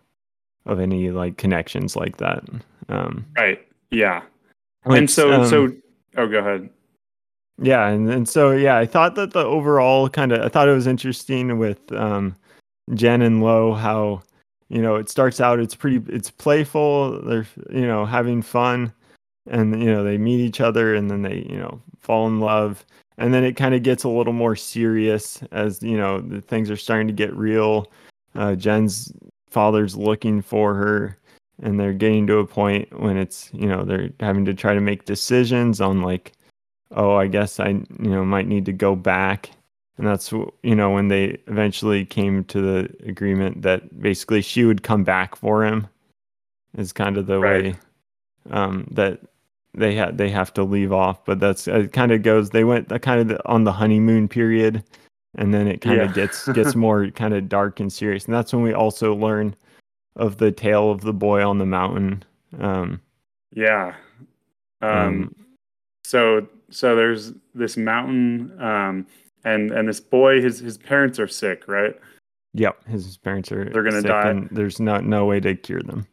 of 0.65 0.79
any 0.79 1.11
like 1.11 1.37
connections 1.37 1.95
like 1.95 2.17
that. 2.17 2.43
Um, 2.89 3.25
right. 3.35 3.65
Yeah. 3.91 4.21
and 4.85 5.09
so 5.09 5.43
so 5.45 5.65
um, 5.65 5.83
oh, 6.17 6.27
go 6.27 6.39
ahead. 6.39 6.69
Yeah, 7.61 7.87
and 7.87 8.09
and 8.09 8.29
so 8.29 8.51
yeah, 8.51 8.77
I 8.77 8.85
thought 8.85 9.15
that 9.15 9.33
the 9.33 9.43
overall 9.43 10.07
kind 10.09 10.31
of 10.31 10.41
I 10.41 10.49
thought 10.49 10.69
it 10.69 10.73
was 10.73 10.87
interesting 10.87 11.57
with 11.57 11.91
um, 11.91 12.35
Jen 12.93 13.21
and 13.21 13.43
Lo 13.43 13.73
how 13.73 14.21
you 14.69 14.81
know 14.81 14.95
it 14.95 15.09
starts 15.09 15.41
out 15.41 15.59
it's 15.59 15.75
pretty 15.75 16.01
it's 16.13 16.29
playful 16.29 17.21
they're 17.23 17.47
you 17.71 17.85
know 17.85 18.05
having 18.05 18.41
fun 18.41 18.93
and 19.49 19.81
you 19.81 19.91
know 19.91 20.03
they 20.03 20.17
meet 20.17 20.39
each 20.39 20.61
other 20.61 20.95
and 20.95 21.09
then 21.09 21.21
they 21.21 21.45
you 21.49 21.57
know 21.57 21.81
fall 21.99 22.27
in 22.27 22.39
love. 22.39 22.85
And 23.17 23.33
then 23.33 23.43
it 23.43 23.57
kind 23.57 23.75
of 23.75 23.83
gets 23.83 24.05
a 24.05 24.09
little 24.09 24.33
more 24.33 24.55
serious 24.55 25.43
as 25.51 25.83
you 25.83 25.97
know 25.97 26.21
the 26.21 26.41
things 26.41 26.71
are 26.71 26.77
starting 26.77 27.07
to 27.07 27.13
get 27.13 27.35
real. 27.35 27.91
Uh, 28.35 28.55
jen's 28.55 29.11
father's 29.49 29.97
looking 29.97 30.39
for 30.41 30.75
her 30.75 31.17
and 31.63 31.79
they're 31.79 31.93
getting 31.93 32.27
to 32.27 32.37
a 32.37 32.45
point 32.45 32.87
when 32.99 33.17
it's 33.17 33.49
you 33.53 33.67
know 33.67 33.83
they're 33.83 34.11
having 34.19 34.45
to 34.45 34.53
try 34.53 34.75
to 34.75 34.79
make 34.79 35.05
decisions 35.05 35.81
on 35.81 36.03
like 36.03 36.33
oh 36.91 37.15
i 37.15 37.25
guess 37.25 37.59
i 37.59 37.69
you 37.69 37.87
know 37.97 38.23
might 38.23 38.47
need 38.47 38.65
to 38.65 38.71
go 38.71 38.95
back 38.95 39.49
and 39.99 40.07
that's 40.07 40.31
you 40.31 40.75
know 40.75 40.89
when 40.89 41.09
they 41.09 41.37
eventually 41.47 42.05
came 42.05 42.45
to 42.45 42.61
the 42.61 43.07
agreement 43.07 43.61
that 43.61 44.01
basically 44.01 44.41
she 44.41 44.63
would 44.63 44.81
come 44.81 45.03
back 45.03 45.35
for 45.35 45.63
him 45.63 45.87
is 46.77 46.93
kind 46.93 47.17
of 47.17 47.27
the 47.27 47.39
right. 47.39 47.63
way 47.63 47.75
um, 48.49 48.87
that 48.91 49.19
they 49.73 49.93
had 49.93 50.17
they 50.17 50.29
have 50.29 50.53
to 50.53 50.63
leave 50.63 50.93
off 50.93 51.23
but 51.25 51.39
that's 51.39 51.67
it 51.67 51.91
kind 51.91 52.11
of 52.11 52.23
goes 52.23 52.49
they 52.49 52.63
went 52.63 52.89
kind 53.01 53.29
of 53.29 53.39
on 53.45 53.65
the 53.65 53.73
honeymoon 53.73 54.27
period 54.27 54.83
and 55.35 55.53
then 55.53 55.67
it 55.67 55.81
kind 55.81 55.97
yeah. 55.97 56.05
of 56.05 56.13
gets 56.15 56.47
gets 56.53 56.75
more 56.75 57.09
kind 57.11 57.33
of 57.33 57.49
dark 57.49 57.79
and 57.79 57.91
serious 57.91 58.25
and 58.25 58.33
that's 58.33 58.53
when 58.53 58.63
we 58.63 58.73
also 58.73 59.13
learn 59.13 59.53
of 60.15 60.37
the 60.37 60.51
tale 60.51 60.89
of 60.89 61.01
the 61.01 61.13
boy 61.13 61.45
on 61.45 61.57
the 61.57 61.65
mountain 61.65 62.23
um, 62.59 63.01
yeah 63.53 63.93
um, 64.81 64.91
um, 64.91 65.35
so 66.05 66.47
so 66.71 66.95
there's 66.95 67.33
this 67.53 67.75
mountain 67.75 68.59
um, 68.61 69.05
and 69.43 69.71
and 69.71 69.87
this 69.87 69.99
boy 69.99 70.41
his 70.41 70.59
his 70.59 70.77
parents 70.77 71.19
are 71.19 71.27
sick 71.27 71.67
right? 71.67 71.99
Yep 72.53 72.87
his 72.87 73.17
parents 73.17 73.51
are 73.51 73.69
they're 73.69 73.83
gonna 73.83 74.01
die. 74.01 74.29
and 74.29 74.49
there's 74.51 74.79
not 74.79 75.05
no 75.05 75.25
way 75.25 75.39
to 75.39 75.55
cure 75.55 75.81
them. 75.81 76.07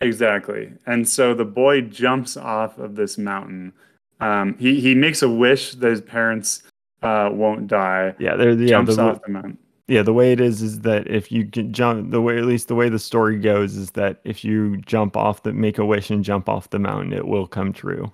Exactly. 0.00 0.72
And 0.86 1.08
so 1.08 1.34
the 1.34 1.44
boy 1.44 1.80
jumps 1.82 2.36
off 2.36 2.78
of 2.78 2.94
this 2.96 3.18
mountain. 3.18 3.72
Um 4.20 4.56
he 4.58 4.80
he 4.80 4.94
makes 4.94 5.22
a 5.22 5.28
wish 5.28 5.74
that 5.74 5.90
his 5.90 6.00
parents 6.00 6.62
uh 7.02 7.30
won't 7.32 7.66
die. 7.66 8.14
Yeah 8.18 8.36
they're 8.36 8.52
yeah, 8.52 8.68
jumps 8.68 8.96
the, 8.96 9.02
off 9.02 9.22
the 9.22 9.30
mountain. 9.32 9.58
yeah 9.86 10.02
the 10.02 10.12
way 10.12 10.32
it 10.32 10.40
is 10.40 10.62
is 10.62 10.80
that 10.80 11.06
if 11.08 11.30
you 11.30 11.46
can 11.46 11.72
jump 11.72 12.10
the 12.10 12.20
way 12.20 12.38
at 12.38 12.44
least 12.44 12.68
the 12.68 12.74
way 12.74 12.88
the 12.88 12.98
story 12.98 13.38
goes 13.38 13.76
is 13.76 13.92
that 13.92 14.20
if 14.24 14.44
you 14.44 14.76
jump 14.78 15.16
off 15.16 15.42
the 15.42 15.52
make 15.52 15.78
a 15.78 15.84
wish 15.84 16.10
and 16.10 16.24
jump 16.24 16.48
off 16.48 16.70
the 16.70 16.78
mountain 16.78 17.12
it 17.12 17.26
will 17.26 17.46
come 17.46 17.72
true. 17.72 18.12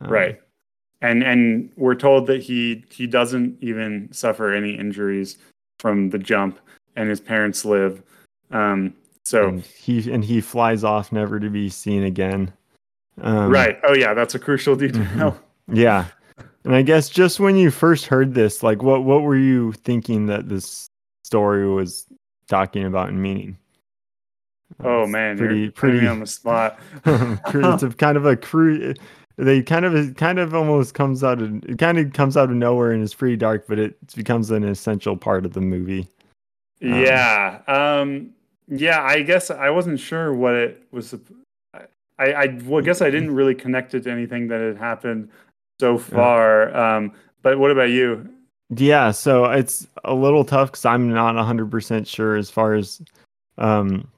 Um, 0.00 0.10
right 0.10 0.40
and 1.02 1.22
and 1.22 1.70
we're 1.76 1.96
told 1.96 2.26
that 2.28 2.42
he 2.42 2.84
he 2.88 3.06
doesn't 3.06 3.58
even 3.60 4.08
suffer 4.12 4.54
any 4.54 4.72
injuries 4.72 5.36
from 5.80 6.10
the 6.10 6.18
jump, 6.18 6.58
and 6.96 7.10
his 7.10 7.20
parents 7.20 7.64
live. 7.64 8.02
Um, 8.52 8.94
so 9.24 9.48
and 9.48 9.62
he 9.62 10.10
and 10.10 10.24
he 10.24 10.40
flies 10.40 10.84
off, 10.84 11.12
never 11.12 11.38
to 11.38 11.50
be 11.50 11.68
seen 11.68 12.04
again. 12.04 12.52
Um, 13.20 13.50
right. 13.50 13.78
Oh 13.84 13.94
yeah, 13.94 14.14
that's 14.14 14.34
a 14.34 14.38
crucial 14.38 14.76
detail. 14.76 15.02
Mm-hmm. 15.02 15.38
Yeah. 15.72 16.06
And 16.64 16.74
I 16.74 16.82
guess 16.82 17.08
just 17.08 17.38
when 17.38 17.54
you 17.56 17.70
first 17.70 18.06
heard 18.06 18.34
this, 18.34 18.64
like 18.64 18.82
what 18.82 19.04
what 19.04 19.22
were 19.22 19.36
you 19.36 19.72
thinking 19.72 20.26
that 20.26 20.48
this 20.48 20.88
story 21.22 21.66
was 21.68 22.04
talking 22.48 22.84
about 22.84 23.08
and 23.08 23.22
meaning? 23.22 23.56
Oh 24.82 25.06
man, 25.06 25.38
pretty 25.38 25.70
pretty 25.70 26.06
on 26.06 26.18
the 26.18 26.26
spot. 26.26 26.80
it's 27.06 27.82
a 27.84 27.90
kind 27.90 28.16
of 28.16 28.26
a 28.26 28.36
crude 28.36 28.98
they 29.36 29.62
kind 29.62 29.84
of 29.84 29.94
it 29.94 30.16
kind 30.16 30.38
of 30.38 30.54
almost 30.54 30.94
comes 30.94 31.24
out 31.24 31.40
of 31.40 31.64
it 31.64 31.78
kind 31.78 31.98
of 31.98 32.12
comes 32.12 32.36
out 32.36 32.50
of 32.50 32.56
nowhere 32.56 32.92
and 32.92 33.02
is 33.02 33.14
pretty 33.14 33.36
dark, 33.36 33.66
but 33.68 33.78
it 33.78 33.96
becomes 34.14 34.50
an 34.50 34.64
essential 34.64 35.16
part 35.16 35.44
of 35.44 35.52
the 35.52 35.60
movie. 35.60 36.08
Um, 36.82 36.94
yeah, 37.00 37.60
um, 37.68 38.30
yeah. 38.68 39.02
I 39.02 39.22
guess 39.22 39.50
I 39.50 39.70
wasn't 39.70 40.00
sure 40.00 40.34
what 40.34 40.54
it 40.54 40.82
was. 40.90 41.14
I 42.18 42.32
I 42.32 42.58
well, 42.64 42.82
guess 42.82 43.00
I 43.00 43.10
didn't 43.10 43.34
really 43.34 43.54
connect 43.54 43.94
it 43.94 44.04
to 44.04 44.10
anything 44.10 44.48
that 44.48 44.60
had 44.60 44.76
happened 44.76 45.28
so 45.80 45.98
far. 45.98 46.74
Um, 46.76 47.12
but 47.42 47.58
what 47.58 47.70
about 47.70 47.90
you? 47.90 48.28
Yeah, 48.74 49.10
so 49.10 49.44
it's 49.46 49.86
a 50.04 50.14
little 50.14 50.44
tough 50.44 50.70
because 50.70 50.84
I'm 50.86 51.12
not 51.12 51.34
100% 51.34 52.06
sure 52.06 52.36
as 52.36 52.48
far 52.48 52.74
as, 52.74 53.02
um, 53.58 54.08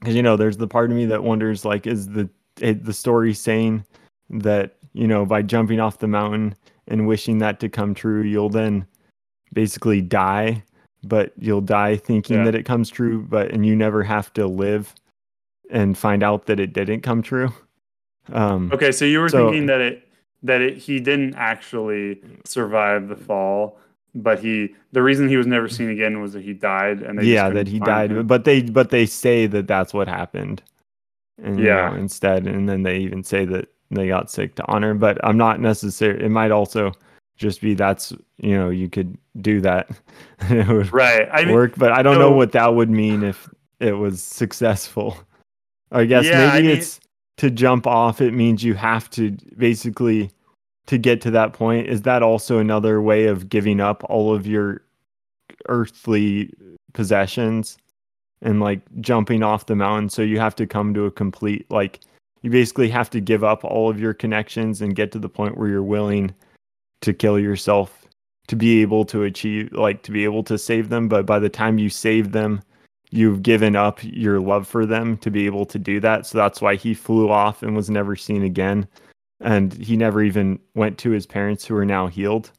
because 0.00 0.14
you 0.14 0.22
know, 0.22 0.36
there's 0.36 0.58
the 0.58 0.68
part 0.68 0.90
of 0.90 0.96
me 0.96 1.06
that 1.06 1.24
wonders 1.24 1.64
like, 1.64 1.86
is 1.86 2.08
the 2.08 2.28
the 2.56 2.92
story 2.92 3.32
saying 3.32 3.84
that 4.32 4.76
you 4.92 5.06
know 5.06 5.24
by 5.24 5.42
jumping 5.42 5.80
off 5.80 5.98
the 5.98 6.08
mountain 6.08 6.54
and 6.88 7.06
wishing 7.06 7.38
that 7.38 7.60
to 7.60 7.68
come 7.68 7.94
true 7.94 8.22
you'll 8.22 8.48
then 8.48 8.86
basically 9.52 10.00
die 10.00 10.62
but 11.04 11.32
you'll 11.38 11.60
die 11.60 11.96
thinking 11.96 12.38
yeah. 12.38 12.44
that 12.44 12.54
it 12.54 12.64
comes 12.64 12.88
true 12.88 13.22
but 13.28 13.50
and 13.50 13.66
you 13.66 13.76
never 13.76 14.02
have 14.02 14.32
to 14.32 14.46
live 14.46 14.94
and 15.70 15.96
find 15.96 16.22
out 16.22 16.46
that 16.46 16.60
it 16.60 16.72
didn't 16.72 17.00
come 17.00 17.22
true 17.22 17.52
um, 18.32 18.70
okay 18.72 18.92
so 18.92 19.04
you 19.04 19.20
were 19.20 19.28
so, 19.28 19.46
thinking 19.46 19.66
that 19.66 19.80
it 19.80 20.08
that 20.42 20.60
it, 20.60 20.76
he 20.76 20.98
didn't 20.98 21.34
actually 21.34 22.20
survive 22.44 23.08
the 23.08 23.16
fall 23.16 23.78
but 24.14 24.38
he 24.38 24.74
the 24.92 25.02
reason 25.02 25.28
he 25.28 25.36
was 25.36 25.46
never 25.46 25.68
seen 25.68 25.88
again 25.88 26.20
was 26.20 26.32
that 26.32 26.42
he 26.42 26.52
died 26.52 27.02
and 27.02 27.22
yeah 27.22 27.48
that 27.48 27.66
he 27.66 27.78
died 27.78 28.10
him. 28.10 28.26
but 28.26 28.44
they 28.44 28.62
but 28.62 28.90
they 28.90 29.06
say 29.06 29.46
that 29.46 29.66
that's 29.66 29.92
what 29.92 30.08
happened 30.08 30.62
and 31.42 31.58
yeah 31.58 31.88
you 31.88 31.96
know, 31.96 32.00
instead 32.00 32.46
and 32.46 32.68
then 32.68 32.82
they 32.82 32.98
even 32.98 33.24
say 33.24 33.44
that 33.44 33.68
they 33.96 34.08
got 34.08 34.30
sick 34.30 34.54
to 34.56 34.64
honor. 34.68 34.94
But 34.94 35.24
I'm 35.24 35.36
not 35.36 35.60
necessarily. 35.60 36.24
It 36.24 36.30
might 36.30 36.50
also 36.50 36.92
just 37.36 37.60
be 37.60 37.74
that's 37.74 38.12
you 38.38 38.56
know 38.56 38.70
you 38.70 38.88
could 38.88 39.16
do 39.40 39.60
that. 39.60 39.90
it 40.50 40.68
would 40.68 40.92
right. 40.92 41.28
I 41.32 41.44
mean, 41.44 41.54
work, 41.54 41.74
but 41.76 41.92
I 41.92 42.02
don't 42.02 42.16
so, 42.16 42.20
know 42.20 42.32
what 42.32 42.52
that 42.52 42.74
would 42.74 42.90
mean 42.90 43.22
if 43.22 43.48
it 43.80 43.92
was 43.92 44.22
successful. 44.22 45.16
I 45.90 46.04
guess 46.04 46.24
yeah, 46.24 46.46
maybe 46.46 46.58
I 46.58 46.62
mean, 46.62 46.78
it's 46.78 47.00
to 47.38 47.50
jump 47.50 47.86
off. 47.86 48.20
It 48.20 48.32
means 48.32 48.64
you 48.64 48.74
have 48.74 49.10
to 49.10 49.36
basically 49.56 50.30
to 50.86 50.98
get 50.98 51.20
to 51.22 51.30
that 51.32 51.52
point. 51.52 51.88
Is 51.88 52.02
that 52.02 52.22
also 52.22 52.58
another 52.58 53.02
way 53.02 53.26
of 53.26 53.48
giving 53.48 53.80
up 53.80 54.02
all 54.08 54.34
of 54.34 54.46
your 54.46 54.82
earthly 55.68 56.52
possessions 56.92 57.78
and 58.40 58.60
like 58.60 58.80
jumping 59.00 59.42
off 59.42 59.66
the 59.66 59.76
mountain. 59.76 60.08
So 60.08 60.22
you 60.22 60.38
have 60.40 60.56
to 60.56 60.66
come 60.66 60.94
to 60.94 61.06
a 61.06 61.10
complete 61.10 61.70
like 61.70 62.00
you 62.42 62.50
basically 62.50 62.88
have 62.90 63.10
to 63.10 63.20
give 63.20 63.42
up 63.42 63.64
all 63.64 63.88
of 63.88 64.00
your 64.00 64.14
connections 64.14 64.82
and 64.82 64.96
get 64.96 65.12
to 65.12 65.18
the 65.18 65.28
point 65.28 65.56
where 65.56 65.68
you're 65.68 65.82
willing 65.82 66.34
to 67.00 67.12
kill 67.12 67.38
yourself 67.38 68.06
to 68.48 68.56
be 68.56 68.82
able 68.82 69.04
to 69.04 69.22
achieve 69.22 69.72
like 69.72 70.02
to 70.02 70.10
be 70.10 70.24
able 70.24 70.42
to 70.44 70.58
save 70.58 70.88
them. 70.88 71.08
But 71.08 71.26
by 71.26 71.38
the 71.38 71.48
time 71.48 71.78
you 71.78 71.88
save 71.88 72.32
them 72.32 72.62
you've 73.12 73.42
given 73.42 73.76
up 73.76 74.00
your 74.02 74.40
love 74.40 74.66
for 74.66 74.86
them 74.86 75.18
to 75.18 75.30
be 75.30 75.44
able 75.44 75.66
to 75.66 75.78
do 75.78 76.00
that. 76.00 76.26
So 76.26 76.38
that's 76.38 76.62
why 76.62 76.76
he 76.76 76.94
flew 76.94 77.28
off 77.30 77.62
and 77.62 77.76
was 77.76 77.90
never 77.90 78.16
seen 78.16 78.42
again. 78.42 78.88
And 79.40 79.74
he 79.74 79.96
never 79.96 80.22
even 80.22 80.58
went 80.74 80.98
to 80.98 81.10
his 81.10 81.26
parents 81.26 81.64
who 81.64 81.76
are 81.76 81.84
now 81.84 82.06
healed. 82.06 82.50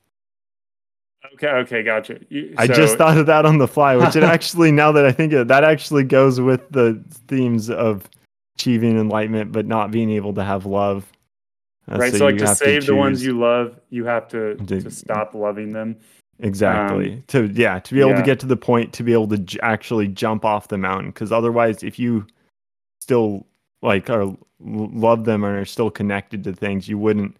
Okay 1.36 1.48
okay 1.48 1.84
gotcha. 1.84 2.20
You, 2.30 2.54
i 2.58 2.68
just 2.68 2.98
thought 2.98 3.18
of 3.18 3.26
that 3.26 3.46
on 3.46 3.58
the 3.58 3.68
fly 3.68 3.96
which 3.96 4.16
it 4.16 4.24
actually 4.36 4.72
now 4.72 4.92
that 4.92 5.06
i 5.06 5.12
think 5.12 5.34
of 5.34 5.42
it 5.42 5.48
that 5.48 5.64
actually 5.64 6.04
goes 6.04 6.40
with 6.40 6.70
the 6.70 7.02
themes 7.28 7.70
of 7.70 8.08
achieving 8.56 9.00
enlightenment 9.00 9.52
but 9.52 9.66
not 9.66 9.92
being 9.92 10.12
able 10.12 10.34
to 10.34 10.44
have 10.44 10.66
love. 10.66 11.12
Uh, 11.92 11.98
right 11.98 12.14
so, 12.14 12.26
like 12.26 12.36
you 12.36 12.40
to 12.40 12.56
save 12.56 12.86
the 12.86 12.96
ones 12.96 13.24
you 13.24 13.38
love 13.38 13.80
you 13.90 14.06
have 14.06 14.28
to, 14.30 14.56
To- 14.56 14.82
to 14.82 14.92
stop 14.92 15.36
loving 15.36 15.72
them. 15.74 15.98
Exactly. 16.40 17.14
Um, 17.14 17.24
to 17.28 17.46
yeah, 17.54 17.80
to 17.80 17.94
be 17.94 18.02
able 18.02 18.16
to 18.16 18.24
get 18.24 18.40
to 18.40 18.46
the 18.46 18.58
point 18.58 18.92
to 18.94 19.04
be 19.04 19.14
able 19.14 19.28
to 19.30 19.38
j- 19.38 19.60
actually 19.62 20.08
jump 20.08 20.44
off 20.44 20.68
the 20.68 20.78
mountain 20.78 21.12
because 21.12 21.32
otherwise 21.32 21.84
if 21.84 22.00
you 22.00 22.26
still 23.02 23.46
like 23.82 24.10
are 24.10 24.36
love 24.60 25.26
them 25.26 25.44
and 25.44 25.58
are 25.58 25.66
still 25.66 25.92
connected 25.92 26.44
to 26.46 26.54
things, 26.54 26.88
you 26.88 26.98
wouldn't 26.98 27.38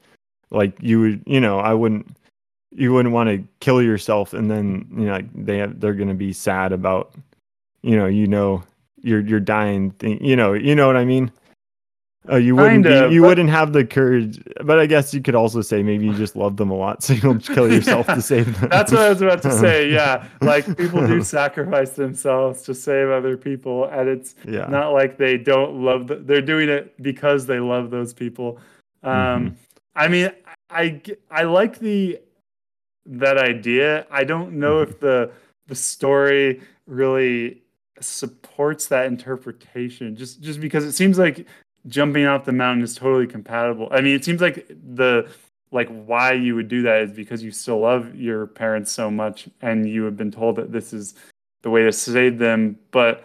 like 0.52 0.78
you 0.80 1.00
would, 1.00 1.24
you 1.26 1.42
know, 1.42 1.60
I 1.60 1.74
wouldn't 1.74 2.16
you 2.72 2.94
wouldn't 2.94 3.14
want 3.14 3.30
to 3.30 3.44
kill 3.60 3.82
yourself 3.82 4.34
and 4.34 4.50
then, 4.50 4.88
you 4.92 5.06
know, 5.06 5.14
like 5.14 5.26
they 5.34 5.58
have, 5.58 5.80
they're 5.80 5.94
going 5.94 6.10
to 6.10 6.16
be 6.16 6.34
sad 6.34 6.72
about 6.72 7.14
you 7.82 7.98
know, 7.98 8.06
you 8.06 8.28
know 8.28 8.64
you're 9.04 9.22
you're 9.22 9.40
dying 9.40 9.92
thing, 9.92 10.24
you 10.24 10.36
know, 10.36 10.54
you 10.54 10.74
know 10.76 10.88
what 10.88 10.98
I 10.98 11.06
mean? 11.06 11.32
Uh, 12.32 12.38
you 12.38 12.56
wouldn't 12.56 12.86
Kinda, 12.86 13.10
be, 13.10 13.16
you 13.16 13.22
but- 13.22 13.28
wouldn't 13.28 13.50
have 13.50 13.74
the 13.74 13.84
courage, 13.84 14.42
but 14.64 14.80
I 14.80 14.86
guess 14.86 15.14
you 15.14 15.22
could 15.22 15.36
also 15.36 15.60
say 15.62 15.84
maybe 15.84 16.06
you 16.06 16.14
just 16.14 16.38
love 16.38 16.56
them 16.56 16.72
a 16.72 16.74
lot, 16.74 17.04
so 17.04 17.12
you 17.14 17.20
don't 17.20 17.44
kill 17.44 17.70
yourself 17.74 18.06
Yeah. 18.08 18.16
to 18.16 18.22
save 18.22 18.60
them. 18.62 18.70
That's 18.70 18.94
what 18.94 19.02
I 19.02 19.10
was 19.10 19.22
about 19.22 19.42
to 19.42 19.52
say. 19.60 19.92
Yeah, 19.92 20.26
like 20.42 20.66
people 20.78 21.06
do 21.06 21.22
sacrifice 21.22 21.92
themselves 21.92 22.62
to 22.64 22.74
save 22.74 23.10
other 23.10 23.36
people, 23.36 23.86
and 23.86 24.08
it's 24.08 24.36
Yeah. 24.48 24.68
not 24.68 24.94
like 24.94 25.18
they 25.18 25.38
don't 25.38 25.84
love. 25.84 26.08
The, 26.08 26.16
they're 26.16 26.42
doing 26.42 26.70
it 26.70 26.94
because 27.04 27.46
they 27.46 27.60
love 27.60 27.92
those 27.92 28.14
people. 28.14 28.58
Um, 29.04 29.12
Mhm. 29.14 29.54
I 29.96 30.08
mean, 30.08 30.32
I 30.70 31.02
I 31.30 31.44
like 31.44 31.80
the 31.80 32.20
that 33.06 33.38
idea. 33.38 34.08
I 34.10 34.24
don't 34.24 34.54
know 34.54 34.76
Mm-hmm. 34.78 34.92
if 34.94 35.00
the 35.02 35.32
the 35.68 35.76
story 35.76 36.62
really 36.88 37.63
supports 38.00 38.88
that 38.88 39.06
interpretation. 39.08 40.16
Just 40.16 40.42
just 40.42 40.60
because 40.60 40.84
it 40.86 40.94
seems 40.94 41.18
like 41.20 41.46
jumping 41.88 42.26
off 42.26 42.46
the 42.46 42.52
mountain 42.54 42.84
is 42.84 42.96
totally 42.96 43.28
compatible. 43.28 43.88
I 43.92 44.02
mean, 44.02 44.16
it 44.16 44.24
seems 44.26 44.42
like 44.42 44.68
the 44.96 45.30
like 45.72 45.90
why 45.90 46.34
you 46.34 46.56
would 46.56 46.68
do 46.68 46.82
that 46.84 47.02
is 47.02 47.12
because 47.12 47.42
you 47.44 47.52
still 47.52 47.80
love 47.80 48.14
your 48.16 48.46
parents 48.48 48.92
so 48.92 49.10
much 49.10 49.50
and 49.62 49.90
you 49.90 50.04
have 50.04 50.16
been 50.16 50.32
told 50.32 50.56
that 50.58 50.72
this 50.72 50.94
is 50.94 51.16
the 51.64 51.70
way 51.70 51.82
to 51.84 51.92
save 51.92 52.38
them 52.38 52.78
but 52.92 53.24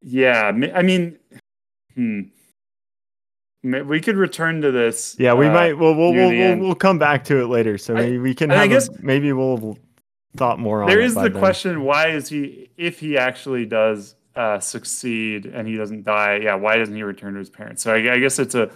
yeah 0.00 0.44
i 0.74 0.82
mean 0.82 1.18
hmm 1.94 2.20
we 3.62 4.00
could 4.00 4.16
return 4.16 4.60
to 4.62 4.72
this 4.72 5.14
Yeah, 5.20 5.34
we 5.34 5.46
uh, 5.46 5.52
might. 5.52 5.78
Well, 5.78 5.94
we'll 5.94 6.12
we'll, 6.12 6.30
we'll, 6.30 6.58
we'll 6.58 6.74
come 6.74 6.98
back 6.98 7.22
to 7.26 7.40
it 7.42 7.46
later. 7.46 7.78
So 7.78 7.94
I- 7.94 8.00
maybe 8.00 8.18
we 8.18 8.34
can 8.34 8.50
and 8.50 8.58
I 8.58 8.62
have. 8.62 8.70
guess- 8.70 8.88
a, 8.88 8.92
maybe 9.02 9.32
we'll 9.32 9.56
have 9.56 9.76
thought 10.36 10.58
more 10.58 10.82
on. 10.82 10.88
there 10.88 11.00
is 11.00 11.14
the 11.14 11.22
then. 11.28 11.32
question 11.32 11.82
why 11.84 12.08
is 12.08 12.28
he 12.28 12.70
if 12.76 12.98
he 13.00 13.18
actually 13.18 13.66
does 13.66 14.14
uh, 14.34 14.58
succeed 14.58 15.44
and 15.46 15.68
he 15.68 15.76
doesn't 15.76 16.04
die 16.04 16.36
yeah 16.42 16.54
why 16.54 16.76
doesn't 16.76 16.94
he 16.96 17.02
return 17.02 17.34
to 17.34 17.38
his 17.38 17.50
parents 17.50 17.82
so 17.82 17.92
i, 17.92 18.14
I 18.14 18.18
guess 18.18 18.38
it's 18.38 18.54
a 18.54 18.70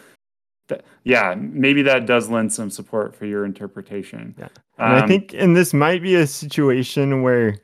th- 0.69 0.83
yeah 1.05 1.35
maybe 1.39 1.81
that 1.83 2.05
does 2.05 2.29
lend 2.29 2.53
some 2.53 2.69
support 2.71 3.17
for 3.17 3.25
your 3.25 3.45
interpretation 3.47 4.35
Yeah. 4.39 4.49
And 4.79 4.97
I 4.97 5.01
Um, 5.01 5.09
think, 5.09 5.33
and 5.33 5.57
this 5.57 5.73
might 5.73 6.03
be 6.03 6.17
a 6.17 6.27
situation 6.27 7.23
where 7.23 7.57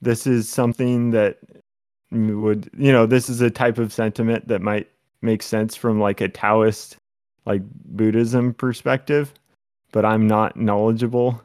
this 0.00 0.26
is 0.28 0.48
something 0.48 1.10
that 1.10 1.38
would, 2.12 2.70
you 2.78 2.92
know, 2.92 3.06
this 3.06 3.28
is 3.28 3.40
a 3.40 3.50
type 3.50 3.78
of 3.78 3.92
sentiment 3.92 4.46
that 4.46 4.60
might 4.62 4.88
make 5.22 5.42
sense 5.42 5.74
from 5.74 5.98
like 5.98 6.20
a 6.20 6.28
Taoist, 6.28 6.96
like 7.46 7.62
Buddhism 7.86 8.54
perspective, 8.54 9.32
but 9.90 10.04
I'm 10.04 10.28
not 10.28 10.56
knowledgeable 10.56 11.42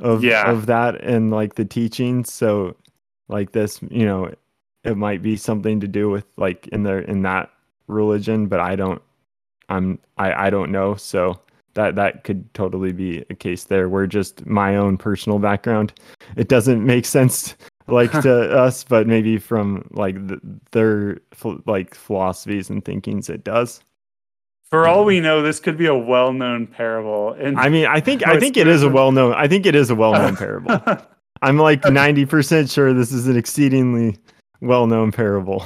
of 0.00 0.24
Yeah. 0.24 0.50
of 0.50 0.66
that 0.66 1.00
and 1.02 1.30
like 1.30 1.54
the 1.54 1.64
teachings. 1.64 2.32
So, 2.32 2.76
like 3.28 3.52
this, 3.52 3.80
you 3.90 4.04
know, 4.04 4.32
it 4.84 4.96
might 4.96 5.22
be 5.22 5.36
something 5.36 5.80
to 5.80 5.88
do 5.88 6.10
with 6.10 6.24
like 6.36 6.66
in 6.68 6.82
their 6.82 7.00
in 7.00 7.22
that 7.22 7.50
religion, 7.86 8.46
but 8.48 8.60
I 8.60 8.76
don't, 8.76 9.02
I'm 9.68 9.98
I 10.18 10.46
I 10.46 10.50
don't 10.50 10.72
know. 10.72 10.94
So 10.96 11.40
that 11.74 11.94
that 11.96 12.24
could 12.24 12.52
totally 12.54 12.92
be 12.92 13.24
a 13.30 13.34
case 13.34 13.64
there 13.64 13.88
where 13.88 14.06
just 14.06 14.44
my 14.46 14.76
own 14.76 14.96
personal 14.96 15.38
background 15.38 15.92
it 16.36 16.48
doesn't 16.48 16.84
make 16.84 17.04
sense 17.04 17.54
like 17.86 18.10
to 18.22 18.32
us 18.58 18.84
but 18.84 19.06
maybe 19.06 19.38
from 19.38 19.86
like 19.92 20.16
th 20.28 20.40
their 20.72 21.18
like 21.66 21.94
philosophies 21.94 22.70
and 22.70 22.84
thinkings 22.84 23.28
it 23.30 23.44
does 23.44 23.80
for 24.70 24.86
all 24.86 25.04
we 25.04 25.20
know 25.20 25.42
this 25.42 25.60
could 25.60 25.76
be 25.76 25.86
a 25.86 25.94
well-known 25.94 26.66
parable 26.66 27.32
and 27.32 27.58
i 27.58 27.68
mean 27.68 27.86
i 27.86 28.00
think 28.00 28.26
i 28.26 28.38
think 28.38 28.56
it 28.56 28.66
is 28.68 28.82
a 28.82 28.88
well-known 28.88 29.34
i 29.34 29.46
think 29.48 29.66
it 29.66 29.74
is 29.74 29.90
a 29.90 29.94
well-known 29.94 30.36
parable. 30.44 30.80
I'm 31.42 31.56
like 31.56 31.80
90% 31.82 32.70
sure 32.70 32.92
this 32.92 33.12
is 33.12 33.26
an 33.26 33.34
exceedingly 33.38 34.18
well-known 34.60 35.10
parable. 35.10 35.64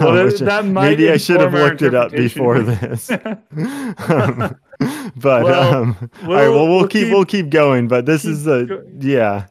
Well, 0.00 0.12
that- 0.26 0.38
that 0.40 0.64
maybe 0.64 1.08
i 1.10 1.16
should 1.16 1.40
have 1.40 1.54
looked 1.54 1.82
it 1.82 1.94
up 1.94 2.10
before 2.10 2.58
this. 2.62 3.08
Um, 3.10 4.56
but 5.16 5.44
Well, 5.44 5.74
um, 5.74 6.10
all 6.24 6.28
right, 6.34 6.48
we'll- 6.48 6.52
well, 6.52 6.52
we'll, 6.52 6.68
we'll 6.78 6.88
keep, 6.88 7.04
keep- 7.04 7.12
we'll 7.12 7.24
keep 7.24 7.48
going. 7.50 7.86
But 7.88 8.06
this 8.06 8.24
is 8.24 8.46
a 8.48 8.82
yeah 8.98 9.46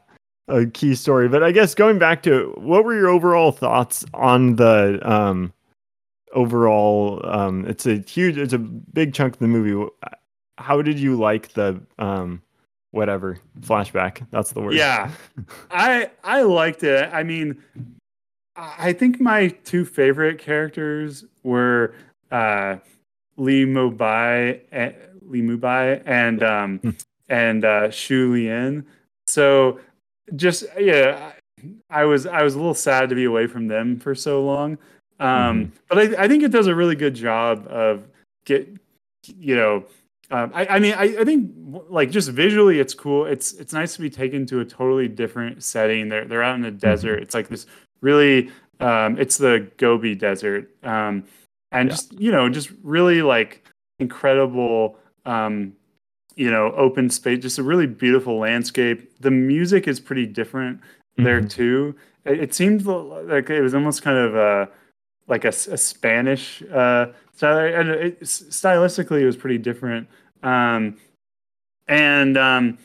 a 0.48 0.66
key 0.66 0.94
story. 0.94 1.28
But 1.28 1.42
I 1.42 1.50
guess 1.52 1.74
going 1.74 1.98
back 1.98 2.22
to 2.24 2.52
what 2.58 2.84
were 2.84 2.94
your 2.94 3.08
overall 3.08 3.50
thoughts 3.52 4.04
on 4.14 4.56
the 4.56 5.00
um 5.02 5.52
overall? 6.32 7.20
Um, 7.24 7.64
it's 7.66 7.86
a 7.86 7.96
huge, 7.96 8.36
it's 8.38 8.52
a 8.52 8.58
big 8.58 9.14
chunk 9.14 9.34
of 9.34 9.38
the 9.40 9.48
movie. 9.48 9.90
How 10.58 10.82
did 10.82 10.98
you 10.98 11.16
like 11.16 11.52
the 11.52 11.80
um 11.98 12.42
whatever 12.90 13.38
flashback? 13.60 14.26
That's 14.30 14.52
the 14.52 14.60
word. 14.60 14.74
Yeah, 14.74 15.10
I 15.70 16.10
I 16.24 16.42
liked 16.42 16.82
it. 16.82 17.08
I 17.12 17.22
mean, 17.22 17.62
I 18.56 18.92
think 18.92 19.20
my 19.20 19.48
two 19.48 19.84
favorite 19.84 20.38
characters 20.38 21.24
were 21.44 21.94
uh, 22.30 22.76
Lee 23.36 23.64
Mubai, 23.64 24.60
eh, 24.72 24.92
Lee 25.22 25.42
Mubai, 25.42 26.02
and 26.06 26.42
um, 26.42 26.78
Hmm. 26.78 26.90
and 27.28 27.64
uh, 27.64 27.90
Shu 27.90 28.32
Lien. 28.32 28.84
So 29.28 29.78
just 30.34 30.64
yeah, 30.78 31.32
I 31.88 32.04
was 32.04 32.26
I 32.26 32.42
was 32.42 32.54
a 32.54 32.58
little 32.58 32.74
sad 32.74 33.08
to 33.10 33.14
be 33.14 33.24
away 33.24 33.46
from 33.46 33.68
them 33.68 33.98
for 34.00 34.14
so 34.14 34.44
long. 34.44 34.78
Um, 35.20 35.72
But 35.88 35.98
I, 35.98 36.24
I 36.24 36.28
think 36.28 36.42
it 36.42 36.50
does 36.52 36.66
a 36.66 36.74
really 36.74 36.94
good 36.94 37.14
job 37.14 37.66
of 37.68 38.04
get 38.44 38.68
you 39.36 39.56
know 39.56 39.84
um, 40.30 40.50
I, 40.54 40.66
I 40.66 40.78
mean, 40.78 40.92
I, 40.92 41.04
I 41.20 41.24
think 41.24 41.50
like 41.88 42.10
just 42.10 42.28
visually, 42.28 42.80
it's 42.80 42.92
cool. 42.92 43.24
It's 43.24 43.54
it's 43.54 43.72
nice 43.72 43.94
to 43.94 44.02
be 44.02 44.10
taken 44.10 44.44
to 44.46 44.60
a 44.60 44.64
totally 44.64 45.08
different 45.08 45.64
setting. 45.64 46.10
They're 46.10 46.26
they're 46.26 46.42
out 46.42 46.54
in 46.54 46.60
the 46.60 46.70
desert. 46.70 47.22
It's 47.22 47.34
like 47.34 47.48
this 47.48 47.64
really. 48.02 48.50
Um, 48.80 49.18
it's 49.18 49.38
the 49.38 49.66
Gobi 49.78 50.14
Desert, 50.14 50.70
um, 50.84 51.24
and 51.72 51.88
Yeah. 51.88 51.94
just 51.96 52.20
you 52.20 52.30
know, 52.30 52.48
just 52.50 52.70
really 52.82 53.22
like 53.22 53.64
incredible. 54.00 54.98
Um, 55.24 55.72
you 56.36 56.50
know, 56.50 56.72
open 56.76 57.10
space, 57.10 57.40
just 57.42 57.58
a 57.58 57.62
really 57.62 57.86
beautiful 57.86 58.38
landscape. 58.38 59.10
The 59.20 59.30
music 59.30 59.88
is 59.88 59.98
pretty 59.98 60.26
different 60.26 60.80
there 61.16 61.40
Mhm. 61.40 61.50
too. 61.50 61.94
It, 62.24 62.38
it 62.40 62.54
seemed 62.54 62.84
like 62.84 63.50
it 63.50 63.60
was 63.62 63.74
almost 63.74 64.02
kind 64.02 64.18
of 64.18 64.36
uh, 64.36 64.66
like 65.28 65.44
a, 65.44 65.48
a 65.48 65.76
Spanish 65.76 66.62
uh, 66.72 67.06
style, 67.34 67.58
and 67.58 67.90
it, 67.90 68.20
stylistically 68.20 69.20
it 69.20 69.26
was 69.26 69.36
pretty 69.36 69.58
different. 69.58 70.08
Um, 70.42 70.96
and 71.86 72.36
um, 72.36 72.78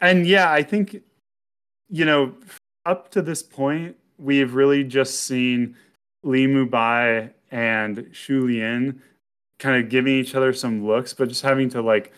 and 0.00 0.26
yeah, 0.26 0.52
I 0.52 0.62
think 0.62 1.02
you 1.88 2.04
know 2.04 2.34
up 2.84 3.10
to 3.12 3.22
this 3.22 3.42
point 3.42 3.96
we've 4.18 4.54
really 4.54 4.84
just 4.84 5.24
seen 5.24 5.76
Li 6.22 6.46
Mubai 6.46 7.30
and 7.50 8.08
Shu 8.12 8.46
Lian 8.46 9.00
kind 9.58 9.82
of 9.82 9.88
giving 9.90 10.14
each 10.14 10.34
other 10.34 10.52
some 10.52 10.86
looks, 10.86 11.12
but 11.14 11.28
just 11.28 11.42
having 11.42 11.68
to 11.70 11.82
like 11.82 12.12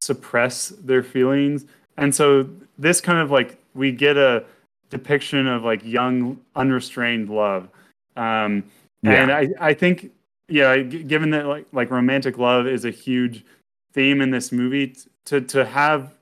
suppress 0.00 0.68
their 0.68 1.02
feelings. 1.02 1.64
And 1.96 2.14
so 2.14 2.48
this 2.78 3.00
kind 3.00 3.18
of 3.18 3.30
like 3.30 3.58
we 3.74 3.92
get 3.92 4.16
a 4.16 4.44
depiction 4.90 5.46
of 5.46 5.64
like 5.64 5.84
young 5.84 6.38
unrestrained 6.56 7.28
love. 7.28 7.68
Um, 8.16 8.64
and 9.12 9.32
I, 9.32 9.48
I 9.60 9.74
think 9.74 10.10
yeah, 10.48 10.76
given 10.78 11.30
that 11.30 11.46
like 11.46 11.66
like 11.72 11.90
romantic 11.90 12.38
love 12.38 12.66
is 12.66 12.84
a 12.84 12.90
huge 12.90 13.44
theme 13.92 14.20
in 14.20 14.30
this 14.30 14.52
movie, 14.52 14.96
to 15.26 15.40
to 15.40 15.64
have 15.64 16.14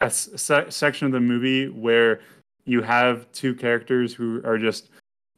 a 0.00 0.10
se- 0.10 0.70
section 0.70 1.06
of 1.06 1.12
the 1.12 1.20
movie 1.20 1.68
where 1.68 2.20
you 2.64 2.82
have 2.82 3.30
two 3.32 3.54
characters 3.54 4.14
who 4.14 4.40
are 4.44 4.58
just 4.58 4.90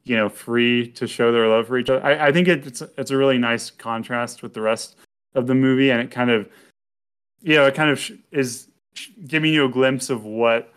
you 0.03 0.15
know 0.15 0.29
free 0.29 0.87
to 0.91 1.07
show 1.07 1.31
their 1.31 1.47
love 1.47 1.67
for 1.67 1.77
each 1.77 1.89
other. 1.89 2.03
I, 2.05 2.27
I 2.27 2.31
think 2.31 2.47
it's 2.47 2.81
it's 2.81 3.11
a 3.11 3.17
really 3.17 3.37
nice 3.37 3.71
contrast 3.71 4.43
with 4.43 4.53
the 4.53 4.61
rest 4.61 4.97
of 5.33 5.47
the 5.47 5.55
movie, 5.55 5.91
and 5.91 6.01
it 6.01 6.11
kind 6.11 6.29
of 6.29 6.47
you 7.41 7.55
know 7.55 7.65
it 7.65 7.75
kind 7.75 7.89
of 7.89 8.11
is 8.31 8.67
giving 9.27 9.53
you 9.53 9.65
a 9.65 9.69
glimpse 9.69 10.09
of 10.09 10.25
what 10.25 10.73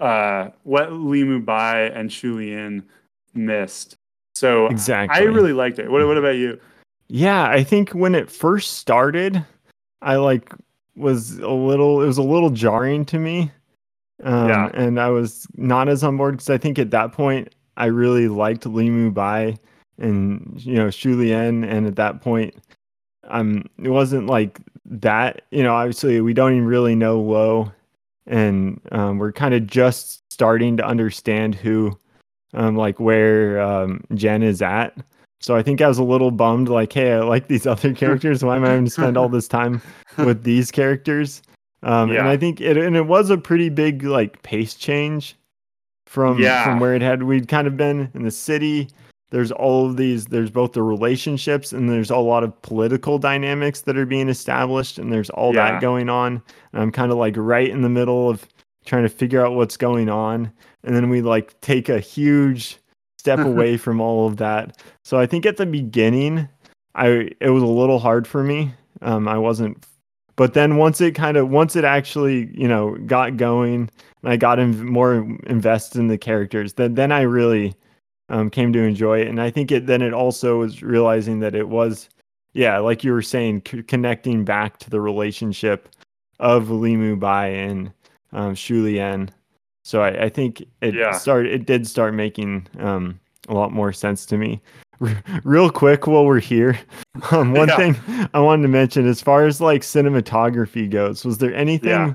uh, 0.00 0.48
what 0.64 0.92
Li 0.92 1.24
Mu 1.24 1.40
Bai 1.40 1.82
and 1.82 2.12
Shu 2.12 2.38
Lien 2.38 2.82
missed. 3.34 3.96
So 4.40 4.68
exactly, 4.68 5.20
I 5.20 5.24
really 5.24 5.52
liked 5.52 5.78
it. 5.78 5.90
What 5.90 6.06
what 6.06 6.16
about 6.16 6.36
you? 6.36 6.58
Yeah, 7.08 7.44
I 7.44 7.62
think 7.62 7.90
when 7.90 8.14
it 8.14 8.30
first 8.30 8.78
started, 8.78 9.44
I 10.00 10.16
like 10.16 10.54
was 10.96 11.38
a 11.40 11.50
little. 11.50 12.00
It 12.00 12.06
was 12.06 12.16
a 12.16 12.22
little 12.22 12.48
jarring 12.48 13.04
to 13.06 13.18
me. 13.18 13.50
Um, 14.22 14.48
yeah. 14.48 14.70
And 14.72 14.98
I 14.98 15.10
was 15.10 15.46
not 15.56 15.90
as 15.90 16.02
on 16.02 16.16
board 16.16 16.36
because 16.36 16.48
I 16.48 16.56
think 16.56 16.78
at 16.78 16.90
that 16.90 17.12
point 17.12 17.54
I 17.76 17.86
really 17.86 18.28
liked 18.28 18.64
Li 18.64 18.88
Mu 18.88 19.10
Bai 19.10 19.58
and 19.98 20.58
you 20.64 20.76
know 20.76 20.88
Shu 20.88 21.18
Lien, 21.18 21.62
and 21.62 21.86
at 21.86 21.96
that 21.96 22.22
point, 22.22 22.54
um, 23.28 23.66
it 23.82 23.90
wasn't 23.90 24.26
like 24.26 24.58
that. 24.86 25.42
You 25.50 25.62
know, 25.62 25.74
obviously 25.74 26.18
we 26.22 26.32
don't 26.32 26.52
even 26.52 26.66
really 26.66 26.94
know 26.94 27.20
Lo, 27.20 27.72
and 28.26 28.80
um, 28.90 29.18
we're 29.18 29.32
kind 29.32 29.52
of 29.52 29.66
just 29.66 30.22
starting 30.32 30.78
to 30.78 30.86
understand 30.86 31.54
who, 31.54 31.98
um, 32.54 32.76
like 32.76 33.00
where 33.00 33.60
um, 33.60 34.04
Jen 34.14 34.42
is 34.42 34.62
at. 34.62 34.96
So 35.40 35.56
I 35.56 35.62
think 35.62 35.80
I 35.80 35.88
was 35.88 35.98
a 35.98 36.04
little 36.04 36.30
bummed, 36.30 36.68
like, 36.68 36.92
hey, 36.92 37.14
I 37.14 37.20
like 37.20 37.48
these 37.48 37.66
other 37.66 37.94
characters. 37.94 38.44
Why 38.44 38.56
am 38.56 38.64
I 38.64 38.70
having 38.70 38.84
to 38.84 38.90
spend 38.90 39.16
all 39.16 39.28
this 39.28 39.48
time 39.48 39.80
with 40.18 40.44
these 40.44 40.70
characters? 40.70 41.42
Um, 41.82 42.12
yeah. 42.12 42.20
And 42.20 42.28
I 42.28 42.36
think 42.36 42.60
it 42.60 42.76
and 42.76 42.96
it 42.96 43.06
was 43.06 43.30
a 43.30 43.38
pretty 43.38 43.70
big 43.70 44.02
like 44.02 44.42
pace 44.42 44.74
change 44.74 45.34
from 46.06 46.38
yeah. 46.38 46.64
from 46.64 46.78
where 46.78 46.94
it 46.94 47.00
had 47.02 47.22
we'd 47.22 47.48
kind 47.48 47.66
of 47.66 47.76
been 47.76 48.10
in 48.14 48.24
the 48.24 48.30
city. 48.30 48.88
There's 49.30 49.52
all 49.52 49.86
of 49.86 49.96
these. 49.96 50.26
There's 50.26 50.50
both 50.50 50.72
the 50.72 50.82
relationships 50.82 51.72
and 51.72 51.88
there's 51.88 52.10
a 52.10 52.16
lot 52.16 52.42
of 52.42 52.60
political 52.62 53.18
dynamics 53.18 53.82
that 53.82 53.96
are 53.96 54.04
being 54.04 54.28
established, 54.28 54.98
and 54.98 55.12
there's 55.12 55.30
all 55.30 55.54
yeah. 55.54 55.70
that 55.70 55.80
going 55.80 56.08
on. 56.08 56.42
And 56.72 56.82
I'm 56.82 56.92
kind 56.92 57.12
of 57.12 57.16
like 57.16 57.34
right 57.36 57.68
in 57.68 57.82
the 57.82 57.88
middle 57.88 58.28
of 58.28 58.46
trying 58.90 59.04
to 59.04 59.08
figure 59.08 59.44
out 59.44 59.54
what's 59.54 59.76
going 59.76 60.08
on, 60.08 60.52
and 60.82 60.96
then 60.96 61.10
we 61.10 61.22
like 61.22 61.58
take 61.60 61.88
a 61.88 62.00
huge 62.00 62.76
step 63.18 63.38
away 63.46 63.76
from 63.76 64.00
all 64.00 64.26
of 64.26 64.36
that. 64.38 64.82
So 65.04 65.16
I 65.18 65.26
think 65.26 65.46
at 65.46 65.56
the 65.56 65.64
beginning, 65.64 66.48
I 66.96 67.30
it 67.40 67.50
was 67.50 67.62
a 67.62 67.66
little 67.66 68.00
hard 68.00 68.26
for 68.26 68.42
me. 68.42 68.74
Um, 69.00 69.28
I 69.28 69.38
wasn't, 69.38 69.86
but 70.34 70.54
then 70.54 70.76
once 70.76 71.00
it 71.00 71.14
kind 71.14 71.36
of 71.36 71.48
once 71.48 71.76
it 71.76 71.84
actually 71.84 72.50
you 72.52 72.66
know 72.66 72.96
got 73.06 73.36
going, 73.36 73.88
and 74.22 74.32
I 74.32 74.36
got 74.36 74.58
in, 74.58 74.84
more 74.84 75.14
invested 75.46 76.00
in 76.00 76.08
the 76.08 76.18
characters, 76.18 76.72
then 76.72 76.94
then 76.94 77.12
I 77.12 77.20
really 77.20 77.76
um, 78.28 78.50
came 78.50 78.72
to 78.72 78.80
enjoy 78.82 79.20
it. 79.20 79.28
And 79.28 79.40
I 79.40 79.50
think 79.50 79.70
it 79.70 79.86
then 79.86 80.02
it 80.02 80.12
also 80.12 80.58
was 80.58 80.82
realizing 80.82 81.38
that 81.40 81.54
it 81.54 81.68
was, 81.68 82.08
yeah, 82.54 82.78
like 82.78 83.04
you 83.04 83.12
were 83.12 83.22
saying, 83.22 83.62
c- 83.70 83.84
connecting 83.84 84.44
back 84.44 84.78
to 84.78 84.90
the 84.90 85.00
relationship 85.00 85.88
of 86.40 86.70
Li 86.70 86.96
Mu 86.96 87.14
Bai 87.14 87.46
and 87.46 87.92
um, 88.32 88.54
Shu 88.54 88.82
Lien 88.82 89.30
so 89.82 90.02
I, 90.02 90.24
I 90.24 90.28
think 90.28 90.62
it 90.80 90.94
yeah. 90.94 91.12
started. 91.12 91.52
It 91.52 91.66
did 91.66 91.86
start 91.86 92.14
making 92.14 92.66
um, 92.78 93.18
a 93.48 93.54
lot 93.54 93.72
more 93.72 93.92
sense 93.92 94.26
to 94.26 94.36
me. 94.36 94.60
real 95.44 95.70
quick, 95.70 96.06
while 96.06 96.26
we're 96.26 96.40
here, 96.40 96.78
um, 97.30 97.52
one 97.52 97.68
yeah. 97.68 97.76
thing 97.76 98.28
I 98.34 98.40
wanted 98.40 98.62
to 98.62 98.68
mention, 98.68 99.08
as 99.08 99.22
far 99.22 99.46
as 99.46 99.60
like 99.60 99.82
cinematography 99.82 100.90
goes, 100.90 101.24
was 101.24 101.38
there 101.38 101.54
anything 101.54 101.90
yeah. 101.90 102.14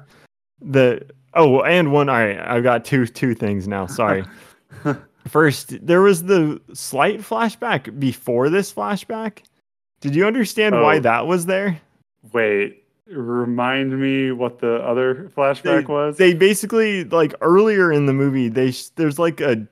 that? 0.62 1.12
Oh, 1.34 1.64
and 1.64 1.92
one. 1.92 2.08
All 2.08 2.16
right, 2.16 2.40
I've 2.40 2.64
got 2.64 2.86
two 2.86 3.08
two 3.08 3.34
things 3.34 3.68
now. 3.68 3.88
Sorry. 3.88 4.24
First, 5.28 5.86
there 5.86 6.02
was 6.02 6.24
the 6.24 6.62
slight 6.74 7.20
flashback 7.20 8.00
before 8.00 8.50
this 8.50 8.72
flashback. 8.72 9.40
Did 10.00 10.16
you 10.16 10.28
understand 10.28 10.76
oh. 10.76 10.84
why 10.84 11.00
that 11.00 11.26
was 11.26 11.48
there? 11.48 11.82
Wait, 12.32 12.85
remind 13.08 14.00
me 14.00 14.32
what 14.32 14.60
the 14.60 14.76
other 14.78 15.32
flashback 15.36 15.88
they, 15.88 15.94
was? 15.94 16.18
They 16.18 16.34
basically 16.34 17.04
like 17.04 17.34
earlier 17.42 17.92
in 17.92 18.06
the 18.06 18.14
movie, 18.14 18.50
they 18.50 18.74
there's 18.96 19.20
like 19.20 19.42
a 19.42 19.68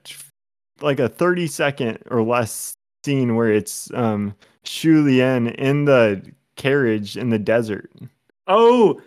like 0.82 1.00
a 1.00 1.10
30 1.10 1.48
second 1.48 2.00
or 2.12 2.24
less 2.24 2.74
scene 3.06 3.36
where 3.36 3.52
it's 3.52 3.92
um 3.94 4.36
Lien 4.84 5.48
in 5.48 5.86
the 5.86 6.24
carriage 6.56 7.18
in 7.18 7.30
the 7.30 7.40
desert. 7.40 7.92
Oh, 8.48 9.02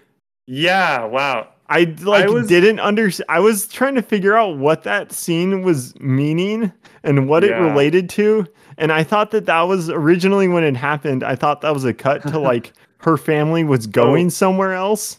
yeah, 0.47 1.05
wow. 1.05 1.49
I 1.69 1.95
like 2.03 2.27
I 2.27 2.31
was, 2.31 2.47
didn't 2.47 2.79
understand. 2.79 3.27
I 3.29 3.41
was 3.41 3.67
trying 3.67 3.97
to 3.97 4.03
figure 4.03 4.37
out 4.37 4.57
what 4.57 4.85
that 4.85 5.11
scene 5.11 5.63
was 5.63 5.99
meaning 5.99 6.73
and 7.03 7.29
what 7.29 7.43
yeah. 7.43 7.59
it 7.59 7.61
related 7.61 8.09
to, 8.11 8.47
and 8.79 8.93
I 8.93 9.03
thought 9.03 9.33
that 9.33 9.47
that 9.47 9.63
was 9.63 9.91
originally 9.91 10.47
when 10.47 10.63
it 10.63 10.77
happened. 10.77 11.25
I 11.25 11.35
thought 11.35 11.63
that 11.63 11.75
was 11.75 11.85
a 11.85 11.93
cut 11.93 12.23
to 12.29 12.39
like 12.39 12.73
her 12.99 13.17
family 13.17 13.65
was 13.65 13.87
going 13.87 14.27
oh. 14.27 14.31
somewhere 14.31 14.73
else. 14.73 15.19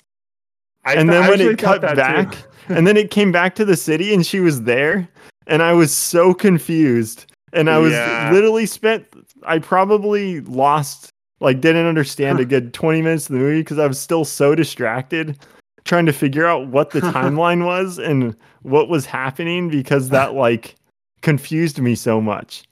I 0.86 0.94
and 0.94 1.10
th- 1.10 1.22
then 1.22 1.30
when 1.30 1.42
it 1.42 1.58
cut 1.58 1.82
back, 1.82 2.36
and 2.70 2.88
then 2.88 2.98
it 2.98 3.12
came 3.12 3.32
back 3.32 3.56
to 3.56 3.66
the 3.66 3.76
city 3.76 4.14
and 4.14 4.26
she 4.26 4.40
was 4.40 4.64
there, 4.64 5.08
and 5.48 5.62
I 5.62 5.74
was 5.74 5.94
so 5.94 6.34
confused. 6.34 7.26
And 7.54 7.70
I 7.70 7.78
was 7.78 7.94
yeah. 7.94 8.30
literally 8.32 8.66
spent, 8.66 9.08
I 9.44 9.60
probably 9.60 10.42
lost, 10.42 11.10
like, 11.40 11.62
didn't 11.62 11.86
understand 11.86 12.40
a 12.40 12.46
good 12.46 12.74
20 12.74 13.02
minutes 13.02 13.30
of 13.30 13.34
the 13.34 13.40
movie 13.40 13.62
because 13.62 13.80
I 13.80 13.88
was 13.88 14.00
still 14.00 14.26
so 14.26 14.54
distracted 14.54 15.40
trying 15.86 16.06
to 16.06 16.14
figure 16.14 16.46
out 16.46 16.68
what 16.68 16.90
the 16.90 17.00
timeline 17.16 17.66
was 17.66 17.98
and 17.98 18.36
what 18.64 18.90
was 18.90 19.06
happening 19.06 19.70
because 19.70 20.10
that, 20.10 20.34
like, 20.36 20.76
confused 21.22 21.80
me 21.80 21.96
so 21.96 22.20
much. 22.20 22.67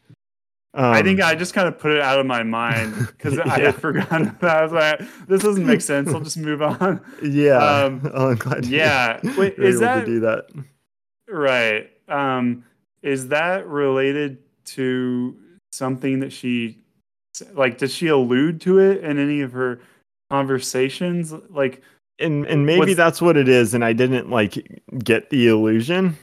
Um, 0.75 0.93
I 0.93 1.01
think 1.01 1.21
I 1.21 1.35
just 1.35 1.53
kind 1.53 1.69
of 1.69 1.79
put 1.79 1.93
it 1.93 2.01
out 2.01 2.19
of 2.19 2.25
my 2.25 2.43
mind 2.43 2.93
because 3.07 3.35
yeah. 3.35 3.43
I 3.45 3.59
had 3.59 3.75
forgotten 3.75 4.35
that. 4.41 4.57
I 4.57 4.61
was 4.61 4.73
like, 4.73 5.27
this 5.27 5.41
doesn't 5.41 5.65
make 5.65 5.79
sense. 5.79 6.13
I'll 6.13 6.19
just 6.19 6.37
move 6.37 6.61
on. 6.61 6.99
Yeah. 7.23 7.57
Um, 7.57 8.01
oh, 8.13 8.31
I'm 8.31 8.35
glad. 8.35 8.65
Yeah. 8.65 9.19
Wait, 9.37 9.57
is 9.57 9.79
that 9.79 10.05
do 10.05 10.19
that? 10.19 10.47
Right. 11.29 11.89
Um, 12.09 12.65
is 13.01 13.29
that 13.29 13.65
related 13.67 14.39
to 14.65 15.37
something 15.71 16.19
that 16.19 16.33
she 16.33 16.83
like? 17.53 17.77
Does 17.77 17.93
she 17.93 18.07
allude 18.07 18.59
to 18.61 18.79
it 18.79 19.01
in 19.01 19.17
any 19.17 19.39
of 19.41 19.53
her 19.53 19.79
conversations? 20.29 21.33
Like, 21.49 21.81
and 22.19 22.45
and 22.47 22.65
maybe 22.65 22.93
that's 22.93 23.21
what 23.21 23.37
it 23.37 23.47
is. 23.47 23.73
And 23.73 23.85
I 23.85 23.93
didn't 23.93 24.29
like 24.29 24.81
get 24.97 25.29
the 25.29 25.47
illusion 25.47 26.17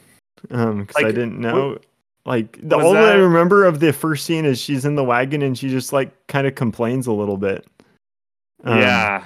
um 0.51 0.81
because 0.81 0.97
like, 0.97 1.07
I 1.07 1.13
didn't 1.13 1.41
know. 1.41 1.71
What, 1.71 1.87
like 2.25 2.59
the 2.63 2.77
only 2.77 3.01
that... 3.01 3.17
I 3.17 3.19
remember 3.19 3.65
of 3.65 3.81
the 3.81 3.93
first 3.93 4.25
scene 4.25 4.45
is 4.45 4.61
she's 4.61 4.85
in 4.85 4.95
the 4.95 5.05
wagon 5.05 5.43
and 5.43 5.59
she 5.59 5.69
just 5.69 5.93
like 5.93 6.27
kind 6.29 6.47
of 6.47 6.55
complains 6.55 7.07
a 7.07 7.13
little 7.13 7.37
bit. 7.37 7.67
Um, 8.65 8.79
yeah. 8.79 9.25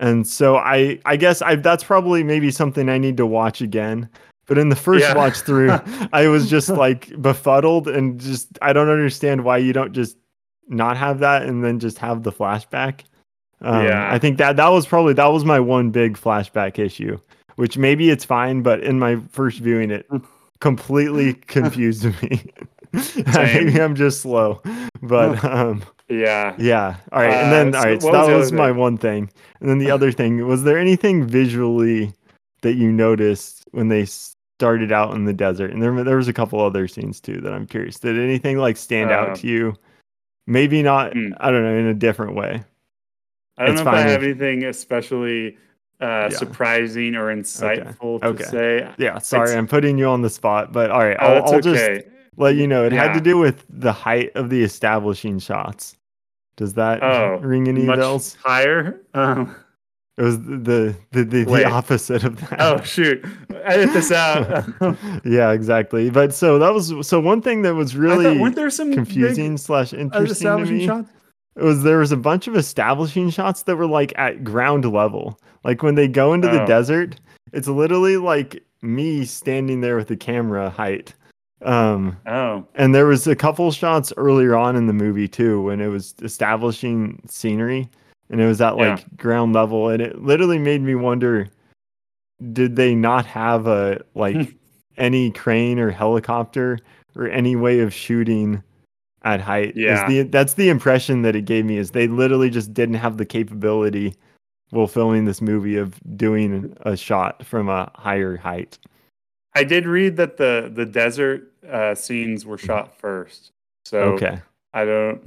And 0.00 0.26
so 0.26 0.56
I 0.56 1.00
I 1.04 1.16
guess 1.16 1.42
I 1.42 1.56
that's 1.56 1.82
probably 1.82 2.22
maybe 2.22 2.50
something 2.52 2.88
I 2.88 2.98
need 2.98 3.16
to 3.16 3.26
watch 3.26 3.60
again. 3.60 4.08
But 4.46 4.56
in 4.56 4.68
the 4.68 4.76
first 4.76 5.02
yeah. 5.02 5.16
watch 5.16 5.40
through, 5.40 5.76
I 6.12 6.28
was 6.28 6.48
just 6.48 6.68
like 6.68 7.20
befuddled 7.20 7.88
and 7.88 8.20
just 8.20 8.56
I 8.62 8.72
don't 8.72 8.88
understand 8.88 9.44
why 9.44 9.58
you 9.58 9.72
don't 9.72 9.92
just 9.92 10.16
not 10.68 10.96
have 10.96 11.18
that 11.18 11.42
and 11.42 11.64
then 11.64 11.80
just 11.80 11.98
have 11.98 12.22
the 12.22 12.32
flashback. 12.32 13.00
Um, 13.60 13.84
yeah. 13.84 14.12
I 14.12 14.20
think 14.20 14.38
that 14.38 14.56
that 14.56 14.68
was 14.68 14.86
probably 14.86 15.14
that 15.14 15.26
was 15.26 15.44
my 15.44 15.58
one 15.58 15.90
big 15.90 16.16
flashback 16.16 16.78
issue, 16.78 17.18
which 17.56 17.76
maybe 17.76 18.10
it's 18.10 18.24
fine, 18.24 18.62
but 18.62 18.84
in 18.84 19.00
my 19.00 19.16
first 19.32 19.58
viewing 19.58 19.90
it 19.90 20.06
completely 20.60 21.34
confused 21.46 22.04
me. 22.22 22.44
Maybe 23.34 23.80
I'm 23.80 23.94
just 23.94 24.22
slow, 24.22 24.62
but 25.02 25.42
um, 25.44 25.82
yeah, 26.08 26.54
yeah. 26.58 26.96
All 27.12 27.20
right, 27.20 27.34
and 27.34 27.52
then 27.52 27.74
uh, 27.74 27.78
all 27.78 27.84
right, 27.84 28.02
so, 28.02 28.12
that 28.12 28.26
was, 28.26 28.44
was 28.44 28.52
my 28.52 28.70
one 28.70 28.96
thing, 28.96 29.30
and 29.60 29.68
then 29.68 29.78
the 29.78 29.90
other 29.90 30.10
thing 30.10 30.46
was 30.46 30.64
there 30.64 30.78
anything 30.78 31.26
visually 31.26 32.12
that 32.62 32.74
you 32.74 32.90
noticed 32.90 33.68
when 33.72 33.88
they 33.88 34.06
started 34.06 34.90
out 34.90 35.14
in 35.14 35.26
the 35.26 35.34
desert? 35.34 35.70
And 35.70 35.82
there 35.82 36.02
there 36.02 36.16
was 36.16 36.28
a 36.28 36.32
couple 36.32 36.60
other 36.60 36.88
scenes 36.88 37.20
too 37.20 37.40
that 37.42 37.52
I'm 37.52 37.66
curious. 37.66 37.98
Did 38.00 38.18
anything 38.18 38.56
like 38.56 38.78
stand 38.78 39.10
uh, 39.10 39.14
out 39.14 39.36
to 39.36 39.46
you? 39.46 39.74
Maybe 40.46 40.82
not. 40.82 41.12
Hmm. 41.12 41.32
I 41.38 41.50
don't 41.50 41.62
know 41.62 41.74
in 41.74 41.86
a 41.86 41.94
different 41.94 42.36
way. 42.36 42.64
I 43.58 43.66
don't 43.66 43.74
it's 43.74 43.84
know 43.84 43.90
if 43.90 43.96
I 43.96 44.00
have 44.00 44.22
if, 44.22 44.30
anything 44.30 44.64
especially 44.64 45.58
uh, 46.00 46.28
yeah. 46.30 46.36
surprising 46.36 47.14
or 47.14 47.34
insightful 47.34 48.22
okay. 48.22 48.26
to 48.26 48.26
okay. 48.26 48.44
say. 48.44 48.94
Yeah, 48.98 49.18
sorry, 49.18 49.50
it's, 49.50 49.56
I'm 49.56 49.66
putting 49.66 49.98
you 49.98 50.06
on 50.06 50.22
the 50.22 50.30
spot, 50.30 50.72
but 50.72 50.90
all 50.90 51.00
right, 51.00 51.16
oh, 51.20 51.26
I'll, 51.26 51.44
I'll 51.44 51.54
okay. 51.56 51.98
just 51.98 52.08
let 52.36 52.54
you 52.54 52.66
know 52.66 52.84
it 52.84 52.92
yeah. 52.92 53.04
had 53.04 53.14
to 53.14 53.20
do 53.20 53.36
with 53.36 53.64
the 53.68 53.92
height 53.92 54.30
of 54.34 54.50
the 54.50 54.62
establishing 54.62 55.38
shots. 55.38 55.96
Does 56.56 56.74
that 56.74 57.02
oh, 57.02 57.38
ring 57.42 57.68
any 57.68 57.86
bells? 57.86 58.36
Higher. 58.44 59.00
Um, 59.14 59.54
it 60.16 60.22
was 60.22 60.38
the 60.40 60.96
the 61.12 61.24
the, 61.24 61.44
the 61.44 61.64
opposite 61.64 62.24
of 62.24 62.40
that. 62.40 62.60
Oh 62.60 62.82
shoot! 62.82 63.24
Edit 63.62 63.92
this 63.92 64.10
out. 64.10 64.66
yeah, 65.24 65.52
exactly. 65.52 66.10
But 66.10 66.34
so 66.34 66.58
that 66.58 66.74
was 66.74 67.06
so 67.06 67.20
one 67.20 67.40
thing 67.40 67.62
that 67.62 67.76
was 67.76 67.94
really 67.94 68.36
weren't 68.36 68.56
there 68.56 68.70
some 68.70 68.92
confusing 68.92 69.56
slash 69.56 69.92
interesting 69.92 70.48
to 70.48 70.64
me. 70.64 70.86
Shots? 70.86 71.10
It 71.58 71.62
was 71.64 71.82
there 71.82 71.98
was 71.98 72.12
a 72.12 72.16
bunch 72.16 72.46
of 72.46 72.56
establishing 72.56 73.30
shots 73.30 73.62
that 73.64 73.76
were 73.76 73.86
like 73.86 74.12
at 74.16 74.44
ground 74.44 74.84
level. 74.90 75.38
Like 75.64 75.82
when 75.82 75.94
they 75.96 76.08
go 76.08 76.32
into 76.32 76.48
the 76.48 76.62
Oh. 76.62 76.66
desert, 76.66 77.16
it's 77.52 77.68
literally 77.68 78.16
like 78.16 78.62
me 78.80 79.24
standing 79.24 79.80
there 79.80 79.96
with 79.96 80.08
the 80.08 80.16
camera 80.16 80.70
height. 80.70 81.14
Um, 81.62 82.16
Oh, 82.26 82.64
and 82.76 82.94
there 82.94 83.06
was 83.06 83.26
a 83.26 83.34
couple 83.34 83.70
shots 83.72 84.12
earlier 84.16 84.54
on 84.54 84.76
in 84.76 84.86
the 84.86 84.92
movie 84.92 85.26
too 85.26 85.62
when 85.62 85.80
it 85.80 85.88
was 85.88 86.14
establishing 86.22 87.20
scenery 87.28 87.88
and 88.30 88.40
it 88.40 88.46
was 88.46 88.60
at 88.60 88.76
like 88.76 88.98
Yeah. 89.00 89.04
ground 89.16 89.52
level 89.54 89.88
and 89.88 90.00
it 90.00 90.22
literally 90.22 90.58
made 90.58 90.82
me 90.82 90.94
wonder 90.94 91.48
did 92.52 92.76
they 92.76 92.94
not 92.94 93.26
have 93.26 93.66
a 93.66 94.00
like 94.14 94.54
any 94.96 95.32
crane 95.32 95.80
or 95.80 95.90
helicopter 95.90 96.78
or 97.16 97.26
any 97.28 97.56
way 97.56 97.80
of 97.80 97.92
shooting 97.92 98.62
at 99.24 99.40
height 99.40 99.70
is 99.70 99.74
Yeah. 99.76 100.06
the 100.08 100.22
that's 100.22 100.54
the 100.54 100.68
impression 100.68 101.22
that 101.22 101.34
it 101.36 101.44
gave 101.44 101.64
me 101.64 101.76
is 101.76 101.90
they 101.90 102.06
literally 102.08 102.50
just 102.50 102.72
didn't 102.72 102.94
have 102.96 103.16
the 103.16 103.26
capability 103.26 104.14
while 104.70 104.86
filming 104.86 105.24
this 105.24 105.40
movie 105.40 105.76
of 105.76 105.94
doing 106.16 106.76
a 106.82 106.96
shot 106.96 107.44
from 107.44 107.68
a 107.68 107.90
higher 107.94 108.36
height 108.36 108.78
I 109.54 109.64
did 109.64 109.86
read 109.86 110.16
that 110.18 110.36
the 110.36 110.70
the 110.72 110.84
desert 110.86 111.52
uh, 111.68 111.94
scenes 111.94 112.46
were 112.46 112.58
shot 112.58 112.96
first. 112.96 113.50
So 113.84 114.00
okay 114.14 114.40
I 114.74 114.84
don't. 114.84 115.22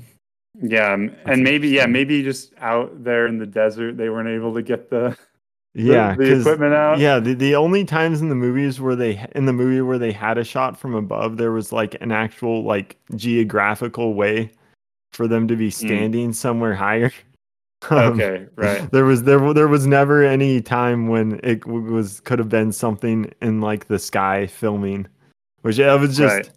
Yeah, 0.62 0.94
and 0.94 1.44
maybe 1.44 1.70
yeah, 1.70 1.86
maybe 1.86 2.24
just 2.24 2.54
out 2.60 3.04
there 3.04 3.26
in 3.26 3.38
the 3.40 3.46
desert, 3.46 3.98
they 3.98 4.10
weren't 4.10 4.30
able 4.30 4.54
to 4.54 4.62
get 4.62 4.90
the- 4.90 5.18
yeah 5.74 6.16
the, 6.16 6.30
'cause- 6.30 6.42
equipment 6.42 6.74
out. 6.74 7.00
Yeah, 7.00 7.20
the, 7.20 7.34
the 7.34 7.56
only 7.56 7.86
times 7.86 8.22
in 8.22 8.30
the 8.30 8.36
movies 8.36 8.80
where 8.82 8.96
they 8.96 9.26
in 9.36 9.46
the 9.46 9.54
movie 9.54 9.82
where 9.82 9.98
they 10.00 10.12
had 10.12 10.38
a 10.38 10.44
shot 10.44 10.78
from 10.78 10.96
above, 10.96 11.38
there 11.38 11.52
was 11.52 11.72
like 11.72 11.96
an 12.02 12.12
actual 12.12 12.64
like 12.64 12.98
geographical 13.16 14.14
way 14.14 14.52
for 15.14 15.28
them 15.28 15.48
to 15.48 15.56
be 15.56 15.70
standing 15.70 16.34
somewhere 16.34 16.76
higher. 16.76 17.12
Um, 17.90 17.98
Mm. 17.98 18.22
Okay, 18.22 18.46
right. 18.58 18.92
There 18.92 19.06
was 19.06 19.24
there 19.24 19.54
there 19.56 19.68
was 19.68 19.88
never 19.88 20.24
any 20.24 20.62
time 20.62 21.08
when 21.08 21.40
it 21.44 21.66
was 21.66 22.20
could 22.20 22.38
have 22.38 22.48
been 22.48 22.72
something 22.72 23.34
in 23.42 23.60
like 23.60 23.88
the 23.88 23.98
sky 23.98 24.46
filming, 24.46 25.08
which 25.64 25.80
it 25.80 26.00
was 26.00 26.16
just 26.16 26.52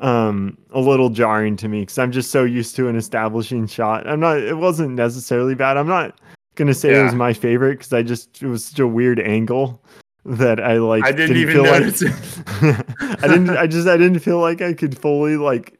um 0.00 0.58
a 0.72 0.78
little 0.78 1.08
jarring 1.08 1.56
to 1.56 1.68
me 1.68 1.80
because 1.80 1.96
I'm 1.98 2.12
just 2.12 2.30
so 2.30 2.44
used 2.44 2.76
to 2.76 2.88
an 2.88 2.96
establishing 2.96 3.66
shot. 3.66 4.06
I'm 4.06 4.20
not. 4.20 4.40
It 4.40 4.58
wasn't 4.58 4.90
necessarily 4.94 5.54
bad. 5.54 5.78
I'm 5.78 5.88
not 5.88 6.20
gonna 6.54 6.74
say 6.74 6.98
it 7.00 7.02
was 7.04 7.14
my 7.14 7.32
favorite 7.32 7.78
because 7.78 7.92
I 7.92 8.02
just 8.02 8.42
it 8.42 8.46
was 8.48 8.64
such 8.64 8.78
a 8.78 8.86
weird 8.86 9.20
angle 9.20 9.82
that 10.24 10.60
I 10.60 10.78
like. 10.78 11.04
I 11.04 11.12
didn't 11.12 11.36
even 11.36 11.54
feel 11.54 11.64
notice 11.64 12.02
Like, 12.02 12.86
I 13.24 13.28
didn't. 13.28 13.50
I 13.50 13.66
just 13.66 13.88
I 13.88 13.96
didn't 13.96 14.20
feel 14.20 14.38
like 14.40 14.60
I 14.62 14.72
could 14.72 14.96
fully 14.98 15.36
like 15.36 15.78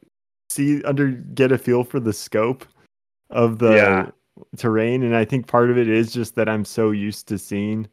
see 0.49 0.83
under 0.83 1.09
get 1.09 1.51
a 1.51 1.57
feel 1.57 1.83
for 1.83 1.99
the 1.99 2.13
scope 2.13 2.65
of 3.29 3.59
the 3.59 3.75
Yeah. 3.75 4.09
terrain, 4.57 5.03
and 5.03 5.15
I 5.15 5.25
think 5.25 5.47
part 5.47 5.69
of 5.71 5.77
it 5.77 5.87
is 5.87 6.11
just 6.13 6.35
that 6.35 6.47
I'm 6.49 6.65
so 6.65 6.91
used 6.91 7.27
to 7.29 7.37
seeing 7.39 7.87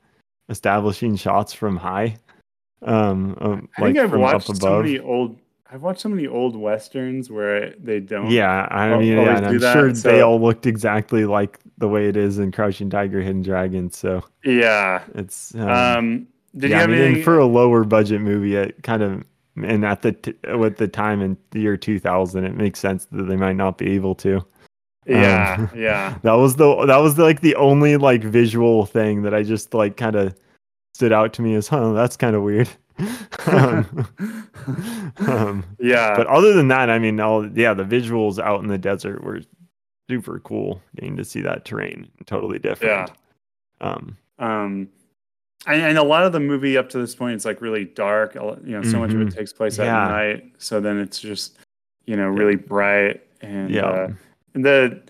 establishing 0.48 1.16
shots 1.16 1.52
from 1.52 1.76
high. 1.76 2.16
Um, 2.82 3.36
um, 3.40 3.68
I 3.78 3.82
like 3.82 3.94
think 3.94 4.04
I've 4.04 4.10
from 4.10 4.20
watched 4.20 4.50
up 4.50 4.56
so 4.56 4.66
above. 4.66 4.84
many 4.84 4.98
old. 4.98 5.38
I've 5.72 5.82
watched 5.82 6.00
so 6.00 6.08
many 6.08 6.26
old 6.26 6.56
westerns 6.56 7.30
where 7.30 7.70
they 7.78 8.00
don't. 8.00 8.30
Yeah, 8.30 8.66
I 8.70 8.96
mean, 8.98 9.12
yeah, 9.12 9.36
and 9.36 9.46
I'm 9.46 9.58
that, 9.58 9.72
sure 9.72 9.92
they 9.92 10.20
all 10.20 10.40
looked 10.40 10.66
exactly 10.66 11.24
like 11.26 11.58
the 11.78 11.88
way 11.88 12.08
it 12.08 12.16
is 12.16 12.38
in 12.38 12.50
Crouching 12.50 12.90
Tiger, 12.90 13.20
Hidden 13.20 13.42
Dragon. 13.42 13.90
So 13.90 14.24
Yeah. 14.44 15.02
it's 15.14 15.54
um, 15.54 15.68
Um. 15.68 16.26
Did 16.56 16.70
yeah, 16.70 16.76
you 16.76 16.80
have 16.80 16.90
I 16.90 16.92
mean, 16.92 17.02
anything? 17.02 17.22
for 17.22 17.38
a 17.38 17.46
lower 17.46 17.84
budget 17.84 18.20
movie, 18.20 18.56
it 18.56 18.82
kind 18.82 19.02
of 19.04 19.22
and 19.62 19.84
at 19.84 20.02
the 20.02 20.12
t- 20.12 20.34
with 20.56 20.78
the 20.78 20.88
time 20.88 21.20
in 21.20 21.36
the 21.52 21.60
year 21.60 21.76
2000, 21.76 22.44
it 22.44 22.56
makes 22.56 22.80
sense 22.80 23.04
that 23.12 23.24
they 23.24 23.36
might 23.36 23.56
not 23.56 23.78
be 23.78 23.90
able 23.92 24.14
to. 24.16 24.44
yeah. 25.06 25.56
um, 25.58 25.70
yeah. 25.78 26.18
That 26.22 26.32
was 26.34 26.56
the 26.56 26.86
that 26.86 26.96
was 26.96 27.18
like 27.18 27.40
the 27.42 27.54
only 27.54 27.96
like 27.96 28.24
visual 28.24 28.86
thing 28.86 29.22
that 29.22 29.34
I 29.34 29.44
just 29.44 29.72
like 29.74 29.96
kind 29.96 30.16
of 30.16 30.34
stood 30.94 31.12
out 31.12 31.32
to 31.34 31.42
me 31.42 31.54
as, 31.54 31.68
huh, 31.68 31.92
that's 31.92 32.16
kind 32.16 32.34
of 32.34 32.42
weird. 32.42 32.68
um, 33.46 34.06
um, 35.28 35.64
yeah. 35.78 36.16
but 36.16 36.26
other 36.26 36.52
than 36.52 36.68
that, 36.68 36.90
I 36.90 36.98
mean, 36.98 37.20
all 37.20 37.46
yeah, 37.56 37.74
the 37.74 37.84
visuals 37.84 38.38
out 38.38 38.60
in 38.62 38.68
the 38.68 38.78
desert 38.78 39.22
were 39.22 39.40
super 40.08 40.40
cool. 40.40 40.82
Getting 40.96 41.16
to 41.16 41.24
see 41.24 41.40
that 41.42 41.64
terrain, 41.64 42.08
totally 42.26 42.58
different. 42.58 43.10
Um, 43.80 44.16
um 44.38 44.88
and, 45.66 45.82
and 45.82 45.98
a 45.98 46.02
lot 46.02 46.24
of 46.24 46.32
the 46.32 46.40
movie 46.40 46.76
up 46.78 46.88
to 46.90 46.98
this 46.98 47.14
point 47.14 47.36
is 47.36 47.44
like 47.44 47.60
really 47.60 47.84
dark 47.84 48.34
you 48.34 48.56
know 48.64 48.82
so 48.82 48.98
much 48.98 49.12
of 49.12 49.20
it 49.20 49.28
Mhm. 49.28 49.34
takes 49.36 49.52
place 49.52 49.76
Yeah. 49.78 50.04
at 50.04 50.10
night 50.10 50.52
so 50.58 50.80
then 50.80 50.98
it's 50.98 51.20
just 51.20 51.58
you 52.06 52.16
know 52.16 52.28
really 52.28 52.56
bright 52.56 53.22
and 53.42 53.70
yeah, 53.70 53.84
uh, 53.86 54.12
the 54.54 55.02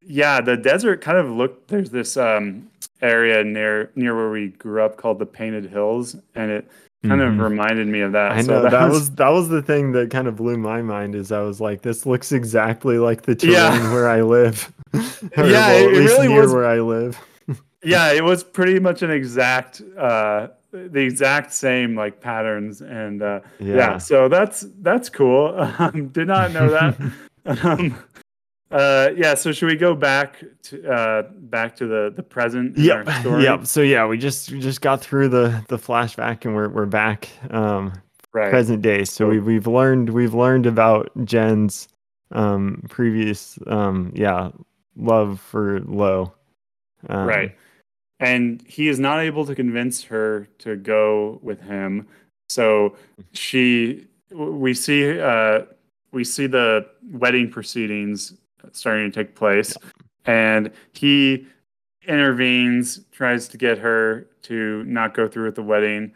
yeah 0.00 0.40
the 0.40 0.56
desert 0.56 1.00
kind 1.00 1.18
of 1.18 1.28
looked 1.30 1.68
there's 1.68 1.90
this 1.90 2.16
um 2.16 2.70
area 3.02 3.42
near 3.42 3.90
near 3.96 4.14
where 4.14 4.30
we 4.30 4.48
grew 4.48 4.80
up 4.82 4.96
called 4.96 5.18
the 5.18 5.26
painted 5.26 5.66
hills 5.66 6.14
and 6.36 6.50
it 6.52 6.68
kind 7.08 7.20
Mhm. 7.20 7.34
of 7.34 7.38
reminded 7.38 7.86
me 7.86 8.00
of 8.00 8.12
that 8.12 8.32
I 8.32 8.40
So 8.42 8.52
know 8.62 8.68
that, 8.70 8.90
was, 8.90 9.10
that 9.10 9.28
was 9.28 9.48
the 9.48 9.62
thing 9.62 9.92
that 9.92 10.10
kind 10.10 10.26
of 10.28 10.36
blew 10.36 10.56
my 10.56 10.82
mind. 10.82 11.14
Is 11.14 11.30
I 11.32 11.40
was 11.40 11.60
like, 11.60 11.82
this 11.82 12.06
looks 12.06 12.32
exactly 12.32 12.98
like 12.98 13.22
the 13.22 13.34
terrain 13.34 13.54
Yeah. 13.54 13.92
where 13.92 14.08
I 14.08 14.22
live. 14.22 14.72
Yeah, 14.92 15.42
well, 15.42 15.48
it- 15.48 15.86
at 15.88 15.92
it 15.92 15.96
least 16.00 16.18
really 16.18 16.28
was- 16.28 16.52
where 16.52 16.66
I 16.66 16.80
live. 16.80 17.18
yeah 17.82 18.12
it 18.12 18.24
was 18.24 18.42
pretty 18.42 18.78
much 18.80 19.02
an 19.02 19.10
exact 19.10 19.82
uh 19.98 20.48
the 20.72 21.00
exact 21.00 21.52
same 21.52 21.94
like 21.94 22.20
patterns 22.20 22.80
and 22.80 23.22
uh 23.22 23.40
Yeah. 23.60 23.76
yeah, 23.76 23.98
so 23.98 24.28
that's 24.28 24.66
that's 24.80 25.08
cool 25.10 25.54
um, 25.78 26.08
did 26.08 26.26
not 26.28 26.52
know 26.52 26.68
that 26.70 26.96
um, 27.64 27.94
uh 28.70 29.10
yeah 29.16 29.34
so 29.34 29.52
should 29.52 29.66
we 29.66 29.76
go 29.76 29.94
back 29.94 30.42
to 30.62 30.90
uh 30.90 31.22
back 31.40 31.76
to 31.76 31.86
the 31.86 32.12
the 32.16 32.22
present 32.22 32.76
Yep. 32.78 33.08
story? 33.20 33.42
Yep. 33.44 33.66
So 33.66 33.82
yeah, 33.82 34.06
we 34.06 34.18
just 34.18 34.50
we 34.50 34.58
just 34.60 34.80
got 34.80 35.00
through 35.00 35.28
the 35.28 35.62
the 35.68 35.76
flashback 35.78 36.44
and 36.44 36.54
we're 36.54 36.68
we're 36.70 36.86
back 36.86 37.28
um 37.50 37.92
right 38.32 38.50
present 38.50 38.82
day. 38.82 39.04
So 39.04 39.24
So- 39.24 39.28
we 39.28 39.38
we've 39.40 39.66
learned 39.66 40.10
we've 40.10 40.34
learned 40.34 40.66
about 40.66 41.10
Jen's 41.24 41.88
um 42.32 42.82
previous 42.88 43.58
um 43.66 44.12
yeah, 44.14 44.50
love 44.96 45.40
for 45.40 45.80
Lo. 45.80 46.32
Um, 47.08 47.26
right 47.28 47.56
and 48.20 48.62
he 48.66 48.88
is 48.88 48.98
not 48.98 49.18
able 49.20 49.44
to 49.44 49.54
convince 49.54 50.02
her 50.04 50.48
to 50.58 50.76
go 50.76 51.38
with 51.42 51.60
him 51.60 52.06
so 52.48 52.96
she 53.32 54.06
we 54.32 54.72
see 54.72 55.20
uh 55.20 55.60
we 56.12 56.24
see 56.24 56.46
the 56.46 56.86
wedding 57.12 57.50
proceedings 57.50 58.32
starting 58.72 59.10
to 59.10 59.14
take 59.14 59.34
place. 59.34 59.76
And 60.24 60.70
he 60.92 61.46
intervenes 62.06 63.00
tries 63.12 63.48
to 63.48 63.56
get 63.56 63.78
her 63.78 64.26
to 64.42 64.84
not 64.84 65.14
go 65.14 65.28
through 65.28 65.46
with 65.46 65.54
the 65.54 65.62
wedding. 65.62 66.12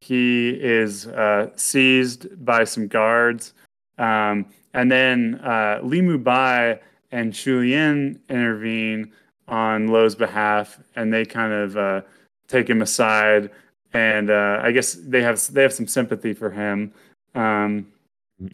He 0.00 0.50
is 0.50 1.06
uh, 1.06 1.50
seized 1.56 2.44
by 2.44 2.64
some 2.64 2.88
guards. 2.88 3.52
Um, 3.98 4.46
and 4.74 4.90
then 4.90 5.40
uh, 5.42 5.80
Li 5.82 6.00
Mubai 6.00 6.80
and 7.12 7.34
Shu 7.34 7.60
Lien 7.60 8.20
intervene 8.28 9.12
on 9.48 9.88
Lo's 9.88 10.14
behalf, 10.14 10.78
and 10.96 11.12
they 11.12 11.24
kind 11.24 11.52
of 11.52 11.76
uh, 11.76 12.00
take 12.48 12.68
him 12.68 12.82
aside, 12.82 13.50
and 13.92 14.30
uh, 14.30 14.60
I 14.62 14.72
guess 14.72 14.94
they 14.94 15.22
have 15.22 15.40
they 15.52 15.62
have 15.62 15.72
some 15.72 15.86
sympathy 15.86 16.32
for 16.32 16.50
him. 16.50 16.92
Um, 17.34 17.86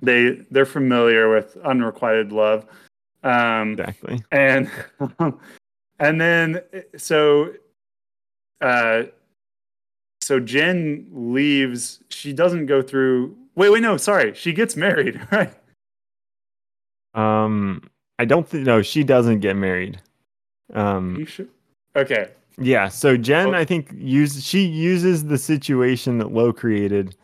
they 0.02 0.44
they're 0.50 0.66
familiar 0.66 1.30
with 1.30 1.56
unrequited 1.64 2.32
love, 2.32 2.66
um, 3.22 3.72
Exactly. 3.72 4.22
and 4.32 4.70
and 5.98 6.20
then 6.20 6.62
so 6.96 7.52
uh, 8.60 9.04
so 10.22 10.38
Jen 10.40 11.06
leaves. 11.10 12.00
She 12.10 12.32
doesn't 12.32 12.66
go 12.66 12.82
through. 12.82 13.36
Wait, 13.56 13.70
wait, 13.70 13.80
no, 13.82 13.96
sorry. 13.96 14.34
She 14.34 14.52
gets 14.52 14.76
married, 14.76 15.20
right? 15.32 15.52
Um 17.14 17.82
I 18.18 18.24
don't 18.24 18.46
think 18.46 18.66
no, 18.66 18.82
she 18.82 19.02
doesn't 19.02 19.40
get 19.40 19.56
married. 19.56 20.00
Um 20.74 21.16
You 21.16 21.26
should. 21.26 21.48
Okay. 21.96 22.28
Yeah, 22.58 22.88
so 22.88 23.16
Jen, 23.16 23.48
Oh. 23.48 23.54
I 23.54 23.64
think, 23.64 23.90
use 23.96 24.44
she 24.44 24.60
uses 24.64 25.24
the 25.24 25.38
situation 25.38 26.18
that 26.18 26.30
Lo 26.32 26.52
created 26.52 27.16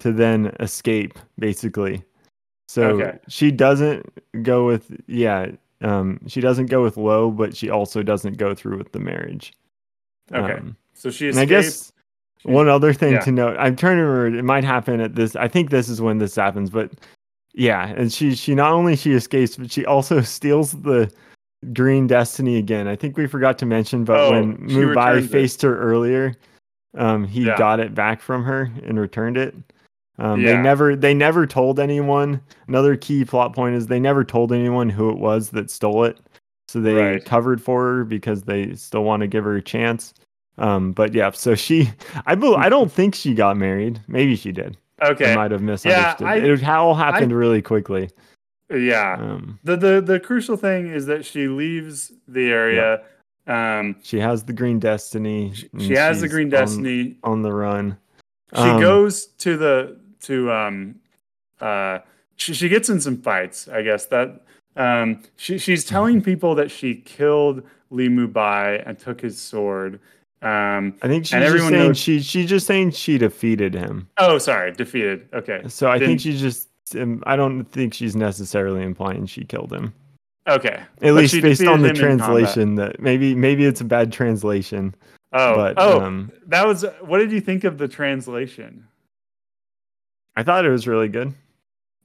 to 0.00 0.12
then 0.12 0.54
escape, 0.60 1.18
basically. 1.38 2.04
So 2.68 2.82
Okay. 3.00 3.18
she 3.28 3.50
doesn't 3.50 4.06
go 4.42 4.66
with 4.66 4.90
yeah, 5.06 5.52
um, 5.82 6.18
she 6.26 6.40
doesn't 6.40 6.66
go 6.66 6.82
with 6.82 6.96
Lo, 6.96 7.30
but 7.30 7.56
she 7.56 7.68
also 7.70 8.02
doesn't 8.02 8.36
go 8.38 8.54
through 8.54 8.78
with 8.78 8.92
the 8.92 9.00
marriage. 9.00 9.52
Okay. 10.32 10.54
Um, 10.54 10.76
So 10.94 11.10
she 11.10 11.28
and 11.28 11.38
I 11.38 11.42
escapes. 11.42 11.50
guess 11.50 11.92
one 12.44 12.68
other 12.68 12.92
thing 12.92 13.12
yeah. 13.12 13.20
to 13.20 13.32
note, 13.32 13.56
I'm 13.58 13.76
trying 13.76 13.96
to 13.98 14.02
remember, 14.04 14.38
it 14.38 14.42
might 14.44 14.64
happen 14.64 15.00
at 15.00 15.14
this. 15.14 15.34
I 15.36 15.48
think 15.48 15.70
this 15.70 15.88
is 15.88 16.00
when 16.00 16.18
this 16.18 16.34
happens, 16.36 16.70
but 16.70 16.92
yeah, 17.54 17.88
and 17.88 18.12
she 18.12 18.34
she 18.34 18.54
not 18.54 18.72
only 18.72 18.96
she 18.96 19.12
escapes, 19.12 19.56
but 19.56 19.70
she 19.70 19.84
also 19.86 20.20
steals 20.36 20.72
the 20.72 21.10
green 21.72 22.06
destiny 22.06 22.56
again. 22.56 22.88
I 22.88 22.96
think 22.96 23.16
we 23.16 23.26
forgot 23.26 23.58
to 23.58 23.66
mention, 23.66 24.04
but 24.04 24.20
Oh, 24.20 24.30
when 24.32 24.56
Mubai 24.58 24.88
returns 24.96 25.24
it. 25.26 25.30
faced 25.30 25.62
her 25.62 25.78
earlier, 25.78 26.34
um, 26.96 27.24
he 27.24 27.44
Yeah. 27.44 27.56
got 27.58 27.80
it 27.80 27.94
back 27.94 28.20
from 28.20 28.42
her 28.44 28.70
and 28.84 28.98
returned 29.00 29.36
it. 29.36 29.54
Um, 30.18 30.42
They 30.42 30.56
never 30.56 30.94
they 30.96 31.12
never 31.14 31.46
told 31.46 31.80
anyone. 31.80 32.40
Another 32.68 32.96
key 32.96 33.24
plot 33.24 33.54
point 33.54 33.74
is 33.74 33.86
they 33.88 33.98
never 34.00 34.24
told 34.24 34.52
anyone 34.52 34.88
who 34.88 35.10
it 35.10 35.18
was 35.18 35.50
that 35.50 35.70
stole 35.70 36.04
it. 36.04 36.18
So 36.68 36.80
they 36.80 36.94
Right. 36.94 37.24
covered 37.24 37.60
for 37.60 37.82
her 37.84 38.04
because 38.04 38.42
they 38.42 38.74
still 38.74 39.04
want 39.04 39.20
to 39.22 39.26
give 39.26 39.44
her 39.44 39.56
a 39.56 39.62
chance. 39.62 40.14
Um, 40.56 40.92
but 40.92 41.14
yeah, 41.14 41.30
so 41.32 41.54
she 41.56 41.90
I 42.26 42.36
bel 42.36 42.56
I 42.56 42.68
don't 42.68 42.92
think 42.92 43.14
she 43.16 43.34
got 43.34 43.56
married. 43.56 44.00
Maybe 44.06 44.36
she 44.36 44.52
did. 44.52 44.76
Okay, 45.02 45.32
I 45.32 45.36
might 45.36 45.50
have 45.50 45.62
misunderstood. 45.62 46.26
I- 46.26 46.36
it 46.36 46.64
all 46.64 46.94
happened 46.94 47.32
really 47.32 47.60
quickly. 47.60 48.10
Yeah. 48.72 49.16
Um, 49.18 49.58
The 49.64 49.76
the 49.76 50.00
the 50.00 50.20
crucial 50.20 50.56
thing 50.56 50.86
is 50.86 51.06
that 51.06 51.24
she 51.24 51.48
leaves 51.48 52.12
the 52.28 52.50
area. 52.52 53.02
Um, 53.46 53.96
she 54.02 54.20
has 54.20 54.44
the 54.44 54.52
green 54.54 54.78
destiny. 54.78 55.52
she, 55.78 55.94
has 55.94 56.20
the 56.22 56.28
green 56.28 56.46
on- 56.46 56.50
destiny. 56.50 57.18
on, 57.24 57.42
the 57.42 57.52
run. 57.52 57.98
she 58.54 58.62
Um, 58.62 58.80
goes 58.80 59.26
to 59.38 59.56
the 59.58 59.98
to 60.24 60.50
um 60.52 60.94
uh 61.60 61.98
she, 62.36 62.52
she 62.54 62.68
gets 62.68 62.88
in 62.88 63.00
some 63.00 63.16
fights 63.16 63.68
i 63.68 63.80
guess 63.82 64.06
that 64.06 64.42
um 64.76 65.22
she, 65.36 65.56
she's 65.58 65.84
telling 65.84 66.20
people 66.20 66.54
that 66.54 66.70
she 66.70 66.96
killed 66.96 67.62
li 67.90 68.08
mubai 68.08 68.82
and 68.86 68.98
took 68.98 69.20
his 69.20 69.40
sword 69.40 70.00
um 70.42 70.94
I 71.02 71.08
think 71.08 71.24
she's 71.24 71.30
just 71.32 71.46
everyone 71.46 71.72
saying 71.72 71.86
knows- 71.88 71.98
she 71.98 72.20
she's 72.20 72.48
just 72.48 72.66
saying 72.66 72.90
she 72.90 73.16
defeated 73.18 73.72
him. 73.74 74.08
oh 74.18 74.38
sorry 74.38 74.72
defeated 74.72 75.28
okay 75.32 75.62
So 75.68 75.88
I 75.88 75.98
think 75.98 76.18
Didn't- 76.18 76.20
she's 76.22 76.40
just. 76.40 76.68
um, 77.00 77.22
I 77.26 77.34
don't 77.36 77.64
think 77.64 77.94
she's 77.94 78.14
necessarily 78.14 78.82
implying 78.82 79.24
she 79.26 79.44
killed 79.44 79.72
him. 79.72 79.94
okay 80.46 80.68
At 80.80 80.86
But 81.00 81.12
least 81.14 81.40
based 81.40 81.66
on 81.66 81.80
the 81.80 81.88
defeated 81.88 82.04
him 82.04 82.10
in 82.12 82.18
combat. 82.18 82.26
translation, 82.36 82.74
that 82.74 83.00
maybe 83.00 83.34
maybe 83.34 83.64
it's 83.64 83.80
a 83.80 83.84
bad 83.96 84.12
translation. 84.12 84.94
oh 85.32 85.54
but 85.54 85.74
oh 85.78 86.00
um, 86.02 86.30
that 86.48 86.66
was 86.66 86.84
what 87.00 87.18
did 87.18 87.32
you 87.32 87.40
think 87.40 87.64
of 87.64 87.78
the 87.78 87.88
translation 87.88 88.86
I 90.36 90.42
thought 90.42 90.64
it 90.64 90.70
was 90.70 90.86
really 90.88 91.08
good. 91.08 91.32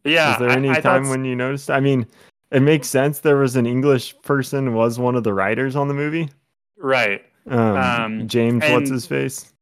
yeah 0.03 0.29
Was 0.31 0.39
there 0.39 0.49
any 0.49 0.69
I 0.69 0.75
thought 0.75 0.83
time 0.83 1.09
when 1.09 1.25
you 1.25 1.35
noticed? 1.35 1.69
I 1.71 1.79
mean, 1.79 2.05
it 2.51 2.61
makes 2.61 2.87
sense. 2.87 3.19
There 3.19 3.37
was 3.37 3.55
an 3.55 3.65
English 3.65 4.19
person 4.21 4.73
was 4.73 4.97
one 4.99 5.15
of 5.15 5.23
the 5.23 5.33
writers 5.33 5.75
on 5.75 5.87
the 5.87 5.93
movie. 5.93 6.29
right 6.77 7.23
Um, 7.47 7.59
Um, 7.77 8.27
James, 8.27 8.63
what's 8.69 8.89
his 8.89 9.05
face? 9.05 9.53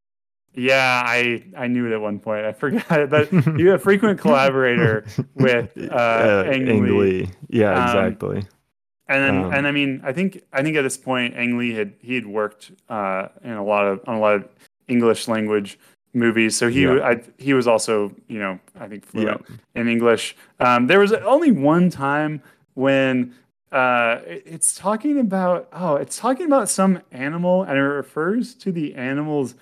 yeah 0.59 1.03
i 1.05 1.43
i 1.55 1.67
knew 1.67 1.85
it 1.85 1.91
at 1.93 2.01
one 2.01 2.17
point 2.17 2.43
i 2.43 2.51
forgot 2.63 2.99
it 2.99 3.11
but 3.11 3.31
you're 3.59 3.75
a 3.75 3.79
frequent 3.79 4.19
collaborator 4.19 5.05
with 5.35 5.69
uh, 5.91 6.43
Ang 6.47 6.65
Lee. 6.65 6.71
Ang 6.71 6.97
Lee. 6.99 7.29
Yeah, 7.49 7.73
Um, 7.77 7.83
exactly. 7.85 8.37
And 9.07 9.23
then, 9.23 9.37
Um, 9.45 9.53
and 9.53 9.67
I 9.67 9.71
mean, 9.71 10.01
I 10.03 10.11
think 10.13 10.41
I 10.51 10.63
think 10.63 10.75
at 10.75 10.81
this 10.81 10.97
point, 10.97 11.35
Ang 11.37 11.57
Lee 11.59 11.73
had 11.73 11.93
he 12.01 12.15
had 12.15 12.25
worked 12.25 12.71
uh, 12.89 13.27
in 13.43 13.51
a 13.53 13.63
lot 13.63 13.85
of 13.85 14.01
on 14.07 14.15
a 14.15 14.19
lot 14.19 14.33
of 14.35 14.43
English 14.87 15.27
language 15.29 15.77
movies, 16.17 16.57
so 16.57 16.67
he 16.69 16.83
Yeah. 16.83 16.99
I, 17.11 17.21
he 17.37 17.53
was 17.53 17.67
also 17.67 18.11
you 18.27 18.39
know 18.39 18.59
I 18.79 18.87
think 18.87 19.03
Yeah. 19.13 19.37
in 19.75 19.87
English. 19.87 20.35
Um, 20.59 20.87
there 20.87 20.99
was 20.99 21.13
only 21.13 21.51
one 21.51 21.89
time 21.89 22.41
when 22.73 23.33
uh, 23.71 24.19
it's 24.25 24.75
talking 24.75 25.19
about 25.19 25.67
oh, 25.73 25.95
it's 25.95 26.17
talking 26.17 26.45
about 26.45 26.69
some 26.69 27.01
animal, 27.11 27.63
and 27.63 27.77
it 27.77 27.81
refers 27.81 28.53
to 28.55 28.71
the 28.71 28.95
animal's 28.95 29.55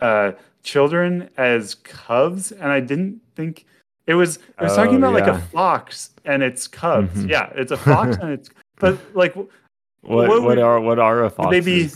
uh, 0.00 0.32
children 0.62 1.28
as 1.36 1.74
cubs, 1.76 2.52
and 2.52 2.70
I 2.72 2.80
didn't 2.80 3.20
think. 3.36 3.66
It 4.06 4.14
was 4.14 4.36
it 4.58 4.62
was 4.62 4.74
talking 4.74 4.96
Oh, 4.96 5.08
about 5.08 5.12
like 5.14 5.28
a 5.28 5.38
fox 5.38 6.10
and 6.24 6.42
its 6.42 6.66
cubs. 6.66 7.14
Mhm. 7.24 7.30
Yeah, 7.30 7.52
it's 7.54 7.70
a 7.72 7.76
fox 7.76 8.16
and 8.22 8.30
it's 8.32 8.50
but 8.80 8.98
like 9.14 9.34
What 9.36 9.48
what 10.02 10.28
what, 10.28 10.42
would- 10.42 10.58
are 10.58 10.80
what 10.80 10.98
are 10.98 11.24
a 11.24 11.32
would 11.38 11.50
they 11.52 11.60
be 11.60 11.88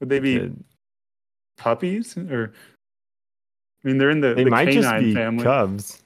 would 0.00 0.08
they 0.10 0.18
be 0.20 0.38
kid? 0.40 0.64
puppies 1.56 2.16
or 2.18 2.52
I 3.84 3.88
mean 3.88 3.98
they're 3.98 4.10
in 4.10 4.20
the, 4.20 4.34
They 4.34 4.44
the 4.44 4.50
might 4.50 4.68
canine 4.68 4.82
just 4.82 5.04
be 5.04 5.14
family. 5.14 5.44
cubs. 5.44 6.02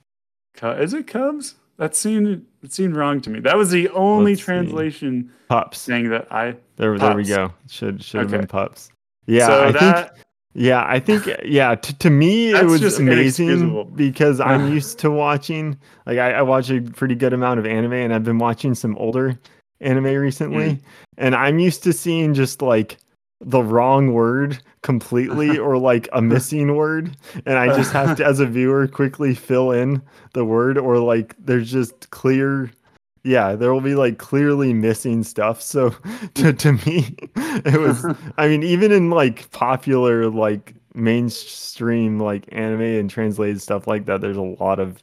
Is 0.62 0.92
it 0.94 1.06
cubs? 1.06 1.54
That 1.76 1.94
seemed 1.94 2.44
it 2.62 2.72
seemed 2.72 2.96
wrong 2.96 3.20
to 3.20 3.30
me. 3.30 3.38
That 3.40 3.56
was 3.56 3.70
the 3.70 3.88
only 3.90 4.32
Let's 4.32 4.40
see. 4.42 4.44
translation 4.46 5.30
Pups. 5.48 5.84
thing 5.86 6.10
that 6.10 6.26
I 6.32 6.56
There, 6.76 6.98
there 6.98 7.14
we 7.16 7.24
go. 7.24 7.52
Should 7.68 8.02
should 8.02 8.20
have 8.22 8.30
been 8.30 8.46
pups. 8.48 8.90
Yeah, 9.26 9.46
so 9.46 9.64
I 9.64 9.72
that 9.72 10.14
think. 10.16 10.24
Yeah, 10.54 10.84
I 10.84 10.98
think. 10.98 11.30
Yeah, 11.44 11.76
to, 11.76 11.98
to 11.98 12.10
me 12.10 12.50
it 12.50 12.64
was 12.64 12.80
just 12.80 12.98
amazing 12.98 13.92
because 13.94 14.40
I'm 14.40 14.72
used 14.72 14.98
to 15.00 15.10
watching. 15.10 15.78
Like, 16.06 16.18
I, 16.18 16.32
I 16.32 16.42
watch 16.42 16.68
a 16.70 16.80
pretty 16.80 17.14
good 17.14 17.32
amount 17.32 17.60
of 17.60 17.66
anime, 17.66 17.92
and 17.92 18.12
I've 18.12 18.24
been 18.24 18.38
watching 18.38 18.74
some 18.74 18.96
older 18.96 19.38
anime 19.80 20.06
recently, 20.06 20.70
Mm. 20.70 20.80
and 21.18 21.34
I'm 21.36 21.60
used 21.60 21.84
to 21.84 21.92
seeing 21.92 22.34
just 22.34 22.60
like 22.62 22.96
the 23.40 23.62
wrong 23.62 24.12
word 24.12 24.58
completely 24.82 25.58
or 25.66 25.78
like 25.78 26.08
a 26.12 26.20
missing 26.20 26.74
word 26.74 27.16
and 27.46 27.56
i 27.58 27.66
just 27.76 27.92
have 27.92 28.16
to 28.16 28.24
as 28.24 28.40
a 28.40 28.46
viewer 28.46 28.88
quickly 28.88 29.34
fill 29.34 29.70
in 29.70 30.02
the 30.32 30.44
word 30.44 30.76
or 30.76 30.98
like 30.98 31.34
there's 31.38 31.70
just 31.70 32.10
clear 32.10 32.70
yeah 33.28 33.54
there 33.54 33.72
will 33.72 33.80
be 33.80 33.94
like 33.94 34.18
clearly 34.18 34.72
missing 34.72 35.22
stuff. 35.22 35.60
So 35.60 35.90
to, 36.34 36.52
to 36.52 36.72
me 36.72 37.14
it 37.36 37.80
was 37.80 38.04
i 38.36 38.48
mean 38.48 38.62
even 38.62 38.92
in 38.92 39.10
like 39.10 39.50
popular 39.50 40.28
like 40.30 40.74
mainstream 40.94 42.18
like 42.18 42.48
anime 42.50 42.80
and 42.80 43.10
translated 43.10 43.60
stuff 43.60 43.86
like 43.86 44.06
that 44.06 44.20
there's 44.20 44.36
a 44.36 44.42
lot 44.42 44.80
of 44.80 45.02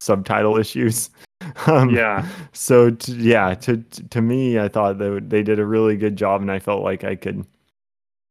subtitle 0.00 0.56
issues. 0.56 1.10
Um 1.66 1.90
yeah. 1.90 2.26
so 2.52 2.90
to, 2.90 3.12
yeah 3.12 3.54
to 3.54 3.78
to 3.78 4.20
me 4.20 4.58
i 4.58 4.68
thought 4.68 4.98
that 4.98 5.30
they 5.30 5.42
did 5.42 5.58
a 5.58 5.64
really 5.64 5.96
good 5.96 6.14
job 6.14 6.42
and 6.42 6.50
i 6.50 6.58
felt 6.58 6.82
like 6.82 7.04
i 7.04 7.14
could 7.14 7.46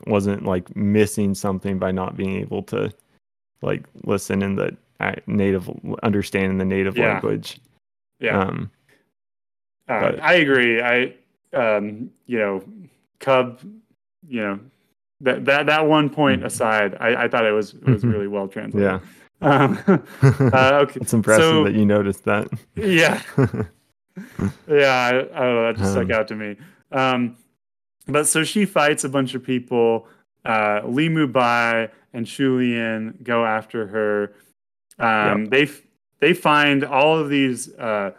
wasn't 0.05 0.45
like 0.45 0.75
missing 0.75 1.33
something 1.33 1.79
by 1.79 1.91
not 1.91 2.15
being 2.15 2.37
able 2.37 2.61
to 2.63 2.93
like 3.61 3.83
listen 4.03 4.43
in 4.43 4.55
the 4.55 4.75
uh, 4.99 5.13
native 5.25 5.69
understanding 6.03 6.57
the 6.57 6.65
native 6.65 6.95
Yeah. 6.97 7.13
language 7.13 7.59
yeah 8.19 8.39
um 8.41 8.69
Uh, 9.89 10.11
I 10.21 10.33
agree. 10.33 10.81
I, 10.81 11.13
um, 11.53 12.11
you 12.25 12.37
know, 12.39 12.61
Cub, 13.21 13.61
you 14.27 14.41
know, 14.41 14.59
that 15.21 15.45
that 15.45 15.65
that 15.67 15.87
one 15.87 16.09
point 16.09 16.41
Mhm. 16.41 16.45
aside, 16.45 16.97
I, 16.99 17.23
I 17.23 17.27
thought 17.29 17.45
it 17.45 17.53
was 17.53 17.73
it 17.73 17.87
was 17.87 18.03
really 18.03 18.27
well 18.27 18.47
translated. 18.49 18.81
yeah 18.91 18.99
Um, 19.41 19.77
uh, 20.21 20.79
okay. 20.83 20.99
it's 20.99 21.13
impressive 21.13 21.43
so- 21.43 21.63
that 21.63 21.73
you 21.73 21.85
noticed 21.85 22.25
that 22.25 22.47
Yeah. 22.75 23.21
Yeah. 24.67 24.93
I, 24.93 25.09
I 25.09 25.13
don't 25.13 25.31
know. 25.55 25.63
That 25.67 25.75
just 25.77 25.91
stuck 25.91 26.05
Um, 26.05 26.11
out 26.11 26.27
to 26.29 26.35
me. 26.35 26.55
Um, 26.91 27.37
but 28.07 28.27
so 28.27 28.43
she 28.43 28.65
fights 28.65 29.03
a 29.03 29.09
bunch 29.09 29.35
of 29.35 29.43
people. 29.43 30.07
Uh, 30.45 30.81
Li 30.85 31.09
Mubai 31.09 31.89
and 32.13 32.27
Shu 32.27 32.57
Lien 32.57 33.17
go 33.23 33.45
after 33.45 33.87
her. 33.87 34.33
Um, 34.99 35.45
They 35.47 35.63
f- 35.63 35.81
they 36.19 36.33
find 36.33 36.83
all 36.83 37.17
of 37.17 37.29
these. 37.29 37.73
Uh, 37.75 38.11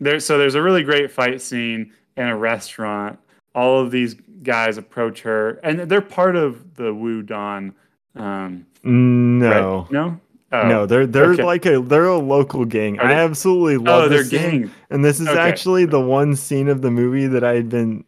there, 0.00 0.20
so 0.20 0.38
there's 0.38 0.54
a 0.54 0.62
really 0.62 0.82
great 0.82 1.10
fight 1.10 1.40
scene 1.40 1.92
in 2.16 2.26
a 2.26 2.36
restaurant. 2.36 3.18
All 3.54 3.80
of 3.80 3.90
these 3.90 4.14
guys 4.42 4.76
approach 4.78 5.22
her, 5.22 5.52
and 5.62 5.80
they're 5.80 6.00
part 6.00 6.36
of 6.36 6.74
the 6.74 6.92
Wudang. 6.92 7.72
Um, 8.14 8.66
no 8.82 9.48
right? 9.82 9.92
no, 9.92 10.20
oh. 10.52 10.68
no 10.68 10.86
they're 10.86 11.06
they're 11.06 11.32
okay. 11.32 11.42
like 11.44 11.66
a 11.66 11.80
they're 11.80 12.06
a 12.06 12.16
local 12.18 12.64
gang 12.64 12.98
i 13.00 13.12
absolutely 13.12 13.76
love 13.76 14.04
Oh, 14.04 14.08
they're 14.08 14.18
this 14.22 14.30
scene. 14.30 14.62
gang. 14.62 14.70
And 14.90 15.04
this 15.04 15.20
is 15.20 15.28
Okay. 15.28 15.38
actually 15.38 15.84
the 15.84 16.00
one 16.00 16.34
scene 16.36 16.68
of 16.68 16.80
the 16.82 16.90
movie 16.90 17.26
that 17.26 17.44
I 17.44 17.54
had 17.54 17.68
been 17.68 18.04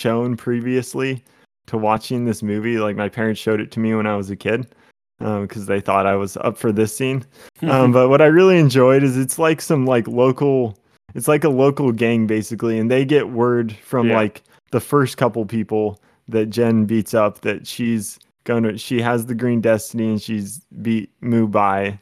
shown 0.00 0.36
previously 0.36 1.22
to 1.66 1.76
watching 1.78 2.24
this 2.24 2.42
movie. 2.42 2.78
Like 2.78 2.96
my 2.96 3.08
parents 3.08 3.40
showed 3.40 3.60
it 3.60 3.70
to 3.72 3.80
me 3.80 3.94
when 3.94 4.06
I 4.06 4.16
was 4.16 4.30
a 4.30 4.36
kid 4.36 4.66
because 5.18 5.66
they 5.66 5.80
thought 5.80 6.06
I 6.06 6.16
was 6.16 6.36
up 6.38 6.56
for 6.56 6.72
this 6.72 6.96
scene. 6.96 7.24
Um, 7.62 7.92
but 7.92 8.08
what 8.08 8.22
I 8.22 8.26
really 8.26 8.58
enjoyed 8.58 9.02
is 9.02 9.18
it's 9.18 9.38
like 9.38 9.60
some 9.60 9.84
like 9.84 10.08
local, 10.08 10.78
it's 11.14 11.28
like 11.28 11.44
a 11.44 11.50
local 11.50 11.92
gang 11.92 12.26
basically, 12.26 12.78
and 12.78 12.90
they 12.90 13.04
get 13.04 13.28
word 13.28 13.76
from 13.84 14.08
Yeah. 14.08 14.16
like 14.16 14.42
the 14.70 14.80
first 14.80 15.18
couple 15.18 15.44
people 15.44 16.00
that 16.28 16.46
Jen 16.46 16.86
beats 16.86 17.12
up 17.12 17.42
that 17.42 17.66
she's 17.66 18.18
gonna, 18.44 18.78
she 18.78 18.98
has 19.02 19.26
the 19.26 19.34
green 19.34 19.60
destiny 19.60 20.08
and 20.08 20.22
she's 20.22 20.64
beat 20.80 21.10
Mubai 21.20 21.98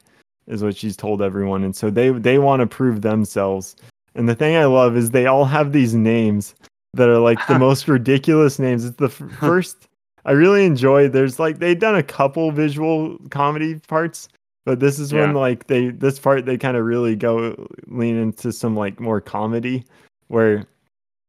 is 0.47 0.63
what 0.63 0.77
she's 0.77 0.95
told 0.95 1.21
everyone, 1.21 1.65
and 1.65 1.75
so 1.75 1.89
they 1.89 2.09
they 2.11 2.39
want 2.39 2.61
to 2.61 2.67
prove 2.67 3.01
themselves. 3.01 3.75
And 4.15 4.29
the 4.29 4.35
thing 4.35 4.55
I 4.55 4.65
love 4.65 4.95
is 4.95 5.11
they 5.11 5.25
all 5.25 5.45
have 5.45 5.73
these 5.73 5.93
names 5.93 6.55
that 6.93 7.09
are 7.09 7.19
like 7.19 7.45
the 7.47 7.59
most 7.59 7.87
ridiculous 7.87 8.59
names. 8.59 8.85
It's 8.85 8.97
the 8.97 9.05
f- 9.05 9.31
first 9.39 9.87
I 10.25 10.31
really 10.33 10.65
enjoyed. 10.65 11.13
There's 11.13 11.39
like 11.39 11.59
they've 11.59 11.79
done 11.79 11.95
a 11.95 12.03
couple 12.03 12.51
visual 12.51 13.17
comedy 13.29 13.79
parts, 13.87 14.27
but 14.65 14.79
this 14.79 14.99
is 14.99 15.13
when 15.13 15.33
like 15.33 15.67
they 15.67 15.89
this 15.89 16.19
part 16.19 16.45
they 16.45 16.57
kind 16.57 16.77
of 16.77 16.85
really 16.85 17.15
go 17.15 17.67
lean 17.87 18.17
into 18.17 18.51
some 18.51 18.75
like 18.75 18.99
more 18.99 19.21
comedy 19.21 19.85
where 20.27 20.65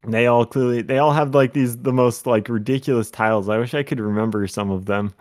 they 0.07 0.27
all 0.27 0.45
clearly 0.47 0.83
they 0.83 0.99
all 0.99 1.13
have 1.13 1.35
like 1.35 1.53
these 1.53 1.77
the 1.79 1.93
most 1.93 2.27
like 2.27 2.49
ridiculous 2.49 3.11
titles. 3.11 3.49
I 3.49 3.59
wish 3.59 3.75
I 3.75 3.83
could 3.83 4.01
remember 4.01 4.47
some 4.47 4.71
of 4.71 4.87
them. 4.87 5.15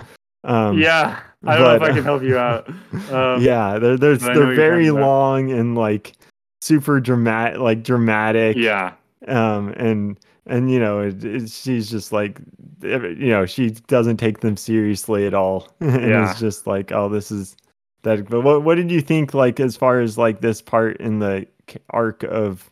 Um, 0.45 0.79
yeah, 0.79 1.19
I 1.45 1.57
don't 1.57 1.65
know 1.65 1.75
if 1.75 1.81
I 1.81 1.93
can 1.93 2.03
help 2.03 2.23
you 2.23 2.37
out. 2.37 2.69
Um, 3.11 3.41
yeah, 3.41 3.79
they're 3.79 3.97
they're, 3.97 4.17
but 4.17 4.33
they're 4.35 4.55
very 4.55 4.91
long 4.91 5.51
and 5.51 5.75
like 5.75 6.13
super 6.61 6.99
dramatic, 6.99 7.59
like 7.59 7.83
dramatic. 7.83 8.55
yeah, 8.57 8.93
Um, 9.27 9.69
and 9.77 10.19
and 10.45 10.71
you 10.71 10.79
know, 10.79 11.01
it, 11.01 11.23
it, 11.23 11.49
she's 11.49 11.89
just 11.89 12.11
like, 12.11 12.39
you 12.81 13.29
know, 13.29 13.45
she 13.45 13.71
doesn't 13.71 14.17
take 14.17 14.39
them 14.39 14.57
seriously 14.57 15.25
at 15.27 15.33
all, 15.33 15.67
and 15.81 16.01
Yeah. 16.07 16.31
it's 16.31 16.39
just 16.39 16.67
like, 16.67 16.91
oh, 16.91 17.09
this 17.09 17.31
is 17.31 17.55
that. 18.03 18.29
But 18.29 18.41
what 18.41 18.63
what 18.63 18.75
did 18.75 18.91
you 18.91 19.01
think 19.01 19.33
like 19.33 19.59
as 19.59 19.75
far 19.75 19.99
as 19.99 20.17
like 20.17 20.41
this 20.41 20.61
part 20.61 20.97
in 21.01 21.19
the 21.19 21.47
arc 21.91 22.23
of 22.23 22.69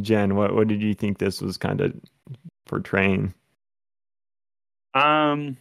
Jen? 0.00 0.36
What 0.36 0.54
what 0.54 0.68
did 0.68 0.82
you 0.82 0.94
think 0.94 1.18
this 1.18 1.40
was 1.40 1.56
kind 1.58 1.80
of 1.80 1.94
portraying? 2.66 3.34
Um, 4.94 5.56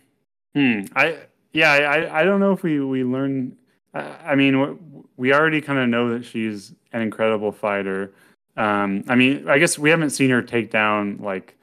hmm. 0.55 0.81
I 0.95 1.17
yeah. 1.53 1.71
I 1.71 2.21
I 2.21 2.23
don't 2.23 2.39
know 2.39 2.51
if 2.53 2.63
we 2.63 2.79
we 2.79 3.03
learn. 3.03 3.55
I, 3.93 4.01
I 4.31 4.35
mean, 4.35 5.05
we 5.17 5.33
already 5.33 5.61
kind 5.61 5.79
of 5.79 5.89
know 5.89 6.09
that 6.11 6.25
she's 6.25 6.73
an 6.93 7.01
incredible 7.01 7.51
fighter. 7.51 8.13
Um, 8.59 9.05
I 9.07 9.15
mean, 9.15 9.47
I 9.47 9.57
guess 9.57 9.79
we 9.79 9.89
haven't 9.89 10.09
seen 10.09 10.29
her 10.29 10.41
take 10.41 10.69
down 10.69 11.17
like 11.21 11.55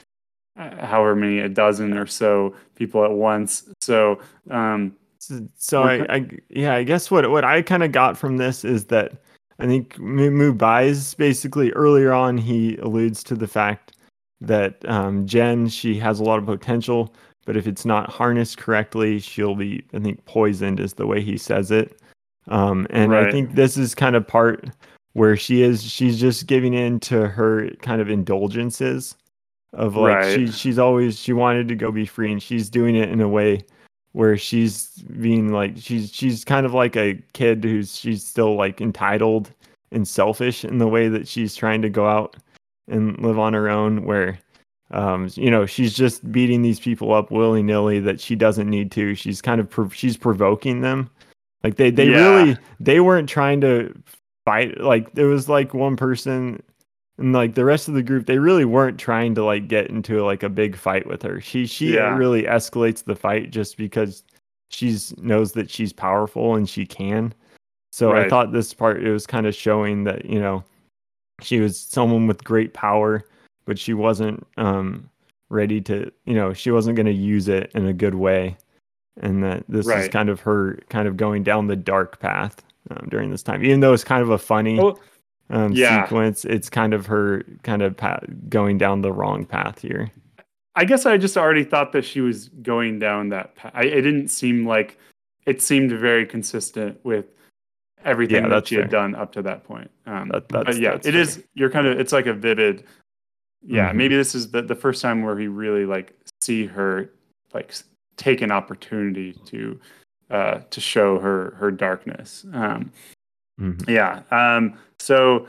however 0.57 1.15
many 1.15 1.41
a 1.41 1.49
dozen 1.49 1.97
or 1.97 2.07
so 2.07 2.55
people 2.75 3.05
at 3.05 3.13
once. 3.13 3.69
So, 3.83 4.19
um, 4.51 4.97
so, 5.19 5.47
so 5.57 5.83
I, 5.83 6.15
I, 6.15 6.29
yeah, 6.49 6.75
I 6.75 6.83
guess 6.85 7.11
what 7.11 7.31
what 7.31 7.45
I 7.45 7.61
kind 7.61 7.83
of 7.83 7.93
got 7.93 8.17
from 8.17 8.39
this 8.39 8.65
is 8.65 8.87
that 8.87 9.13
I 9.59 9.67
think 9.67 9.97
Mubai's 9.97 11.15
basically 11.15 11.71
earlier 11.73 12.13
on 12.13 12.39
he 12.39 12.77
alludes 12.79 13.23
to 13.25 13.35
the 13.35 13.47
fact 13.47 13.93
that 14.41 14.77
um, 14.89 15.27
Jen 15.27 15.69
she 15.69 15.99
has 15.99 16.19
a 16.19 16.25
lot 16.25 16.39
of 16.39 16.47
potential, 16.47 17.15
but 17.45 17.59
if 17.59 17.67
it's 17.67 17.85
not 17.85 18.11
harnessed 18.11 18.57
correctly, 18.57 19.19
she'll 19.19 19.55
be 19.55 19.85
I 19.93 19.99
think 19.99 20.25
poisoned 20.25 20.81
is 20.81 20.95
the 20.95 21.07
way 21.07 21.21
he 21.21 21.37
says 21.37 21.71
it. 21.71 22.01
Um, 22.49 22.87
and 22.89 23.13
right. 23.13 23.27
I 23.27 23.31
think 23.31 23.55
this 23.55 23.77
is 23.77 23.95
kind 23.95 24.17
of 24.17 24.27
part 24.27 24.71
where 25.17 25.35
she 25.35 25.63
is 25.63 25.83
she's 25.83 26.21
just 26.21 26.47
giving 26.47 26.75
in 26.75 27.01
to 27.01 27.27
her 27.27 27.71
kind 27.81 28.03
of 28.03 28.11
indulgences 28.11 29.17
of 29.73 29.97
like 29.97 30.17
right. 30.17 30.35
she 30.35 30.47
she's 30.53 30.79
always 30.79 31.19
she 31.19 31.33
wanted 31.33 31.67
to 31.67 31.75
go 31.75 31.91
be 31.91 32.05
free 32.05 32.31
and 32.31 32.43
she's 32.43 32.69
doing 32.69 32.95
it 32.95 33.09
in 33.09 33.23
a 33.23 33.29
way 33.29 33.65
where 34.13 34.37
she's 34.37 34.89
being 35.19 35.55
like 35.55 35.73
she's 35.79 36.13
she's 36.13 36.45
kind 36.45 36.67
of 36.67 36.75
like 36.75 36.97
a 36.99 37.15
kid 37.33 37.65
who's 37.65 37.97
she's 37.97 38.23
still 38.23 38.57
like 38.57 38.83
entitled 38.83 39.51
and 39.91 40.07
selfish 40.07 40.67
in 40.67 40.77
the 40.77 40.87
way 40.87 41.09
that 41.09 41.27
she's 41.27 41.55
trying 41.55 41.81
to 41.81 41.89
go 41.89 42.07
out 42.07 42.37
and 42.87 43.19
live 43.21 43.39
on 43.39 43.55
her 43.55 43.71
own 43.71 44.05
where 44.05 44.39
um 44.91 45.31
you 45.33 45.51
know 45.51 45.65
she's 45.65 45.95
just 45.95 46.31
beating 46.31 46.61
these 46.61 46.79
people 46.79 47.15
up 47.15 47.31
willy-nilly 47.31 48.01
that 48.01 48.21
she 48.21 48.37
doesn't 48.37 48.69
need 48.69 48.93
to 48.93 49.15
she's 49.15 49.41
kind 49.41 49.63
of 49.63 49.71
prov- 49.71 49.95
she's 49.95 50.19
provoking 50.19 50.83
them 50.83 51.09
like 51.65 51.77
they 51.77 51.91
they 51.91 52.11
yeah. 52.11 52.17
really 52.19 52.59
they 52.81 53.01
weren't 53.01 53.31
trying 53.31 53.63
to 53.63 53.91
fight 54.47 54.81
like 54.81 55.13
there 55.15 55.27
was 55.27 55.49
like 55.49 55.75
one 55.75 55.97
person 55.97 56.63
and 57.19 57.33
like 57.33 57.55
the 57.55 57.65
rest 57.65 57.89
of 57.89 57.95
the 57.95 58.03
group 58.03 58.27
they 58.27 58.39
really 58.39 58.65
weren't 58.65 58.99
trying 58.99 59.35
to 59.35 59.45
like 59.45 59.69
get 59.69 59.89
into 59.89 60.25
like 60.25 60.43
a 60.43 60.49
big 60.49 60.77
fight 60.77 61.07
with 61.07 61.21
her 61.21 61.41
she 61.41 61.67
she 61.67 61.95
yeah. 61.95 62.17
really 62.17 62.45
escalates 62.45 63.05
the 63.05 63.17
fight 63.17 63.51
just 63.51 63.77
because 63.77 64.23
she's 64.71 65.17
knows 65.19 65.53
that 65.53 65.69
she's 65.69 65.93
powerful 65.93 66.55
and 66.55 66.69
she 66.69 66.87
can 66.87 67.35
so 67.93 68.13
right. 68.13 68.27
i 68.27 68.29
thought 68.29 68.53
this 68.53 68.73
part 68.73 69.03
it 69.03 69.13
was 69.13 69.27
kind 69.27 69.47
of 69.47 69.55
showing 69.55 70.05
that 70.05 70.25
you 70.25 70.41
know 70.41 70.63
she 71.43 71.61
was 71.61 71.79
someone 71.79 72.27
with 72.27 72.45
great 72.45 72.73
power 72.73 73.27
but 73.65 73.79
she 73.79 73.93
wasn't 73.93 74.47
um 74.57 75.11
ready 75.51 75.81
to 75.81 76.11
you 76.25 76.35
know 76.35 76.53
she 76.53 76.71
wasn't 76.71 76.95
going 76.95 77.07
to 77.07 77.13
use 77.13 77.49
it 77.49 77.71
in 77.75 77.87
a 77.87 77.93
good 77.93 78.15
way 78.15 78.57
and 79.23 79.43
that 79.43 79.65
this 79.69 79.87
right. 79.87 80.01
is 80.01 80.09
kind 80.09 80.29
of 80.29 80.41
her 80.41 80.79
kind 80.89 81.09
of 81.09 81.17
going 81.17 81.43
down 81.43 81.67
the 81.67 81.77
dark 81.77 82.21
path 82.21 82.63
um, 82.91 83.09
during 83.09 83.31
this 83.31 83.43
time 83.43 83.65
even 83.65 83.81
though 83.81 83.93
it's 83.93 84.05
kind 84.05 84.23
of 84.23 84.31
a 84.31 84.39
funny 84.39 84.79
well, 84.79 84.99
um, 85.51 85.73
yeah. 85.73 86.05
sequence. 86.05 86.45
It's 86.45 86.69
kind 86.69 86.95
of 86.95 87.07
her 87.07 87.45
kind 87.63 87.83
of 87.83 87.97
pa- 87.97 88.21
going 88.49 88.79
down 88.79 89.03
the 89.03 89.13
wrong 89.13 89.45
path 89.45 89.81
here. 89.81 90.11
I 90.75 90.85
guess 90.85 91.07
I 91.07 91.17
just 91.17 91.37
already 91.37 91.65
thought 91.65 91.93
that 91.93 92.05
she 92.05 92.21
was 92.21 92.49
going 92.49 92.99
down 92.99 93.31
that 93.31 93.55
path. 93.55 93.73
I, 93.75 93.85
it 93.85 94.03
didn't 94.03 94.29
seem 94.29 94.67
like 94.67 94.99
it 95.47 95.63
seemed 95.63 95.93
very 95.93 96.27
consistent 96.27 97.03
with 97.05 97.27
everything 98.05 98.45
yeah, 98.45 98.49
that 98.51 98.69
she 98.69 98.75
fair. 98.75 98.85
had 98.85 98.91
done 98.91 99.15
up 99.15 99.33
to 99.33 99.43
that 99.43 99.65
point. 99.65 99.91
Um, 100.07 100.29
that, 100.29 100.49
but 100.49 100.77
yeah, 100.79 100.95
it 100.95 101.05
fair. 101.05 101.17
is. 101.17 101.43
You're 101.55 101.71
kind 101.71 101.87
of. 101.87 101.99
It's 101.99 102.13
like 102.13 102.27
a 102.27 102.35
vivid. 102.35 102.85
Yeah, 103.65 103.89
mm-hmm. 103.89 103.99
maybe 103.99 104.17
this 104.17 104.35
is 104.35 104.51
the 104.51 104.63
the 104.63 104.75
first 104.75 105.01
time 105.01 105.23
where 105.23 105.35
we 105.35 105.49
really 105.49 105.87
like 105.87 106.15
see 106.43 106.67
her 106.67 107.11
like 107.55 107.73
take 108.17 108.43
an 108.43 108.51
opportunity 108.51 109.33
to 109.47 109.81
uh 110.31 110.61
to 110.71 110.81
show 110.81 111.19
her 111.19 111.55
her 111.59 111.71
darkness. 111.71 112.45
Um, 112.53 112.93
Mm-hmm. 113.61 113.91
Yeah. 113.91 114.23
Um, 114.31 114.79
so 114.99 115.49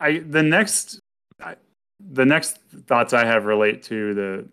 I 0.00 0.18
the 0.18 0.42
next 0.42 1.00
I, 1.40 1.56
the 2.12 2.24
next 2.24 2.58
thoughts 2.86 3.12
I 3.12 3.24
have 3.24 3.44
relate 3.46 3.82
to 3.84 4.14
the 4.14 4.44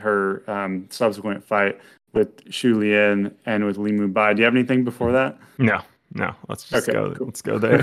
her 0.00 0.48
um, 0.50 0.86
subsequent 0.90 1.44
fight 1.44 1.80
with 2.12 2.52
Shu 2.52 2.78
Lien 2.78 3.34
and 3.46 3.64
with 3.64 3.76
Li 3.76 3.92
Mubai. 3.92 4.34
Do 4.34 4.40
you 4.40 4.44
have 4.44 4.54
anything 4.54 4.84
before 4.84 5.12
that? 5.12 5.36
No, 5.58 5.82
no. 6.14 6.34
Let's 6.48 6.64
just 6.64 6.88
okay, 6.88 6.92
go. 6.96 7.14
Cool. 7.14 7.26
Let's 7.26 7.42
go 7.42 7.58
there. 7.58 7.82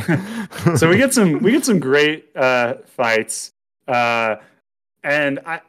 so 0.77 0.89
we 0.89 0.97
get 0.97 1.13
some 1.13 1.39
we 1.43 1.51
get 1.51 1.65
some 1.65 1.79
great 1.79 2.29
uh, 2.35 2.75
fights, 2.85 3.51
uh, 3.87 4.37
and 5.03 5.39
I. 5.45 5.61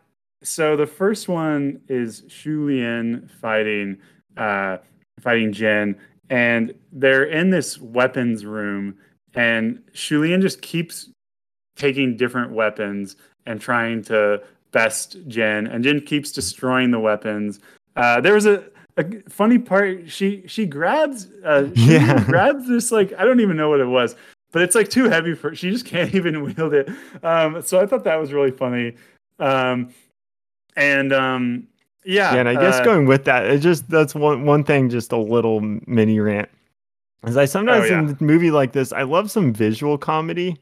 So 0.42 0.76
the 0.76 0.86
first 0.86 1.28
one 1.28 1.80
is 1.88 2.22
Shu 2.28 2.66
Lien 2.66 3.28
fighting 3.40 3.98
uh, 4.36 4.78
fighting 5.20 5.52
Jen, 5.52 5.96
and 6.30 6.74
they're 6.92 7.24
in 7.24 7.50
this 7.50 7.78
weapons 7.78 8.44
room 8.44 8.96
and 9.36 9.82
Shu 9.92 10.22
Lien 10.22 10.40
just 10.40 10.62
keeps 10.62 11.10
taking 11.76 12.16
different 12.16 12.52
weapons 12.52 13.16
and 13.44 13.60
trying 13.60 14.02
to 14.04 14.42
best 14.72 15.18
Jen 15.28 15.66
and 15.66 15.84
Jen 15.84 16.00
keeps 16.00 16.32
destroying 16.32 16.90
the 16.90 16.98
weapons. 16.98 17.60
Uh, 17.94 18.20
there 18.20 18.34
was 18.34 18.46
a, 18.46 18.64
a 18.96 19.04
funny 19.28 19.58
part 19.58 20.10
she 20.10 20.42
she 20.46 20.66
grabs 20.66 21.28
uh, 21.44 21.68
she 21.74 21.92
yeah. 21.92 22.24
grabs 22.24 22.66
this 22.66 22.90
like 22.90 23.12
I 23.18 23.24
don't 23.24 23.40
even 23.40 23.56
know 23.56 23.68
what 23.68 23.80
it 23.80 23.86
was 23.86 24.16
but 24.52 24.62
it's 24.62 24.74
like 24.74 24.88
too 24.88 25.04
heavy 25.08 25.34
for 25.34 25.54
she 25.54 25.70
just 25.70 25.84
can't 25.84 26.14
even 26.14 26.42
wield 26.42 26.74
it 26.74 26.88
um, 27.22 27.62
so 27.62 27.80
I 27.80 27.86
thought 27.86 28.04
that 28.04 28.16
was 28.16 28.32
really 28.32 28.50
funny 28.50 28.94
um, 29.38 29.90
and 30.76 31.12
um, 31.12 31.68
yeah. 32.06 32.34
Yeah, 32.34 32.40
and 32.40 32.48
I 32.48 32.54
guess 32.54 32.76
uh, 32.76 32.84
going 32.84 33.06
with 33.06 33.24
that, 33.24 33.44
it 33.46 33.58
just 33.58 33.90
that's 33.90 34.14
one 34.14 34.46
one 34.46 34.64
thing, 34.64 34.88
just 34.88 35.12
a 35.12 35.18
little 35.18 35.60
mini 35.60 36.20
rant. 36.20 36.48
As 37.24 37.36
I 37.36 37.44
sometimes 37.44 37.86
oh, 37.86 37.88
yeah. 37.88 37.98
in 38.00 38.16
a 38.18 38.22
movie 38.22 38.50
like 38.50 38.72
this, 38.72 38.92
I 38.92 39.02
love 39.02 39.30
some 39.30 39.52
visual 39.52 39.98
comedy. 39.98 40.56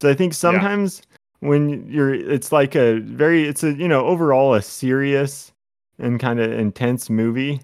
So 0.00 0.10
I 0.10 0.14
think 0.14 0.34
sometimes 0.34 1.02
yeah. 1.40 1.48
when 1.48 1.88
you're, 1.88 2.14
it's 2.14 2.50
like 2.50 2.74
a 2.74 2.98
very, 3.00 3.44
it's 3.44 3.62
a 3.62 3.72
you 3.72 3.86
know 3.86 4.04
overall 4.04 4.54
a 4.54 4.62
serious 4.62 5.52
and 5.98 6.18
kind 6.18 6.40
of 6.40 6.52
intense 6.52 7.08
movie. 7.08 7.60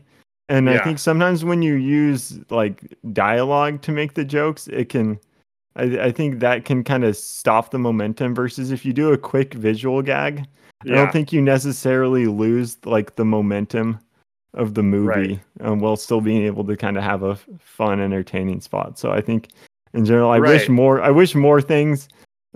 And. 0.48 0.68
I 0.68 0.78
think 0.78 0.98
sometimes 0.98 1.42
when 1.42 1.62
you 1.62 1.74
use 1.74 2.38
like 2.50 2.94
dialogue 3.12 3.80
to 3.82 3.92
make 3.92 4.12
the 4.12 4.26
jokes, 4.26 4.68
it 4.68 4.90
can, 4.90 5.18
I, 5.74 5.84
I 5.98 6.12
think 6.12 6.40
that 6.40 6.66
can 6.66 6.84
kind 6.84 7.02
of 7.02 7.16
stop 7.16 7.70
the 7.70 7.78
momentum. 7.78 8.34
Versus 8.34 8.70
if 8.70 8.84
you 8.84 8.92
do 8.92 9.12
a 9.12 9.18
quick 9.18 9.54
visual 9.54 10.02
gag, 10.02 10.46
yeah. 10.84 10.94
I 10.94 10.96
don't 10.96 11.12
think 11.12 11.32
you 11.32 11.40
necessarily 11.40 12.26
lose 12.26 12.78
like 12.84 13.16
the 13.16 13.24
momentum 13.24 13.98
of 14.54 14.74
the 14.74 14.82
movie 14.82 15.06
right. 15.06 15.40
um, 15.60 15.80
while 15.80 15.96
still 15.96 16.20
being 16.20 16.42
able 16.42 16.64
to 16.64 16.76
kind 16.76 16.96
of 16.96 17.02
have 17.02 17.22
a 17.22 17.36
fun, 17.58 18.00
entertaining 18.00 18.60
spot. 18.60 18.98
So 18.98 19.10
I 19.10 19.20
think 19.20 19.50
in 19.92 20.04
general, 20.04 20.30
I 20.30 20.38
right. 20.38 20.50
wish 20.50 20.68
more. 20.68 21.02
I 21.02 21.10
wish 21.10 21.34
more 21.34 21.60
things 21.60 22.08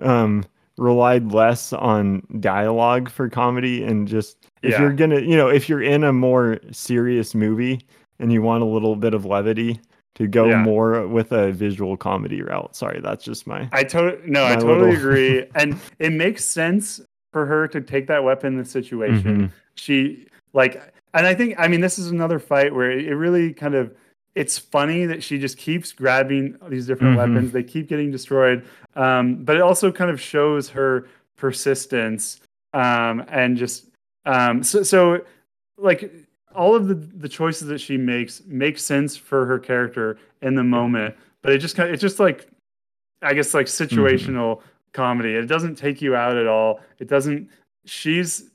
um, 0.02 0.44
relied 0.76 1.32
less 1.32 1.72
on 1.72 2.22
dialogue 2.40 3.10
for 3.10 3.28
comedy 3.28 3.82
and 3.82 4.06
just 4.06 4.36
if 4.62 4.72
yeah. 4.72 4.80
you're 4.80 4.92
gonna, 4.92 5.20
you 5.20 5.36
know, 5.36 5.48
if 5.48 5.68
you're 5.68 5.82
in 5.82 6.04
a 6.04 6.12
more 6.12 6.58
serious 6.70 7.34
movie 7.34 7.80
and 8.20 8.32
you 8.32 8.42
want 8.42 8.62
a 8.62 8.66
little 8.66 8.96
bit 8.96 9.14
of 9.14 9.24
levity, 9.24 9.80
to 10.18 10.26
go 10.26 10.46
yeah. 10.46 10.56
more 10.56 11.06
with 11.06 11.30
a 11.30 11.52
visual 11.52 11.96
comedy 11.96 12.42
route. 12.42 12.74
Sorry, 12.74 13.00
that's 13.00 13.24
just 13.24 13.46
my. 13.46 13.68
I 13.70 13.84
totally 13.84 14.28
no, 14.28 14.44
I 14.44 14.56
totally 14.56 14.90
little... 14.90 14.96
agree, 14.96 15.46
and 15.54 15.80
it 16.00 16.12
makes 16.12 16.44
sense 16.44 17.00
for 17.32 17.46
her 17.46 17.68
to 17.68 17.80
take 17.80 18.06
that 18.06 18.24
weapon 18.24 18.54
in 18.54 18.58
the 18.58 18.64
situation. 18.64 19.22
Mm-hmm. 19.22 19.46
She 19.74 20.26
like, 20.52 20.94
and 21.14 21.26
I 21.26 21.34
think 21.34 21.54
I 21.58 21.68
mean 21.68 21.80
this 21.80 21.98
is 21.98 22.10
another 22.10 22.38
fight 22.38 22.74
where 22.74 22.90
it 22.90 23.12
really 23.12 23.52
kind 23.52 23.74
of 23.74 23.94
it's 24.34 24.56
funny 24.58 25.04
that 25.06 25.22
she 25.22 25.38
just 25.38 25.58
keeps 25.58 25.92
grabbing 25.92 26.56
these 26.68 26.86
different 26.86 27.16
mm-hmm. 27.16 27.32
weapons. 27.32 27.52
They 27.52 27.62
keep 27.62 27.88
getting 27.88 28.10
destroyed, 28.10 28.64
um, 28.94 29.44
but 29.44 29.56
it 29.56 29.62
also 29.62 29.90
kind 29.90 30.10
of 30.10 30.20
shows 30.20 30.68
her 30.70 31.08
persistence 31.36 32.40
um, 32.74 33.24
and 33.28 33.56
just 33.56 33.86
um, 34.26 34.62
so 34.62 34.82
so 34.82 35.24
like 35.76 36.12
all 36.54 36.74
of 36.74 36.88
the 36.88 36.94
the 36.94 37.28
choices 37.28 37.68
that 37.68 37.80
she 37.80 37.96
makes 37.96 38.42
make 38.46 38.78
sense 38.78 39.16
for 39.16 39.46
her 39.46 39.58
character 39.58 40.18
in 40.42 40.54
the 40.54 40.64
moment, 40.64 41.14
but 41.42 41.52
it 41.52 41.58
just 41.58 41.76
kind 41.76 41.88
of 41.88 41.94
it's 41.94 42.00
just 42.00 42.20
like 42.20 42.48
I 43.22 43.34
guess 43.34 43.54
like 43.54 43.66
mm-hmm. 43.66 43.96
situational. 43.96 44.62
Comedy. 44.92 45.34
It 45.34 45.46
doesn't 45.46 45.76
take 45.76 46.00
you 46.02 46.14
out 46.14 46.36
at 46.36 46.46
all. 46.46 46.80
It 46.98 47.08
doesn't. 47.08 47.48
She's 47.84 48.50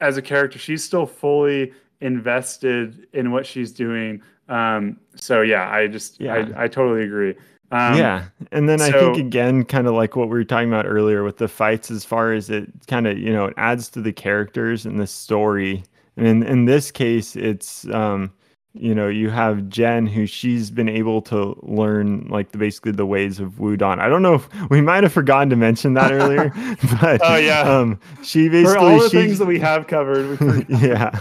as 0.00 0.16
a 0.16 0.22
character, 0.22 0.58
she's 0.58 0.84
still 0.84 1.06
fully 1.06 1.72
invested 2.00 3.06
in 3.12 3.32
what 3.32 3.46
she's 3.46 3.72
doing. 3.72 4.22
Um, 4.48 4.98
so 5.16 5.42
yeah, 5.42 5.70
I 5.70 5.86
just 5.88 6.20
yeah. 6.20 6.34
I, 6.56 6.64
I 6.64 6.68
totally 6.68 7.02
agree. 7.02 7.34
Um, 7.70 7.98
yeah, 7.98 8.24
and 8.50 8.68
then 8.68 8.78
so, 8.78 8.86
I 8.86 8.92
think 8.92 9.18
again, 9.18 9.64
kind 9.64 9.86
of 9.86 9.94
like 9.94 10.16
what 10.16 10.28
we 10.28 10.38
were 10.38 10.44
talking 10.44 10.68
about 10.68 10.86
earlier 10.86 11.22
with 11.22 11.36
the 11.36 11.48
fights, 11.48 11.90
as 11.90 12.04
far 12.04 12.32
as 12.32 12.48
it 12.48 12.70
kind 12.86 13.06
of 13.06 13.18
you 13.18 13.32
know 13.32 13.46
it 13.46 13.54
adds 13.56 13.90
to 13.90 14.00
the 14.00 14.12
characters 14.12 14.86
and 14.86 14.98
the 14.98 15.06
story. 15.06 15.84
And 16.16 16.26
in 16.26 16.42
in 16.42 16.64
this 16.64 16.90
case, 16.90 17.36
it's 17.36 17.86
um, 17.88 18.32
you 18.74 18.94
know, 18.94 19.08
you 19.08 19.30
have 19.30 19.68
Jen, 19.68 20.06
who 20.06 20.26
she's 20.26 20.70
been 20.70 20.88
able 20.88 21.22
to 21.22 21.58
learn 21.62 22.26
like 22.28 22.52
the, 22.52 22.58
basically 22.58 22.92
the 22.92 23.06
ways 23.06 23.40
of 23.40 23.52
Wudang. 23.54 23.98
I 23.98 24.08
don't 24.08 24.22
know 24.22 24.34
if 24.34 24.70
we 24.70 24.80
might 24.80 25.02
have 25.02 25.12
forgotten 25.12 25.50
to 25.50 25.56
mention 25.56 25.94
that 25.94 26.12
earlier, 26.12 26.50
but 27.00 27.20
oh 27.24 27.36
yeah, 27.36 27.62
um, 27.62 27.98
she 28.22 28.48
basically 28.48 28.74
For 28.74 28.78
all 28.78 29.00
the 29.00 29.10
she, 29.10 29.16
things 29.16 29.38
that 29.38 29.46
we 29.46 29.58
have 29.60 29.86
covered. 29.86 30.38
We 30.40 30.66
yeah, 30.88 31.20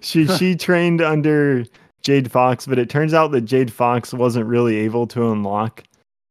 she 0.00 0.26
she 0.26 0.56
trained 0.56 1.00
under 1.00 1.64
Jade 2.02 2.30
Fox, 2.30 2.66
but 2.66 2.78
it 2.78 2.90
turns 2.90 3.14
out 3.14 3.30
that 3.32 3.42
Jade 3.42 3.72
Fox 3.72 4.12
wasn't 4.12 4.46
really 4.46 4.76
able 4.76 5.06
to 5.08 5.30
unlock 5.30 5.84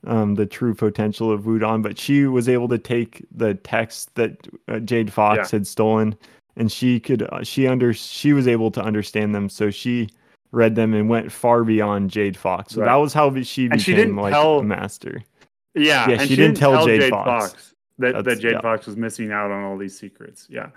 um, 0.08 0.36
the 0.36 0.46
true 0.46 0.76
potential 0.76 1.32
of 1.32 1.44
Wudang, 1.44 1.82
but 1.82 1.98
she 1.98 2.26
was 2.26 2.48
able 2.48 2.68
to 2.70 2.78
take 2.78 3.26
the 3.32 3.54
text 3.56 4.14
that 4.16 4.48
uh, 4.68 4.80
Jade 4.80 5.12
Fox 5.12 5.52
Yeah. 5.52 5.58
had 5.58 5.68
stolen, 5.68 6.16
and 6.58 6.72
she 6.72 7.00
could 7.00 7.24
uh, 7.24 7.44
she 7.44 7.66
under 7.68 7.94
she 7.94 8.34
was 8.34 8.48
able 8.48 8.72
to 8.72 8.82
understand 8.82 9.34
them, 9.34 9.50
so 9.50 9.72
she 9.72 10.10
read 10.52 10.76
them 10.76 10.94
and 10.94 11.08
went 11.10 11.32
far 11.32 11.64
beyond 11.64 12.10
Jade 12.10 12.36
Fox. 12.38 12.74
So 12.74 12.82
Right. 12.82 12.88
that 12.88 12.96
was 12.96 13.14
how 13.14 13.34
she 13.42 13.68
became 13.68 13.80
she 13.80 13.94
didn't 13.94 14.16
like 14.16 14.34
tell- 14.34 14.64
master. 14.64 15.22
Yeah, 15.76 16.10
Yeah, 16.10 16.22
and 16.22 16.28
she 16.30 16.36
didn't 16.36 16.58
tell 16.58 16.86
Jade 16.86 17.10
Fox. 17.10 17.74
that, 18.00 18.24
that 18.24 18.40
Jade 18.40 18.54
yeah. 18.54 18.62
Fox 18.62 18.88
was 18.88 18.98
missing 18.98 19.32
out 19.32 19.52
on 19.52 19.64
all 19.64 19.78
these 19.78 19.98
secrets. 19.98 20.48
Yeah. 20.50 20.70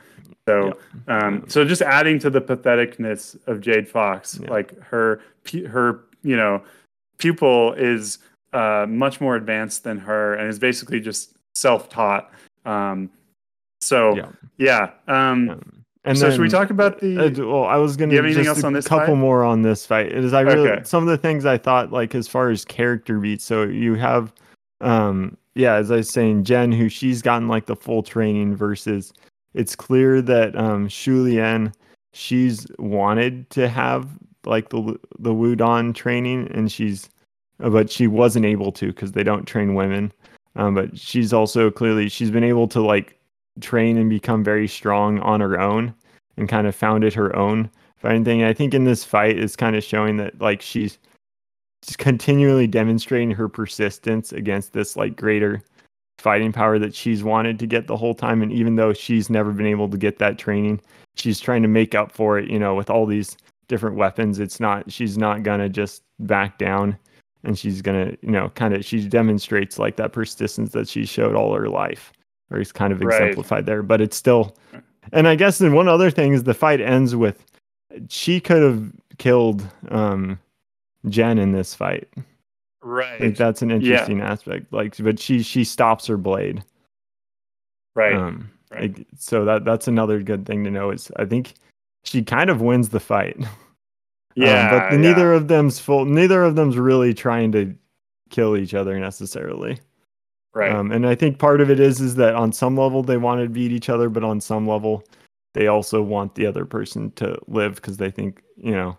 So, 0.47 0.77
um, 1.09 1.45
so 1.49 1.65
just 1.65 1.81
adding 1.83 2.19
to 2.19 2.31
the 2.31 2.41
patheticness 2.41 3.37
of 3.47 3.61
Jade 3.61 3.89
Fox, 3.89 4.39
Yeah. 4.43 4.51
like 4.51 4.79
her, 4.83 5.21
her, 5.69 6.01
you 6.23 6.37
know, 6.37 6.63
pupil 7.19 7.73
is 7.75 8.19
uh, 8.53 8.85
much 8.89 9.19
more 9.21 9.35
advanced 9.37 9.83
than 9.85 9.97
her, 9.99 10.35
and 10.35 10.47
is 10.49 10.59
basically 10.59 11.01
just 11.01 11.35
self-taught. 11.55 12.31
Um, 12.67 13.09
so, 13.81 14.15
Yeah. 14.15 14.29
yeah. 14.59 14.91
Um, 15.09 15.49
Um, 15.51 15.82
and 16.05 16.19
so, 16.19 16.31
should 16.31 16.41
we 16.41 16.49
talk 16.49 16.71
about 16.71 17.01
the? 17.01 17.27
Uh, 17.27 17.47
well, 17.47 17.65
I 17.65 17.77
was 17.77 17.97
you 17.97 18.07
have 18.17 18.25
anything 18.25 18.45
just 18.45 18.59
else 18.59 18.65
on 18.65 18.73
this 18.73 18.89
couple 18.89 19.15
fight? 19.15 19.19
more 19.19 19.45
on 19.45 19.63
this 19.63 19.87
fight. 19.87 20.07
It 20.07 20.25
is 20.25 20.33
I 20.33 20.41
really 20.41 20.69
Okay. 20.69 20.83
some 20.85 21.03
of 21.05 21.09
the 21.09 21.19
things 21.19 21.47
I 21.47 21.59
thought 21.59 21.93
like 21.93 22.15
as 22.15 22.27
far 22.27 22.51
as 22.51 22.65
character 22.65 23.19
beats. 23.21 23.45
So 23.45 23.63
you 23.63 23.95
have, 23.95 24.33
um, 24.81 25.37
yeah, 25.55 25.75
as 25.75 25.91
I 25.91 25.97
was 25.97 26.11
saying, 26.11 26.45
Jen, 26.45 26.73
who 26.73 26.89
she's 26.89 27.23
gotten 27.23 27.47
like 27.47 27.67
the 27.67 27.77
full 27.77 28.03
training 28.03 28.57
versus 28.57 29.13
it's 29.55 29.77
clear 29.77 30.21
that 30.23 30.57
um 30.57 30.89
Shu 30.89 31.23
Lien, 31.23 31.73
she's 32.13 32.67
wanted 32.79 33.49
to 33.51 33.69
have 33.69 34.09
like 34.45 34.71
the 34.71 34.99
the 35.21 35.33
Wudang 35.33 35.95
training, 35.95 36.49
and 36.53 36.73
she's, 36.73 37.09
uh, 37.63 37.71
but 37.71 37.91
she 37.91 38.09
wasn't 38.09 38.45
able 38.45 38.73
to 38.73 38.89
because 38.89 39.13
they 39.13 39.23
don't 39.23 39.47
train 39.47 39.75
women. 39.75 40.13
Um, 40.57 40.75
but 40.75 40.99
she's 40.99 41.33
also 41.33 41.71
clearly 41.71 42.09
she's 42.09 42.31
been 42.33 42.45
able 42.45 42.67
to 42.69 42.81
like 42.81 43.19
train 43.61 43.97
and 43.99 44.09
become 44.09 44.43
very 44.43 44.69
strong 44.69 45.19
on 45.21 45.41
her 45.41 45.61
own 45.61 45.95
and 46.37 46.49
kind 46.49 46.67
of 46.67 46.75
founded 46.75 47.15
her 47.15 47.35
own 47.37 47.71
fighting 47.97 48.25
thing. 48.25 48.43
I 48.43 48.53
think 48.53 48.75
in 48.75 48.85
this 48.85 49.05
fight 49.05 49.39
is 49.39 49.57
kind 49.57 49.77
of 49.77 49.85
showing 49.85 50.17
that 50.17 50.41
like 50.41 50.63
she's 50.63 50.99
just 51.85 51.99
continually 51.99 52.67
demonstrating 52.67 53.31
her 53.33 53.49
persistence 53.49 54.33
against 54.33 54.73
this 54.73 54.97
like 54.97 55.17
greater 55.17 55.63
fighting 56.19 56.53
power 56.53 56.79
that 56.79 56.95
she's 56.95 57.25
wanted 57.25 57.59
to 57.59 57.67
get 57.67 57.87
the 57.87 57.97
whole 57.97 58.15
time. 58.15 58.43
And 58.43 58.53
even 58.53 58.77
though 58.77 58.93
she's 58.93 59.29
never 59.29 59.53
been 59.53 59.67
able 59.67 59.89
to 59.89 59.97
get 59.97 60.19
that 60.19 60.39
training, 60.39 60.81
she's 61.17 61.41
trying 61.41 61.63
to 61.63 61.69
make 61.69 61.95
up 61.95 62.13
for 62.13 62.39
it, 62.39 62.49
you 62.49 62.59
know, 62.59 62.75
with 62.75 62.91
all 62.91 63.07
these 63.07 63.37
different 63.69 63.97
weapons. 63.97 64.39
It's 64.39 64.61
not 64.61 64.91
she's 64.91 65.19
not 65.19 65.43
gonna 65.43 65.69
just 65.69 66.03
back 66.21 66.59
down 66.59 66.97
and 67.45 67.59
she's 67.59 67.83
gonna, 67.83 68.13
you 68.23 68.31
know, 68.31 68.51
kind 68.51 68.75
of 68.75 68.85
she 68.85 69.07
demonstrates 69.07 69.79
like 69.79 69.97
that 69.97 70.13
persistence 70.13 70.73
that 70.73 70.89
she 70.89 71.05
showed 71.05 71.35
all 71.35 71.55
her 71.55 71.69
life. 71.69 72.13
Or 72.53 72.61
is 72.61 72.71
kind 72.73 72.93
of 72.93 73.01
Right. 73.01 73.21
exemplified 73.23 73.67
there. 73.67 73.83
But 73.83 74.01
it's 74.01 74.17
still 74.17 74.55
and 75.13 75.27
I 75.27 75.35
guess 75.35 75.59
then 75.59 75.73
one 75.73 75.89
other 75.89 76.11
thing 76.11 76.33
is 76.33 76.45
the 76.45 76.55
fight 76.55 76.81
ends 76.81 77.17
with 77.17 77.45
she 78.09 78.41
could 78.41 78.63
have 78.63 78.93
killed 79.19 79.67
um 79.91 80.39
Jen 81.09 81.39
in 81.39 81.53
this 81.53 81.75
fight. 81.75 82.09
Right. 82.83 83.13
I 83.15 83.19
think 83.19 83.37
that's 83.37 83.63
an 83.63 83.71
interesting 83.71 84.21
aspect. 84.21 84.73
Like 84.73 84.97
but 84.99 85.19
she 85.19 85.43
she 85.43 85.65
stops 85.65 86.07
her 86.07 86.17
blade. 86.17 86.63
right. 87.95 88.15
Um 88.15 88.51
right. 88.71 88.97
like, 88.97 89.07
so 89.19 89.45
that 89.45 89.65
that's 89.65 89.89
another 89.89 90.23
good 90.23 90.47
thing 90.47 90.65
to 90.65 90.71
know 90.71 90.91
is 90.91 91.11
I 91.17 91.25
think 91.25 91.55
she 92.05 92.23
kind 92.23 92.51
of 92.51 92.61
wins 92.61 92.89
the 92.91 93.01
fight. 93.01 93.37
Um, 94.35 94.45
yeah. 94.45 94.71
but 94.71 94.89
the, 94.89 94.97
yeah. 94.97 95.03
neither 95.03 95.33
of 95.35 95.49
them's 95.49 95.79
full 95.79 96.07
neither 96.07 96.43
of 96.43 96.57
them's 96.57 96.79
really 96.79 97.13
trying 97.13 97.53
to 97.53 97.75
kill 98.31 98.57
each 98.57 98.73
other 98.73 98.99
necessarily. 98.99 99.79
Right. 100.55 100.71
Um, 100.73 100.93
and 100.93 101.07
I 101.07 101.15
think 101.15 101.39
part 101.39 101.61
of 101.61 101.71
it 101.71 101.81
is 101.81 102.01
is 102.01 102.15
that 102.17 102.35
on 102.35 102.53
some 102.53 102.77
level 102.77 103.03
they 103.03 103.17
want 103.17 103.41
to 103.43 103.49
beat 103.49 103.73
each 103.73 103.89
other, 103.89 104.09
but 104.09 104.23
on 104.25 104.41
some 104.41 104.67
level 104.69 105.05
they 105.55 105.67
also 105.67 106.03
want 106.03 106.35
the 106.35 106.47
other 106.47 106.65
person 106.65 107.11
to 107.13 107.39
live 107.49 107.77
because 107.77 107.97
they 107.97 108.11
think 108.11 108.43
you 108.57 108.73
know. 108.73 108.97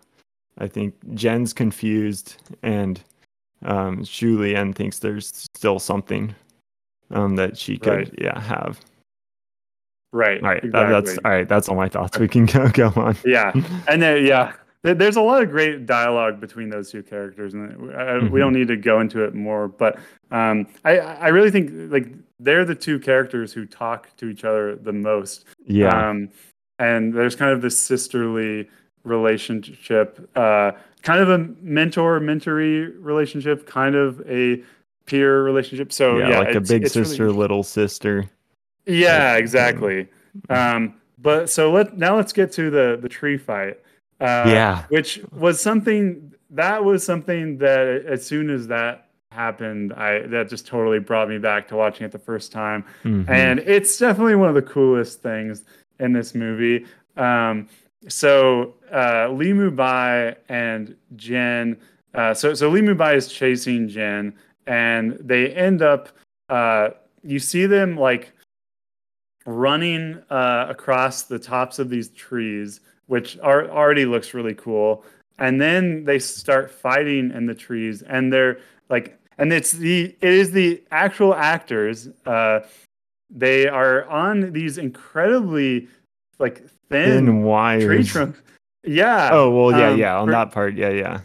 I 0.58 0.68
think 0.68 0.94
Jen's 1.14 1.52
confused 1.52 2.36
and 2.62 3.00
um, 3.64 4.04
Shu 4.04 4.38
Lien 4.38 4.72
thinks 4.72 5.00
there's 5.00 5.48
still 5.56 5.80
something 5.80 6.32
um, 7.10 7.34
that 7.34 7.58
she 7.58 7.76
could 7.76 7.90
Right. 7.90 8.14
yeah 8.18 8.38
have. 8.38 8.80
right. 10.12 10.40
All 10.42 10.48
right, 10.50 10.62
that, 10.70 10.90
that's 10.90 11.18
all 11.24 11.30
right. 11.32 11.48
That's 11.48 11.68
all 11.68 11.74
my 11.74 11.88
thoughts. 11.88 12.18
We 12.20 12.28
can 12.28 12.46
go 12.54 12.68
go 12.68 12.92
on. 12.94 13.16
Yeah, 13.24 13.50
and 13.88 14.00
then 14.00 14.24
yeah, 14.24 14.52
there's 14.92 15.16
a 15.16 15.22
lot 15.22 15.42
of 15.42 15.50
great 15.50 15.86
dialogue 15.86 16.40
between 16.40 16.68
those 16.68 16.90
two 16.90 17.02
characters, 17.02 17.54
and 17.54 17.90
uh, 17.94 18.28
we 18.30 18.38
don't 18.38 18.52
need 18.52 18.68
to 18.68 18.76
go 18.76 19.00
into 19.00 19.24
it 19.24 19.34
more. 19.34 19.66
But 19.66 19.98
um, 20.30 20.66
I 20.84 20.98
I 20.98 21.28
really 21.28 21.50
think 21.50 21.70
like 21.90 22.08
they're 22.38 22.66
the 22.66 22.74
two 22.74 22.98
characters 22.98 23.52
who 23.52 23.64
talk 23.64 24.14
to 24.18 24.28
each 24.28 24.44
other 24.44 24.76
the 24.76 24.92
most. 24.92 25.46
Yeah, 25.66 26.10
Um, 26.10 26.28
and 26.78 27.14
there's 27.14 27.34
kind 27.34 27.50
of 27.52 27.62
this 27.62 27.78
sisterly 27.78 28.68
relationship, 29.04 30.28
uh, 30.36 30.72
kind 31.02 31.20
of 31.20 31.30
a 31.30 31.38
mentor 31.62 32.20
mentory 32.20 32.92
relationship, 32.98 33.66
kind 33.66 33.94
of 33.94 34.20
a 34.28 34.62
peer 35.06 35.42
relationship. 35.42 35.92
So 35.92 36.18
yeah, 36.18 36.28
yeah, 36.28 36.38
like 36.40 36.54
a 36.54 36.60
big 36.60 36.84
it's 36.84 36.94
really- 36.94 37.08
sister, 37.08 37.32
little 37.32 37.62
sister. 37.62 38.28
yeah, 38.86 39.36
exactly. 39.36 40.08
Um, 40.50 40.94
but 41.18 41.48
so 41.48 41.72
let 41.72 41.96
now 41.96 42.16
let's 42.16 42.34
get 42.34 42.52
to 42.52 42.68
the 42.70 42.98
the 43.00 43.08
tree 43.08 43.38
fight. 43.38 43.78
Uh, 44.24 44.44
Yeah. 44.48 44.84
which 44.88 45.20
was 45.32 45.60
something 45.60 46.32
that 46.50 46.82
was 46.84 47.04
something 47.04 47.58
that 47.58 48.06
as 48.06 48.24
soon 48.24 48.48
as 48.48 48.66
that 48.68 49.08
happened, 49.32 49.92
I 49.92 50.20
that 50.28 50.48
just 50.48 50.66
totally 50.66 51.00
brought 51.00 51.28
me 51.28 51.38
back 51.38 51.66
to 51.68 51.76
watching 51.76 52.06
it 52.06 52.12
the 52.12 52.18
first 52.30 52.52
time, 52.52 52.84
Mhm. 53.04 53.28
and 53.28 53.58
it's 53.60 53.98
definitely 53.98 54.36
one 54.36 54.48
of 54.48 54.54
the 54.54 54.62
coolest 54.62 55.20
things 55.22 55.64
in 55.98 56.12
this 56.12 56.34
movie. 56.34 56.86
Um, 57.16 57.68
so 58.08 58.74
uh, 58.92 59.28
Li 59.30 59.52
Mubai 59.52 60.36
and 60.48 60.94
Jen. 61.16 61.76
Uh, 62.14 62.32
so 62.32 62.54
so 62.54 62.68
Li 62.70 62.80
Mubai 62.80 63.16
is 63.16 63.26
chasing 63.28 63.88
Jen, 63.88 64.32
and 64.66 65.18
they 65.20 65.50
end 65.54 65.82
up. 65.82 66.08
Uh, 66.48 66.90
you 67.24 67.38
see 67.40 67.66
them 67.66 67.96
like 67.96 68.32
running 69.46 70.22
uh, 70.30 70.66
across 70.70 71.24
the 71.24 71.38
tops 71.38 71.78
of 71.78 71.88
these 71.90 72.08
trees, 72.10 72.80
which 73.06 73.38
are 73.42 73.68
already 73.68 74.04
looks 74.04 74.34
really 74.34 74.54
cool. 74.54 75.04
And 75.38 75.60
then 75.60 76.04
they 76.04 76.18
start 76.18 76.70
fighting 76.70 77.32
in 77.32 77.46
the 77.46 77.54
trees, 77.54 78.02
and 78.02 78.32
they're 78.32 78.58
like, 78.88 79.18
and 79.38 79.52
it's 79.52 79.72
the 79.72 80.14
it 80.20 80.30
is 80.30 80.52
the 80.52 80.82
actual 80.90 81.34
actors. 81.34 82.08
Uh, 82.24 82.60
they 83.30 83.66
are 83.66 84.04
on 84.06 84.52
these 84.52 84.78
incredibly 84.78 85.88
like 86.38 86.58
thin, 86.90 87.26
thin 87.26 87.42
wires. 87.42 87.84
tree 87.84 88.04
trunks. 88.04 88.40
Yeah. 88.84 89.30
Oh 89.32 89.50
well, 89.50 89.78
yeah, 89.78 89.90
Um, 89.90 89.98
yeah. 89.98 90.18
On 90.18 90.28
that 90.30 90.52
part, 90.52 90.74
yeah, 90.74 90.90
yeah. 90.90 91.20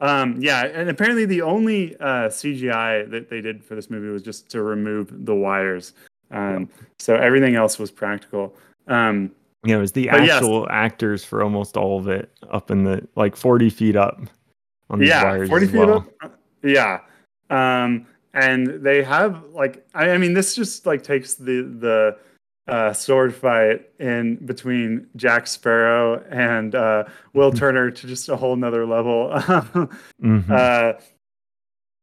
Um, 0.00 0.36
yeah, 0.40 0.64
and 0.66 0.90
apparently 0.90 1.24
the 1.24 1.42
only 1.42 1.96
uh, 1.96 2.28
CGI 2.28 3.08
that 3.10 3.30
they 3.30 3.40
did 3.40 3.62
for 3.64 3.74
this 3.74 3.88
movie 3.88 4.08
was 4.08 4.22
just 4.22 4.50
to 4.50 4.62
remove 4.62 5.24
the 5.24 5.34
wires. 5.34 5.92
Um, 6.30 6.68
so 6.98 7.14
everything 7.14 7.54
else 7.54 7.78
was 7.78 7.90
practical. 7.90 8.54
Um, 8.88 9.30
You 9.64 9.72
know, 9.72 9.78
it 9.78 9.80
was 9.82 9.92
the 9.92 10.08
But 10.10 10.24
yes. 10.24 10.36
actual 10.36 10.68
actors 10.70 11.24
for 11.24 11.42
almost 11.42 11.76
all 11.76 11.98
of 11.98 12.08
it 12.08 12.30
up 12.50 12.70
in 12.70 12.84
the 12.84 13.06
like 13.16 13.34
forty 13.36 13.70
feet 13.70 13.96
up 13.96 14.20
on 14.90 14.98
these 14.98 15.08
yeah, 15.08 15.24
wires. 15.24 15.48
forty 15.48 15.66
as 15.66 15.72
feet 15.72 15.78
well. 15.78 16.06
up. 16.22 16.38
Yeah, 16.62 17.00
um, 17.50 18.06
and 18.34 18.66
they 18.84 19.02
have 19.02 19.42
like 19.52 19.86
I, 19.94 20.10
I 20.10 20.18
mean 20.18 20.34
this 20.34 20.54
just 20.54 20.84
like 20.86 21.02
takes 21.02 21.34
the 21.34 21.62
the 21.62 22.16
uh, 22.66 22.92
sword 22.92 23.34
fight 23.34 23.88
in 23.98 24.36
between 24.46 25.06
Jack 25.16 25.46
Sparrow 25.46 26.22
and 26.30 26.74
uh, 26.74 27.04
Will 27.34 27.52
Turner 27.60 27.90
to 27.90 28.06
just 28.06 28.28
a 28.28 28.36
whole 28.36 28.56
nother 28.56 28.86
level. 28.86 29.30
Mhm. 30.22 30.50
Uh, 30.50 30.98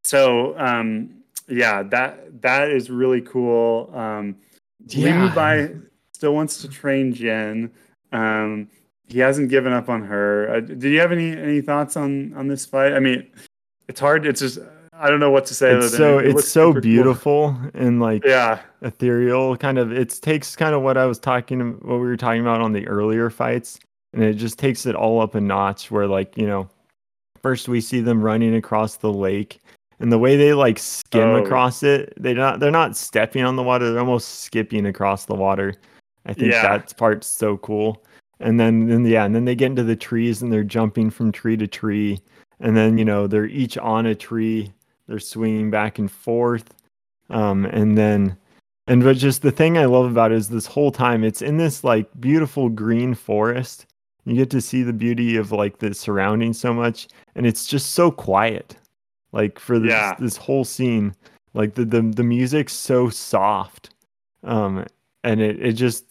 so 0.03 0.57
um, 0.57 1.09
yeah, 1.47 1.83
that 1.83 2.41
that 2.41 2.69
is 2.71 2.89
really 2.89 3.21
cool. 3.21 3.91
Um, 3.93 4.35
Yeah. 4.87 5.29
Still 6.21 6.35
wants 6.35 6.61
to 6.61 6.67
train 6.67 7.11
Jen. 7.11 7.71
Um, 8.11 8.67
he 9.07 9.17
hasn't 9.17 9.49
given 9.49 9.73
up 9.73 9.89
on 9.89 10.03
her. 10.03 10.53
Uh, 10.53 10.59
do 10.59 10.87
you 10.87 10.99
have 10.99 11.11
any 11.11 11.31
any 11.31 11.61
thoughts 11.61 11.97
on 11.97 12.31
on 12.35 12.47
this 12.47 12.63
fight? 12.63 12.93
I 12.93 12.99
mean, 12.99 13.25
it's 13.87 13.99
hard. 13.99 14.27
It's 14.27 14.39
just 14.39 14.59
I 14.93 15.09
don't 15.09 15.19
know 15.19 15.31
what 15.31 15.47
to 15.47 15.55
say. 15.55 15.71
it's 15.73 15.97
so 15.97 16.19
it 16.19 16.27
it's 16.27 16.47
so 16.47 16.69
super 16.69 16.73
cool. 16.81 16.81
beautiful 16.91 17.57
and 17.73 17.99
like 17.99 18.23
Yeah, 18.23 18.59
ethereal 18.83 19.57
kind 19.57 19.79
of 19.79 19.91
it 19.91 20.11
takes 20.21 20.55
kind 20.55 20.75
of 20.75 20.83
what 20.83 20.95
i 20.95 21.07
was 21.07 21.17
talking 21.17 21.59
what 21.81 21.95
we 21.95 22.05
were 22.05 22.17
talking 22.17 22.41
about 22.41 22.61
on 22.61 22.71
the 22.71 22.87
earlier 22.87 23.31
fights 23.31 23.79
and 24.13 24.23
it 24.23 24.35
just 24.35 24.59
takes 24.59 24.85
it 24.85 24.93
all 24.95 25.21
up 25.21 25.33
a 25.33 25.41
notch. 25.41 25.89
Where 25.89 26.05
like 26.05 26.37
you 26.37 26.45
know, 26.45 26.69
first 27.41 27.67
we 27.67 27.81
see 27.81 27.99
them 27.99 28.21
running 28.21 28.53
across 28.55 28.97
the 28.97 29.11
lake, 29.11 29.59
and 29.99 30.11
the 30.11 30.19
way 30.19 30.35
they 30.37 30.53
like 30.53 30.77
skim 30.77 31.29
Oh. 31.29 31.43
across 31.43 31.81
it, 31.81 32.13
they 32.19 32.35
not 32.35 32.59
they're 32.59 32.69
not 32.69 32.95
stepping 32.95 33.43
on 33.43 33.55
the 33.55 33.63
water; 33.63 33.89
they're 33.89 34.01
almost 34.01 34.41
skipping 34.41 34.85
across 34.85 35.25
the 35.25 35.33
water. 35.35 35.73
I 36.25 36.33
think 36.33 36.51
Yeah. 36.51 36.61
that 36.61 36.95
part's 36.97 37.27
so 37.27 37.57
cool. 37.57 38.03
And 38.39 38.59
then, 38.59 38.87
then 38.87 39.05
yeah, 39.05 39.25
and 39.25 39.35
then 39.35 39.45
they 39.45 39.55
get 39.55 39.67
into 39.67 39.83
the 39.83 39.95
trees 39.95 40.41
and 40.41 40.51
they're 40.51 40.63
jumping 40.63 41.09
from 41.11 41.31
tree 41.31 41.55
to 41.57 41.67
tree, 41.67 42.19
and 42.59 42.75
then 42.75 42.97
you 42.97 43.05
know 43.05 43.27
they're 43.27 43.45
each 43.45 43.77
on 43.77 44.05
a 44.07 44.15
tree, 44.15 44.71
they're 45.07 45.19
swinging 45.19 45.69
back 45.69 45.99
and 45.99 46.11
forth, 46.11 46.73
um, 47.29 47.65
and 47.65 47.97
then 47.97 48.35
and 48.87 49.03
but 49.03 49.17
just 49.17 49.43
the 49.43 49.51
thing 49.51 49.77
I 49.77 49.85
love 49.85 50.09
about 50.09 50.31
it 50.31 50.37
is 50.39 50.49
this 50.49 50.65
whole 50.65 50.91
time 50.91 51.23
it's 51.23 51.41
in 51.43 51.57
this 51.57 51.83
like 51.83 52.07
beautiful 52.19 52.67
green 52.69 53.13
forest. 53.13 53.85
You 54.25 54.35
get 54.35 54.49
to 54.51 54.61
see 54.61 54.81
the 54.83 54.93
beauty 54.93 55.35
of 55.37 55.51
like 55.51 55.77
the 55.79 55.93
surroundings 55.93 56.59
so 56.59 56.73
much, 56.73 57.07
and 57.35 57.45
it's 57.45 57.65
just 57.67 57.91
so 57.93 58.09
quiet. 58.11 58.75
Like 59.33 59.59
for 59.59 59.77
this 59.79 59.91
Yeah. 59.91 60.15
this 60.19 60.35
whole 60.35 60.63
scene, 60.65 61.13
like 61.53 61.75
the 61.75 61.85
the 61.85 62.01
the 62.01 62.23
music's 62.23 62.73
so 62.73 63.09
soft, 63.09 63.91
um, 64.43 64.85
and 65.23 65.39
it 65.41 65.59
it 65.63 65.73
just 65.73 66.05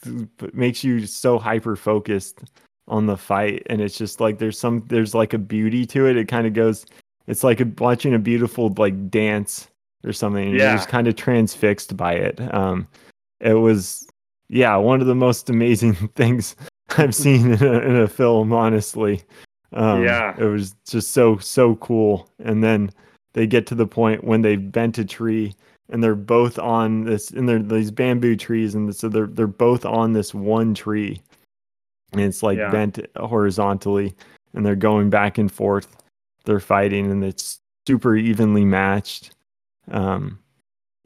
makes 0.52 0.84
you 0.84 1.06
so 1.06 1.38
hyper 1.38 1.76
focused 1.76 2.44
on 2.88 3.06
the 3.06 3.16
fight, 3.16 3.62
and 3.66 3.80
it's 3.80 3.96
just 3.96 4.20
like 4.20 4.38
there's 4.38 4.58
some 4.58 4.84
there's 4.88 5.14
like 5.14 5.32
a 5.32 5.38
beauty 5.38 5.86
to 5.86 6.06
it. 6.06 6.16
It 6.16 6.28
kind 6.28 6.46
of 6.46 6.54
goes, 6.54 6.86
it's 7.26 7.44
like 7.44 7.60
a, 7.60 7.64
watching 7.78 8.14
a 8.14 8.18
beautiful 8.18 8.72
like 8.78 9.10
dance 9.10 9.68
or 10.04 10.12
something. 10.12 10.42
and 10.44 10.52
You're 10.56 10.66
Yeah. 10.66 10.76
just 10.76 10.88
kind 10.88 11.06
of 11.08 11.14
transfixed 11.16 11.96
by 11.96 12.14
it. 12.14 12.40
Um, 12.54 12.88
it 13.40 13.54
was, 13.54 14.06
yeah, 14.48 14.74
one 14.76 15.00
of 15.00 15.06
the 15.06 15.14
most 15.14 15.50
amazing 15.50 15.94
things 16.16 16.56
I've 16.98 17.14
seen 17.24 17.52
in 17.52 17.62
a, 17.62 17.78
in 17.80 17.96
a 17.96 18.08
film. 18.08 18.52
Honestly, 18.52 19.22
um, 19.72 20.02
Yeah. 20.02 20.34
it 20.38 20.44
was 20.44 20.74
just 20.88 21.12
so 21.12 21.38
so 21.38 21.76
cool. 21.76 22.28
And 22.40 22.64
then 22.64 22.90
they 23.34 23.46
get 23.46 23.66
to 23.68 23.74
the 23.76 23.86
point 23.86 24.24
when 24.24 24.42
they 24.42 24.56
bent 24.56 24.98
a 24.98 25.04
tree 25.04 25.54
and 25.90 26.02
they're 26.02 26.14
both 26.14 26.58
on 26.58 27.04
this 27.04 27.30
and 27.30 27.48
they're 27.48 27.58
these 27.62 27.90
bamboo 27.90 28.36
trees 28.36 28.74
and 28.74 28.94
so 28.94 29.08
they're 29.08 29.26
they're 29.26 29.46
both 29.46 29.84
on 29.84 30.12
this 30.12 30.32
one 30.32 30.74
tree. 30.74 31.20
And 32.12 32.20
it's 32.20 32.42
like 32.42 32.58
Yeah. 32.58 32.70
bent 32.70 32.98
horizontally 33.16 34.14
and 34.54 34.64
they're 34.64 34.76
going 34.76 35.10
back 35.10 35.38
and 35.38 35.50
forth. 35.50 35.96
They're 36.44 36.60
fighting 36.60 37.10
and 37.10 37.22
it's 37.24 37.60
super 37.86 38.16
evenly 38.16 38.64
matched. 38.64 39.34
Um 39.90 40.38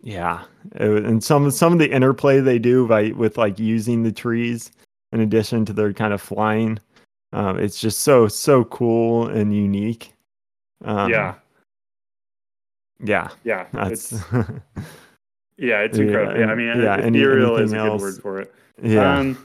yeah. 0.03 0.45
It 0.77 1.05
and 1.05 1.23
some 1.25 1.51
some 1.51 1.73
of 1.73 1.79
the 1.79 1.91
interplay 1.91 2.41
they 2.41 2.59
do 2.59 2.87
by 2.87 3.11
with 3.13 3.39
like 3.39 3.59
using 3.59 4.03
the 4.03 4.13
trees 4.13 4.71
in 5.13 5.21
addition 5.21 5.65
to 5.67 5.73
their 5.73 5.93
kind 5.93 6.13
of 6.13 6.21
flying 6.21 6.79
um 7.33 7.59
it's 7.59 7.81
just 7.81 8.01
so 8.01 8.29
so 8.29 8.65
cool 8.65 9.29
and 9.29 9.55
unique. 9.55 10.13
Um 10.85 11.11
yeah, 11.11 11.35
yeah 13.03 13.29
yeah. 13.45 13.67
that's 13.73 14.13
It's 14.13 14.25
yeah, 15.57 15.81
it's 15.81 15.99
incredible. 15.99 16.41
Yeah, 16.41 16.47
I 16.47 16.55
mean, 16.55 16.83
yeah, 16.83 16.97
any- 16.97 17.19
ethereal 17.19 17.57
is 17.57 17.73
a 17.73 17.77
good 17.77 17.87
else? 17.87 18.03
word 18.03 18.15
for 18.23 18.41
it. 18.41 18.55
yeah 18.83 19.19
Um, 19.19 19.39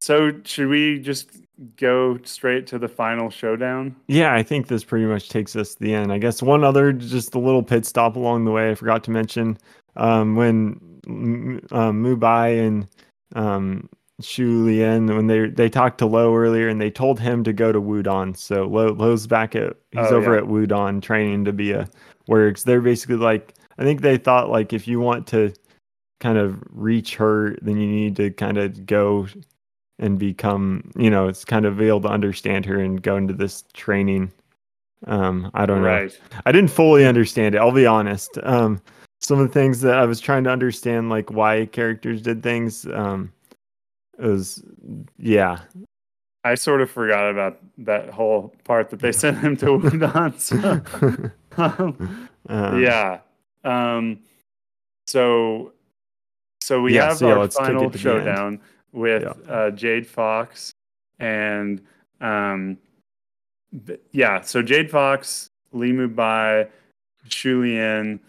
so 0.00 0.32
should 0.44 0.68
we 0.68 0.98
just 1.00 1.28
go 1.76 2.18
straight 2.24 2.66
to 2.68 2.78
the 2.78 2.88
final 2.88 3.30
showdown? 3.30 3.94
Yeah, 4.08 4.34
I 4.34 4.42
think 4.42 4.68
this 4.68 4.84
pretty 4.84 5.06
much 5.06 5.28
takes 5.28 5.54
us 5.56 5.74
to 5.74 5.80
the 5.80 5.94
end. 5.94 6.12
I 6.12 6.18
guess 6.18 6.42
one 6.42 6.64
other, 6.64 6.92
just 6.92 7.34
a 7.34 7.38
little 7.38 7.62
pit 7.62 7.86
stop 7.86 8.16
along 8.16 8.44
the 8.44 8.50
way. 8.50 8.70
I 8.70 8.74
forgot 8.74 9.04
to 9.04 9.10
mention 9.10 9.56
um, 9.96 10.34
when 10.36 10.80
um, 11.06 12.02
Mubai 12.02 12.66
and 12.66 12.88
um, 13.34 13.88
Shu 14.20 14.64
Lien, 14.64 15.06
when 15.14 15.26
they 15.26 15.48
they 15.48 15.68
talked 15.68 15.98
to 15.98 16.06
Lo 16.06 16.34
earlier, 16.34 16.68
and 16.68 16.80
they 16.80 16.90
told 16.90 17.20
him 17.20 17.44
to 17.44 17.52
go 17.52 17.70
to 17.72 17.80
Wudang. 17.80 18.36
So 18.36 18.64
Lo, 18.66 18.88
Lo's 18.92 19.26
back 19.26 19.54
at 19.54 19.74
he's 19.92 20.06
Oh, 20.10 20.16
over 20.16 20.32
yeah. 20.34 20.38
at 20.42 20.44
Wudang 20.44 21.02
training 21.02 21.44
to 21.46 21.52
be 21.52 21.72
a 21.72 21.86
'Cause 22.28 22.64
they're 22.64 22.80
basically 22.80 23.16
like 23.16 23.54
I 23.78 23.84
think 23.84 24.00
they 24.02 24.16
thought 24.18 24.50
like 24.50 24.72
if 24.72 24.86
you 24.88 25.00
want 25.00 25.26
to 25.28 25.52
kind 26.20 26.38
of 26.38 26.62
reach 26.70 27.16
her, 27.16 27.56
then 27.62 27.76
you 27.78 27.86
need 27.86 28.16
to 28.16 28.30
kind 28.30 28.56
of 28.58 28.86
go 28.86 29.26
and 29.98 30.18
become 30.18 30.90
you 30.96 31.10
know 31.10 31.28
it's 31.28 31.44
kind 31.44 31.64
of 31.66 31.78
be 31.78 31.86
able 31.88 32.00
to 32.02 32.08
understand 32.08 32.66
her 32.66 32.80
and 32.80 33.02
go 33.02 33.16
into 33.16 33.34
this 33.34 33.62
training. 33.74 34.32
Um 35.06 35.50
i 35.54 35.66
don't 35.66 35.82
know. 35.82 36.08
I 36.46 36.52
didn't 36.52 36.70
fully 36.70 37.04
understand 37.06 37.54
it 37.54 37.58
i'll 37.58 37.70
be 37.72 37.86
honest. 37.86 38.38
Um 38.42 38.80
some 39.20 39.38
of 39.38 39.46
the 39.48 39.52
things 39.54 39.80
that 39.82 39.98
i 39.98 40.04
was 40.04 40.18
trying 40.20 40.44
to 40.44 40.50
understand 40.50 41.10
like 41.10 41.30
why 41.30 41.66
characters 41.66 42.22
did 42.22 42.42
things 42.42 42.86
um 42.86 43.30
it 44.18 44.24
was 44.26 44.62
yeah. 45.18 45.58
I 46.44 46.56
sort 46.56 46.80
of 46.82 46.90
forgot 46.90 47.30
about 47.30 47.58
that 47.78 48.10
whole 48.10 48.54
part 48.64 48.90
that 48.90 49.00
they 49.00 49.12
sent 49.12 49.38
him 49.38 49.56
to 49.58 49.66
Wudang. 49.78 50.38
So, 50.40 51.30
um, 52.48 52.80
yeah. 52.82 53.20
Um, 53.64 54.18
so, 55.06 55.72
so 56.62 56.80
we 56.80 56.94
Yeah, 56.94 57.08
have 57.08 57.18
so 57.18 57.28
yeah, 57.28 57.34
our 57.34 57.48
final 57.48 57.90
showdown 57.92 58.60
with 58.92 59.22
Yeah. 59.22 59.52
uh, 59.52 59.70
Jade 59.70 60.06
Fox 60.06 60.72
and 61.18 61.80
um, 62.20 62.78
yeah. 64.12 64.40
So 64.42 64.62
Jade 64.62 64.90
Fox, 64.90 65.48
Li 65.72 65.92
Mubai, 65.92 66.68
Shu 67.28 67.62
Lien, 67.62 68.20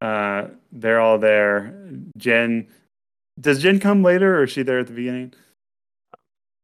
uh, 0.00 0.48
they're 0.72 1.00
all 1.00 1.18
there. 1.18 1.74
Jen, 2.16 2.66
does 3.40 3.62
Jen 3.62 3.78
come 3.80 4.02
later 4.02 4.38
or 4.38 4.44
is 4.44 4.50
she 4.50 4.62
there 4.62 4.78
at 4.78 4.86
the 4.86 4.92
beginning? 4.92 5.32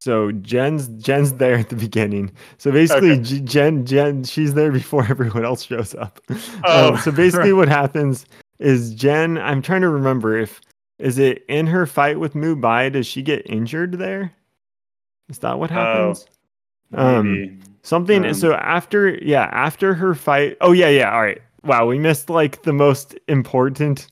So 0.01 0.31
jen's 0.33 0.89
jen's 1.03 1.33
there 1.35 1.55
at 1.57 1.69
the 1.71 1.77
beginning 1.77 2.31
so 2.59 2.71
basically 2.71 3.13
Okay. 3.13 3.41
Jen 3.41 3.85
jen 3.85 4.25
she's 4.25 4.55
there 4.55 4.71
before 4.73 5.05
everyone 5.09 5.45
else 5.45 5.65
shows 5.65 5.95
up 5.95 6.21
Oh, 6.65 6.95
um, 6.95 6.99
so 6.99 7.11
basically 7.11 7.53
right. 7.53 7.59
what 7.59 7.69
happens 7.69 8.27
is 8.59 8.95
jen 8.95 9.39
i'm 9.39 9.61
trying 9.63 9.81
to 9.83 9.89
remember 9.89 10.37
if 10.37 10.61
is 10.99 11.19
it 11.19 11.45
in 11.49 11.67
her 11.67 11.87
fight 11.87 12.19
with 12.21 12.35
mubai 12.35 12.93
does 12.93 13.07
she 13.07 13.23
get 13.23 13.43
injured 13.51 13.93
there 13.99 14.33
is 15.29 15.39
that 15.39 15.59
what 15.59 15.71
happens 15.71 16.27
Um, 16.95 17.33
Maybe. 17.33 17.59
Something 17.83 18.25
Um, 18.25 18.35
so 18.35 18.55
after 18.55 19.11
yeah, 19.23 19.49
after 19.53 19.95
her 19.95 20.15
fight. 20.15 20.57
Oh 20.61 20.73
yeah, 20.73 20.89
yeah, 20.89 21.13
all 21.13 21.23
right. 21.23 21.41
Wow, 21.65 21.87
we 21.87 21.99
missed 21.99 22.29
like 22.31 22.63
the 22.63 22.73
most 22.73 23.15
important 23.29 24.09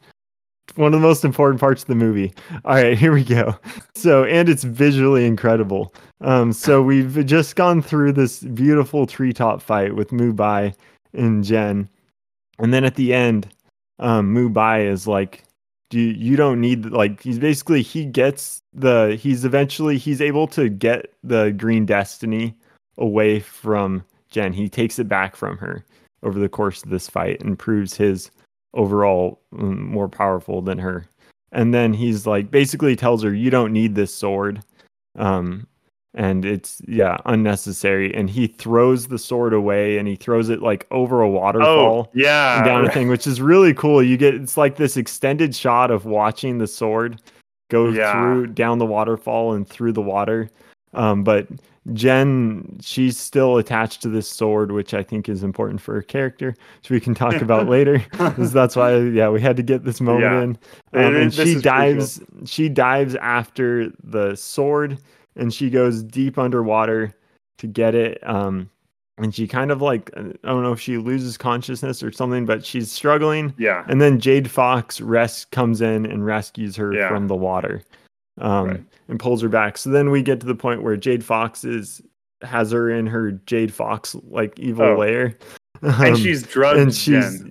one 0.75 0.93
of 0.93 1.01
the 1.01 1.07
most 1.07 1.25
important 1.25 1.61
parts 1.61 1.83
of 1.83 1.89
the 1.89 1.95
movie. 1.95 2.33
All 2.65 2.75
right, 2.75 2.99
here 2.99 3.13
we 3.13 3.25
go. 3.25 3.57
So, 3.95 4.25
and 4.25 4.49
it's 4.49 4.65
visually 4.65 5.25
incredible. 5.25 5.95
Um 6.21 6.53
so 6.53 6.83
we've 6.83 7.25
just 7.27 7.57
gone 7.57 7.83
through 7.83 8.13
this 8.13 8.41
beautiful 8.41 9.07
treetop 9.07 9.61
fight 9.61 9.95
with 9.95 10.11
Mubai 10.11 10.75
and 11.13 11.45
Jen. 11.45 11.89
And 12.59 12.73
then 12.73 12.85
at 12.85 12.95
the 12.95 13.13
end, 13.13 13.49
um 13.99 14.35
Mubai 14.35 14.91
is 14.91 15.07
like 15.07 15.45
do 15.91 16.01
you, 16.01 16.13
you 16.13 16.37
don't 16.37 16.61
need 16.61 16.87
like 16.87 17.23
he's 17.23 17.39
basically 17.39 17.83
he 17.83 18.05
gets 18.05 18.63
the 18.73 19.17
he's 19.21 19.45
eventually 19.45 19.99
he's 19.99 20.21
able 20.21 20.47
to 20.49 20.69
get 20.69 21.13
the 21.23 21.53
green 21.53 21.87
destiny 21.87 22.55
away 22.99 23.41
from 23.41 24.05
Jen. 24.31 24.53
He 24.53 24.69
takes 24.69 24.99
it 24.99 25.09
back 25.09 25.37
from 25.37 25.59
her 25.59 25.85
over 26.23 26.39
the 26.39 26.49
course 26.49 26.83
of 26.83 26.91
this 26.91 27.09
fight 27.09 27.41
and 27.43 27.59
proves 27.59 27.95
his 27.95 28.31
overall 28.77 29.41
mm, 29.53 29.77
more 29.79 30.09
powerful 30.09 30.63
than 30.63 30.79
her. 30.79 31.07
And 31.53 31.73
then 31.75 31.93
he's 31.95 32.27
like 32.27 32.51
basically 32.51 32.95
tells 32.97 33.23
her 33.23 33.35
you 33.35 33.51
don't 33.51 33.73
need 33.73 33.95
this 33.97 34.15
sword. 34.15 34.63
Um 35.19 35.67
and 36.15 36.45
it's 36.47 36.81
yeah, 36.89 37.19
unnecessary 37.27 38.15
and 38.15 38.31
he 38.31 38.47
throws 38.47 39.09
the 39.09 39.19
sword 39.19 39.53
away 39.53 39.99
and 39.99 40.09
he 40.09 40.17
throws 40.17 40.49
it 40.49 40.63
like 40.63 40.87
over 40.91 41.21
a 41.21 41.29
waterfall 41.29 42.07
Oh, 42.09 42.11
yeah. 42.15 42.65
down 42.65 42.87
a 42.87 42.91
thing, 42.91 43.09
which 43.09 43.27
is 43.27 43.41
really 43.41 43.75
cool. 43.75 44.03
You 44.03 44.17
get 44.17 44.35
it's 44.35 44.57
like 44.57 44.77
this 44.77 44.97
extended 44.97 45.55
shot 45.55 45.91
of 45.91 46.07
watching 46.07 46.59
the 46.59 46.67
sword 46.67 47.21
go 47.71 47.89
Yeah. 47.89 48.13
through 48.13 48.47
down 48.49 48.79
the 48.79 48.87
waterfall 48.87 49.53
and 49.53 49.69
through 49.69 49.93
the 49.93 50.01
water. 50.03 50.49
Um, 50.95 51.23
but 51.25 51.49
Jen, 51.93 52.79
she's 52.81 53.17
still 53.17 53.59
attached 53.59 54.03
to 54.03 54.09
this 54.09 54.29
sword, 54.29 54.73
which 54.73 54.93
I 54.95 55.03
think 55.03 55.29
is 55.29 55.43
important 55.43 55.81
for 55.81 55.95
her 55.95 56.03
character, 56.03 56.55
which 56.83 56.91
we 56.91 57.01
can 57.01 57.15
talk 57.15 57.35
about 57.43 57.69
later. 57.69 58.05
that's 58.39 58.77
why, 58.77 58.97
yeah, 58.99 59.29
we 59.29 59.41
had 59.41 59.57
to 59.57 59.63
get 59.63 59.85
this 59.85 60.01
moment 60.01 60.23
Yeah. 60.25 60.43
in. 60.43 61.07
Um, 61.07 61.15
it- 61.17 61.23
and 61.23 61.35
she 61.35 61.61
dives, 61.61 62.21
she 62.45 62.69
dives 62.69 63.15
after 63.17 63.91
the 64.03 64.35
sword, 64.37 64.99
and 65.37 65.53
she 65.53 65.71
goes 65.71 66.03
deep 66.03 66.39
underwater 66.39 67.15
to 67.59 67.67
get 67.67 67.95
it. 67.95 68.19
Um, 68.29 68.69
and 69.19 69.35
she 69.35 69.47
kind 69.49 69.71
of 69.71 69.81
like 69.81 70.11
I 70.15 70.21
don't 70.45 70.63
know 70.63 70.73
if 70.73 70.81
she 70.81 70.99
loses 70.99 71.39
consciousness 71.39 72.03
or 72.03 72.13
something, 72.13 72.45
but 72.45 72.67
she's 72.67 72.93
struggling. 72.93 73.55
Yeah. 73.57 73.83
And 73.89 73.99
then 74.01 74.21
Jade 74.21 74.51
Fox 74.51 75.01
res- 75.01 75.47
comes 75.47 75.81
in 75.81 76.05
and 76.05 76.27
rescues 76.27 76.77
her 76.77 76.93
Yeah. 76.93 77.09
from 77.09 77.27
the 77.29 77.35
water, 77.35 77.81
um, 78.39 78.67
Right. 78.69 78.85
And 79.09 79.19
pulls 79.21 79.43
her 79.43 79.49
back. 79.49 79.79
So 79.79 79.91
then 79.91 80.11
we 80.11 80.23
get 80.23 80.41
to 80.41 80.47
the 80.47 80.55
point 80.55 80.83
where 80.83 80.97
Jade 80.97 81.25
Fox 81.25 81.65
is 81.65 82.03
has 82.43 82.71
her 82.71 82.91
in 82.91 83.07
her 83.07 83.33
Jade 83.33 83.73
Fox 83.73 84.15
like 84.29 84.59
evil 84.59 84.85
Oh. 84.87 84.97
lair, 84.97 85.37
And 85.83 86.15
Um, 86.15 86.17
she's 86.17 86.43
drugged 86.43 86.81
and 86.81 86.95
she's 86.95 87.43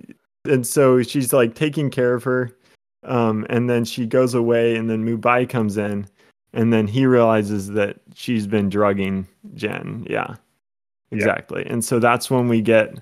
and 0.44 0.66
so 0.66 1.02
she's 1.02 1.32
like 1.32 1.54
taking 1.54 1.90
care 1.90 2.14
of 2.14 2.22
her, 2.24 2.56
um, 3.04 3.44
and 3.50 3.68
then 3.68 3.84
she 3.84 4.06
goes 4.06 4.32
away, 4.34 4.76
and 4.76 4.88
then 4.88 5.04
Mubai 5.04 5.48
comes 5.48 5.76
in, 5.76 6.06
and 6.52 6.72
then 6.72 6.86
he 6.86 7.04
realizes 7.06 7.68
that 7.70 7.96
she's 8.14 8.46
been 8.46 8.68
drugging 8.68 9.26
Jen. 9.54 10.06
Yeah, 10.08 10.36
exactly. 11.10 11.66
And 11.66 11.84
so 11.84 11.98
that's 11.98 12.30
when 12.30 12.46
we 12.46 12.60
get 12.60 13.00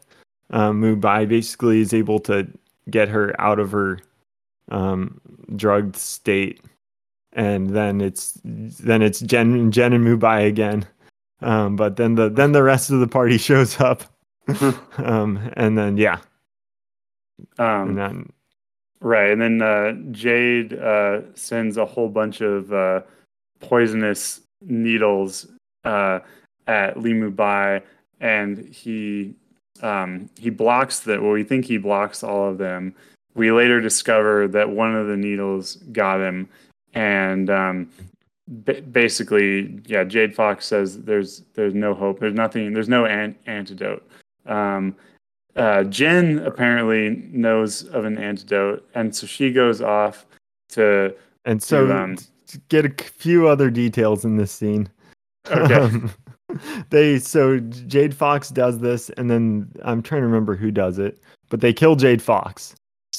um, 0.51 0.81
Mubai 0.81 1.29
basically 1.29 1.81
is 1.81 1.93
able 1.93 2.19
to 2.21 2.47
get 2.91 3.09
her 3.09 3.39
out 3.39 3.59
of 3.59 3.73
her 3.73 3.99
um, 4.71 5.21
drugged 5.57 5.97
state, 5.97 6.63
and 7.35 7.71
then 7.71 8.01
it's 8.01 8.39
then 8.45 9.03
it's 9.03 9.21
Jen 9.21 9.71
Jen 9.71 9.93
and 9.93 10.07
Mubai 10.07 10.47
again. 10.47 10.87
Um, 11.41 11.77
but 11.77 11.97
then 11.97 12.15
the 12.15 12.29
then 12.29 12.53
the 12.53 12.63
rest 12.63 12.91
of 12.91 13.01
the 13.01 13.09
party 13.09 13.39
shows 13.49 13.81
up, 13.81 14.05
um, 14.99 15.51
and 15.55 15.77
then 15.77 15.97
yeah, 15.97 16.19
Um, 17.59 17.89
and 17.89 17.99
then 17.99 18.33
Right, 19.05 19.31
and 19.31 19.43
then 19.43 19.61
uh, 19.61 19.93
Jade 20.13 20.73
uh, 20.73 21.21
sends 21.35 21.77
a 21.77 21.85
whole 21.85 22.09
bunch 22.09 22.41
of 22.41 22.73
uh, 22.73 23.03
poisonous 23.61 24.41
needles 24.63 25.47
uh, 25.85 26.21
at 26.67 26.99
Li 26.99 27.13
Mu 27.13 27.31
Bai, 27.31 27.83
and 28.21 28.67
he 28.69 29.35
um, 29.83 30.31
he 30.39 30.49
blocks 30.49 31.01
that. 31.01 31.21
Well, 31.21 31.33
we 31.33 31.45
think 31.45 31.67
he 31.67 31.77
blocks 31.77 32.23
all 32.23 32.49
of 32.49 32.57
them. 32.57 32.95
We 33.35 33.53
later 33.53 33.79
discover 33.83 34.49
that 34.49 34.71
one 34.71 34.95
of 34.95 35.07
the 35.07 35.19
needles 35.19 35.77
got 35.93 36.21
him, 36.21 36.49
and 36.95 37.51
um, 37.51 37.91
ba- 38.49 38.83
basically, 38.83 39.81
yeah, 39.87 40.05
Jade 40.05 40.35
Fox 40.35 40.67
says 40.67 41.03
there's 41.03 41.43
there's 41.55 41.75
no 41.75 41.95
hope. 41.95 42.21
There's 42.21 42.35
nothing. 42.35 42.73
There's 42.73 42.89
no 42.89 43.07
an- 43.07 43.37
antidote. 43.47 44.09
Um, 44.47 44.95
uh, 45.57 45.85
Jen 45.85 46.41
apparently 46.41 47.29
knows 47.33 47.85
of 47.89 48.05
an 48.05 48.19
antidote, 48.19 48.89
and 48.95 49.15
so 49.15 49.27
she 49.27 49.53
goes 49.53 49.81
off 49.81 50.27
to. 50.71 51.15
and 51.45 51.63
so 51.63 51.87
To, 51.87 51.97
um, 51.97 52.17
to 52.47 52.59
get 52.69 52.85
a 52.85 53.05
few 53.05 53.49
other 53.49 53.71
details 53.71 54.25
in 54.25 54.37
this 54.37 54.53
scene. 54.53 54.89
Okay. 55.51 55.75
Um, 55.75 56.11
they 56.91 57.19
so 57.19 57.59
Jade 57.59 58.15
Fox 58.15 58.51
does 58.51 58.79
this, 58.81 59.11
and 59.11 59.31
then 59.31 59.71
I'm 59.85 60.03
trying 60.03 60.23
to 60.23 60.27
remember 60.27 60.57
who 60.57 60.71
does 60.71 60.99
it, 60.99 61.21
but 61.51 61.61
they 61.61 61.73
kill 61.73 61.97
Jade 61.97 62.23
Fox. 62.23 62.75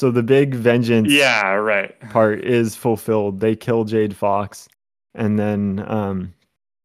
So 0.06 0.12
the 0.12 0.22
big 0.22 0.54
vengeance 0.54 1.12
Yeah, 1.12 1.54
right. 1.54 2.00
part 2.12 2.46
is 2.46 2.76
fulfilled. 2.76 3.40
They 3.40 3.56
kill 3.56 3.86
Jade 3.86 4.16
Fox, 4.16 4.70
and 5.16 5.40
then 5.40 5.84
um, 5.88 6.32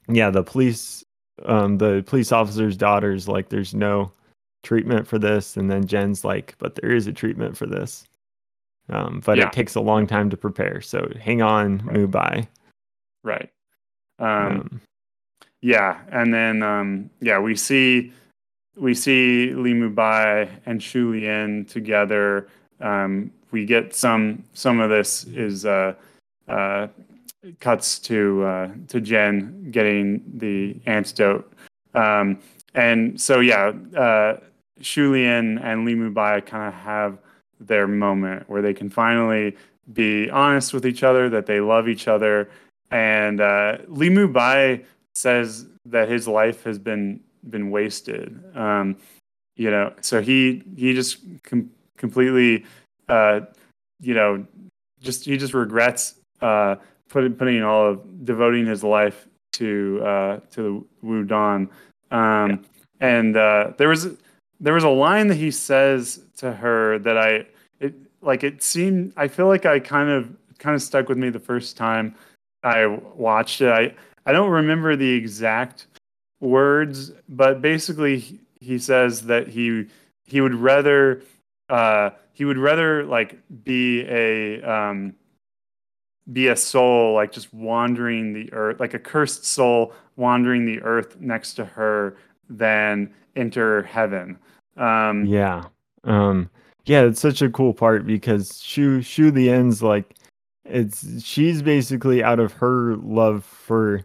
yeah, 0.08 0.30
the 0.30 0.42
police, 0.42 1.04
um, 1.44 1.76
the 1.76 2.02
police 2.06 2.32
officer's 2.32 2.78
daughter's 2.78 3.28
like, 3.28 3.50
"There's 3.50 3.74
no 3.74 4.10
treatment 4.62 5.06
for 5.06 5.18
this," 5.18 5.58
and 5.58 5.70
then 5.70 5.86
Jen's 5.86 6.24
like, 6.24 6.54
"But 6.56 6.76
there 6.76 6.92
is 6.92 7.06
a 7.08 7.12
treatment 7.12 7.58
for 7.58 7.66
this." 7.66 8.08
Um, 8.88 9.20
but 9.22 9.36
Yeah. 9.36 9.48
it 9.48 9.52
takes 9.52 9.74
a 9.74 9.82
long 9.82 10.06
time 10.06 10.30
to 10.30 10.36
prepare. 10.38 10.80
So 10.80 11.12
hang 11.20 11.42
on, 11.42 11.82
Right. 11.84 11.96
Mubai. 11.98 12.48
Right. 13.22 13.50
Um, 14.18 14.46
Um, 14.46 14.80
yeah, 15.60 16.00
and 16.10 16.32
then 16.32 16.62
um, 16.62 17.10
yeah, 17.20 17.38
we 17.38 17.54
see 17.54 18.14
we 18.78 18.94
see 18.94 19.52
Li 19.52 19.74
Mubai 19.74 20.48
and 20.64 20.82
Shu 20.82 21.12
Lien 21.12 21.66
together. 21.66 22.48
Um, 22.80 23.30
we 23.50 23.64
get 23.64 23.94
some 23.94 24.44
some 24.54 24.80
of 24.80 24.90
this 24.90 25.24
is 25.24 25.66
uh, 25.66 25.94
uh, 26.48 26.88
cuts 27.58 27.98
to 28.00 28.44
uh, 28.44 28.70
to 28.88 29.00
Jen 29.00 29.70
getting 29.70 30.22
the 30.36 30.76
antidote, 30.86 31.52
um, 31.94 32.38
and 32.74 33.20
so 33.20 33.40
yeah, 33.40 33.72
uh, 33.96 34.38
Shu 34.80 35.12
Lien 35.12 35.58
and 35.58 35.84
Li 35.84 35.94
Mubai 35.94 36.44
kind 36.44 36.68
of 36.68 36.74
have 36.74 37.18
their 37.58 37.86
moment 37.86 38.48
where 38.48 38.62
they 38.62 38.72
can 38.72 38.88
finally 38.88 39.56
be 39.92 40.30
honest 40.30 40.72
with 40.72 40.86
each 40.86 41.02
other 41.02 41.28
that 41.28 41.46
they 41.46 41.60
love 41.60 41.88
each 41.88 42.08
other 42.08 42.48
and 42.90 43.40
uh, 43.40 43.78
Li 43.88 44.08
Mubai 44.08 44.84
says 45.14 45.66
that 45.86 46.08
his 46.08 46.26
life 46.26 46.64
has 46.64 46.78
been 46.78 47.20
been 47.48 47.70
wasted. 47.70 48.42
Um, 48.54 48.96
you 49.56 49.70
know, 49.70 49.92
so 50.00 50.20
he 50.20 50.62
he 50.76 50.94
just 50.94 51.18
completely, 52.00 52.64
uh, 53.08 53.40
you 54.00 54.14
know, 54.14 54.44
just 55.00 55.24
he 55.26 55.36
just 55.36 55.54
regrets 55.54 56.14
uh, 56.40 56.74
putting 57.08 57.34
putting 57.34 57.62
all 57.62 57.86
of 57.90 58.24
devoting 58.24 58.66
his 58.66 58.82
life 58.82 59.28
to 59.52 60.00
uh, 60.04 60.40
to 60.52 60.86
the 61.02 61.06
Wudang. 61.06 61.68
Um, 62.10 62.64
And 63.00 63.36
uh, 63.36 63.72
there 63.78 63.88
was 63.88 64.08
there 64.60 64.74
was 64.74 64.84
a 64.84 64.90
line 65.06 65.28
that 65.28 65.36
he 65.36 65.50
says 65.50 66.20
to 66.36 66.52
her 66.52 66.98
that 66.98 67.16
I 67.16 67.46
it 67.80 67.94
like 68.20 68.44
it 68.44 68.62
seemed 68.62 69.12
I 69.16 69.28
feel 69.28 69.46
like 69.48 69.64
I 69.64 69.78
kind 69.80 70.10
of 70.10 70.28
kind 70.58 70.74
of 70.74 70.82
stuck 70.82 71.08
with 71.08 71.16
me 71.16 71.30
the 71.30 71.40
first 71.40 71.76
time 71.76 72.14
I 72.62 72.86
watched 73.16 73.60
it. 73.62 73.70
I 73.70 73.94
I 74.26 74.32
don't 74.32 74.50
remember 74.50 74.96
the 74.96 75.12
exact 75.14 75.86
words, 76.40 77.12
but 77.28 77.62
basically 77.62 78.18
he- 78.18 78.40
he 78.60 78.78
says 78.78 79.22
that 79.32 79.48
he 79.48 79.86
he 80.26 80.40
would 80.42 80.54
rather 80.54 81.22
uh, 81.70 82.10
he 82.32 82.44
would 82.44 82.58
rather 82.58 83.04
like 83.04 83.38
be 83.64 84.02
a 84.08 84.60
um, 84.62 85.14
be 86.32 86.48
a 86.48 86.56
soul 86.56 87.14
like 87.14 87.32
just 87.32 87.52
wandering 87.52 88.32
the 88.32 88.52
earth 88.52 88.78
like 88.80 88.94
a 88.94 88.98
cursed 88.98 89.44
soul 89.44 89.92
wandering 90.16 90.66
the 90.66 90.80
earth 90.82 91.18
next 91.20 91.54
to 91.54 91.64
her 91.64 92.16
than 92.48 93.12
enter 93.36 93.82
heaven. 93.82 94.38
Um, 94.76 95.24
yeah. 95.24 95.64
Um, 96.04 96.50
yeah, 96.84 97.02
it's 97.02 97.20
such 97.20 97.42
a 97.42 97.50
cool 97.50 97.72
part 97.74 98.06
because 98.06 98.60
Shu 98.62 99.02
Shu 99.02 99.30
the 99.30 99.50
ends 99.50 99.82
like 99.82 100.14
it's 100.64 101.22
she's 101.22 101.62
basically 101.62 102.22
out 102.22 102.40
of 102.40 102.52
her 102.54 102.96
love 102.96 103.44
for 103.44 104.02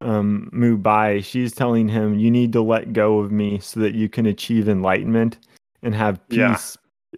um 0.00 0.50
Mubai, 0.52 1.24
she's 1.24 1.52
telling 1.52 1.88
him 1.88 2.18
you 2.18 2.30
need 2.30 2.52
to 2.52 2.62
let 2.62 2.92
go 2.92 3.18
of 3.18 3.32
me 3.32 3.58
so 3.60 3.80
that 3.80 3.94
you 3.94 4.08
can 4.08 4.26
achieve 4.26 4.68
enlightenment 4.68 5.38
and 5.82 5.94
have 5.94 6.20
Yeah. 6.28 6.58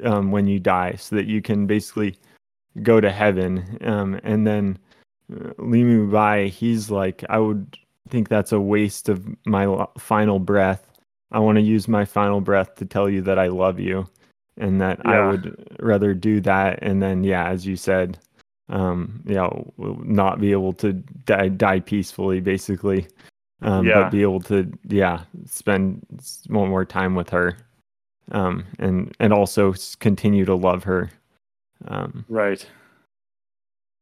Um 0.04 0.30
when 0.30 0.46
you 0.46 0.58
die 0.60 0.94
so 0.96 1.16
that 1.16 1.26
you 1.26 1.40
can 1.42 1.66
basically 1.66 2.16
go 2.82 3.00
to 3.00 3.10
heaven. 3.10 3.78
Um 3.82 4.20
and 4.22 4.46
then 4.46 4.78
uh, 5.32 5.52
Li 5.58 5.82
Mubai, 5.82 6.48
he's 6.48 6.90
like 6.90 7.24
I 7.28 7.38
would 7.38 7.76
think 8.08 8.28
that's 8.28 8.52
a 8.52 8.60
waste 8.60 9.08
of 9.08 9.26
my 9.46 9.86
final 9.98 10.38
breath. 10.38 10.90
I 11.30 11.38
want 11.40 11.56
to 11.56 11.62
use 11.62 11.88
my 11.88 12.04
final 12.04 12.40
breath 12.40 12.74
to 12.76 12.86
tell 12.86 13.08
you 13.10 13.20
that 13.22 13.38
I 13.38 13.48
love 13.48 13.78
you 13.78 14.06
and 14.56 14.80
that 14.80 15.04
I 15.06 15.28
would 15.30 15.76
rather 15.80 16.14
do 16.14 16.40
that 16.40 16.78
and 16.82 17.02
then 17.02 17.22
yeah, 17.22 17.48
as 17.48 17.66
you 17.66 17.76
said, 17.76 18.18
um, 18.70 19.22
you 19.26 19.34
know, 19.34 19.72
not 20.04 20.40
be 20.40 20.52
able 20.52 20.72
to 20.74 20.92
die, 20.92 21.48
die 21.48 21.80
peacefully, 21.80 22.40
basically, 22.40 23.06
um, 23.62 23.86
Yeah. 23.86 24.02
but 24.04 24.10
be 24.10 24.22
able 24.22 24.40
to, 24.40 24.70
yeah, 24.88 25.22
spend 25.46 26.04
one 26.48 26.68
more 26.68 26.84
time 26.84 27.14
with 27.14 27.30
her, 27.30 27.56
um, 28.32 28.64
and 28.78 29.14
and 29.20 29.32
also 29.32 29.74
continue 30.00 30.44
to 30.44 30.54
love 30.54 30.84
her. 30.84 31.10
Um, 31.86 32.24
Right. 32.28 32.64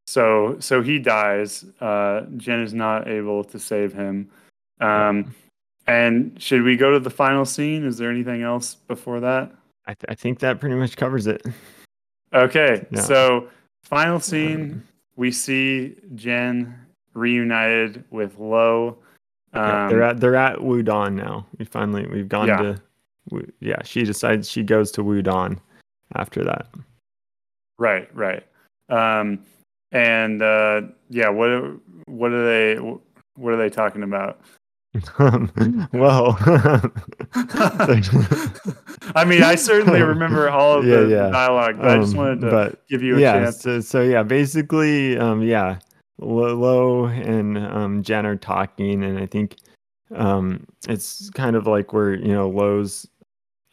So 0.06 0.56
so 0.60 0.82
he 0.82 0.98
dies. 0.98 1.64
Uh, 1.80 2.22
Jen 2.36 2.60
is 2.62 2.72
not 2.74 3.08
able 3.08 3.42
to 3.44 3.58
save 3.58 3.92
him. 3.92 4.30
Um, 4.80 5.34
and 5.86 6.40
should 6.40 6.62
we 6.62 6.76
go 6.76 6.92
to 6.92 7.00
the 7.00 7.10
final 7.10 7.44
scene? 7.44 7.84
Is 7.84 7.98
there 7.98 8.10
anything 8.10 8.42
else 8.42 8.74
before 8.74 9.20
that? 9.20 9.52
I, 9.86 9.94
th- 9.94 10.04
I 10.08 10.14
think 10.14 10.40
that 10.40 10.58
pretty 10.60 10.74
much 10.76 10.96
covers 10.96 11.26
it. 11.26 11.44
Okay. 12.34 12.84
Yeah. 12.90 13.00
So 13.00 13.48
final 13.84 14.18
scene, 14.20 14.82
we 15.16 15.30
see 15.30 15.94
Jen 16.14 16.74
reunited 17.14 18.04
with 18.10 18.38
Lo. 18.38 18.98
Yeah, 19.54 19.84
Um, 19.84 19.90
they're 19.90 20.02
at 20.02 20.20
they're 20.20 20.34
at 20.36 20.58
Wudang 20.58 21.14
now. 21.14 21.46
We 21.58 21.64
finally 21.64 22.06
we've 22.06 22.28
gone 22.28 22.48
Yeah. 22.48 22.56
to, 22.62 22.82
yeah. 23.60 23.82
She 23.84 24.04
decides 24.04 24.50
she 24.50 24.62
goes 24.62 24.90
to 24.92 25.02
Wudang 25.02 25.58
after 26.14 26.44
that. 26.44 26.68
Right, 27.78 28.08
right. 28.14 28.44
Um, 28.88 29.40
and 29.92 30.42
uh, 30.42 30.82
yeah, 31.10 31.28
what 31.28 31.50
what 32.06 32.32
are 32.32 32.44
they 32.44 32.76
what 33.34 33.52
are 33.52 33.56
they 33.56 33.70
talking 33.70 34.02
about? 34.02 34.40
well, 35.92 36.38
I 39.14 39.24
mean, 39.26 39.42
I 39.42 39.54
certainly 39.56 40.00
remember 40.02 40.48
all 40.48 40.78
of 40.78 40.84
Yeah, 40.86 41.00
the 41.00 41.08
yeah. 41.08 41.28
dialogue, 41.30 41.76
but 41.78 41.88
I 41.88 41.98
just 41.98 42.12
Um, 42.12 42.18
wanted 42.18 42.40
to 42.42 42.50
but 42.50 42.86
give 42.88 43.02
you 43.02 43.16
a 43.16 43.20
yeah, 43.20 43.32
chance. 43.32 43.60
so, 43.60 43.80
so 43.80 44.00
yeah, 44.02 44.22
basically, 44.22 45.18
um, 45.18 45.42
yeah, 45.42 45.78
Lo 46.18 46.54
Lo 46.54 47.04
and 47.06 47.58
um, 47.58 48.02
Jen 48.02 48.24
are 48.24 48.36
talking, 48.36 49.04
and 49.04 49.18
I 49.18 49.26
think 49.26 49.56
um, 50.14 50.64
it's 50.88 51.28
kind 51.30 51.56
of 51.56 51.66
like 51.66 51.92
where 51.92 52.14
you 52.14 52.32
know 52.32 52.48
Lo's. 52.48 53.06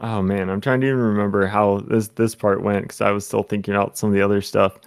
Oh 0.03 0.21
man, 0.21 0.49
I'm 0.49 0.59
trying 0.59 0.81
to 0.81 0.87
even 0.87 0.99
remember 0.99 1.47
how 1.47 1.79
this 1.87 2.09
this 2.09 2.35
part 2.35 2.61
went 2.61 2.83
because 2.83 2.99
I 2.99 3.11
was 3.11 3.25
still 3.25 3.43
thinking 3.43 3.73
about 3.73 3.97
some 3.97 4.09
of 4.09 4.13
the 4.13 4.21
other 4.21 4.41
stuff. 4.41 4.77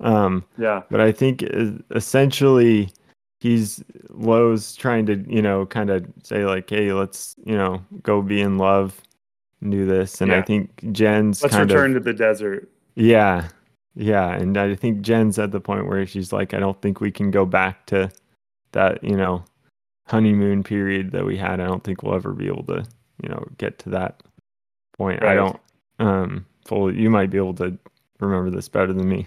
Um, 0.00 0.44
Yeah, 0.56 0.82
but 0.90 0.98
I 0.98 1.12
think 1.12 1.42
essentially 1.90 2.90
he's 3.40 3.84
Lo's 4.08 4.74
trying 4.74 5.04
to 5.06 5.16
you 5.28 5.42
know 5.42 5.66
kind 5.66 5.90
of 5.90 6.06
say 6.22 6.46
like, 6.46 6.70
hey, 6.70 6.94
let's 6.94 7.36
you 7.44 7.54
know 7.54 7.84
go 8.02 8.22
be 8.22 8.40
in 8.40 8.56
love, 8.56 8.98
and 9.60 9.70
do 9.70 9.84
this, 9.84 10.22
and 10.22 10.32
I 10.32 10.40
think 10.40 10.70
Jen's 10.90 11.42
let's 11.42 11.54
return 11.54 11.94
of 11.94 12.02
to 12.02 12.10
the 12.10 12.14
desert. 12.16 12.70
yeah, 12.94 13.48
yeah, 13.94 14.32
and 14.32 14.56
I 14.56 14.74
think 14.74 15.02
Jen's 15.02 15.38
at 15.38 15.50
the 15.50 15.60
point 15.60 15.86
where 15.86 16.06
she's 16.06 16.32
like, 16.32 16.54
I 16.54 16.58
don't 16.60 16.80
think 16.80 16.98
we 16.98 17.10
can 17.10 17.30
go 17.30 17.44
back 17.44 17.84
to 17.86 18.10
that 18.72 19.04
you 19.04 19.18
know 19.18 19.44
honeymoon 20.06 20.62
period 20.62 21.12
that 21.12 21.26
we 21.26 21.36
had. 21.36 21.60
I 21.60 21.66
don't 21.66 21.84
think 21.84 22.02
we'll 22.02 22.14
ever 22.14 22.32
be 22.32 22.46
able 22.46 22.64
to 22.64 22.86
you 23.22 23.28
know 23.28 23.46
get 23.58 23.78
to 23.80 23.90
that 23.90 24.22
point. 25.02 25.22
Right. 25.22 25.32
I 25.32 25.34
don't 25.34 25.60
um 25.98 26.46
fully. 26.64 27.00
You 27.00 27.10
might 27.10 27.30
be 27.30 27.38
able 27.38 27.54
to 27.54 27.76
remember 28.20 28.50
this 28.50 28.68
better 28.68 28.92
than 28.92 29.08
me. 29.08 29.26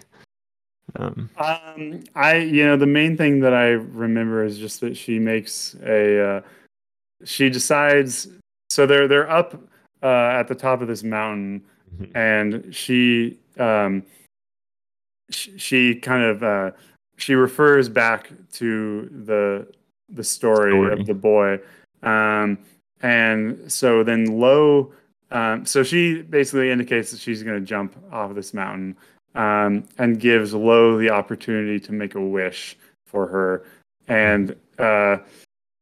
Um, 0.97 1.30
um, 1.38 2.03
I 2.15 2.38
you 2.38 2.65
know 2.65 2.77
the 2.77 2.85
main 2.85 3.18
thing 3.18 3.41
that 3.41 3.53
I 3.53 3.69
remember 4.06 4.43
is 4.43 4.57
just 4.57 4.80
that 4.81 4.95
she 4.95 5.19
makes 5.19 5.76
a 5.84 6.38
uh, 6.38 6.41
she 7.23 7.49
decides 7.49 8.30
so 8.69 8.85
they're 8.85 9.07
they're 9.07 9.30
up 9.30 9.56
uh, 10.03 10.39
at 10.39 10.47
the 10.47 10.56
top 10.56 10.81
of 10.81 10.88
this 10.88 11.03
mountain 11.03 11.64
mm-hmm. 11.97 12.18
and 12.18 12.73
she 12.73 13.38
um 13.60 14.03
she, 15.31 15.57
she 15.57 15.95
kind 15.95 16.23
of 16.23 16.43
uh, 16.43 16.72
she 17.18 17.34
refers 17.34 17.89
back 17.89 18.31
to 18.53 19.10
the 19.26 19.68
the 20.10 20.23
story, 20.23 20.72
story. 20.72 20.93
of 20.93 21.07
the 21.07 21.14
boy 21.15 21.60
um 22.03 22.60
and 23.02 23.72
so 23.72 24.03
then 24.03 24.39
Lo 24.39 24.93
um, 25.36 25.66
so 25.66 25.84
she 25.84 26.22
basically 26.22 26.72
indicates 26.72 27.12
that 27.12 27.20
she's 27.20 27.44
going 27.44 27.60
to 27.60 27.66
jump 27.66 27.94
off 28.10 28.30
of 28.30 28.38
this 28.38 28.53
mountain 28.53 28.95
um, 29.36 29.84
and 29.98 30.18
gives 30.18 30.53
Lo 30.53 30.98
the 30.98 31.10
opportunity 31.10 31.78
to 31.82 31.91
make 31.91 32.16
a 32.16 32.22
wish 32.22 32.78
for 33.06 33.28
her. 33.28 33.66
And 34.07 34.56
uh, 34.80 35.18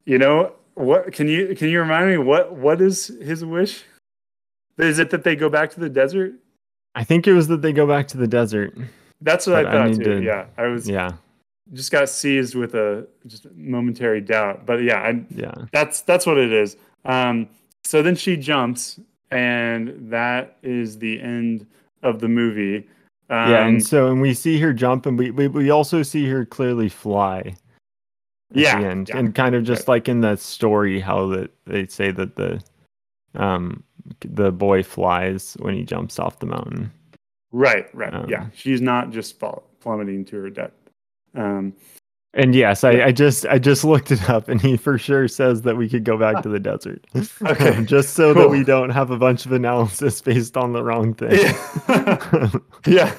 you 0.05 0.17
know 0.17 0.53
what? 0.73 1.13
Can 1.13 1.27
you 1.27 1.55
can 1.55 1.69
you 1.69 1.79
remind 1.79 2.09
me 2.09 2.17
what 2.17 2.55
what 2.55 2.81
is 2.81 3.07
his 3.21 3.45
wish? 3.45 3.83
Is 4.79 4.97
it 4.97 5.11
that 5.11 5.23
they 5.23 5.35
go 5.35 5.49
back 5.49 5.69
to 5.71 5.79
the 5.79 5.89
desert? 5.89 6.33
I 6.95 7.03
think 7.03 7.27
it 7.27 7.33
was 7.33 7.47
that 7.49 7.61
they 7.61 7.73
go 7.73 7.85
back 7.85 8.07
to 8.07 8.17
the 8.17 8.27
desert. 8.27 8.75
That's 9.21 9.45
what 9.45 9.65
but 9.65 9.67
I 9.67 9.71
thought 9.71 9.87
I 9.87 9.93
too. 9.93 10.03
To, 10.15 10.23
yeah, 10.23 10.45
I 10.57 10.65
was. 10.65 10.89
Yeah, 10.89 11.11
just 11.73 11.91
got 11.91 12.09
seized 12.09 12.55
with 12.55 12.73
a 12.73 13.07
just 13.27 13.45
momentary 13.53 14.19
doubt. 14.19 14.65
But 14.65 14.81
yeah, 14.81 14.97
I, 14.97 15.23
yeah, 15.29 15.53
that's 15.71 16.01
that's 16.01 16.25
what 16.25 16.39
it 16.39 16.51
is. 16.51 16.75
Um, 17.05 17.49
so 17.83 18.01
then 18.01 18.15
she 18.15 18.35
jumps, 18.35 18.99
and 19.33 20.11
that 20.11 20.57
is 20.61 20.99
the 20.99 21.19
end 21.21 21.65
of 22.03 22.19
the 22.19 22.27
movie. 22.27 22.87
Um, 23.29 23.49
yeah, 23.49 23.65
and 23.65 23.85
so 23.85 24.11
and 24.11 24.21
we 24.21 24.33
see 24.33 24.59
her 24.59 24.73
jump, 24.73 25.05
and 25.05 25.17
we 25.17 25.31
we, 25.31 25.47
we 25.47 25.69
also 25.69 26.03
see 26.03 26.27
her 26.29 26.45
clearly 26.45 26.89
fly. 26.89 27.55
yeah, 28.51 28.79
and 28.79 29.09
yeah. 29.09 29.17
and 29.17 29.33
kind 29.33 29.55
of 29.55 29.63
just 29.63 29.87
right. 29.87 29.95
like 29.95 30.09
in 30.09 30.21
the 30.21 30.35
story, 30.35 30.99
how 30.99 31.27
that 31.27 31.51
they 31.65 31.87
say 31.87 32.11
that 32.11 32.35
the 32.35 32.61
um 33.35 33.83
the 34.19 34.51
boy 34.51 34.83
flies 34.83 35.57
when 35.59 35.73
he 35.73 35.83
jumps 35.83 36.19
off 36.19 36.39
the 36.39 36.45
mountain. 36.45 36.91
Right, 37.51 37.93
right, 37.93 38.13
um, 38.13 38.29
yeah. 38.29 38.47
She's 38.53 38.81
not 38.81 39.11
just 39.11 39.39
fall, 39.39 39.63
plummeting 39.79 40.25
to 40.25 40.37
her 40.37 40.49
death. 40.49 40.71
Um, 41.35 41.73
and 42.35 42.55
yes, 42.55 42.83
I, 42.83 43.03
I, 43.03 43.11
just 43.11 43.45
I 43.45 43.59
just 43.59 43.83
looked 43.83 44.11
it 44.11 44.27
up, 44.27 44.49
and 44.49 44.59
he 44.59 44.75
for 44.75 44.97
sure 44.97 45.27
says 45.27 45.61
that 45.63 45.77
we 45.77 45.87
could 45.87 46.03
go 46.03 46.17
back 46.17 46.41
to 46.43 46.49
the 46.49 46.59
desert. 46.59 47.05
okay, 47.45 47.83
just 47.85 48.15
so 48.15 48.33
cool. 48.33 48.43
that 48.43 48.49
we 48.49 48.63
don't 48.63 48.89
have 48.89 49.11
a 49.11 49.17
bunch 49.17 49.45
of 49.45 49.51
analysis 49.51 50.19
based 50.21 50.57
on 50.57 50.73
the 50.73 50.83
wrong 50.83 51.13
thing. 51.13 51.31
Yeah. 51.31 52.49
yeah. 52.87 53.15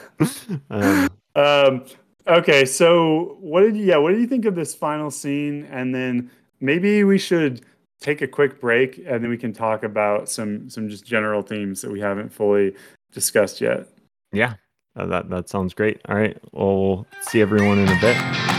Um, 0.70 1.08
um, 1.36 1.84
okay, 2.26 2.64
so 2.64 3.36
what 3.40 3.60
did 3.60 3.76
you, 3.76 3.84
yeah 3.84 3.98
what 3.98 4.10
did 4.10 4.20
you 4.20 4.26
think 4.26 4.46
of 4.46 4.56
this 4.56 4.74
final 4.74 5.10
scene? 5.10 5.64
And 5.70 5.94
then 5.94 6.30
maybe 6.60 7.04
we 7.04 7.18
should 7.18 7.64
take 8.00 8.20
a 8.20 8.26
quick 8.26 8.60
break, 8.60 8.98
and 8.98 9.22
then 9.22 9.30
we 9.30 9.38
can 9.38 9.52
talk 9.52 9.84
about 9.84 10.28
some 10.28 10.68
some 10.68 10.88
just 10.88 11.06
general 11.06 11.42
themes 11.42 11.82
that 11.82 11.90
we 11.92 12.00
haven't 12.00 12.30
fully 12.30 12.74
discussed 13.12 13.60
yet. 13.60 13.86
Yeah, 14.32 14.54
uh, 14.96 15.06
that 15.06 15.30
that 15.30 15.48
sounds 15.48 15.72
great. 15.72 16.00
All 16.08 16.16
right, 16.16 16.36
well, 16.50 16.76
we'll 16.76 17.06
see 17.22 17.40
everyone 17.40 17.78
in 17.78 17.88
a 17.88 18.00
bit. 18.00 18.53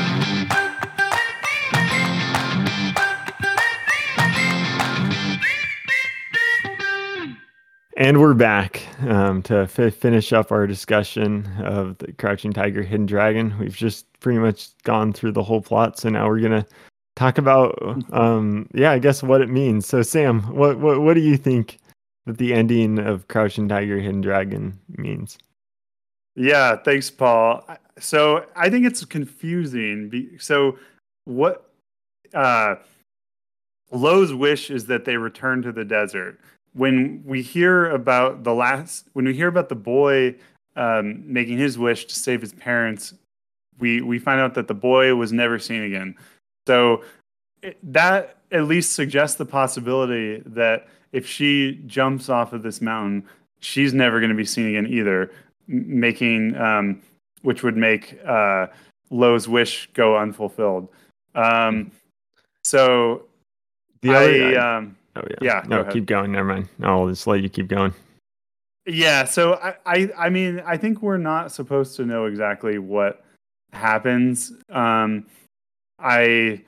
And 7.97 8.19
we're 8.19 8.34
back 8.34 8.85
um, 9.07 9.41
to 9.43 9.59
f- 9.59 9.93
finish 9.93 10.34
up 10.34 10.51
our 10.51 10.67
discussion 10.67 11.47
of 11.63 11.97
the 11.99 12.11
Crouching 12.11 12.51
Tiger, 12.51 12.84
Hidden 12.84 13.05
Dragon. 13.05 13.57
We've 13.57 13.76
just 13.76 14.05
pretty 14.19 14.38
much 14.38 14.77
gone 14.84 15.13
through 15.13 15.31
the 15.31 15.43
whole 15.43 15.61
plot, 15.61 15.97
so 15.97 16.09
now 16.09 16.27
we're 16.27 16.41
gonna 16.41 16.65
talk 17.15 17.38
about, 17.38 17.73
um, 18.11 18.67
yeah, 18.73 18.91
I 18.91 18.99
guess 18.99 19.23
what 19.23 19.39
it 19.39 19.47
means. 19.47 19.88
So, 19.88 20.01
Sam, 20.01 20.41
what 20.53 20.77
what 20.80 21.01
what 21.03 21.13
do 21.13 21.22
you 21.22 21.38
think 21.38 21.77
that 22.26 22.38
the 22.38 22.53
ending 22.53 22.99
of 22.99 23.30
Crouching 23.30 23.69
Tiger, 23.69 23.97
Hidden 23.97 24.19
Dragon 24.19 24.77
means? 24.89 25.38
Yeah, 26.35 26.76
thanks, 26.76 27.09
Paul. 27.09 27.65
So 27.97 28.45
I 28.57 28.69
think 28.69 28.85
it's 28.85 29.05
confusing. 29.05 30.38
So 30.38 30.77
what? 31.23 31.69
Uh, 32.34 32.76
Lo's 33.91 34.34
wish 34.34 34.69
is 34.69 34.88
that 34.88 35.05
they 35.05 35.15
return 35.15 35.61
to 35.61 35.72
the 35.72 35.85
desert 35.85 36.41
when 36.76 37.23
we 37.26 37.41
hear 37.41 37.89
about 37.89 38.43
the 38.43 38.53
last 38.53 39.07
when 39.14 39.26
we 39.26 39.34
hear 39.34 39.47
about 39.47 39.69
the 39.69 39.76
boy 39.76 40.35
um, 40.76 41.23
making 41.26 41.57
his 41.57 41.77
wish 41.77 42.06
to 42.06 42.15
save 42.15 42.41
his 42.41 42.53
parents 42.53 43.14
we 43.80 44.02
we 44.02 44.19
find 44.19 44.39
out 44.39 44.53
that 44.53 44.68
the 44.68 44.73
boy 44.73 45.15
was 45.15 45.31
never 45.31 45.60
seen 45.60 45.84
again. 45.84 46.15
So 46.68 47.03
it, 47.61 47.77
that 47.84 48.38
at 48.52 48.65
least 48.65 48.93
suggests 48.93 49.38
the 49.38 49.45
possibility 49.45 50.41
that 50.45 50.88
if 51.11 51.27
she 51.27 51.81
jumps 51.85 52.30
off 52.30 52.53
of 52.53 52.64
this 52.64 52.81
mountain 52.81 53.23
she's 53.60 53.93
never 53.93 54.19
going 54.19 54.30
to 54.30 54.35
be 54.35 54.45
seen 54.45 54.68
again 54.68 54.88
either 54.88 55.31
making 55.68 56.56
um, 56.57 57.02
which 57.41 57.64
would 57.64 57.77
make 57.77 58.19
uh, 58.26 58.68
Lo's 59.10 59.47
wish 59.47 59.89
go 59.93 60.18
unfulfilled. 60.18 60.89
Um, 61.35 61.91
so 62.64 63.23
the 64.02 64.15
other, 64.15 64.60
I, 64.60 64.77
um, 64.77 64.97
Oh 65.15 65.21
yeah. 65.29 65.37
Yeah. 65.41 65.63
No, 65.67 65.83
go 65.83 65.91
keep 65.91 66.05
going. 66.05 66.31
Never 66.31 66.47
mind. 66.47 66.69
I'll 66.83 67.07
just 67.07 67.27
let 67.27 67.41
you 67.41 67.49
keep 67.49 67.67
going. 67.67 67.93
Yeah. 68.85 69.25
So 69.25 69.55
I, 69.55 69.75
I, 69.85 70.09
I 70.17 70.29
mean, 70.29 70.61
I 70.65 70.77
think 70.77 71.01
we're 71.01 71.17
not 71.17 71.51
supposed 71.51 71.95
to 71.97 72.05
know 72.05 72.25
exactly 72.25 72.77
what 72.77 73.23
happens. 73.71 74.53
Um, 74.69 75.25
I, 75.99 76.61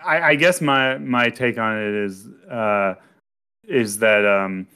I, 0.00 0.20
I 0.20 0.34
guess 0.34 0.60
my 0.60 0.98
my 0.98 1.28
take 1.28 1.58
on 1.58 1.76
it 1.76 1.94
is 1.94 2.28
uh, 2.50 2.94
is 3.66 3.98
that 3.98 4.24
um, 4.24 4.66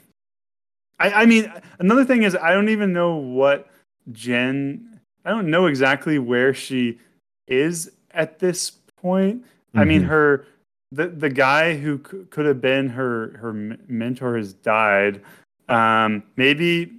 I, 0.98 1.10
I 1.10 1.26
mean, 1.26 1.52
another 1.78 2.04
thing 2.04 2.22
is 2.24 2.34
I 2.34 2.52
don't 2.52 2.68
even 2.68 2.92
know 2.92 3.16
what 3.16 3.68
Jen. 4.12 5.00
I 5.24 5.30
don't 5.30 5.50
know 5.50 5.66
exactly 5.66 6.18
where 6.18 6.54
she 6.54 6.98
is 7.46 7.90
at 8.12 8.38
this 8.38 8.70
point. 8.96 9.42
Mm-hmm. 9.42 9.78
I 9.78 9.84
mean, 9.84 10.00
mm-hmm. 10.00 10.10
her 10.10 10.46
the 10.92 11.08
the 11.08 11.30
guy 11.30 11.76
who 11.76 11.98
c- 11.98 12.24
could 12.30 12.46
have 12.46 12.60
been 12.60 12.88
her 12.88 13.36
her 13.38 13.52
mentor 13.52 14.36
has 14.36 14.52
died. 14.52 15.22
Um, 15.68 16.22
maybe 16.36 16.92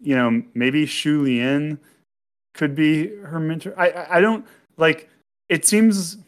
you 0.00 0.16
know 0.16 0.42
maybe 0.54 0.86
Shu 0.86 1.22
Lien 1.22 1.78
could 2.54 2.74
be 2.74 3.08
her 3.16 3.38
mentor. 3.38 3.74
I, 3.76 3.90
I, 3.90 4.16
I 4.18 4.20
don't 4.20 4.46
like. 4.76 5.08
It 5.48 5.66
seems. 5.66 6.18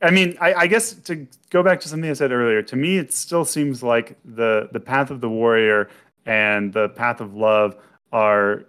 I 0.00 0.10
mean, 0.10 0.36
I, 0.40 0.54
I 0.54 0.66
guess 0.66 0.94
to 0.94 1.28
go 1.50 1.62
back 1.62 1.80
to 1.80 1.88
something 1.88 2.10
I 2.10 2.14
said 2.14 2.32
earlier, 2.32 2.60
to 2.62 2.76
me, 2.76 2.98
it 2.98 3.12
still 3.12 3.44
seems 3.44 3.82
like 3.82 4.16
the 4.24 4.68
the 4.72 4.80
path 4.80 5.10
of 5.10 5.20
the 5.20 5.28
warrior 5.28 5.88
and 6.26 6.72
the 6.72 6.88
path 6.90 7.20
of 7.20 7.34
love 7.34 7.76
are 8.12 8.64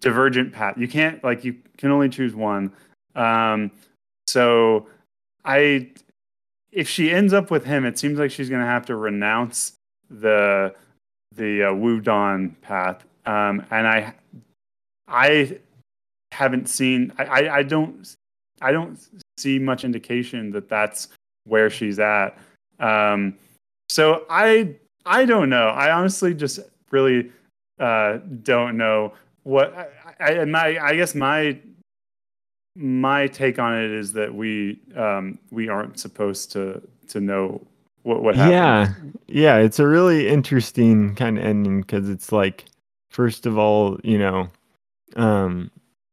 divergent 0.00 0.52
path. 0.52 0.76
You 0.76 0.88
can't 0.88 1.22
like 1.22 1.44
you 1.44 1.56
can 1.78 1.90
only 1.90 2.08
choose 2.08 2.34
one. 2.34 2.72
Um, 3.14 3.70
so 4.26 4.86
I 5.44 5.90
if 6.72 6.88
she 6.88 7.10
ends 7.10 7.32
up 7.32 7.50
with 7.50 7.64
him, 7.64 7.84
it 7.84 7.98
seems 7.98 8.18
like 8.18 8.30
she's 8.30 8.48
going 8.48 8.60
to 8.60 8.66
have 8.66 8.86
to 8.86 8.96
renounce 8.96 9.72
the 10.08 10.74
the 11.34 11.64
uh, 11.64 11.72
Wudang 11.72 12.60
path. 12.60 13.04
Um, 13.26 13.64
and 13.70 13.86
I 13.86 14.14
I 15.08 15.58
haven't 16.32 16.68
seen 16.68 17.12
I, 17.18 17.24
I, 17.24 17.56
I 17.58 17.62
don't 17.62 18.14
I 18.60 18.72
don't 18.72 18.98
see 19.38 19.58
much 19.58 19.84
indication 19.84 20.50
that 20.52 20.68
that's 20.68 21.08
where 21.44 21.70
she's 21.70 21.98
at. 21.98 22.38
Um, 22.78 23.36
so 23.88 24.24
I 24.28 24.74
I 25.06 25.24
don't 25.24 25.50
know. 25.50 25.68
I 25.68 25.92
honestly 25.92 26.34
just 26.34 26.60
really 26.90 27.30
uh, 27.78 28.18
don't 28.42 28.76
know 28.76 29.14
what 29.42 29.74
I, 30.20 30.40
I 30.40 30.44
my 30.44 30.78
I 30.78 30.96
guess 30.96 31.14
my 31.14 31.58
my 32.76 33.26
take 33.26 33.58
on 33.58 33.76
it 33.76 33.90
is 33.90 34.12
that 34.14 34.34
we 34.34 34.80
um, 34.96 35.38
we 35.50 35.68
aren't 35.68 35.98
supposed 35.98 36.52
to 36.52 36.80
to 37.08 37.20
know 37.20 37.66
what 38.02 38.22
what 38.22 38.36
happened. 38.36 38.52
Yeah, 39.28 39.56
yeah, 39.56 39.56
it's 39.56 39.78
a 39.78 39.86
really 39.86 40.28
interesting 40.28 41.14
kind 41.14 41.38
of 41.38 41.44
ending 41.44 41.82
because 41.82 42.08
it's 42.08 42.32
like, 42.32 42.64
first 43.10 43.46
of 43.46 43.58
all, 43.58 43.98
you 44.02 44.18
know, 44.18 44.48
um, 45.16 45.70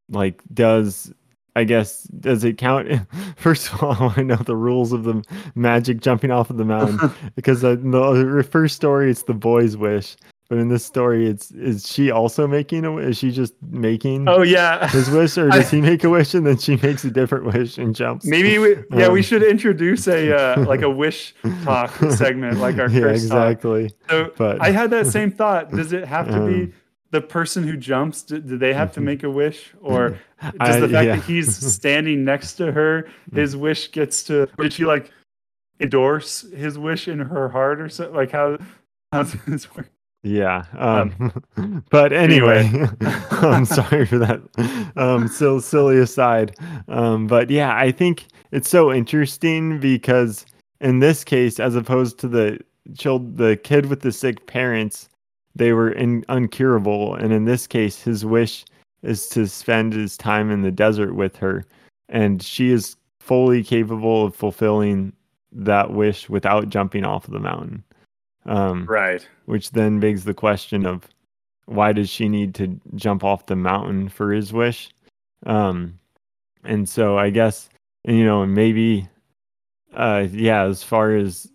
like 0.10 0.42
does 0.54 1.14
I 1.58 1.64
guess 1.64 2.04
does 2.04 2.44
it 2.44 2.60
count? 2.60 2.88
First 3.36 3.74
of 3.74 3.82
all, 3.82 3.94
I 4.00 4.00
want 4.00 4.16
to 4.18 4.24
know 4.24 4.36
the 4.36 4.56
rules 4.56 4.92
of 4.92 5.04
the 5.04 5.24
magic 5.56 6.02
jumping 6.02 6.30
off 6.30 6.52
of 6.52 6.58
the 6.58 6.66
mountain 6.66 7.12
because 7.36 7.62
the, 7.62 7.76
the 7.76 8.48
first 8.50 8.76
story 8.76 9.10
it's 9.10 9.24
the 9.24 9.34
boy's 9.34 9.76
wish, 9.76 10.16
but 10.50 10.60
in 10.60 10.70
this 10.70 10.86
story, 10.86 11.28
it's 11.28 11.52
is 11.52 11.88
she 11.88 12.10
also 12.10 12.48
making 12.48 12.86
a? 12.86 12.92
Wish? 12.92 13.06
Is 13.08 13.18
she 13.18 13.32
just 13.32 13.54
making? 13.62 14.30
Oh 14.30 14.44
yeah, 14.44 14.88
his 14.88 15.10
wish, 15.10 15.38
or 15.38 15.50
does 15.52 15.74
I, 15.74 15.76
he 15.76 15.82
make 15.82 16.04
a 16.04 16.10
wish 16.10 16.34
and 16.34 16.48
then 16.48 16.58
she 16.58 16.78
makes 16.78 17.04
a 17.04 17.12
different 17.12 17.46
wish 17.46 17.78
and 17.78 17.94
jumps? 17.94 18.26
Maybe 18.26 18.58
we, 18.58 18.78
yeah, 18.92 19.08
um, 19.08 19.14
we 19.14 19.22
should 19.22 19.44
introduce 19.44 20.08
a 20.08 20.34
uh, 20.34 20.66
like 20.66 20.84
a 20.84 20.90
wish 20.90 21.36
talk 21.64 21.92
segment, 22.12 22.60
like 22.60 22.78
our 22.78 22.90
yeah, 22.90 23.08
exactly. 23.08 23.90
Talk. 23.90 24.10
So 24.10 24.34
but, 24.38 24.62
I 24.62 24.72
had 24.72 24.90
that 24.92 25.08
same 25.08 25.32
thought. 25.32 25.72
Does 25.72 25.92
it 25.92 26.06
have 26.06 26.28
to 26.28 26.46
be? 26.46 26.64
Um, 26.64 26.74
the 27.12 27.22
person 27.22 27.64
who 27.64 27.78
jumps 27.78 28.22
do, 28.22 28.40
do 28.40 28.58
they 28.58 28.74
have 28.74 28.92
to 28.94 29.02
make 29.02 29.24
a 29.24 29.30
wish 29.30 29.74
or 29.82 30.10
does 30.42 30.54
I, 30.60 30.80
the 30.80 30.90
fact 30.90 31.06
yeah. 31.06 31.16
that 31.16 31.24
he's 31.24 31.74
standing 31.74 32.26
next 32.26 32.56
to 32.56 32.74
her 32.74 33.08
his 33.34 33.56
wish 33.56 33.92
gets 33.94 34.24
to 34.24 34.50
did 34.60 34.74
she 34.74 34.84
like 34.84 35.10
endorse 35.80 36.42
his 36.52 36.78
wish 36.78 37.08
in 37.08 37.20
her 37.20 37.48
heart 37.48 37.80
or 37.80 37.88
something 37.88 38.14
like 38.14 38.32
how 38.32 38.58
how 39.14 39.24
does 39.24 39.36
this 39.48 39.74
work 39.74 39.90
yeah 40.24 40.64
um, 40.78 41.16
um 41.56 41.84
but 41.90 42.12
anyway, 42.12 42.66
anyway. 42.66 42.90
i'm 43.32 43.66
sorry 43.66 44.06
for 44.06 44.18
that 44.18 44.42
um 44.96 45.28
so 45.28 45.60
silly 45.60 45.98
aside 45.98 46.56
um 46.88 47.28
but 47.28 47.50
yeah 47.50 47.76
i 47.76 47.92
think 47.92 48.26
it's 48.52 48.70
so 48.70 48.92
interesting 48.92 49.80
because 49.80 50.46
in 50.82 51.00
this 51.00 51.24
case 51.24 51.60
as 51.60 51.76
opposed 51.76 52.20
to 52.20 52.28
the 52.28 52.60
child 52.98 53.38
the 53.38 53.56
kid 53.58 53.86
with 53.86 54.02
the 54.02 54.12
sick 54.12 54.48
parents 54.48 55.10
they 55.58 55.74
were 55.74 55.92
in, 55.92 56.24
uncurable. 56.24 57.22
And 57.22 57.34
in 57.34 57.46
this 57.46 57.68
case, 57.68 58.02
his 58.02 58.26
wish 58.26 58.66
is 59.04 59.28
to 59.30 59.48
spend 59.48 59.94
his 59.94 60.18
time 60.18 60.52
in 60.52 60.62
the 60.62 60.72
desert 60.72 61.16
with 61.16 61.36
her. 61.38 61.66
And 62.10 62.42
she 62.42 62.72
is 62.72 62.96
fully 63.20 63.64
capable 63.64 64.26
of 64.26 64.36
fulfilling 64.36 65.14
that 65.52 65.92
wish 65.92 66.30
without 66.30 66.70
jumping 66.70 67.04
off 67.04 67.28
the 67.28 67.40
mountain. 67.40 67.84
Um, 68.48 68.86
right. 68.86 69.28
Which 69.46 69.72
then 69.72 70.00
begs 70.00 70.24
the 70.24 70.34
question 70.34 70.86
of 70.86 71.08
why 71.66 71.92
does 71.92 72.10
she 72.10 72.30
need 72.30 72.56
to 72.56 72.80
jump 72.96 73.24
off 73.24 73.46
the 73.46 73.56
mountain 73.56 74.10
for 74.10 74.32
his 74.32 74.54
wish? 74.54 74.90
Um, 75.46 76.00
and 76.64 76.88
so 76.88 77.18
I 77.18 77.30
guess, 77.30 77.70
you 78.06 78.24
know, 78.24 78.46
maybe, 78.46 79.08
uh, 79.94 80.28
yeah, 80.32 80.64
as 80.64 80.82
far 80.82 81.16
as 81.16 81.52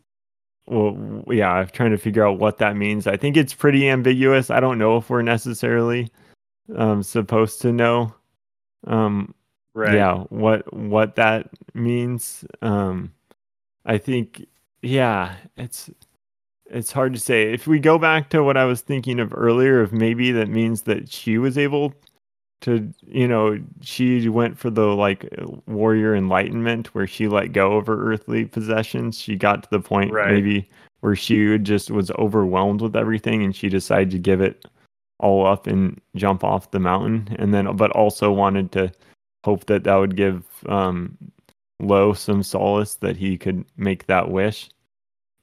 well, 0.67 1.25
yeah, 1.29 1.51
I'm 1.51 1.69
trying 1.69 1.91
to 1.91 1.99
figure 1.99 2.27
out 2.27 2.39
what 2.39 2.59
that 2.59 2.77
means. 2.77 3.07
I 3.07 3.17
think 3.17 3.37
it's 3.37 3.55
pretty 3.55 3.89
ambiguous. 3.89 4.51
I 4.51 4.61
don't 4.61 4.79
know 4.79 4.97
if 4.99 5.11
we're 5.11 5.23
necessarily 5.23 6.11
um, 6.77 7.03
supposed 7.03 7.61
to 7.63 7.73
know. 7.73 8.15
Um, 8.87 9.35
right. 9.75 9.95
Yeah, 9.95 10.19
what 10.29 10.73
what 10.73 11.17
that 11.17 11.49
means. 11.75 12.45
Um, 12.61 13.13
I 13.85 13.99
think, 13.99 14.47
yeah, 14.83 15.35
it's 15.57 15.91
it's 16.73 16.93
hard 16.93 17.13
to 17.13 17.21
say. 17.21 17.53
If 17.53 17.67
we 17.67 17.79
go 17.79 17.99
back 17.99 18.31
to 18.31 18.43
what 18.43 18.57
I 18.57 18.65
was 18.65 18.81
thinking 18.81 19.21
of 19.21 19.33
earlier, 19.37 19.81
of 19.81 19.93
maybe 19.93 20.33
that 20.33 20.49
means 20.49 20.83
that 20.83 21.11
she 21.11 21.39
was 21.39 21.59
able 21.59 21.95
to 22.63 22.93
you 23.07 23.29
know 23.29 23.59
she 23.81 24.29
went 24.29 24.57
for 24.57 24.71
the 24.71 24.87
like 24.87 25.29
warrior 25.67 26.15
enlightenment 26.15 26.95
where 26.95 27.07
she 27.07 27.29
let 27.29 27.53
go 27.53 27.77
of 27.77 27.87
her 27.87 28.13
earthly 28.13 28.45
possessions 28.45 29.19
she 29.19 29.37
got 29.37 29.65
to 29.65 29.71
the 29.71 29.81
point 29.81 30.13
right. 30.13 30.33
maybe 30.33 30.69
where 31.01 31.17
she 31.17 31.59
just 31.59 31.91
was 31.91 32.11
overwhelmed 32.13 32.81
with 32.81 32.97
everything 32.97 33.43
and 33.43 33.55
she 33.55 33.69
decided 33.69 34.11
to 34.11 34.19
give 34.19 34.41
it 34.41 34.65
all 35.19 35.45
up 35.45 35.67
and 35.67 36.01
jump 36.15 36.45
off 36.45 36.71
the 36.71 36.79
mountain 36.79 37.29
and 37.39 37.53
then 37.53 37.77
but 37.77 37.91
also 37.91 38.33
wanted 38.33 38.71
to 38.71 38.91
hope 39.45 39.67
that 39.67 39.85
that 39.85 39.97
would 39.97 40.17
give 40.17 40.45
um 40.69 41.17
Lo 41.81 42.13
some 42.13 42.45
solace 42.45 42.95
that 42.97 43.17
he 43.17 43.37
could 43.37 43.65
make 43.77 44.07
that 44.07 44.31
wish 44.31 44.71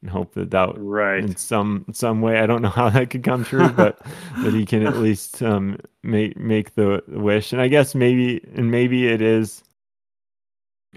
and 0.01 0.09
hope 0.09 0.33
that 0.33 0.51
that 0.51 0.73
right 0.77 1.23
in 1.23 1.35
some 1.35 1.85
some 1.91 2.21
way 2.21 2.39
I 2.39 2.45
don't 2.45 2.61
know 2.61 2.69
how 2.69 2.89
that 2.89 3.09
could 3.09 3.23
come 3.23 3.43
true, 3.43 3.69
but 3.69 3.99
that 4.43 4.53
he 4.53 4.65
can 4.65 4.85
at 4.85 4.97
least 4.97 5.41
um 5.43 5.77
make 6.03 6.37
make 6.37 6.75
the 6.75 7.03
wish. 7.07 7.51
And 7.51 7.61
I 7.61 7.67
guess 7.67 7.95
maybe 7.95 8.41
and 8.55 8.71
maybe 8.71 9.07
it 9.07 9.21
is 9.21 9.63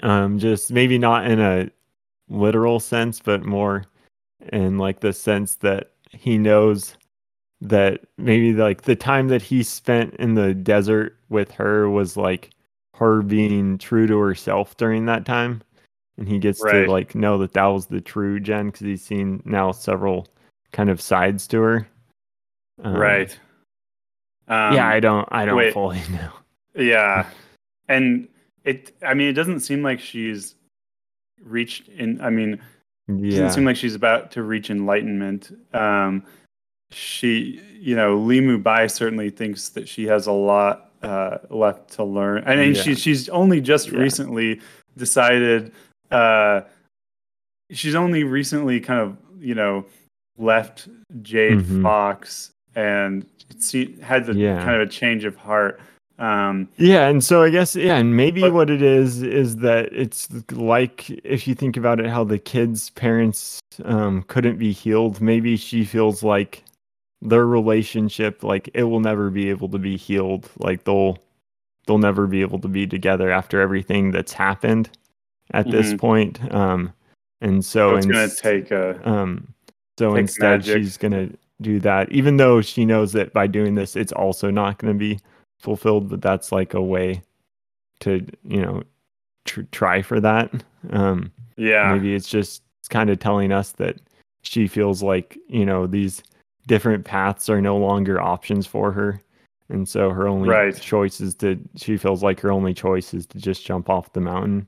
um 0.02 0.38
just 0.38 0.70
maybe 0.70 0.98
not 0.98 1.26
in 1.26 1.40
a 1.40 1.70
literal 2.28 2.80
sense, 2.80 3.20
but 3.20 3.44
more 3.44 3.84
in 4.52 4.78
like 4.78 5.00
the 5.00 5.12
sense 5.12 5.56
that 5.56 5.92
he 6.10 6.38
knows 6.38 6.96
that 7.60 8.00
maybe 8.18 8.52
like 8.52 8.82
the 8.82 8.96
time 8.96 9.28
that 9.28 9.42
he 9.42 9.62
spent 9.62 10.14
in 10.14 10.34
the 10.34 10.52
desert 10.52 11.16
with 11.28 11.50
her 11.52 11.88
was 11.88 12.16
like 12.16 12.50
her 12.94 13.22
being 13.22 13.78
true 13.78 14.06
to 14.06 14.18
herself 14.18 14.76
during 14.76 15.06
that 15.06 15.24
time 15.24 15.62
and 16.18 16.28
he 16.28 16.38
gets 16.38 16.62
right. 16.62 16.84
to 16.84 16.90
like 16.90 17.14
know 17.14 17.38
that 17.38 17.52
that 17.54 17.66
was 17.66 17.86
the 17.86 18.00
true 18.00 18.40
Jen 18.40 18.66
because 18.66 18.80
he's 18.80 19.02
seen 19.02 19.42
now 19.44 19.72
several 19.72 20.28
kind 20.72 20.90
of 20.90 21.00
sides 21.00 21.46
to 21.48 21.60
her. 21.60 21.88
Um, 22.82 22.94
right. 22.94 23.38
Um, 24.48 24.74
yeah, 24.74 24.88
I 24.88 25.00
don't. 25.00 25.28
I 25.30 25.44
don't 25.44 25.56
wait. 25.56 25.72
fully 25.72 26.00
know. 26.10 26.32
Yeah, 26.74 27.26
and 27.88 28.28
it. 28.64 28.94
I 29.02 29.14
mean, 29.14 29.28
it 29.28 29.34
doesn't 29.34 29.60
seem 29.60 29.82
like 29.82 30.00
she's 30.00 30.54
reached 31.42 31.88
in. 31.88 32.20
I 32.20 32.30
mean, 32.30 32.60
yeah. 33.08 33.14
it 33.14 33.30
doesn't 33.30 33.52
seem 33.52 33.64
like 33.64 33.76
she's 33.76 33.94
about 33.94 34.30
to 34.32 34.42
reach 34.42 34.70
enlightenment. 34.70 35.56
Um, 35.72 36.24
she, 36.90 37.62
you 37.78 37.96
know, 37.96 38.18
Li 38.18 38.40
Mubai 38.40 38.90
certainly 38.90 39.30
thinks 39.30 39.70
that 39.70 39.88
she 39.88 40.06
has 40.06 40.26
a 40.26 40.32
lot 40.32 40.90
uh, 41.02 41.38
left 41.50 41.90
to 41.92 42.04
learn. 42.04 42.42
I 42.46 42.56
mean, 42.56 42.74
yeah. 42.74 42.82
she, 42.82 42.94
she's 42.94 43.28
only 43.30 43.60
just 43.60 43.90
yeah. 43.90 44.00
recently 44.00 44.60
decided 44.96 45.72
uh, 46.12 46.62
she's 47.70 47.94
only 47.94 48.24
recently 48.24 48.80
kind 48.80 49.00
of 49.00 49.16
you 49.38 49.54
know 49.54 49.84
left 50.38 50.88
Jade 51.22 51.58
mm-hmm. 51.58 51.82
Fox 51.82 52.52
and 52.74 53.26
she 53.60 53.96
had 54.02 54.26
the 54.26 54.34
yeah. 54.34 54.62
kind 54.64 54.80
of 54.80 54.88
a 54.88 54.90
change 54.90 55.24
of 55.24 55.36
heart. 55.36 55.80
Um, 56.18 56.68
yeah, 56.76 57.08
and 57.08 57.24
so 57.24 57.42
I 57.42 57.50
guess 57.50 57.74
yeah, 57.74 57.96
and 57.96 58.16
maybe 58.16 58.42
but, 58.42 58.52
what 58.52 58.70
it 58.70 58.82
is 58.82 59.22
is 59.22 59.56
that 59.56 59.92
it's 59.92 60.28
like 60.52 61.10
if 61.24 61.48
you 61.48 61.54
think 61.54 61.76
about 61.76 62.00
it, 62.00 62.06
how 62.06 62.24
the 62.24 62.38
kids' 62.38 62.90
parents 62.90 63.60
um, 63.84 64.22
couldn't 64.24 64.58
be 64.58 64.72
healed. 64.72 65.20
Maybe 65.20 65.56
she 65.56 65.84
feels 65.84 66.22
like 66.22 66.62
their 67.20 67.46
relationship, 67.46 68.42
like 68.42 68.70
it 68.74 68.84
will 68.84 69.00
never 69.00 69.30
be 69.30 69.50
able 69.50 69.68
to 69.70 69.78
be 69.78 69.96
healed. 69.96 70.48
Like 70.58 70.84
they'll 70.84 71.18
they'll 71.86 71.98
never 71.98 72.26
be 72.26 72.42
able 72.42 72.60
to 72.60 72.68
be 72.68 72.86
together 72.86 73.30
after 73.30 73.60
everything 73.60 74.12
that's 74.12 74.32
happened 74.32 74.90
at 75.52 75.66
mm-hmm. 75.66 75.76
this 75.76 75.94
point. 75.94 76.52
Um, 76.52 76.92
and 77.40 77.64
so, 77.64 77.92
so 77.92 77.96
it's 77.96 78.06
going 78.06 78.28
to 78.28 78.36
take 78.36 78.70
a 78.70 79.08
um, 79.08 79.52
so 79.98 80.14
instead 80.14 80.60
magic. 80.60 80.82
she's 80.82 80.96
going 80.96 81.12
to 81.12 81.36
do 81.60 81.80
that, 81.80 82.10
even 82.10 82.36
though 82.36 82.60
she 82.60 82.84
knows 82.84 83.12
that 83.12 83.32
by 83.32 83.46
doing 83.46 83.74
this, 83.74 83.96
it's 83.96 84.12
also 84.12 84.50
not 84.50 84.78
going 84.78 84.92
to 84.92 84.98
be 84.98 85.18
fulfilled. 85.60 86.08
But 86.08 86.22
that's 86.22 86.52
like 86.52 86.74
a 86.74 86.82
way 86.82 87.22
to 88.00 88.26
you 88.44 88.62
know 88.62 88.82
tr- 89.44 89.62
try 89.72 90.02
for 90.02 90.20
that. 90.20 90.50
Um, 90.90 91.32
yeah, 91.56 91.92
maybe 91.92 92.14
it's 92.14 92.28
just 92.28 92.62
kind 92.90 93.10
of 93.10 93.18
telling 93.18 93.52
us 93.52 93.72
that 93.72 93.96
she 94.42 94.66
feels 94.66 95.02
like 95.02 95.38
you 95.48 95.64
know 95.64 95.86
these 95.86 96.22
different 96.66 97.04
paths 97.04 97.48
are 97.48 97.60
no 97.60 97.76
longer 97.76 98.20
options 98.20 98.66
for 98.66 98.92
her 98.92 99.20
and 99.68 99.88
so 99.88 100.10
her 100.10 100.28
only 100.28 100.48
right. 100.48 100.80
choice 100.80 101.20
is 101.20 101.34
to 101.34 101.58
she 101.76 101.96
feels 101.96 102.22
like 102.22 102.38
her 102.40 102.52
only 102.52 102.74
choice 102.74 103.14
is 103.14 103.26
to 103.26 103.38
just 103.38 103.64
jump 103.64 103.88
off 103.88 104.12
the 104.12 104.20
mountain 104.20 104.66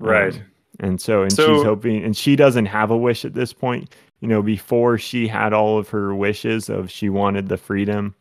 Right. 0.00 0.34
Um, 0.34 0.42
and 0.80 1.00
so, 1.00 1.22
and 1.22 1.32
so, 1.32 1.54
she's 1.54 1.64
hoping, 1.64 2.02
and 2.02 2.16
she 2.16 2.36
doesn't 2.36 2.66
have 2.66 2.90
a 2.90 2.96
wish 2.96 3.24
at 3.24 3.34
this 3.34 3.52
point. 3.52 3.94
You 4.20 4.28
know, 4.28 4.42
before 4.42 4.98
she 4.98 5.28
had 5.28 5.52
all 5.52 5.78
of 5.78 5.88
her 5.90 6.14
wishes 6.14 6.68
of 6.68 6.90
she 6.90 7.08
wanted 7.08 7.48
the 7.48 7.56
freedom 7.56 8.14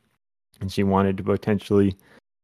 and 0.61 0.71
she 0.71 0.83
wanted 0.83 1.17
to 1.17 1.23
potentially 1.23 1.95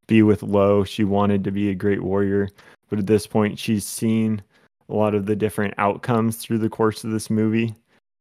be 0.08 0.22
with 0.22 0.44
Lo. 0.44 0.84
She 0.84 1.04
wanted 1.04 1.44
to 1.44 1.52
be 1.52 1.70
a 1.70 1.76
great 1.76 2.04
warrior. 2.04 2.50
But 2.90 3.00
at 3.00 3.08
this 3.08 3.28
point, 3.28 3.58
she's 3.60 3.86
seen 3.86 4.42
a 4.90 4.94
lot 4.94 5.16
of 5.16 5.26
the 5.26 5.36
different 5.36 5.74
outcomes 5.78 6.38
through 6.38 6.60
the 6.60 6.70
course 6.70 7.04
of 7.04 7.12
this 7.12 7.30
movie. 7.30 7.76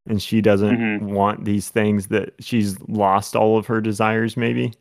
And 0.07 0.23
she 0.23 0.41
doesn't 0.41 0.77
mm-hmm. 0.77 1.13
want 1.13 1.45
these 1.45 1.71
things 1.71 2.09
that 2.09 2.35
she's 2.41 2.79
lost 2.89 3.35
all 3.35 3.57
of 3.57 3.67
her 3.67 3.81
desires, 3.81 4.37
maybe. 4.37 4.75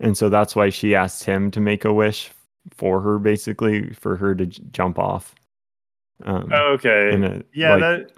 And 0.00 0.16
so 0.16 0.28
that's 0.28 0.54
why 0.54 0.70
she 0.70 0.94
asked 0.94 1.24
him 1.24 1.50
to 1.52 1.60
make 1.60 1.84
a 1.84 1.92
wish 1.92 2.30
for 2.70 3.00
her, 3.00 3.18
basically, 3.18 3.90
for 3.94 4.16
her 4.16 4.34
to 4.34 4.46
j- 4.46 4.62
jump 4.72 4.98
off. 4.98 5.34
Um, 6.24 6.52
okay. 6.52 7.10
A, 7.14 7.42
yeah, 7.52 7.72
like, 7.72 7.80
that. 7.80 8.10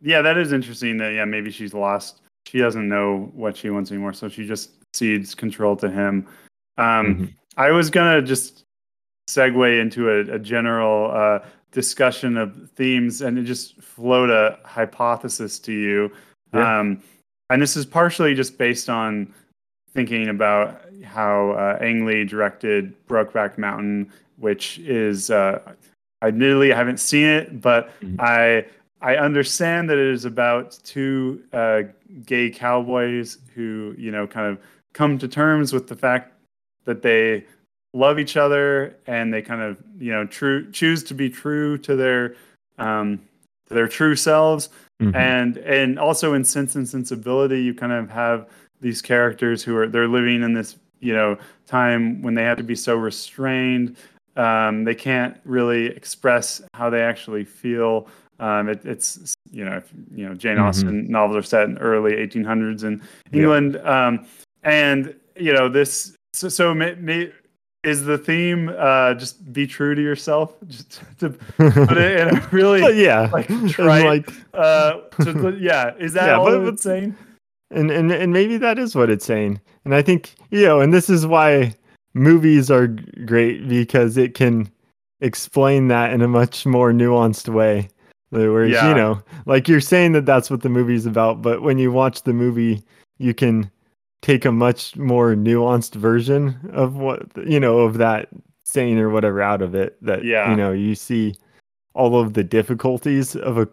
Yeah, 0.00 0.22
that 0.22 0.38
is 0.38 0.52
interesting. 0.52 0.96
That 0.98 1.14
yeah, 1.14 1.24
maybe 1.24 1.50
she's 1.50 1.74
lost. 1.74 2.22
She 2.46 2.58
doesn't 2.58 2.88
know 2.88 3.30
what 3.34 3.56
she 3.56 3.70
wants 3.70 3.90
anymore, 3.90 4.12
so 4.12 4.28
she 4.28 4.46
just 4.46 4.70
cedes 4.94 5.34
control 5.34 5.76
to 5.76 5.88
him. 5.88 6.26
Um, 6.78 6.84
mm-hmm. 6.86 7.24
I 7.56 7.70
was 7.70 7.90
gonna 7.90 8.22
just 8.22 8.64
segue 9.28 9.80
into 9.80 10.10
a, 10.10 10.34
a 10.34 10.38
general 10.38 11.10
uh, 11.12 11.46
discussion 11.70 12.36
of 12.36 12.70
themes 12.76 13.22
and 13.22 13.44
just 13.46 13.80
float 13.80 14.30
a 14.30 14.58
hypothesis 14.64 15.58
to 15.60 15.72
you. 15.72 16.12
Yeah. 16.52 16.80
Um, 16.80 17.02
and 17.50 17.60
this 17.60 17.76
is 17.76 17.86
partially 17.86 18.34
just 18.34 18.58
based 18.58 18.88
on 18.88 19.32
thinking 19.92 20.28
about 20.28 20.80
how 21.04 21.50
uh, 21.50 21.78
Ang 21.82 22.06
Lee 22.06 22.24
directed 22.24 22.94
Brokeback 23.06 23.58
Mountain, 23.58 24.10
which 24.36 24.78
is 24.78 25.30
uh, 25.30 25.60
admittedly 26.22 26.72
I 26.72 26.76
haven't 26.76 27.00
seen 27.00 27.26
it, 27.26 27.60
but 27.60 27.88
mm-hmm. 28.00 28.16
I 28.20 28.66
I 29.00 29.16
understand 29.16 29.90
that 29.90 29.98
it 29.98 30.06
is 30.06 30.24
about 30.24 30.78
two 30.84 31.42
uh, 31.52 31.82
gay 32.24 32.50
cowboys 32.50 33.38
who, 33.54 33.94
you 33.98 34.12
know, 34.12 34.26
kind 34.26 34.46
of 34.46 34.58
come 34.92 35.18
to 35.18 35.28
terms 35.28 35.72
with 35.72 35.88
the 35.88 35.96
fact 35.96 36.32
that 36.84 37.02
they 37.02 37.44
love 37.94 38.18
each 38.18 38.36
other 38.36 38.96
and 39.06 39.34
they 39.34 39.42
kind 39.42 39.60
of, 39.60 39.76
you 39.98 40.12
know, 40.12 40.24
true 40.26 40.70
choose 40.70 41.02
to 41.04 41.14
be 41.14 41.28
true 41.28 41.76
to 41.78 41.96
their 41.96 42.36
um, 42.78 43.20
to 43.66 43.74
their 43.74 43.88
true 43.88 44.16
selves. 44.16 44.68
Mm-hmm. 45.00 45.16
And 45.16 45.56
and 45.58 45.98
also 45.98 46.34
in 46.34 46.44
Sense 46.44 46.76
and 46.76 46.88
Sensibility, 46.88 47.60
you 47.60 47.74
kind 47.74 47.92
of 47.92 48.08
have 48.10 48.48
these 48.80 49.02
characters 49.02 49.64
who 49.64 49.76
are 49.76 49.88
they're 49.88 50.08
living 50.08 50.42
in 50.42 50.52
this, 50.52 50.76
you 51.00 51.12
know, 51.12 51.36
time 51.66 52.22
when 52.22 52.34
they 52.34 52.44
have 52.44 52.58
to 52.58 52.62
be 52.62 52.76
so 52.76 52.94
restrained. 52.94 53.96
Um, 54.36 54.84
they 54.84 54.94
can't 54.94 55.38
really 55.44 55.86
express 55.86 56.62
how 56.74 56.88
they 56.88 57.02
actually 57.02 57.44
feel 57.44 58.08
um, 58.42 58.68
it, 58.68 58.84
it's 58.84 59.36
you 59.52 59.64
know 59.64 59.76
if, 59.76 59.92
you 60.14 60.28
know 60.28 60.34
Jane 60.34 60.56
mm-hmm. 60.56 60.64
Austen 60.64 61.02
mm-hmm. 61.04 61.12
novels 61.12 61.36
are 61.36 61.42
set 61.42 61.68
in 61.68 61.78
early 61.78 62.12
1800s 62.12 62.82
in 62.82 63.00
England, 63.32 63.74
yeah. 63.74 64.06
um, 64.06 64.26
and 64.64 65.14
you 65.36 65.52
know 65.52 65.68
this. 65.68 66.16
So, 66.32 66.48
so 66.48 66.74
may, 66.74 66.96
may, 66.96 67.30
is 67.84 68.04
the 68.04 68.18
theme 68.18 68.68
uh, 68.76 69.14
just 69.14 69.52
be 69.52 69.66
true 69.66 69.94
to 69.94 70.02
yourself? 70.02 70.54
Just 70.66 71.02
to 71.18 71.30
put 71.30 71.98
it 71.98 72.20
in 72.20 72.36
a 72.36 72.48
really 72.52 73.02
yeah 73.02 73.28
like 73.32 73.46
trite, 73.68 74.04
like 74.04 74.32
uh, 74.54 75.02
to, 75.20 75.56
yeah 75.60 75.94
is 75.98 76.12
that 76.14 76.26
yeah, 76.26 76.38
all 76.38 76.46
but, 76.46 76.74
it's 76.74 76.82
saying? 76.82 77.14
And 77.70 77.92
and 77.92 78.10
and 78.10 78.32
maybe 78.32 78.56
that 78.56 78.76
is 78.76 78.96
what 78.96 79.08
it's 79.08 79.24
saying. 79.24 79.60
And 79.84 79.94
I 79.94 80.02
think 80.02 80.34
you 80.50 80.64
know, 80.64 80.80
and 80.80 80.92
this 80.92 81.08
is 81.08 81.26
why 81.26 81.74
movies 82.14 82.70
are 82.70 82.88
great 83.24 83.68
because 83.68 84.16
it 84.16 84.34
can 84.34 84.70
explain 85.20 85.88
that 85.88 86.12
in 86.12 86.20
a 86.20 86.28
much 86.28 86.66
more 86.66 86.92
nuanced 86.92 87.48
way. 87.48 87.88
Whereas, 88.30 88.72
yeah. 88.72 88.88
you 88.88 88.94
know, 88.94 89.22
like 89.44 89.68
you're 89.68 89.80
saying 89.80 90.12
that 90.12 90.24
that's 90.24 90.50
what 90.50 90.62
the 90.62 90.70
movie's 90.70 91.04
about, 91.04 91.42
but 91.42 91.62
when 91.62 91.78
you 91.78 91.92
watch 91.92 92.22
the 92.22 92.32
movie, 92.32 92.82
you 93.18 93.34
can 93.34 93.70
take 94.22 94.44
a 94.44 94.52
much 94.52 94.96
more 94.96 95.34
nuanced 95.34 95.94
version 95.94 96.58
of 96.72 96.96
what, 96.96 97.28
you 97.46 97.60
know, 97.60 97.80
of 97.80 97.98
that 97.98 98.28
saying 98.64 98.98
or 98.98 99.10
whatever 99.10 99.42
out 99.42 99.60
of 99.60 99.74
it. 99.74 99.98
That, 100.02 100.24
yeah. 100.24 100.50
you 100.50 100.56
know, 100.56 100.72
you 100.72 100.94
see 100.94 101.34
all 101.94 102.18
of 102.18 102.32
the 102.32 102.44
difficulties 102.44 103.36
of 103.36 103.58
a, 103.58 103.68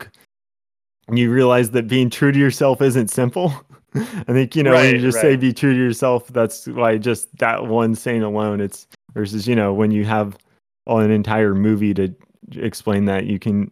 you 1.18 1.32
realize 1.32 1.72
that 1.72 1.88
being 1.88 2.10
true 2.10 2.32
to 2.32 2.40
yourself 2.40 2.82
isn't 2.82 3.10
simple. 3.10 3.54
I 3.96 4.24
think, 4.34 4.56
you 4.56 4.64
know, 4.64 4.74
right, 4.74 4.86
when 4.86 4.96
you 4.96 5.02
just 5.02 5.16
right. 5.18 5.22
say 5.22 5.36
be 5.36 5.54
true 5.54 5.74
to 5.74 5.80
yourself, 5.80 6.28
that's 6.28 6.68
why 6.68 6.98
just 6.98 7.36
that 7.38 7.66
one 7.66 7.96
saying 7.96 8.24
alone, 8.24 8.62
it's 8.62 8.88
versus, 9.14 9.48
you 9.48 9.56
know, 9.56 9.74
when 9.74 9.92
you 9.92 10.06
have 10.06 10.38
an 10.88 11.12
entire 11.12 11.56
movie 11.56 11.94
to 11.96 12.14
explain 12.52 13.06
that, 13.06 13.26
you 13.26 13.40
can 13.40 13.72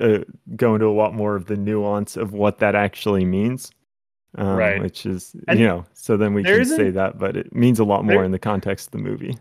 uh, 0.00 0.18
go 0.56 0.74
into 0.74 0.86
a 0.86 0.92
lot 0.92 1.14
more 1.14 1.34
of 1.34 1.46
the 1.46 1.56
nuance 1.56 2.16
of 2.16 2.32
what 2.32 2.58
that 2.58 2.74
actually 2.74 3.24
means. 3.24 3.70
Um, 4.36 4.56
right. 4.56 4.80
Which 4.80 5.06
is, 5.06 5.34
and 5.48 5.58
you 5.58 5.66
know, 5.66 5.86
so 5.94 6.16
then 6.16 6.34
we 6.34 6.44
can 6.44 6.64
say 6.64 6.90
that, 6.90 7.18
but 7.18 7.36
it 7.36 7.54
means 7.54 7.78
a 7.78 7.84
lot 7.84 8.04
more 8.04 8.16
there, 8.16 8.24
in 8.24 8.30
the 8.30 8.38
context 8.38 8.88
of 8.88 8.92
the 8.92 8.98
movie. 8.98 9.36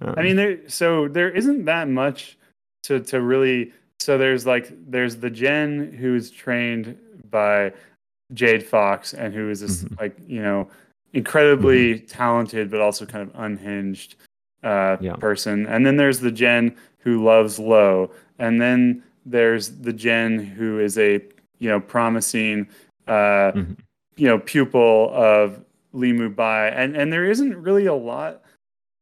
Um, 0.00 0.14
I 0.16 0.22
mean, 0.22 0.36
there, 0.36 0.68
so 0.68 1.08
there 1.08 1.30
isn't 1.30 1.64
that 1.64 1.88
much 1.88 2.38
to, 2.84 3.00
to 3.00 3.20
really. 3.20 3.72
So 4.04 4.18
there's 4.18 4.44
like, 4.44 4.70
there's 4.90 5.16
the 5.16 5.30
Jen 5.30 5.90
who's 5.98 6.30
trained 6.30 6.98
by 7.30 7.72
Jade 8.34 8.62
Fox 8.62 9.14
and 9.14 9.32
who 9.32 9.48
is 9.48 9.60
this, 9.60 9.82
mm-hmm. 9.82 9.94
like, 9.98 10.14
you 10.26 10.42
know, 10.42 10.68
incredibly 11.14 11.94
mm-hmm. 11.94 12.06
talented, 12.06 12.70
but 12.70 12.82
also 12.82 13.06
kind 13.06 13.26
of 13.26 13.34
unhinged 13.40 14.16
uh, 14.62 14.98
yeah. 15.00 15.14
person. 15.14 15.64
And 15.66 15.86
then 15.86 15.96
there's 15.96 16.20
the 16.20 16.30
Jen 16.30 16.76
who 16.98 17.24
loves 17.24 17.58
Lo, 17.58 18.10
and 18.38 18.60
then 18.60 19.02
there's 19.24 19.70
the 19.70 19.92
Jen 19.92 20.38
who 20.38 20.80
is 20.80 20.98
a 20.98 21.22
you 21.58 21.68
know 21.70 21.80
promising 21.80 22.68
uh, 23.06 23.52
mm-hmm. 23.52 23.72
you 24.16 24.26
know 24.26 24.38
pupil 24.38 25.10
of 25.14 25.64
Li 25.92 26.12
Mu 26.12 26.28
Bai, 26.28 26.68
and 26.68 26.96
and 26.96 27.12
there 27.12 27.24
isn't 27.24 27.56
really 27.56 27.86
a 27.86 27.94
lot 27.94 28.42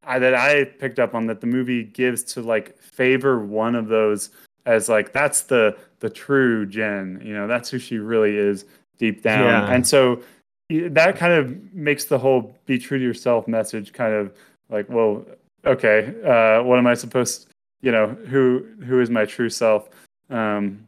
I, 0.05 0.19
that 0.19 0.35
I 0.35 0.65
picked 0.65 0.99
up 0.99 1.15
on 1.15 1.27
that 1.27 1.41
the 1.41 1.47
movie 1.47 1.85
gives 1.85 2.23
to 2.35 2.43
like 2.43 2.77
favor 2.79 3.45
one 3.45 3.75
of 3.75 3.89
those 3.89 4.31
as 4.67 4.89
like 4.89 5.13
that's 5.13 5.43
the 5.43 5.77
the 6.01 6.11
true 6.11 6.67
Jen, 6.67 7.21
you 7.25 7.35
know 7.35 7.47
that's 7.47 7.71
who 7.71 7.79
she 7.79 7.99
really 7.99 8.37
is 8.37 8.65
deep 8.99 9.23
down, 9.23 9.47
yeah. 9.47 9.73
and 9.73 9.87
so 9.87 10.23
that 10.71 11.17
kind 11.17 11.33
of 11.33 11.75
makes 11.75 12.05
the 12.07 12.19
whole 12.19 12.55
"be 12.67 12.79
true 12.79 12.99
to 12.99 13.05
yourself" 13.05 13.49
message 13.49 13.93
kind 13.93 14.15
of 14.15 14.33
like, 14.71 14.89
well, 14.89 15.25
okay, 15.65 16.15
uh, 16.25 16.63
what 16.63 16.79
am 16.79 16.87
I 16.87 16.95
supposed 16.95 17.49
you 17.83 17.93
know 17.93 18.09
who 18.29 18.67
who 18.85 19.01
is 19.01 19.11
my 19.11 19.25
true 19.25 19.51
self? 19.51 19.89
Um 20.31 20.87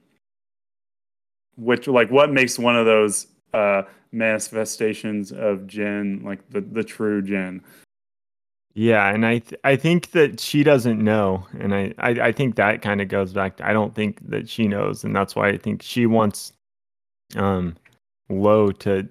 which 1.56 1.86
like 1.86 2.10
what 2.10 2.32
makes 2.32 2.58
one 2.58 2.76
of 2.76 2.86
those 2.86 3.28
uh 3.52 3.82
manifestations 4.12 5.32
of 5.32 5.66
Jen 5.66 6.22
like 6.24 6.48
the 6.50 6.60
the 6.60 6.84
true 6.84 7.20
Jen 7.22 7.62
yeah 8.74 9.08
and 9.10 9.24
i 9.24 9.38
th- 9.38 9.60
i 9.64 9.76
think 9.76 10.10
that 10.10 10.40
she 10.40 10.62
doesn't 10.62 11.02
know 11.02 11.46
and 11.58 11.74
i 11.74 11.92
i, 11.98 12.10
I 12.10 12.32
think 12.32 12.56
that 12.56 12.82
kind 12.82 13.00
of 13.00 13.08
goes 13.08 13.32
back 13.32 13.56
to, 13.56 13.68
i 13.68 13.72
don't 13.72 13.94
think 13.94 14.18
that 14.28 14.48
she 14.48 14.66
knows 14.66 15.04
and 15.04 15.14
that's 15.14 15.36
why 15.36 15.48
i 15.48 15.56
think 15.56 15.82
she 15.82 16.06
wants 16.06 16.52
um 17.36 17.76
Lo 18.30 18.72
to 18.72 19.06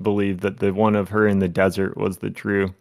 believe 0.00 0.40
that 0.40 0.58
the 0.58 0.72
one 0.72 0.96
of 0.96 1.10
her 1.10 1.28
in 1.28 1.38
the 1.38 1.48
desert 1.48 1.96
was 1.96 2.18
the 2.18 2.30
true 2.30 2.74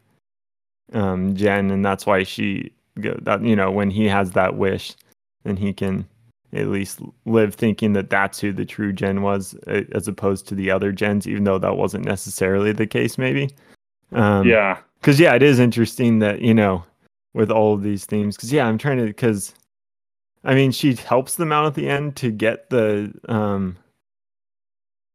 um 0.94 1.36
jen 1.36 1.70
and 1.70 1.86
that's 1.86 2.06
why 2.06 2.24
she 2.24 2.72
that 2.96 3.44
you 3.44 3.56
know 3.56 3.72
when 3.72 3.90
he 3.90 4.08
has 4.08 4.32
that 4.32 4.56
wish 4.56 4.96
then 5.44 5.58
he 5.58 5.74
can 5.74 6.08
at 6.54 6.68
least 6.68 7.00
live 7.26 7.56
thinking 7.56 7.94
that 7.94 8.10
that's 8.10 8.40
who 8.40 8.54
the 8.54 8.66
true 8.66 8.94
Jen 8.94 9.24
was 9.24 9.56
as 9.66 10.08
opposed 10.08 10.48
to 10.48 10.56
the 10.56 10.70
other 10.70 10.92
Jens 10.92 11.28
even 11.28 11.44
though 11.44 11.58
that 11.58 11.78
wasn't 11.78 12.06
necessarily 12.06 12.72
the 12.72 12.86
case 12.86 13.18
maybe 13.18 13.50
um, 14.16 14.48
yeah. 14.48 14.78
because 15.00 15.20
yeah 15.20 15.34
it 15.34 15.44
is 15.44 15.60
interesting 15.60 16.20
that 16.20 16.42
you 16.42 16.54
know 16.54 16.84
with 17.34 17.52
all 17.52 17.74
of 17.74 17.84
these 17.84 18.06
themes 18.06 18.36
because 18.36 18.52
yeah 18.52 18.66
i'm 18.66 18.78
trying 18.78 18.98
to 18.98 19.06
because 19.06 19.54
i 20.44 20.54
mean 20.54 20.72
she 20.72 20.94
helps 20.96 21.36
them 21.36 21.52
out 21.52 21.66
at 21.66 21.76
the 21.76 21.90
end 21.90 22.16
to 22.16 22.32
get 22.32 22.70
the 22.70 23.12
um 23.28 23.76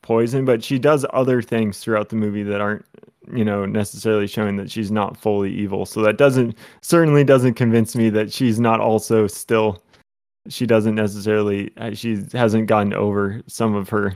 poison 0.03 0.45
but 0.45 0.63
she 0.65 0.79
does 0.79 1.05
other 1.13 1.43
things 1.43 1.79
throughout 1.79 2.09
the 2.09 2.17
movie 2.17 2.43
that 2.43 2.61
aren't 2.61 2.85
you 3.33 3.45
know 3.45 3.67
necessarily 3.67 4.27
showing 4.27 4.57
that 4.57 4.71
she's 4.71 4.91
not 4.91 5.17
fully 5.17 5.53
evil. 5.53 5.87
So 5.87 6.03
that 6.03 6.19
doesn't 6.19 6.57
certainly 6.83 7.25
doesn't 7.25 7.55
convince 7.55 7.95
me 7.97 8.11
that 8.11 8.33
she's 8.33 8.59
not 8.61 8.81
also 8.81 9.27
still 9.27 9.83
she 10.49 10.67
doesn't 10.67 10.95
necessarily 10.95 11.71
uh, 11.77 11.95
she 11.95 12.25
hasn't 12.33 12.67
gotten 12.67 12.95
over 12.95 13.43
some 13.47 13.75
of 13.75 13.89
her 13.91 14.15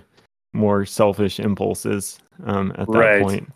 more 0.54 0.84
selfish 0.84 1.40
impulses 1.40 2.18
um 2.44 2.72
at 2.76 2.86
that 2.86 2.98
right. 2.98 3.22
point 3.22 3.48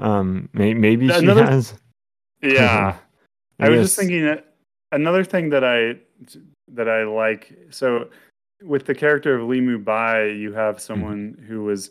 um 0.00 0.48
may, 0.52 0.74
maybe 0.74 1.10
another, 1.10 1.46
she 1.46 1.52
has 1.52 1.74
yeah 2.42 2.96
i 3.60 3.68
was 3.68 3.88
just 3.88 3.98
thinking 3.98 4.24
that 4.24 4.54
another 4.92 5.24
thing 5.24 5.50
that 5.50 5.64
i 5.64 5.94
that 6.68 6.88
i 6.88 7.04
like 7.04 7.56
so 7.70 8.08
with 8.62 8.86
the 8.86 8.94
character 8.94 9.34
of 9.34 9.48
Li 9.48 9.60
Mu 9.60 9.78
Bai, 9.78 10.26
you 10.26 10.52
have 10.52 10.76
mm-hmm. 10.76 10.82
someone 10.82 11.32
mm-hmm. 11.32 11.46
who 11.46 11.64
was, 11.64 11.90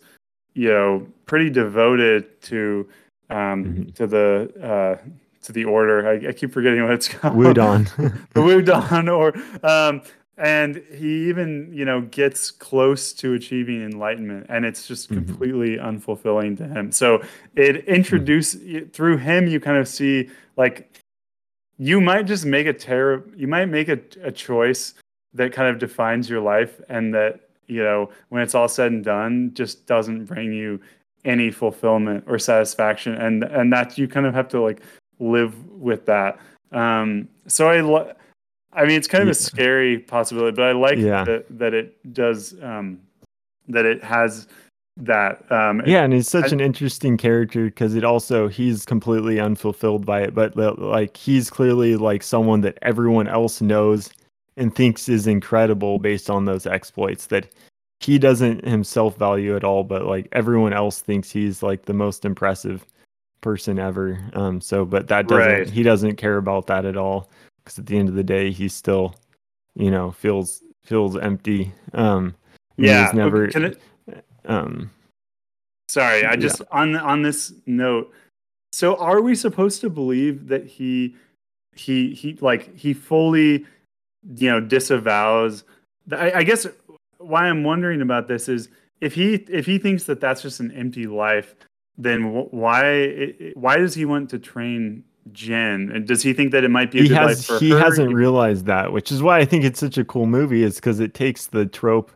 you 0.54 0.70
know, 0.70 1.08
pretty 1.26 1.50
devoted 1.50 2.42
to 2.44 2.88
um, 3.30 3.66
mm-hmm. 3.66 3.90
to 3.92 4.08
the 4.08 4.52
uh, 4.62 5.10
to 5.44 5.52
the 5.52 5.66
order. 5.66 6.08
I, 6.08 6.30
I, 6.30 6.34
keep 6.34 6.52
forgetting 6.52 6.84
what 6.84 6.94
it's 6.94 7.08
called. 7.10 7.36
Wudang. 7.36 7.86
the 8.34 8.40
Wudang, 8.40 9.16
or 9.16 9.36
um, 9.66 10.02
and 10.40 10.82
he 10.96 11.28
even 11.30 11.70
you 11.74 11.86
know 11.86 12.02
gets 12.02 12.50
close 12.50 13.14
to 13.14 13.34
achieving 13.34 13.84
enlightenment, 13.84 14.48
and 14.50 14.66
it's 14.66 14.88
just 14.88 15.10
mm-hmm. 15.10 15.26
completely 15.26 15.78
unfulfilling 15.78 16.58
to 16.58 16.68
him. 16.68 16.92
So 16.92 17.22
it 17.56 17.86
introduce 17.86 18.56
mm-hmm. 18.56 18.90
through 18.90 19.18
him, 19.18 19.48
you 19.48 19.60
kind 19.60 19.78
of 19.78 19.88
see 19.88 20.30
like 20.56 21.02
you 21.78 22.02
might 22.02 22.24
just 22.24 22.46
make 22.46 22.68
a 22.68 22.74
terror. 22.74 23.24
You 23.36 23.48
might 23.48 23.66
make 23.66 23.90
a, 23.90 24.00
a 24.24 24.32
choice 24.32 24.96
that 25.34 25.54
kind 25.54 25.70
of 25.70 25.78
defines 25.78 26.30
your 26.30 26.42
life, 26.42 26.82
and 26.90 27.14
that 27.14 27.42
you 27.68 27.84
know 27.84 28.10
when 28.30 28.42
it's 28.42 28.56
all 28.56 28.68
said 28.68 28.92
and 28.92 29.04
done, 29.04 29.52
just 29.54 29.86
doesn't 29.86 30.26
bring 30.26 30.54
you 30.54 30.80
any 31.26 31.52
fulfillment 31.52 32.24
or 32.28 32.40
satisfaction 32.40 33.14
and 33.16 33.44
and 33.44 33.74
that 33.74 33.98
you 33.98 34.08
kind 34.08 34.26
of 34.26 34.34
have 34.34 34.48
to 34.48 34.62
like 34.62 34.82
live 35.20 35.66
with 35.68 36.06
that 36.06 36.40
um 36.72 37.28
so 37.46 37.68
i 37.68 37.82
lo- 37.82 38.12
i 38.74 38.86
mean 38.86 38.98
it's 38.98 39.08
kind 39.08 39.24
of 39.24 39.30
a 39.30 39.34
scary 39.34 40.00
possibility 40.00 40.56
but 40.56 40.66
i 40.66 40.72
like 40.72 40.98
yeah. 40.98 41.24
that 41.24 41.46
that 41.50 41.74
it 41.74 42.14
does 42.14 42.56
um 42.62 43.00
that 43.68 43.86
it 43.86 44.04
has 44.04 44.48
that 44.98 45.50
um 45.52 45.82
yeah 45.86 46.04
and 46.04 46.14
he's 46.14 46.28
such 46.28 46.52
I, 46.52 46.56
an 46.56 46.60
interesting 46.60 47.18
character 47.18 47.66
because 47.66 47.96
it 47.96 48.04
also 48.04 48.48
he's 48.48 48.86
completely 48.86 49.40
unfulfilled 49.40 50.06
by 50.06 50.22
it 50.22 50.36
but 50.36 50.58
like 50.58 51.16
he's 51.16 51.50
clearly 51.50 51.96
like 51.96 52.22
someone 52.22 52.62
that 52.62 52.78
everyone 52.82 53.28
else 53.28 53.62
knows 53.62 54.10
and 54.58 54.76
thinks 54.76 55.08
is 55.08 55.26
incredible 55.26 56.00
based 56.00 56.30
on 56.30 56.46
those 56.46 56.68
exploits 56.68 57.28
that 57.28 57.48
he 58.02 58.18
doesn't 58.18 58.66
himself 58.66 59.18
value 59.18 59.56
at 59.56 59.64
all, 59.64 59.84
but 59.84 60.06
like 60.06 60.28
everyone 60.32 60.74
else 60.74 61.02
thinks 61.02 61.32
he's 61.32 61.62
like 61.62 61.86
the 61.86 61.94
most 61.94 62.24
impressive 62.26 62.86
person 63.42 63.80
ever. 63.80 64.20
Um, 64.34 64.62
so, 64.62 64.86
but 64.86 65.08
that 65.08 65.28
doesn't 65.28 65.52
right. 65.52 65.70
he 65.70 65.84
doesn't 65.84 66.16
care 66.16 66.38
about 66.38 66.68
that 66.68 66.86
at 66.86 66.98
all 66.98 67.30
because 67.70 67.80
at 67.80 67.86
the 67.86 67.98
end 67.98 68.10
of 68.10 68.16
the 68.16 68.24
day, 68.24 68.50
he 68.50 68.68
still, 68.68 69.16
you 69.76 69.92
know, 69.92 70.10
feels 70.12 70.64
feels 70.84 71.16
empty. 71.16 71.72
Um, 71.94 72.36
Yeah. 72.78 73.06
was 73.06 73.14
never. 73.14 73.48
Can 73.48 73.66
it, 73.66 73.82
um, 74.46 74.90
sorry, 75.88 76.26
I 76.26 76.32
Yeah. 76.32 76.36
just 76.38 76.64
on 76.72 76.96
on 76.96 77.22
this 77.22 77.54
note. 77.68 78.12
So 78.72 78.96
are 78.96 79.22
we 79.22 79.36
supposed 79.36 79.82
to 79.82 79.90
believe 79.90 80.48
that 80.48 80.66
he 80.66 81.16
he 81.76 82.16
he 82.16 82.38
like 82.42 82.76
he 82.76 82.94
fully 82.94 83.66
you 84.36 84.50
know 84.50 84.60
disavows 84.60 85.64
I, 86.12 86.32
I 86.32 86.44
guess 86.44 86.68
why 87.20 87.44
I'm 87.44 87.64
wondering 87.64 88.02
about 88.02 88.28
this 88.28 88.50
is 88.50 88.70
if 89.00 89.14
he 89.14 89.36
if 89.36 89.66
he 89.66 89.78
thinks 89.78 90.06
that 90.06 90.20
that's 90.20 90.42
just 90.42 90.60
an 90.60 90.72
empty 90.72 91.06
life, 91.06 91.56
then 91.98 92.48
why 92.50 93.34
why 93.54 93.78
does 93.78 93.94
he 93.94 94.06
want 94.06 94.30
to 94.32 94.40
train 94.40 95.04
Jen? 95.32 95.92
And 95.94 96.08
does 96.08 96.24
he 96.24 96.34
think 96.34 96.52
that 96.52 96.64
it 96.64 96.70
might 96.70 96.92
be 96.92 97.00
a 97.00 97.02
he 97.04 97.08
good 97.10 97.16
life 97.16 97.28
has 97.28 97.46
for 97.46 97.60
he 97.60 97.72
her? 97.72 97.80
hasn't 97.80 98.14
realized 98.14 98.66
that, 98.66 98.92
which 98.92 99.12
is 99.12 99.22
why 99.22 99.40
I 99.40 99.46
think 99.46 99.64
it's 99.64 99.80
such 99.80 99.98
a 99.98 100.06
cool 100.06 100.26
movie. 100.26 100.64
Is 100.64 100.76
because 100.76 101.00
it 101.00 101.14
takes 101.14 101.48
the 101.48 101.66
trope 101.66 102.12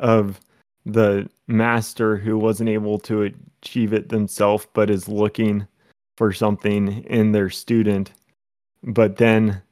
of 0.00 0.40
the 0.84 1.28
master 1.46 2.16
who 2.16 2.38
wasn't 2.38 2.68
able 2.68 2.98
to 3.00 3.32
achieve 3.62 3.92
it 3.92 4.08
themselves, 4.08 4.66
but 4.72 4.90
is 4.90 5.08
looking 5.08 5.66
for 6.16 6.32
something 6.32 7.04
in 7.04 7.32
their 7.32 7.48
student, 7.50 8.12
but 8.82 9.16
then, 9.16 9.62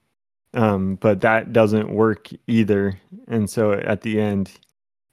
um, 0.54 0.96
but 0.96 1.20
that 1.20 1.52
doesn't 1.52 1.92
work 1.92 2.28
either, 2.46 2.98
and 3.28 3.50
so 3.50 3.72
at 3.72 4.02
the 4.02 4.20
end, 4.20 4.50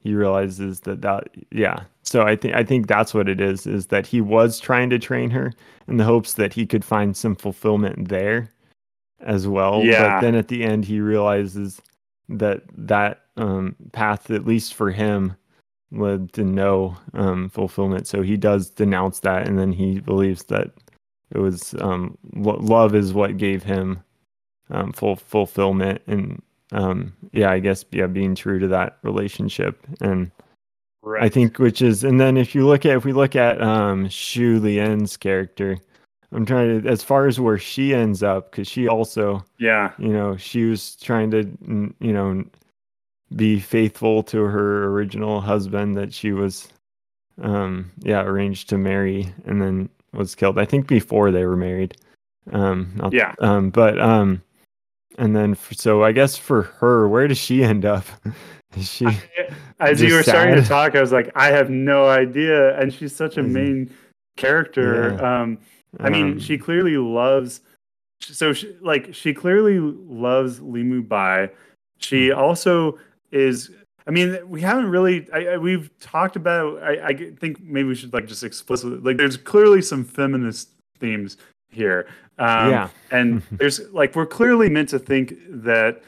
he 0.08 0.16
realizes 0.16 0.80
that 0.82 1.02
that 1.02 1.28
yeah. 1.52 1.84
So 2.04 2.22
I 2.22 2.38
think 2.38 2.56
I 2.56 2.64
think 2.64 2.88
that's 2.88 3.14
what 3.14 3.28
it 3.28 3.42
is. 3.42 3.68
Is 3.68 3.88
that 3.88 4.08
he 4.08 4.22
was 4.22 4.58
trying 4.58 4.90
to 4.92 5.00
train 5.00 5.30
her 5.32 5.52
in 5.90 5.98
the 5.98 6.06
hopes 6.06 6.34
that 6.34 6.54
he 6.54 6.66
could 6.66 6.86
find 6.86 7.16
some 7.16 7.36
fulfillment 7.36 8.08
there 8.08 8.50
as 9.20 9.48
well. 9.48 9.84
Yeah. 9.84 10.16
But 10.16 10.22
then 10.22 10.36
at 10.36 10.48
the 10.48 10.64
end, 10.64 10.86
he 10.86 11.02
realizes 11.02 11.82
that 12.30 12.62
that 12.78 13.24
um, 13.36 13.76
path, 13.92 14.32
at 14.32 14.46
least 14.46 14.76
for 14.76 14.92
him, 14.92 15.36
led 15.92 16.32
to 16.34 16.46
no 16.46 16.96
um, 17.14 17.50
fulfillment. 17.50 18.08
So 18.08 18.22
he 18.22 18.38
does 18.38 18.70
denounce 18.70 19.20
that, 19.22 19.46
and 19.46 19.60
then 19.60 19.74
he 19.74 20.00
believes 20.00 20.46
that 20.46 20.72
it 21.32 21.40
was 21.40 21.76
um, 21.82 22.18
lo- 22.34 22.62
love 22.62 22.96
is 22.96 23.14
what 23.14 23.36
gave 23.36 23.62
him 23.64 24.02
um, 24.70 24.94
full 24.94 25.18
fulfillment, 25.18 26.02
and 26.08 26.42
um, 26.72 27.14
yeah, 27.32 27.52
I 27.52 27.60
guess 27.60 27.86
yeah, 27.92 28.08
being 28.08 28.36
true 28.36 28.60
to 28.60 28.68
that 28.70 28.98
relationship 29.04 29.86
and. 30.02 30.32
Right. 31.04 31.24
I 31.24 31.30
think 31.30 31.58
which 31.58 31.82
is 31.82 32.04
and 32.04 32.20
then 32.20 32.36
if 32.36 32.54
you 32.54 32.68
look 32.68 32.86
at 32.86 32.98
if 32.98 33.06
we 33.06 33.14
look 33.14 33.34
at 33.38 33.62
um 33.62 34.10
Shu 34.10 34.60
Lien's 34.60 35.16
character, 35.16 35.78
I'm 36.34 36.46
trying 36.46 36.82
to 36.82 36.90
as 36.90 37.02
far 37.02 37.28
as 37.28 37.40
where 37.40 37.58
she 37.58 37.94
ends 37.94 38.24
up 38.24 38.52
because 38.52 38.68
she 38.68 38.90
also 38.90 39.46
yeah. 39.58 39.94
you 39.98 40.10
know 40.10 40.36
she 40.36 40.66
was 40.66 40.98
trying 40.98 41.32
to 41.32 41.44
you 42.02 42.12
know 42.12 42.44
be 43.36 43.60
faithful 43.60 44.22
to 44.24 44.40
her 44.42 44.86
original 44.86 45.40
husband 45.40 45.96
that 45.96 46.14
she 46.14 46.34
was 46.34 46.68
um 47.42 47.90
yeah 48.00 48.24
arranged 48.24 48.68
to 48.70 48.78
marry 48.78 49.34
and 49.46 49.62
then 49.62 49.90
was 50.14 50.36
killed. 50.36 50.58
I 50.58 50.66
think 50.66 50.88
before 50.88 51.32
they 51.32 51.46
were 51.46 51.56
married. 51.56 51.96
Um 52.52 52.92
not, 52.96 53.14
Yeah. 53.14 53.34
um 53.40 53.70
but 53.70 53.98
um 53.98 54.42
and 55.18 55.36
then 55.36 55.52
f 55.52 55.74
so 55.76 56.04
I 56.04 56.12
guess 56.12 56.38
for 56.38 56.64
her 56.64 57.08
where 57.08 57.28
does 57.28 57.38
she 57.38 57.64
end 57.64 57.86
up? 57.86 58.06
Is 58.76 58.92
she 58.92 59.08
As 59.80 60.02
you 60.02 60.14
were 60.14 60.24
starting 60.24 60.56
to 60.56 60.62
talk, 60.62 60.96
I 60.96 61.02
was 61.02 61.12
like, 61.12 61.32
I 61.36 61.48
have 61.48 61.70
no 61.70 62.08
idea. 62.08 62.78
And 62.80 62.94
she's 62.94 63.16
such 63.16 63.38
a 63.38 63.44
main 63.44 63.90
character. 64.36 65.24
Um, 65.24 65.58
I 66.00 66.10
mean, 66.10 66.34
um, 66.34 66.40
she 66.40 66.58
clearly 66.58 66.98
loves. 66.98 67.62
So, 68.22 68.52
she, 68.54 68.76
like, 68.82 69.14
she 69.14 69.34
clearly 69.34 69.80
loves 69.80 70.60
Li 70.62 70.84
Mu 70.84 71.02
Bai. 71.02 71.50
She 72.00 72.30
Mm-hmm. 72.30 72.40
also 72.40 73.00
is. 73.32 73.72
I 74.06 74.12
mean, 74.12 74.38
we 74.48 74.62
haven't 74.62 74.88
really. 74.90 75.28
I, 75.32 75.54
I, 75.54 75.58
we've 75.58 75.90
talked 76.00 76.36
about. 76.36 76.82
I, 76.84 77.08
I 77.08 77.14
think 77.40 77.62
maybe 77.62 77.88
we 77.88 77.96
should 77.96 78.14
like 78.14 78.28
just 78.28 78.44
explicitly 78.44 79.00
like. 79.00 79.18
There's 79.18 79.38
clearly 79.38 79.82
some 79.82 80.04
feminist 80.04 80.70
themes 81.00 81.38
here. 81.70 82.08
Um, 82.40 82.70
Yeah. 82.70 82.90
and 83.12 83.42
there's 83.52 83.80
like 83.92 84.16
we're 84.16 84.26
clearly 84.26 84.70
meant 84.70 84.90
to 84.90 85.00
think 85.00 85.36
that 85.50 86.02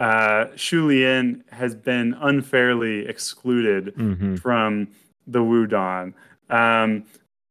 uh, 0.00 0.46
Shu 0.56 0.86
Lien 0.86 1.42
has 1.50 1.74
been 1.74 2.14
unfairly 2.20 3.06
excluded 3.06 3.94
mhm. 3.96 4.38
from 4.40 4.88
the 5.26 5.38
Wudang. 5.40 6.12
Um, 6.50 7.04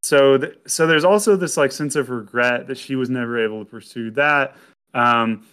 so, 0.04 0.38
th- 0.38 0.56
so 0.68 0.86
there's 0.86 1.04
also 1.04 1.36
this 1.36 1.58
like 1.58 1.72
sense 1.72 1.96
of 1.96 2.10
regret 2.12 2.68
that 2.68 2.78
she 2.78 2.96
was 2.96 3.10
never 3.10 3.44
able 3.44 3.66
to 3.66 3.70
pursue 3.70 4.12
that. 4.12 4.56
Um, 4.94 5.46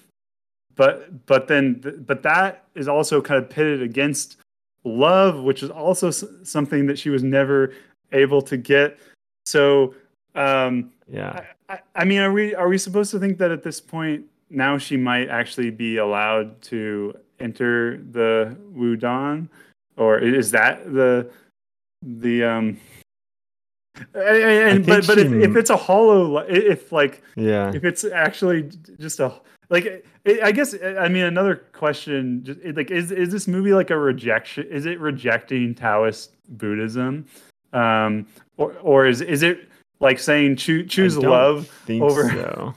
but 0.77 1.27
but 1.27 1.49
then 1.49 1.81
th- 1.83 1.95
but 2.07 2.23
that 2.23 2.65
is 2.75 2.89
also 2.89 3.21
kind 3.23 3.43
of 3.43 3.49
pitted 3.49 3.81
against 3.83 4.37
love, 4.85 5.43
which 5.43 5.63
is 5.63 5.71
also 5.71 6.09
s- 6.09 6.25
something 6.43 6.87
that 6.87 6.99
she 6.99 7.09
was 7.11 7.23
never 7.23 7.73
able 8.13 8.43
to 8.43 8.57
get. 8.59 8.99
So 9.47 9.95
um, 10.35 10.91
yeah. 11.09 11.45
I, 11.69 11.79
I, 11.95 12.05
mean, 12.05 12.21
are 12.21 12.33
we 12.33 12.55
are 12.55 12.69
we 12.69 12.79
supposed 12.79 13.11
to 13.13 13.19
think 13.19 13.39
that 13.39 13.51
at 13.51 13.63
this 13.63 13.81
point 13.81 14.25
now 14.51 14.79
she 14.79 14.97
might 14.97 15.29
actually 15.29 15.71
be 15.71 15.97
allowed 15.97 16.61
to 16.63 17.15
enter 17.41 17.99
the 17.99 18.57
Wudang, 18.75 19.49
or 19.97 20.19
is 20.19 20.51
that 20.53 20.93
the 20.93 21.31
the 22.03 22.45
um? 22.45 22.81
And, 24.15 24.87
but 24.87 25.07
but 25.07 25.19
if, 25.19 25.31
if 25.33 25.55
it's 25.55 25.71
a 25.71 25.77
hollow, 25.77 26.39
if 26.39 26.93
like 26.93 27.23
Yeah. 27.37 27.73
if 27.75 27.85
it's 27.85 28.05
actually 28.05 28.71
just 28.99 29.21
a 29.21 29.33
like 29.73 30.05
i 30.45 30.53
guess 30.53 30.75
i 31.01 31.09
mean 31.09 31.25
another 31.25 31.57
question 31.73 32.45
just 32.45 32.61
like 32.77 32.91
is 32.91 33.11
is 33.11 33.33
this 33.33 33.49
movie 33.49 33.73
like 33.73 33.91
a 33.91 33.99
rejection 33.99 34.67
is 34.69 34.87
it 34.87 35.01
rejecting 35.01 35.75
taoist 35.75 36.33
buddhism 36.59 37.27
um 37.73 38.27
or 38.59 38.75
or 38.83 39.07
is 39.07 39.21
is 39.23 39.43
it 39.43 39.69
like 40.03 40.19
saying 40.19 40.57
choose 40.57 40.91
choose 40.91 41.17
love 41.17 41.71
over 41.89 42.29
so. 42.29 42.75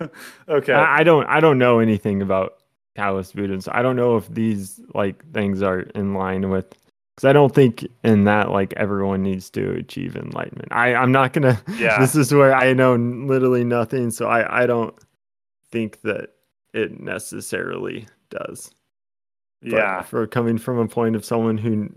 okay 0.48 0.72
I, 0.72 0.98
I 1.00 1.02
don't 1.02 1.26
I 1.26 1.40
don't 1.40 1.58
know 1.58 1.80
anything 1.80 2.22
about 2.22 2.58
Taoist 2.98 3.36
Buddhism. 3.36 3.60
So 3.60 3.70
I 3.72 3.82
don't 3.82 3.94
know 3.94 4.16
if 4.16 4.28
these 4.28 4.80
like 4.92 5.24
things 5.32 5.62
are 5.62 5.80
in 5.80 6.14
line 6.14 6.50
with 6.50 6.68
because 7.14 7.28
I 7.28 7.32
don't 7.32 7.54
think 7.54 7.86
in 8.02 8.24
that 8.24 8.50
like 8.50 8.74
everyone 8.76 9.22
needs 9.22 9.50
to 9.50 9.70
achieve 9.70 10.16
enlightenment. 10.16 10.72
I 10.72 10.94
I'm 10.94 11.12
not 11.12 11.32
gonna. 11.32 11.62
Yeah. 11.78 11.98
This 12.00 12.16
is 12.16 12.34
where 12.34 12.54
I 12.54 12.72
know 12.72 12.96
literally 12.96 13.62
nothing, 13.64 14.10
so 14.10 14.26
I 14.26 14.62
I 14.62 14.66
don't 14.66 14.94
think 15.70 16.00
that 16.02 16.30
it 16.74 17.00
necessarily 17.00 18.08
does. 18.30 18.70
But 19.62 19.72
yeah 19.72 20.02
For 20.02 20.26
coming 20.26 20.58
from 20.58 20.78
a 20.78 20.88
point 20.88 21.14
of 21.14 21.24
someone 21.24 21.56
who 21.56 21.88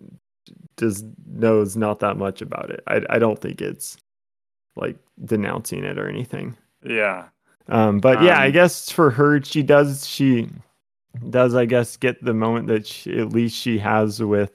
just 0.77 1.05
knows 1.25 1.75
not 1.75 1.99
that 1.99 2.17
much 2.17 2.43
about 2.43 2.69
it, 2.69 2.83
I 2.85 3.01
I 3.09 3.17
don't 3.17 3.39
think 3.39 3.59
it's 3.59 3.97
like 4.75 4.97
denouncing 5.25 5.83
it 5.83 5.97
or 5.99 6.07
anything. 6.07 6.55
yeah 6.83 7.27
Um, 7.67 7.99
but 7.99 8.21
yeah, 8.23 8.39
I 8.39 8.47
Um, 8.47 8.51
guess 8.53 8.89
for 8.91 9.11
her, 9.11 9.41
she 9.43 9.63
does 9.63 10.07
she 10.07 10.49
does 11.29 11.55
I 11.55 11.65
guess 11.65 11.97
get 11.97 12.23
the 12.23 12.33
moment 12.33 12.67
that 12.67 12.87
she, 12.87 13.19
at 13.19 13.29
least 13.33 13.55
she 13.55 13.77
has 13.79 14.21
with 14.21 14.51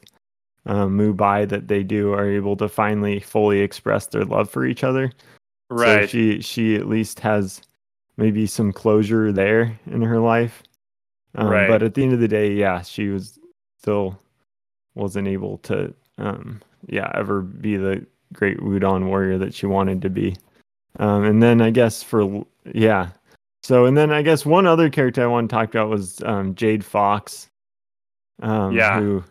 um, 0.67 0.99
Mubai 0.99 1.49
that 1.49 1.69
they 1.69 1.83
do 1.85 2.13
are 2.13 2.29
able 2.29 2.57
to 2.57 2.69
finally 2.69 3.21
fully 3.21 3.61
express 3.61 4.07
their 4.07 4.25
love 4.25 4.51
for 4.51 4.65
each 4.67 4.83
other. 4.85 5.13
So 5.77 5.77
right 5.77 6.09
she 6.09 6.41
she 6.41 6.77
at 6.77 6.89
least 6.89 7.21
has 7.21 7.61
maybe 8.17 8.47
some 8.47 8.73
closure 8.73 9.33
there 9.33 9.79
in 9.87 10.03
her 10.03 10.19
life. 10.19 10.63
Um, 11.35 11.49
Right. 11.49 11.69
But 11.69 11.83
at 11.83 11.95
the 11.95 12.03
end 12.03 12.15
of 12.15 12.21
the 12.21 12.29
day, 12.29 12.53
yeah, 12.55 12.83
she 12.83 13.09
was 13.09 13.39
still 13.79 14.19
wasn't 14.95 15.29
able 15.29 15.59
to 15.59 15.93
um, 16.19 16.63
yeah 16.89 17.11
ever 17.15 17.43
be 17.43 17.77
the 17.77 18.07
great 18.33 18.59
Wudang 18.59 19.07
warrior 19.07 19.39
that 19.39 19.55
she 19.55 19.67
wanted 19.67 20.03
to 20.03 20.11
be. 20.11 20.37
Um, 20.99 21.25
and 21.25 21.43
then 21.43 21.61
I 21.61 21.71
guess 21.71 22.03
for 22.03 22.45
yeah, 22.73 23.11
so 23.63 23.85
and 23.85 23.97
then 23.97 24.13
I 24.13 24.23
guess 24.23 24.47
one 24.47 24.67
other 24.67 24.89
character 24.89 25.23
I 25.23 25.27
want 25.27 25.51
to 25.51 25.55
talk 25.57 25.69
about 25.69 25.89
was 25.89 26.23
um, 26.23 26.55
Jade 26.55 26.85
Fox. 26.85 27.49
Um, 28.41 28.73
Yeah. 28.73 29.01
Who 29.01 29.25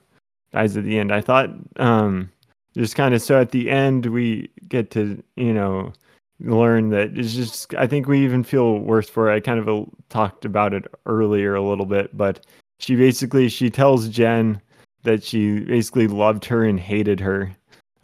dies 0.51 0.75
at 0.77 0.83
the 0.83 0.99
end. 0.99 1.11
I 1.11 1.21
thought 1.21 1.49
um, 1.77 2.29
just 2.75 2.95
kind 2.95 3.13
of 3.13 3.21
so 3.21 3.39
at 3.39 3.51
the 3.51 3.69
end 3.69 4.07
we 4.07 4.49
get 4.67 4.91
to 4.91 5.21
you 5.35 5.53
know 5.53 5.93
learn 6.39 6.89
that 6.89 7.17
it's 7.17 7.33
just 7.33 7.73
I 7.75 7.87
think 7.87 8.07
we 8.07 8.23
even 8.23 8.43
feel 8.43 8.79
worse 8.79 9.09
for 9.09 9.31
it. 9.31 9.35
I 9.35 9.39
kind 9.39 9.59
of 9.59 9.69
uh, 9.69 9.85
talked 10.09 10.45
about 10.45 10.73
it 10.73 10.85
earlier 11.05 11.55
a 11.55 11.61
little 11.61 11.85
bit, 11.85 12.15
but 12.15 12.45
she 12.79 12.95
basically 12.95 13.49
she 13.49 13.69
tells 13.69 14.09
Jen 14.09 14.61
that 15.03 15.23
she 15.23 15.59
basically 15.61 16.07
loved 16.07 16.45
her 16.45 16.63
and 16.63 16.79
hated 16.79 17.19
her 17.19 17.55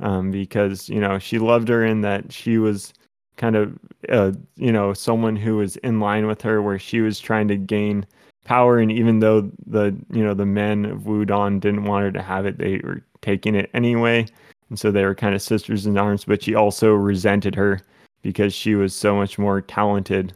um, 0.02 0.32
because 0.32 0.90
you 0.90 1.00
know 1.00 1.18
she 1.20 1.40
loved 1.40 1.68
her 1.70 1.86
in 1.86 2.02
that 2.02 2.32
she 2.32 2.58
was 2.58 2.94
kind 3.38 3.56
of 3.56 3.78
uh, 4.10 4.32
you 4.58 4.72
know 4.72 4.94
someone 4.94 5.36
who 5.36 5.58
was 5.58 5.78
in 5.78 6.00
line 6.00 6.28
with 6.28 6.42
her 6.42 6.62
where 6.62 6.78
she 6.80 7.02
was 7.02 7.20
trying 7.20 7.48
to 7.48 7.56
gain 7.58 8.06
power 8.44 8.80
and 8.80 8.92
even 8.92 9.20
though 9.20 9.50
the 9.68 9.96
you 10.12 10.24
know 10.24 10.34
the 10.34 10.46
men 10.46 10.86
of 10.86 11.02
Wudang 11.02 11.60
didn't 11.60 11.86
want 11.86 12.04
her 12.06 12.12
to 12.12 12.22
have 12.22 12.46
it 12.46 12.58
they 12.58 12.80
were 12.84 13.02
taking 13.22 13.56
it 13.56 13.70
anyway 13.74 14.26
and 14.70 14.80
so 14.80 14.92
they 14.92 15.06
were 15.06 15.16
kind 15.16 15.36
of 15.36 15.42
sisters 15.42 15.86
in 15.86 15.98
arms 15.98 16.26
but 16.26 16.44
she 16.44 16.56
also 16.56 16.92
resented 16.94 17.54
her 17.56 17.80
because 18.24 18.54
she 18.54 18.76
was 18.76 18.96
so 18.96 19.16
much 19.16 19.38
more 19.40 19.62
talented 19.62 20.34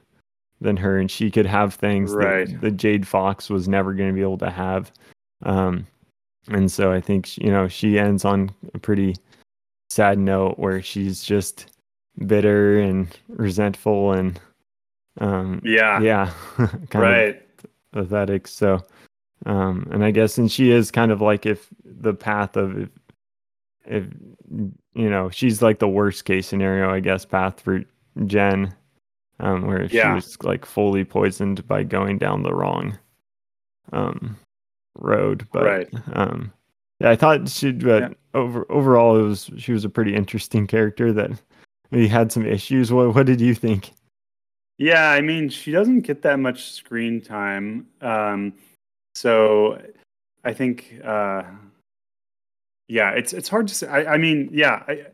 than 0.61 0.77
her 0.77 0.97
and 0.99 1.09
she 1.11 1.29
could 1.31 1.45
have 1.45 1.73
things 1.73 2.13
Right. 2.13 2.47
that 2.47 2.61
the 2.61 2.71
Jade 2.71 3.07
Fox 3.07 3.49
was 3.49 3.67
never 3.67 3.93
going 3.93 4.09
to 4.09 4.15
be 4.15 4.21
able 4.21 4.37
to 4.37 4.51
have 4.51 4.91
um 5.43 5.85
and 6.49 6.71
so 6.71 6.91
I 6.91 7.01
think 7.01 7.37
you 7.39 7.49
know 7.49 7.67
she 7.67 7.97
ends 7.99 8.23
on 8.23 8.51
a 8.75 8.79
pretty 8.79 9.15
sad 9.95 10.19
note 10.19 10.59
where 10.59 10.81
she's 10.81 11.23
just 11.23 11.67
bitter 12.27 12.79
and 12.79 13.17
resentful 13.29 14.11
and 14.11 14.39
um 15.21 15.61
Yeah. 15.63 16.01
yeah 16.01 16.33
kind 16.57 16.85
of 16.93 17.01
right. 17.01 17.41
pathetic. 17.93 18.45
So, 18.47 18.83
um, 19.45 19.87
and 19.91 20.03
I 20.03 20.11
guess, 20.11 20.37
and 20.37 20.51
she 20.51 20.71
is 20.71 20.91
kind 20.91 21.11
of 21.13 21.21
like 21.21 21.45
if 21.45 21.69
the 21.85 22.13
path 22.13 22.57
of 22.57 22.77
if, 22.77 22.89
if 23.85 24.03
you 24.93 25.09
know, 25.09 25.29
she's 25.29 25.61
like 25.61 25.79
the 25.79 25.87
worst 25.87 26.25
case 26.25 26.45
scenario, 26.47 26.89
I 26.93 26.99
guess, 26.99 27.23
path 27.25 27.61
for 27.61 27.81
Jen, 28.25 28.73
um, 29.39 29.65
where 29.67 29.87
she 29.87 29.95
Yeah. 29.97 30.15
was 30.15 30.37
like 30.43 30.65
fully 30.65 31.05
poisoned 31.05 31.65
by 31.67 31.83
going 31.83 32.17
down 32.17 32.43
the 32.43 32.53
wrong, 32.53 32.97
um, 33.93 34.35
road. 34.99 35.47
But, 35.53 35.63
Right. 35.63 35.89
um, 36.13 36.51
yeah, 36.99 37.09
I 37.09 37.15
thought 37.15 37.47
she, 37.49 37.71
but 37.71 38.01
Yeah. 38.01 38.09
over 38.33 38.65
overall, 38.71 39.19
it 39.19 39.23
was 39.23 39.49
she 39.57 39.71
was 39.71 39.85
a 39.85 39.89
pretty 39.89 40.15
interesting 40.15 40.67
character 40.67 41.11
that 41.13 41.31
we 41.91 42.07
had 42.07 42.31
some 42.31 42.45
issues. 42.45 42.91
What 42.91 43.13
what 43.15 43.25
did 43.25 43.41
you 43.41 43.53
think? 43.55 43.91
Yeah, 44.77 45.11
I 45.11 45.21
mean, 45.21 45.47
she 45.49 45.71
doesn't 45.71 46.01
get 46.01 46.21
that 46.23 46.39
much 46.39 46.71
screen 46.71 47.21
time. 47.21 47.87
Um, 48.01 48.53
so 49.13 49.81
I 50.43 50.51
think, 50.53 50.99
uh, 51.03 51.43
yeah, 52.89 53.11
it's 53.11 53.31
it's 53.33 53.47
hard 53.47 53.67
to 53.69 53.73
say. 53.75 53.87
I, 53.87 54.15
I 54.15 54.17
mean, 54.17 54.49
yeah, 54.51 54.83
I, 54.87 55.05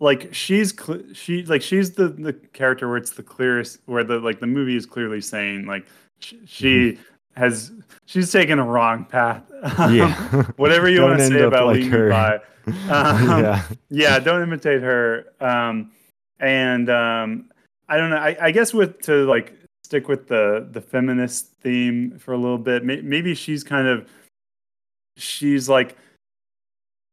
like 0.00 0.32
she's 0.34 0.74
cl- 0.74 1.02
she 1.12 1.44
like 1.44 1.62
she's 1.62 1.92
the 1.92 2.08
the 2.08 2.32
character 2.32 2.88
where 2.88 2.96
it's 2.96 3.12
the 3.12 3.22
clearest 3.22 3.80
where 3.86 4.02
the 4.02 4.18
like 4.18 4.40
the 4.40 4.46
movie 4.46 4.76
is 4.76 4.86
clearly 4.86 5.20
saying 5.20 5.66
like 5.66 5.86
sh- 6.20 6.34
she 6.46 6.98
has 7.36 7.72
she's 8.06 8.30
taken 8.30 8.58
a 8.58 8.64
wrong 8.64 9.04
path. 9.04 9.42
Um, 9.78 9.94
Yeah, 9.94 10.42
whatever 10.56 10.88
you 10.88 11.02
want 11.02 11.18
to 11.18 11.26
say 11.26 11.40
about 11.42 11.66
like. 11.66 11.90
By. 11.90 12.40
Um, 12.88 13.42
yeah. 13.42 13.62
yeah 13.90 14.18
don't 14.20 14.40
imitate 14.40 14.82
her 14.82 15.26
um 15.40 15.90
and 16.38 16.88
um 16.88 17.50
i 17.88 17.96
don't 17.96 18.10
know 18.10 18.18
i, 18.18 18.36
I 18.40 18.50
guess 18.52 18.72
with 18.72 19.00
to 19.02 19.24
like 19.26 19.52
stick 19.82 20.06
with 20.06 20.28
the 20.28 20.68
the 20.70 20.80
feminist 20.80 21.46
theme 21.60 22.16
for 22.20 22.32
a 22.34 22.36
little 22.38 22.58
bit 22.58 22.84
may, 22.84 23.00
maybe 23.00 23.34
she's 23.34 23.64
kind 23.64 23.88
of 23.88 24.08
she's 25.16 25.68
like 25.68 25.96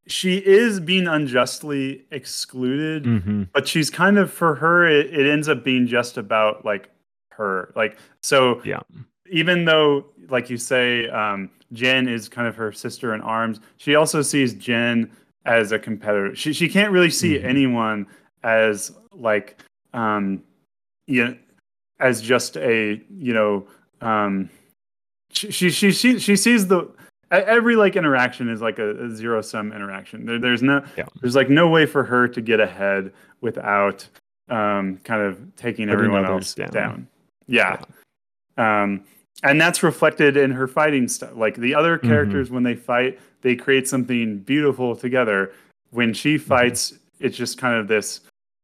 she 0.05 0.37
is 0.37 0.79
being 0.79 1.07
unjustly 1.07 2.05
excluded 2.11 3.05
hmm 3.07 3.43
but 3.51 3.67
she's 3.67 3.89
kind 3.89 4.19
of 4.19 4.31
for 4.31 4.53
her 4.53 4.85
it, 4.87 5.07
it 5.11 5.27
ends 5.27 5.49
up 5.49 5.63
being 5.63 5.87
just 5.87 6.15
about 6.15 6.63
like 6.63 6.89
her 7.31 7.71
like 7.75 7.97
so 8.21 8.61
Yeah. 8.63 8.81
Even 9.31 9.65
though 9.65 10.05
like 10.29 10.49
you 10.49 10.57
say 10.57 11.07
um 11.09 11.49
jen 11.73 12.07
is 12.07 12.27
kind 12.29 12.47
of 12.47 12.55
her 12.55 12.71
sister 12.71 13.13
in 13.13 13.21
arms 13.21 13.59
she 13.77 13.95
also 13.95 14.21
sees 14.21 14.53
jen 14.53 15.09
as 15.45 15.71
a 15.71 15.79
competitor 15.79 16.35
she, 16.35 16.53
she 16.53 16.67
can't 16.67 16.91
really 16.91 17.09
see 17.09 17.37
Mhm. 17.37 17.43
anyone 17.45 18.07
as 18.43 18.91
like 19.13 19.59
um 19.93 20.43
you 21.07 21.25
know, 21.25 21.35
as 21.99 22.21
just 22.21 22.57
a 22.57 23.01
you 23.09 23.33
know 23.33 23.67
um 24.01 24.49
she 25.31 25.51
she 25.51 25.69
she 25.69 25.91
she, 25.91 26.19
she 26.19 26.35
sees 26.35 26.67
the 26.67 26.87
every 27.31 27.75
like 27.75 27.95
interaction 27.95 28.49
is 28.49 28.61
like 28.61 28.79
a, 28.79 29.05
a 29.05 29.09
zero 29.09 29.41
sum 29.41 29.71
interaction 29.71 30.25
there, 30.25 30.39
there's 30.39 30.63
no 30.63 30.83
Yeah. 30.97 31.05
there's 31.21 31.35
like 31.35 31.49
no 31.49 31.67
way 31.67 31.85
for 31.85 32.03
her 32.03 32.27
to 32.27 32.41
get 32.41 32.59
ahead 32.59 33.11
without 33.41 34.07
um 34.49 34.97
kind 35.03 35.21
of 35.21 35.37
taking 35.55 35.87
Putting 35.87 35.89
everyone 35.89 36.25
else 36.25 36.53
down. 36.55 36.69
down, 36.71 37.07
yeah 37.47 37.81
um 38.57 39.03
and 39.43 39.59
that's 39.59 39.83
reflected 39.83 40.35
in 40.37 40.51
her 40.51 40.67
fighting 40.67 41.07
stuff 41.07 41.31
like 41.35 41.55
the 41.55 41.73
other 41.75 41.97
Mm-hmm. 41.97 42.07
characters 42.07 42.49
when 42.51 42.63
they 42.63 42.75
fight 42.75 43.19
they 43.41 43.55
create 43.55 43.87
something 43.87 44.39
beautiful 44.39 44.95
together 44.95 45.51
when 45.91 46.13
she 46.13 46.35
Mm-hmm. 46.35 46.47
fights 46.47 46.93
it's 47.19 47.35
just 47.37 47.57
kind 47.57 47.75
of 47.77 47.87
this 47.87 48.21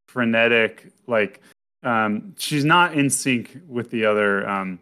frenetic 0.08 0.86
like 1.06 1.40
um 1.82 2.34
she's 2.38 2.64
not 2.64 2.94
in 2.94 3.08
sync 3.10 3.58
with 3.68 3.90
the 3.90 4.04
other 4.04 4.48
um 4.48 4.78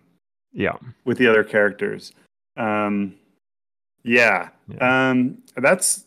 Yeah. 0.53 0.77
with 1.05 1.19
the 1.19 1.27
other 1.27 1.43
characters. 1.45 2.13
Um, 2.57 3.15
yeah. 4.05 4.51
Um, 4.81 5.39
that's 5.57 6.05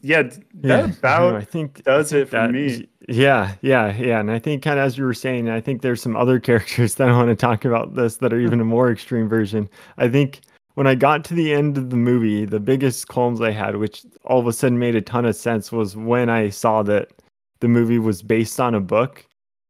yeah. 0.00 0.22
That 0.22 0.42
Yeah, 0.62 0.90
about 0.98 1.34
I 1.36 1.44
think 1.44 1.82
does 1.84 2.12
I 2.12 2.16
think 2.16 2.22
it 2.22 2.30
for 2.30 2.36
that- 2.36 2.50
me. 2.52 2.88
Yeah, 3.08 3.54
yeah, 3.62 3.96
yeah. 3.96 4.20
And 4.20 4.30
I 4.30 4.38
think 4.38 4.62
kind 4.62 4.78
of 4.78 4.84
as 4.86 4.96
you 4.96 5.04
were 5.04 5.14
saying, 5.14 5.48
I 5.48 5.60
think 5.60 5.82
there's 5.82 6.00
some 6.02 6.16
other 6.16 6.38
characters 6.48 6.94
that 6.96 7.08
I 7.08 7.12
want 7.12 7.28
to 7.28 7.36
talk 7.36 7.64
about 7.64 7.94
this 7.94 8.18
that 8.18 8.32
are 8.32 8.40
even 8.40 8.60
a 8.60 8.64
more 8.64 8.90
extreme 8.90 9.28
version. 9.28 9.68
I 9.98 10.08
think 10.08 10.40
when 10.74 10.86
I 10.86 10.94
got 10.94 11.24
to 11.24 11.34
the 11.34 11.52
end 11.52 11.76
of 11.76 11.90
the 11.90 11.96
movie, 11.96 12.44
the 12.44 12.60
biggest 12.60 13.08
qualms 13.08 13.40
I 13.40 13.50
had, 13.50 13.76
which 13.76 14.04
all 14.24 14.38
of 14.38 14.46
a 14.46 14.52
sudden 14.52 14.78
made 14.78 14.94
a 14.94 15.00
ton 15.02 15.24
of 15.24 15.34
sense, 15.34 15.72
was 15.72 15.96
when 15.96 16.28
I 16.30 16.50
saw 16.50 16.82
that 16.84 17.08
the 17.60 17.68
movie 17.68 17.98
was 17.98 18.22
based 18.22 18.60
on 18.60 18.74
a 18.74 18.80
book, 18.80 19.24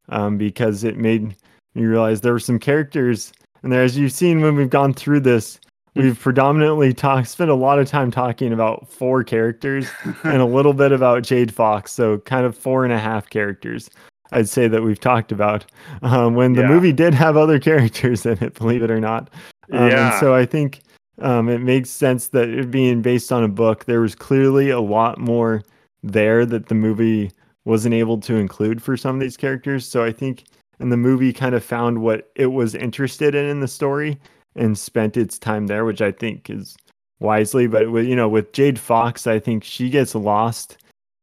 um, 0.09 0.37
because 0.37 0.83
it 0.83 0.97
made 0.97 1.35
me 1.73 1.83
realize 1.85 2.21
there 2.21 2.33
were 2.33 2.39
some 2.39 2.59
characters, 2.59 3.33
and 3.63 3.71
there, 3.71 3.83
as 3.83 3.97
you've 3.97 4.11
seen 4.11 4.41
when 4.41 4.55
we've 4.55 4.69
gone 4.69 4.93
through 4.93 5.21
this, 5.21 5.59
we've 5.95 6.19
predominantly 6.19 6.93
talked, 6.93 7.27
spent 7.27 7.49
a 7.49 7.55
lot 7.55 7.79
of 7.79 7.87
time 7.87 8.11
talking 8.11 8.53
about 8.53 8.87
four 8.89 9.23
characters 9.23 9.87
and 10.23 10.41
a 10.41 10.45
little 10.45 10.73
bit 10.73 10.91
about 10.91 11.23
Jade 11.23 11.53
Fox. 11.53 11.91
So 11.91 12.19
kind 12.19 12.45
of 12.45 12.57
four 12.57 12.83
and 12.83 12.93
a 12.93 12.99
half 12.99 13.29
characters. 13.29 13.89
I'd 14.31 14.47
say 14.47 14.67
that 14.69 14.81
we've 14.81 14.99
talked 14.99 15.31
about 15.33 15.65
um, 16.03 16.35
when 16.35 16.53
the 16.53 16.61
Yeah. 16.61 16.67
movie 16.69 16.93
did 16.93 17.13
have 17.13 17.35
other 17.35 17.59
characters 17.69 18.25
in 18.25 18.41
it, 18.41 18.53
believe 18.53 18.81
it 18.83 18.91
or 18.91 18.99
not. 18.99 19.29
Um, 19.71 19.87
Yeah. 19.89 20.11
And 20.11 20.19
so 20.19 20.33
I 20.33 20.45
think 20.45 20.81
um, 21.19 21.49
it 21.49 21.59
makes 21.59 21.89
sense 21.89 22.29
that 22.29 22.47
it 22.49 22.71
being 22.71 23.01
based 23.01 23.31
on 23.31 23.43
a 23.43 23.49
book, 23.49 23.85
there 23.85 23.99
was 24.01 24.15
clearly 24.15 24.69
a 24.69 24.79
lot 24.79 25.17
more 25.17 25.61
there 26.03 26.45
that 26.45 26.67
the 26.67 26.75
movie 26.75 27.31
wasn't 27.65 27.93
able 27.93 28.17
to 28.21 28.35
include 28.35 28.81
for 28.81 28.95
some 28.97 29.15
of 29.15 29.21
these 29.21 29.37
characters. 29.37 29.85
So 29.85 30.03
I 30.03 30.11
think, 30.11 30.45
and 30.79 30.91
the 30.91 30.97
movie 30.97 31.31
kind 31.33 31.53
of 31.53 31.63
found 31.63 32.01
what 32.01 32.31
it 32.35 32.47
was 32.47 32.73
interested 32.73 33.35
in 33.35 33.45
in 33.45 33.59
the 33.59 33.67
story 33.67 34.17
and 34.55 34.77
spent 34.77 35.17
its 35.17 35.37
time 35.39 35.67
there, 35.67 35.85
which 35.85 36.01
I 36.01 36.11
think 36.11 36.49
is 36.49 36.75
wisely. 37.19 37.67
But 37.67 37.91
with 37.91 38.05
you 38.05 38.15
know, 38.15 38.29
with 38.29 38.51
Jade 38.53 38.79
Fox, 38.79 39.27
I 39.27 39.39
think 39.39 39.63
she 39.63 39.89
gets 39.89 40.15
lost 40.15 40.77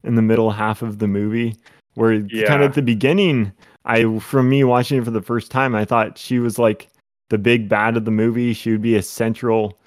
in 0.04 0.14
the 0.14 0.22
middle 0.22 0.50
half 0.50 0.82
of 0.82 0.98
the 0.98 1.08
movie, 1.08 1.56
where 1.94 2.20
kind 2.20 2.62
of 2.62 2.70
at 2.70 2.74
the 2.74 2.82
beginning, 2.82 3.52
I 3.84 4.18
from 4.18 4.48
me 4.48 4.64
watching 4.64 4.98
it 4.98 5.04
for 5.04 5.10
the 5.10 5.22
first 5.22 5.50
time, 5.50 5.74
I 5.74 5.84
thought 5.84 6.18
she 6.18 6.38
was 6.38 6.58
like 6.58 6.88
the 7.30 7.38
big 7.38 7.68
bad 7.68 7.96
of 7.96 8.04
the 8.04 8.10
movie. 8.10 8.52
She 8.52 8.70
would 8.70 8.82
be 8.82 8.96
a 8.96 9.02
central, 9.02 9.78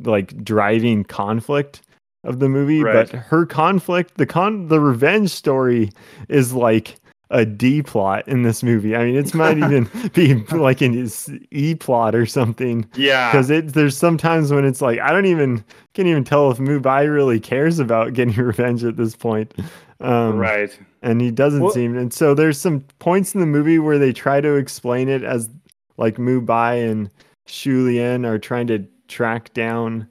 like 0.00 0.42
driving 0.44 1.04
conflict 1.04 1.82
of 2.24 2.38
the 2.38 2.48
movie. 2.48 2.82
Right. 2.82 3.10
But 3.10 3.18
her 3.18 3.46
conflict, 3.46 4.16
the 4.16 4.26
con, 4.26 4.68
the 4.68 4.80
revenge 4.80 5.30
story, 5.30 5.90
is 6.28 6.52
like 6.52 6.96
a 7.30 7.46
D 7.46 7.82
plot 7.82 8.26
in 8.26 8.42
this 8.42 8.62
movie. 8.62 8.96
I 8.96 9.04
mean, 9.04 9.16
it's 9.16 9.34
might 9.34 9.56
even 9.64 9.88
be 10.12 10.34
like 10.56 10.80
an 10.80 11.08
E 11.50 11.74
plot 11.74 12.14
or 12.14 12.26
something 12.26 12.88
yeah. 12.94 13.30
because 13.30 13.50
it 13.50 13.74
there's 13.74 13.96
sometimes 13.96 14.52
when 14.52 14.64
it's 14.64 14.82
like 14.82 14.98
I 14.98 15.10
don't 15.12 15.26
even 15.26 15.64
can't 15.94 16.08
even 16.08 16.24
tell 16.24 16.50
if 16.50 16.58
Mubai 16.58 17.10
really 17.12 17.40
cares 17.40 17.78
about 17.78 18.12
getting 18.14 18.34
revenge 18.34 18.84
at 18.84 18.96
this 18.96 19.16
point. 19.16 19.54
Um, 20.00 20.38
right. 20.38 20.76
and 21.02 21.20
he 21.20 21.30
doesn't 21.30 21.62
Well- 21.62 21.72
seem 21.72 21.96
and 21.96 22.12
so 22.12 22.32
there's 22.32 22.58
some 22.58 22.80
points 23.00 23.34
in 23.34 23.40
the 23.40 23.46
movie 23.46 23.78
where 23.78 23.98
they 23.98 24.14
try 24.14 24.40
to 24.40 24.54
explain 24.54 25.10
it 25.10 25.22
as 25.22 25.50
like 25.98 26.16
Mubai 26.16 26.90
and 26.90 27.10
Shu 27.46 27.84
Lien 27.86 28.24
are 28.24 28.38
trying 28.38 28.66
to 28.68 28.86
track 29.08 29.52
down 29.52 30.08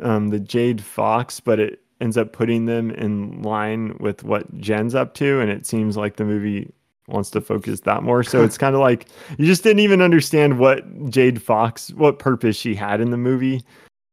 um, 0.00 0.28
the 0.28 0.38
Jade 0.38 0.82
Fox, 0.82 1.40
but 1.40 1.58
it 1.58 1.81
ends 2.02 2.16
up 2.16 2.32
putting 2.32 2.66
them 2.66 2.90
in 2.90 3.40
line 3.42 3.96
with 4.00 4.24
what 4.24 4.58
Jen's 4.58 4.94
up 4.94 5.14
to, 5.14 5.40
and 5.40 5.50
it 5.50 5.64
seems 5.64 5.96
like 5.96 6.16
the 6.16 6.24
movie 6.24 6.70
wants 7.06 7.30
to 7.30 7.40
focus 7.40 7.80
that 7.80 8.02
more. 8.02 8.22
So 8.24 8.42
it's 8.42 8.58
kind 8.64 8.74
of 8.74 8.80
like 8.80 9.06
you 9.38 9.46
just 9.46 9.62
didn't 9.62 9.80
even 9.80 10.02
understand 10.02 10.58
what 10.58 11.08
Jade 11.08 11.40
Fox, 11.40 11.92
what 11.94 12.18
purpose 12.18 12.56
she 12.56 12.74
had 12.74 13.00
in 13.00 13.10
the 13.10 13.16
movie, 13.16 13.62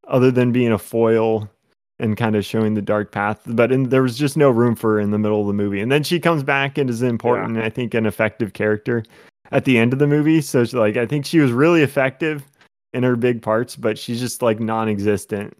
other 0.07 0.31
than 0.31 0.51
being 0.51 0.71
a 0.71 0.77
foil 0.77 1.49
and 1.99 2.15
kind 2.15 2.35
of 2.35 2.45
showing 2.45 2.75
the 2.75 2.81
dark 2.81 3.11
path. 3.11 3.41
But 3.45 3.71
in, 3.71 3.89
there 3.89 4.03
was 4.03 4.17
just 4.17 4.37
no 4.37 4.49
room 4.49 4.75
for 4.75 4.93
her 4.93 4.99
in 4.99 5.11
the 5.11 5.17
middle 5.17 5.41
of 5.41 5.47
the 5.47 5.53
movie. 5.53 5.81
And 5.81 5.91
then 5.91 6.03
she 6.03 6.19
comes 6.19 6.43
back 6.43 6.77
and 6.77 6.89
is 6.89 7.01
important, 7.01 7.57
and 7.57 7.65
I 7.65 7.69
think, 7.69 7.93
an 7.93 8.05
effective 8.05 8.53
character 8.53 9.03
at 9.51 9.65
the 9.65 9.77
end 9.77 9.93
of 9.93 9.99
the 9.99 10.07
movie. 10.07 10.41
So 10.41 10.61
it's 10.61 10.73
like 10.73 10.95
I 10.95 11.05
think 11.07 11.25
she 11.25 11.39
was 11.39 11.51
really 11.51 11.81
effective 11.81 12.45
in 12.93 13.03
her 13.03 13.15
big 13.15 13.41
parts, 13.41 13.75
but 13.75 13.97
she's 13.97 14.19
just 14.19 14.41
like 14.41 14.59
non-existent 14.59 15.57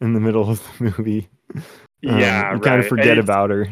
in 0.00 0.14
the 0.14 0.20
middle 0.20 0.50
of 0.50 0.62
the 0.78 0.84
movie. 0.84 1.28
Um, 2.08 2.18
Yeah, 2.18 2.54
you 2.54 2.60
kind 2.60 2.80
of 2.80 2.86
forget 2.86 3.18
about 3.18 3.50
her. 3.50 3.68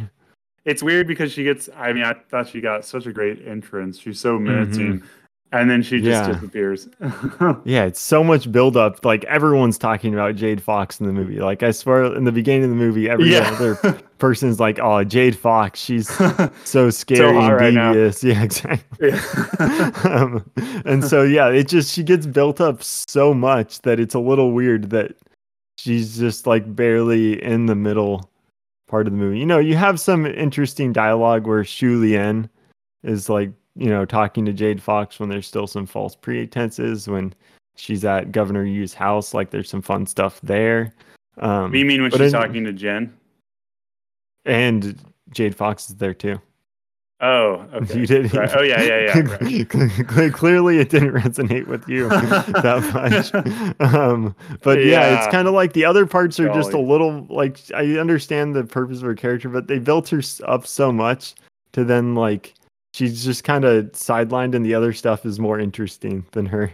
It's 0.66 0.82
weird 0.82 1.06
because 1.06 1.32
she 1.32 1.44
gets. 1.44 1.70
I 1.74 1.94
mean, 1.94 2.05
I 2.05 2.12
thought 2.28 2.46
she 2.48 2.60
got 2.60 2.84
such 2.84 3.06
a 3.06 3.12
great 3.12 3.40
entrance. 3.46 3.98
She's 3.98 4.20
so 4.20 4.38
menacing, 4.38 4.98
Mm-hmm. 4.98 5.06
and 5.52 5.70
then 5.70 5.82
she 5.82 6.02
just 6.02 6.28
Yeah. 6.28 6.34
disappears. 6.34 6.88
Yeah, 7.64 7.84
it's 7.84 8.00
so 8.00 8.22
much 8.22 8.52
build 8.52 8.76
up. 8.76 9.02
Like 9.02 9.24
everyone's 9.24 9.78
talking 9.78 10.12
about 10.12 10.34
Jade 10.36 10.62
Fox 10.62 11.00
in 11.00 11.06
the 11.06 11.12
movie. 11.14 11.40
Like 11.40 11.62
I 11.62 11.70
swear, 11.70 12.05
in 12.14 12.24
the 12.24 12.32
beginning 12.32 12.64
of 12.64 12.68
the 12.70 12.76
movie, 12.76 13.09
every 13.09 13.32
yeah. 13.32 13.50
other 13.50 13.76
person's 14.18 14.60
like, 14.60 14.78
"Oh, 14.78 15.02
Jade 15.05 15.34
Fox, 15.34 15.80
she's 15.80 16.10
so 16.64 16.90
scary 16.90 17.32
hot 17.32 17.52
and 17.62 17.76
right 17.78 17.94
devious." 17.94 18.22
Yeah, 18.22 18.42
exactly. 18.42 19.09
Yeah. 19.09 19.92
um, 20.05 20.50
and 20.84 21.02
so 21.02 21.22
yeah, 21.22 21.48
it 21.48 21.66
just 21.68 21.94
she 21.94 22.02
gets 22.02 22.26
built 22.26 22.60
up 22.60 22.82
so 22.82 23.32
much 23.32 23.80
that 23.82 23.98
it's 23.98 24.14
a 24.14 24.20
little 24.20 24.52
weird 24.52 24.90
that 24.90 25.14
she's 25.78 26.18
just 26.18 26.46
like 26.46 26.74
barely 26.74 27.42
in 27.42 27.66
the 27.66 27.74
middle 27.74 28.28
part 28.88 29.06
of 29.06 29.12
the 29.12 29.18
movie. 29.18 29.38
You 29.38 29.46
know, 29.46 29.59
you 29.59 29.76
have 29.76 30.00
some 30.00 30.26
interesting 30.26 30.92
dialogue 30.92 31.46
where 31.46 31.64
Shu 31.64 31.98
Lien 32.00 32.50
is 33.02 33.28
like, 33.28 33.50
you 33.76 33.88
know, 33.88 34.05
talking 34.05 34.44
to 34.44 34.52
Jade 34.52 34.82
Fox 34.82 35.20
when 35.20 35.28
there's 35.28 35.46
still 35.46 35.66
some 35.66 35.86
false 35.86 36.16
pretenses 36.16 37.06
when 37.06 37.32
she's 37.76 38.05
at 38.05 38.32
Governor 38.32 38.64
Yu's 38.64 38.92
house. 38.92 39.32
Like 39.32 39.50
there's 39.50 39.70
some 39.70 39.82
fun 39.82 40.06
stuff 40.06 40.40
there. 40.42 40.92
Um, 41.38 41.70
do 41.70 41.78
you 41.78 41.84
mean 41.84 42.02
when 42.02 42.10
she's 42.10 42.20
in- 42.20 42.32
talking 42.32 42.64
to 42.64 42.72
Jen? 42.72 43.14
and 44.44 44.98
Jade 45.30 45.55
Fox 45.55 45.90
is 45.90 45.96
there 45.96 46.14
too. 46.14 46.40
Oh, 47.20 47.66
okay. 47.74 47.99
You 47.99 48.07
did. 48.07 48.32
Right. 48.32 48.51
Oh, 48.57 48.62
yeah, 48.62 48.81
yeah, 48.82 49.23
yeah. 49.40 50.05
right. 50.16 50.32
Clearly, 50.32 50.78
it 50.78 50.89
didn't 50.89 51.12
resonate 51.15 51.66
with 51.66 51.89
you 51.89 52.09
that 52.09 52.90
much. 52.95 53.35
Um, 53.81 54.36
but 54.62 54.85
yeah, 54.85 55.19
it's 55.19 55.32
kind 55.32 55.49
of 55.49 55.55
like 55.55 55.73
the 55.73 55.85
other 55.85 56.07
parts 56.07 56.39
are 56.39 56.49
just 56.49 56.73
a 56.73 56.78
little 56.78 57.27
like 57.28 57.59
I 57.74 57.99
understand 57.99 58.55
the 58.55 58.62
purpose 58.62 58.99
of 58.99 59.05
her 59.05 59.16
character, 59.16 59.49
but 59.49 59.66
they 59.66 59.81
built 59.81 60.09
her 60.11 60.23
up 60.45 60.66
so 60.66 60.93
much 60.93 61.35
to 61.73 61.85
then 61.85 62.15
like 62.15 62.55
she's 62.95 63.24
just 63.24 63.43
kind 63.43 63.65
of 63.65 63.86
sidelined, 63.86 64.55
and 64.55 64.65
the 64.65 64.74
other 64.74 64.93
stuff 64.93 65.27
is 65.27 65.40
more 65.40 65.59
interesting 65.59 66.24
than 66.32 66.47
her. 66.47 66.73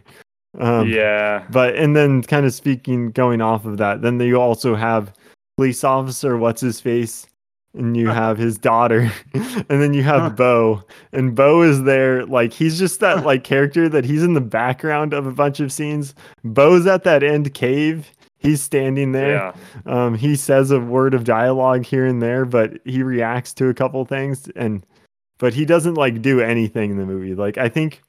Um, 0.58 0.88
yeah. 0.88 1.46
but 1.50 1.74
and 1.74 1.96
then 1.96 2.22
kind 2.22 2.44
of 2.44 2.52
speaking, 2.54 3.10
going 3.12 3.40
off 3.40 3.64
of 3.64 3.78
that, 3.78 4.02
then 4.02 4.20
you 4.20 4.40
also 4.40 4.74
have 4.74 5.12
police 5.56 5.82
officer, 5.84 6.36
what's 6.36 6.60
his 6.60 6.80
face, 6.80 7.26
and 7.74 7.96
you 7.96 8.08
have 8.22 8.38
his 8.38 8.56
daughter, 8.58 9.12
and 9.34 9.66
then 9.68 9.92
you 9.94 10.02
Huh. 10.02 10.20
have 10.20 10.36
Bo, 10.36 10.82
and 11.12 11.34
Bo 11.34 11.62
is 11.62 11.82
there, 11.82 12.24
like 12.26 12.52
he's 12.52 12.78
just 12.78 13.00
that 13.00 13.24
like 13.26 13.44
character 13.44 13.88
that 13.88 14.04
he's 14.04 14.22
in 14.22 14.34
the 14.34 14.40
background 14.40 15.12
of 15.12 15.26
a 15.26 15.32
bunch 15.32 15.60
of 15.60 15.72
scenes. 15.72 16.14
Bo's 16.44 16.86
at 16.86 17.04
that 17.04 17.22
end 17.22 17.52
cave. 17.54 18.10
He's 18.38 18.60
standing 18.62 19.12
there. 19.12 19.36
Yeah. 19.36 19.52
Um, 19.86 20.14
he 20.14 20.36
says 20.36 20.70
a 20.70 20.78
word 20.78 21.14
of 21.14 21.24
dialogue 21.24 21.86
here 21.86 22.04
and 22.04 22.20
there, 22.20 22.44
but 22.44 22.78
he 22.84 23.02
reacts 23.02 23.54
to 23.54 23.68
a 23.68 23.74
couple 23.74 24.04
things, 24.04 24.48
and 24.54 24.84
but 25.38 25.54
he 25.54 25.64
doesn't 25.64 25.94
like 25.94 26.20
do 26.22 26.40
anything 26.40 26.90
in 26.90 26.98
the 26.98 27.06
movie. 27.06 27.34
Like 27.34 27.56
I 27.58 27.68
think, 27.70 28.02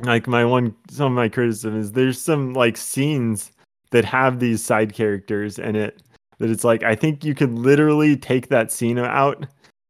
like 0.00 0.26
my 0.26 0.44
one 0.44 0.74
some 0.90 1.12
of 1.12 1.16
my 1.16 1.28
criticism 1.28 1.78
is 1.78 1.92
there's 1.92 2.20
some 2.20 2.54
like 2.54 2.76
scenes 2.76 3.52
that 3.90 4.04
have 4.04 4.38
these 4.38 4.62
side 4.64 4.94
characters 4.94 5.58
and 5.58 5.76
it 5.76 6.02
that 6.38 6.50
it's 6.50 6.64
like 6.64 6.82
I 6.82 6.94
think 6.94 7.24
you 7.24 7.34
could 7.34 7.52
literally 7.52 8.16
take 8.16 8.48
that 8.48 8.70
scene 8.72 8.98
out, 8.98 9.46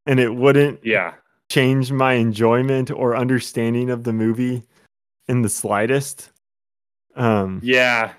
and 0.07 0.19
it 0.21 0.35
wouldn't 0.35 0.81
Yeah. 0.85 1.15
change 1.51 1.93
my 1.93 2.15
enjoyment 2.15 2.91
or 2.91 3.17
understanding 3.17 3.91
of 3.91 4.05
the 4.05 4.13
movie 4.13 4.63
in 5.29 5.43
the 5.43 5.49
slightest. 5.49 6.31
Um, 7.17 7.61
Yeah. 7.63 8.13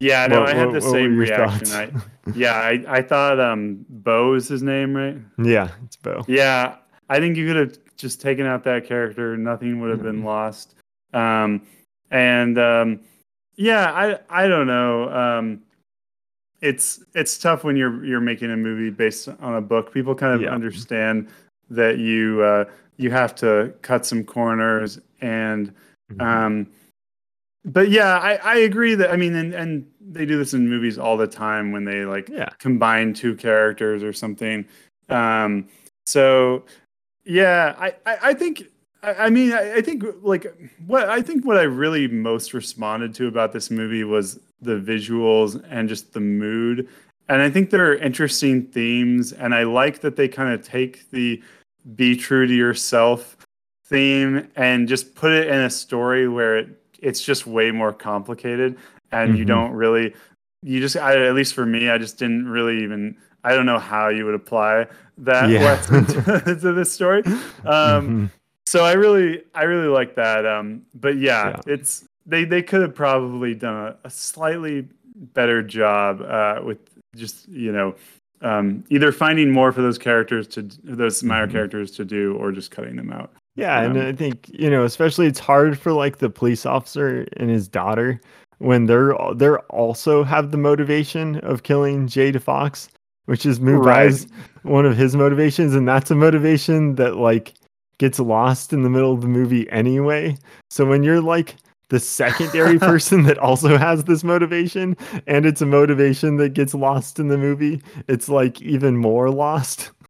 Yeah, 0.00 0.28
no, 0.28 0.40
what- 0.40 0.50
I 0.50 0.54
had 0.54 0.68
the 0.68 0.74
what 0.74 0.82
same 0.92 1.12
your 1.14 1.22
reaction. 1.24 1.68
I, 1.72 1.90
yeah, 2.34 2.54
I, 2.54 2.84
I 2.88 3.02
thought 3.02 3.40
um 3.40 3.84
Bo 3.88 4.34
is 4.34 4.46
his 4.46 4.62
name, 4.62 4.96
right? 4.96 5.16
yeah, 5.42 5.70
it's 5.84 5.96
Bo. 5.96 6.24
Yeah, 6.28 6.76
I 7.08 7.18
think 7.18 7.36
you 7.36 7.46
could 7.48 7.56
have 7.56 7.78
just 7.96 8.20
taken 8.20 8.46
out 8.46 8.62
that 8.64 8.84
character. 8.86 9.36
Nothing 9.36 9.80
would 9.80 9.90
have 9.90 10.02
been 10.02 10.20
Mhm. 10.22 10.24
lost. 10.24 10.76
Um, 11.12 11.62
and 12.12 12.58
um, 12.58 13.00
yeah, 13.56 13.90
I 13.92 14.18
I 14.44 14.46
don't 14.46 14.68
know. 14.68 15.10
Um, 15.10 15.62
it's 16.60 17.02
it's 17.14 17.38
tough 17.38 17.64
when 17.64 17.76
you're 17.76 18.04
you're 18.04 18.20
making 18.20 18.50
a 18.50 18.56
movie 18.56 18.90
based 18.90 19.28
on 19.28 19.54
a 19.54 19.60
book. 19.60 19.92
People 19.92 20.14
kind 20.14 20.34
of 20.34 20.42
Yeah. 20.42 20.50
understand 20.52 21.28
that 21.70 21.98
you 21.98 22.42
uh, 22.42 22.64
you 22.96 23.10
have 23.10 23.34
to 23.36 23.72
cut 23.82 24.04
some 24.06 24.24
corners 24.24 25.00
and 25.20 25.72
Mhm. 26.12 26.22
um, 26.22 26.66
but 27.64 27.90
yeah, 27.90 28.18
I, 28.18 28.36
I 28.36 28.56
agree 28.58 28.94
that 28.94 29.10
I 29.12 29.16
mean, 29.16 29.34
and, 29.34 29.52
and 29.52 29.86
they 30.00 30.24
do 30.24 30.38
this 30.38 30.54
in 30.54 30.68
movies 30.68 30.98
all 30.98 31.16
the 31.16 31.26
time 31.26 31.70
when 31.70 31.84
they 31.84 32.04
like 32.04 32.28
yeah. 32.28 32.48
combine 32.58 33.12
two 33.12 33.34
characters 33.34 34.02
or 34.02 34.12
something. 34.12 34.64
Um, 35.10 35.68
so 36.06 36.64
yeah, 37.24 37.74
I, 37.78 37.88
I, 38.06 38.18
I 38.22 38.34
think 38.34 38.64
I, 39.02 39.28
mean 39.28 39.52
I 39.52 39.80
think 39.82 40.02
like 40.22 40.46
what 40.86 41.08
I 41.10 41.20
think 41.20 41.44
what 41.44 41.58
I 41.58 41.62
really 41.62 42.08
most 42.08 42.54
responded 42.54 43.14
to 43.16 43.26
about 43.26 43.52
this 43.52 43.70
movie 43.70 44.04
was 44.04 44.40
the 44.60 44.76
visuals 44.78 45.62
and 45.70 45.88
just 45.88 46.12
the 46.12 46.20
mood. 46.20 46.88
And 47.28 47.42
I 47.42 47.50
think 47.50 47.70
there 47.70 47.86
are 47.90 47.94
interesting 47.96 48.62
themes, 48.66 49.32
and 49.32 49.54
I 49.54 49.64
like 49.64 50.00
that 50.00 50.16
they 50.16 50.28
kind 50.28 50.52
of 50.52 50.62
take 50.66 51.10
the 51.10 51.42
be 51.94 52.16
true 52.16 52.46
to 52.46 52.54
yourself 52.54 53.36
theme 53.86 54.48
and 54.56 54.86
just 54.88 55.14
put 55.14 55.32
it 55.32 55.46
in 55.48 55.60
a 55.60 55.70
story 55.70 56.28
where 56.28 56.58
it, 56.58 56.68
it's 56.98 57.22
just 57.22 57.46
way 57.46 57.70
more 57.70 57.92
complicated 57.92 58.76
and 59.12 59.38
you 59.38 59.44
Mhm. 59.44 59.48
don't 59.48 59.72
really 59.72 60.14
you 60.62 60.80
just 60.80 60.96
I, 60.96 61.24
at 61.26 61.34
least 61.34 61.54
for 61.54 61.64
me 61.64 61.88
i 61.88 61.96
just 61.96 62.18
didn't 62.18 62.46
really 62.48 62.82
even 62.82 63.16
i 63.44 63.54
don't 63.54 63.64
know 63.64 63.78
how 63.78 64.08
you 64.10 64.26
would 64.26 64.34
apply 64.34 64.86
that 65.18 65.48
Yeah. 65.48 65.64
lesson 65.64 66.04
to, 66.06 66.40
to 66.60 66.72
this 66.74 66.92
story 66.92 67.22
um 67.24 68.10
Mhm. 68.10 68.30
so 68.66 68.84
i 68.84 68.92
really 68.92 69.42
i 69.54 69.62
really 69.62 69.88
like 69.88 70.14
that 70.16 70.44
um 70.44 70.82
but 70.94 71.16
yeah, 71.16 71.50
Yeah. 71.50 71.60
it's 71.72 72.04
they 72.28 72.44
they 72.44 72.62
could 72.62 72.82
have 72.82 72.94
probably 72.94 73.54
done 73.54 73.74
a, 73.88 73.96
a 74.04 74.10
slightly 74.10 74.86
better 75.34 75.62
job 75.62 76.20
uh 76.22 76.60
with 76.64 76.78
just 77.16 77.48
you 77.48 77.72
know 77.72 77.92
um 78.42 78.84
either 78.88 79.10
finding 79.10 79.50
more 79.50 79.72
for 79.72 79.82
those 79.82 79.98
characters 79.98 80.46
to 80.46 80.62
those 80.84 81.24
minor 81.24 81.48
Mhm. 81.48 81.52
characters 81.52 81.90
to 81.92 82.04
do 82.04 82.36
or 82.36 82.52
just 82.52 82.70
cutting 82.70 82.94
them 82.94 83.10
out 83.12 83.32
Yeah, 83.56 83.80
and 83.82 83.96
Um, 83.98 84.06
I 84.06 84.12
think 84.12 84.48
you 84.52 84.70
know, 84.70 84.84
especially 84.84 85.26
it's 85.26 85.40
hard 85.40 85.76
for 85.76 85.92
like 85.92 86.18
the 86.18 86.30
police 86.30 86.64
officer 86.64 87.26
and 87.38 87.50
his 87.50 87.66
daughter 87.66 88.20
when 88.58 88.86
they're 88.86 89.12
they're 89.34 89.58
also 89.72 90.22
have 90.22 90.52
the 90.52 90.58
motivation 90.58 91.36
of 91.40 91.64
killing 91.64 92.06
Jade 92.06 92.40
Fox, 92.40 92.88
which 93.26 93.44
is 93.44 93.58
Mubai's 93.58 94.28
one 94.62 94.86
of 94.86 94.96
his 94.96 95.16
motivations, 95.16 95.74
and 95.74 95.88
that's 95.88 96.10
a 96.12 96.14
motivation 96.14 96.94
that 96.96 97.16
like 97.16 97.54
gets 97.98 98.20
lost 98.20 98.72
in 98.72 98.82
the 98.84 98.90
middle 98.90 99.12
of 99.12 99.22
the 99.22 99.28
movie 99.28 99.68
anyway. 99.70 100.36
So 100.70 100.86
when 100.86 101.02
you're 101.02 101.20
like 101.20 101.56
the 101.90 102.00
secondary 102.00 102.78
person 102.90 103.22
that 103.24 103.38
also 103.38 103.76
has 103.78 104.04
this 104.04 104.24
motivation, 104.24 104.96
and 105.26 105.46
it's 105.46 105.60
a 105.62 105.66
motivation 105.66 106.36
that 106.38 106.50
gets 106.54 106.74
lost 106.74 107.18
in 107.18 107.28
the 107.28 107.38
movie, 107.38 107.82
it's 108.08 108.28
like 108.28 108.60
even 108.62 108.96
more 108.96 109.30
lost. 109.30 109.90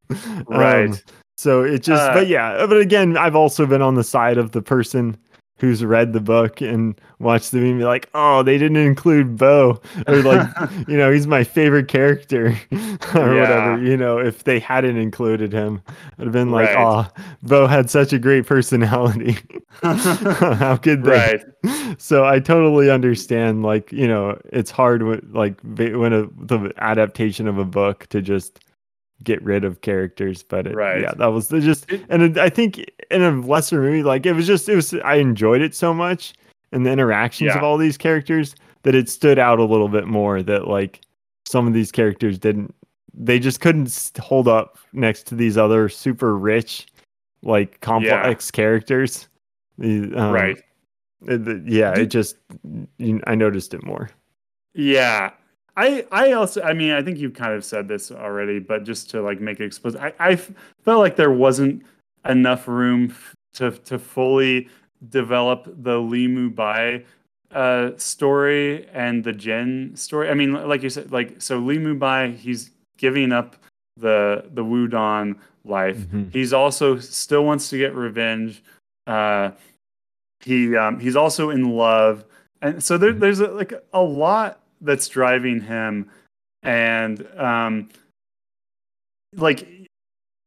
Um, 0.50 0.56
Right. 0.58 1.04
so 1.36 1.62
it 1.62 1.82
just, 1.82 2.10
Uh, 2.10 2.14
but 2.14 2.28
yeah, 2.28 2.64
but 2.66 2.78
again, 2.78 3.16
I've 3.18 3.36
also 3.36 3.66
been 3.66 3.82
on 3.82 3.94
the 3.94 4.04
side 4.04 4.38
of 4.38 4.52
the 4.52 4.62
person 4.62 5.18
who's 5.58 5.84
read 5.84 6.12
the 6.12 6.20
book 6.20 6.60
and 6.60 7.00
watched 7.18 7.50
the 7.52 7.58
movie 7.58 7.84
like, 7.84 8.08
oh, 8.14 8.42
they 8.42 8.58
didn't 8.58 8.76
include 8.78 9.36
Bo, 9.36 9.80
or 10.06 10.22
like, 10.22 10.48
you 10.88 10.96
know, 10.96 11.10
he's 11.10 11.26
my 11.26 11.44
favorite 11.44 11.88
character, 11.88 12.56
or 13.14 13.34
Yeah. 13.34 13.40
whatever. 13.40 13.76
You 13.76 13.96
know, 13.96 14.18
if 14.18 14.44
they 14.44 14.58
hadn't 14.60 14.96
included 14.96 15.52
him, 15.52 15.82
I'd 16.18 16.24
have 16.24 16.32
been 16.32 16.50
like, 16.50 16.70
Right. 16.70 16.76
oh, 16.76 17.06
Bo 17.42 17.66
had 17.66 17.90
such 17.90 18.12
a 18.12 18.18
great 18.18 18.46
personality. 18.46 19.36
How 19.82 20.76
could 20.76 21.04
they? 21.04 21.10
right 21.10 21.40
So 21.98 22.24
I 22.24 22.38
totally 22.40 22.90
understand. 22.90 23.62
Like, 23.62 23.92
you 23.92 24.08
know, 24.08 24.40
it's 24.46 24.70
hard 24.70 25.02
when 25.02 25.28
like 25.32 25.60
when 25.62 26.12
a 26.12 26.26
the 26.26 26.72
adaptation 26.78 27.48
of 27.48 27.58
a 27.58 27.64
book 27.64 28.06
to 28.08 28.20
just 28.22 28.60
get 29.24 29.42
rid 29.42 29.64
of 29.64 29.80
characters, 29.80 30.42
but 30.42 30.66
it, 30.66 30.74
Right. 30.76 31.00
yeah, 31.02 31.12
that 31.16 31.26
was 31.26 31.48
the 31.48 31.60
just 31.60 31.90
and 32.08 32.22
it, 32.22 32.38
I 32.38 32.48
think 32.48 32.84
in 33.10 33.22
a 33.22 33.30
lesser 33.40 33.80
movie, 33.80 34.02
like 34.02 34.26
it 34.26 34.32
was 34.32 34.46
just 34.46 34.68
it 34.68 34.76
was 34.76 34.94
I 35.04 35.16
enjoyed 35.16 35.60
it 35.60 35.74
so 35.74 35.92
much 35.92 36.34
and 36.72 36.84
the 36.86 36.90
interactions 36.92 37.50
of 37.58 37.62
all 37.64 37.76
these 37.78 37.96
characters 37.96 38.54
that 38.82 38.94
it 38.94 39.08
stood 39.08 39.38
out 39.38 39.58
a 39.58 39.64
little 39.64 39.88
bit 39.88 40.06
more. 40.06 40.42
That 40.42 40.68
like 40.68 41.00
some 41.46 41.66
of 41.66 41.72
these 41.72 41.90
characters 41.90 42.38
didn't, 42.38 42.74
they 43.14 43.38
just 43.38 43.60
couldn't 43.60 44.12
hold 44.20 44.46
up 44.48 44.78
next 44.92 45.24
to 45.28 45.34
these 45.34 45.56
other 45.58 45.88
super 45.88 46.36
rich, 46.36 46.86
like 47.42 47.80
complex 47.80 48.50
characters. 48.50 49.28
Um, 49.82 50.12
right 50.30 50.58
it- 51.26 51.66
yeah, 51.66 51.92
it 51.98 52.06
just 52.06 52.36
you, 52.98 53.20
I 53.26 53.34
noticed 53.34 53.74
it 53.74 53.82
more. 53.84 54.10
Yeah. 54.74 55.30
I 55.78 56.04
I 56.12 56.32
also 56.32 56.60
I 56.62 56.72
mean 56.72 56.90
I 56.92 57.02
think 57.02 57.18
you 57.18 57.30
kind 57.30 57.52
of 57.54 57.64
said 57.64 57.86
this 57.88 58.10
already, 58.10 58.58
but 58.58 58.84
just 58.84 59.10
to 59.10 59.22
like 59.22 59.40
make 59.40 59.60
it 59.60 59.64
explicit, 59.64 60.00
I 60.18 60.36
felt 60.36 61.00
like 61.00 61.16
there 61.16 61.30
wasn't 61.30 61.84
enough 62.28 62.66
room 62.68 63.10
f- 63.10 63.34
to 63.54 63.70
to 63.70 63.98
fully 63.98 64.68
develop 65.10 65.60
the 65.82 65.98
Li 65.98 66.26
Mu 66.26 66.50
Bai 66.50 67.04
uh 67.54 67.92
story 67.96 68.86
and 68.92 69.22
the 69.24 69.32
Jen 69.32 69.92
story. 69.94 70.28
I 70.30 70.34
mean, 70.34 70.52
like 70.68 70.82
you 70.82 70.90
said, 70.90 71.12
like 71.12 71.40
so 71.40 71.58
Li 71.58 71.78
Mu 71.78 71.94
Bai, 71.94 72.30
he's 72.32 72.70
giving 72.98 73.30
up 73.32 73.56
the 73.96 74.44
the 74.54 74.64
Wudang 74.64 75.36
life. 75.64 75.98
Mhm. 75.98 76.32
He's 76.32 76.52
also 76.52 76.98
still 76.98 77.44
wants 77.44 77.70
to 77.70 77.78
get 77.78 77.94
revenge. 77.94 78.62
Uh, 79.06 79.52
he 80.44 80.76
um, 80.76 80.98
he's 81.00 81.16
also 81.16 81.50
in 81.50 81.70
love, 81.76 82.24
and 82.62 82.82
so 82.82 82.98
there, 82.98 83.12
Mhm. 83.12 83.20
there's 83.20 83.40
a, 83.40 83.48
like 83.48 83.72
a 83.92 84.02
lot 84.02 84.60
that's 84.80 85.08
driving 85.08 85.60
him, 85.60 86.10
and 86.62 87.26
um, 87.36 87.88
like 89.36 89.66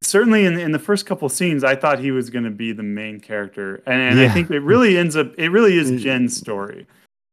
certainly 0.04 0.46
in 0.46 0.58
in 0.60 0.72
the 0.72 0.80
first 0.80 1.06
couple 1.06 1.28
scenes, 1.30 1.64
I 1.64 1.76
thought 1.76 2.00
he 2.00 2.12
was 2.12 2.30
going 2.30 2.46
to 2.46 2.52
be 2.52 2.72
the 2.74 2.84
main 2.84 3.20
character, 3.20 3.84
and, 3.86 4.02
and 4.02 4.20
I 4.20 4.30
think 4.34 4.50
it 4.50 4.60
really 4.60 4.98
ends 4.98 5.16
up 5.16 5.34
it 5.38 5.50
really 5.50 5.78
is 5.78 6.02
Jen's 6.02 6.36
story. 6.36 6.86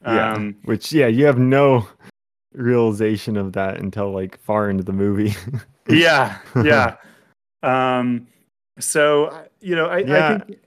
Yeah, 0.05 0.33
Um, 0.35 0.57
which 0.65 0.93
yeah, 0.93 1.07
you 1.09 1.25
have 1.27 1.39
no 1.39 1.89
realization 2.55 3.37
of 3.37 3.53
that 3.55 3.79
until 3.79 4.11
like 4.13 4.39
far 4.41 4.71
into 4.71 4.85
the 4.85 4.93
movie. 4.93 5.35
yeah, 5.89 6.39
yeah. 6.63 6.97
Um, 7.65 8.29
so 8.79 9.37
you 9.61 9.75
know, 9.75 9.87
I, 9.87 9.99
Yeah. 9.99 10.29
I 10.29 10.39
think. 10.45 10.61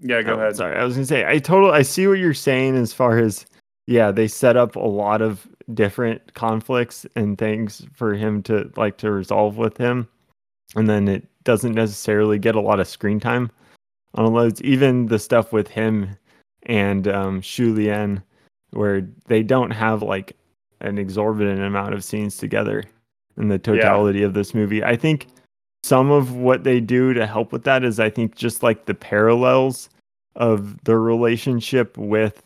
Yeah, 0.00 0.22
go 0.22 0.32
Oh, 0.32 0.38
ahead. 0.38 0.56
Sorry, 0.56 0.74
I 0.76 0.82
was 0.84 0.94
gonna 0.94 1.04
say 1.04 1.26
I 1.26 1.38
total 1.38 1.70
I 1.72 1.82
see 1.82 2.06
what 2.06 2.14
you're 2.18 2.32
saying 2.32 2.74
as 2.76 2.94
far 2.94 3.18
as 3.18 3.44
yeah, 3.86 4.10
they 4.10 4.28
set 4.28 4.56
up 4.56 4.76
a 4.76 4.80
lot 4.80 5.22
of 5.22 5.46
different 5.72 6.34
conflicts 6.34 7.06
and 7.16 7.38
things 7.38 7.86
for 7.92 8.14
him 8.14 8.42
to 8.44 8.70
like 8.76 8.96
to 8.98 9.10
resolve 9.10 9.56
with 9.56 9.76
him. 9.76 10.08
And 10.76 10.88
then 10.88 11.08
it 11.08 11.26
doesn't 11.44 11.74
necessarily 11.74 12.38
get 12.38 12.54
a 12.54 12.60
lot 12.60 12.80
of 12.80 12.88
screen 12.88 13.20
time 13.20 13.50
on 14.14 14.32
loads. 14.32 14.62
Even 14.62 15.06
the 15.06 15.18
stuff 15.18 15.52
with 15.52 15.68
him 15.68 16.16
and 16.64 17.06
um 17.08 17.40
Shu 17.40 17.74
Lien 17.74 18.22
where 18.70 19.06
they 19.26 19.42
don't 19.42 19.70
have 19.70 20.02
like 20.02 20.36
an 20.80 20.98
exorbitant 20.98 21.60
amount 21.60 21.94
of 21.94 22.04
scenes 22.04 22.36
together 22.36 22.82
in 23.36 23.48
the 23.48 23.58
totality 23.58 24.22
of 24.22 24.34
this 24.34 24.54
movie. 24.54 24.82
I 24.82 24.96
think 24.96 25.28
some 25.82 26.10
of 26.10 26.34
what 26.34 26.64
they 26.64 26.80
do 26.80 27.14
to 27.14 27.26
help 27.26 27.52
with 27.52 27.64
that 27.64 27.84
is 27.84 28.00
I 28.00 28.10
think 28.10 28.34
just 28.34 28.62
like 28.62 28.86
the 28.86 28.94
parallels 28.94 29.88
of 30.36 30.82
the 30.84 30.96
relationship 30.96 31.96
with 31.96 32.42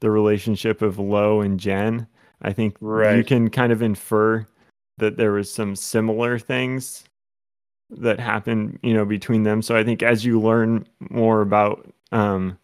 the 0.00 0.10
relationship 0.10 0.82
of 0.82 0.98
Lo 0.98 1.40
and 1.40 1.58
Jen. 1.58 2.06
I 2.42 2.52
think 2.52 2.76
you 3.18 3.24
can 3.24 3.50
kind 3.50 3.72
of 3.72 3.82
infer 3.82 4.46
that 4.98 5.16
there 5.16 5.32
was 5.32 5.52
some 5.52 5.74
similar 5.74 6.38
things 6.38 7.04
that 7.90 8.20
happened, 8.20 8.78
you 8.82 8.92
know, 8.94 9.04
between 9.04 9.44
them. 9.44 9.62
So 9.62 9.76
I 9.76 9.82
think 9.82 10.02
as 10.02 10.24
you 10.24 10.40
learn 10.40 10.86
more 11.10 11.40
about 11.40 11.92
um, 12.12 12.58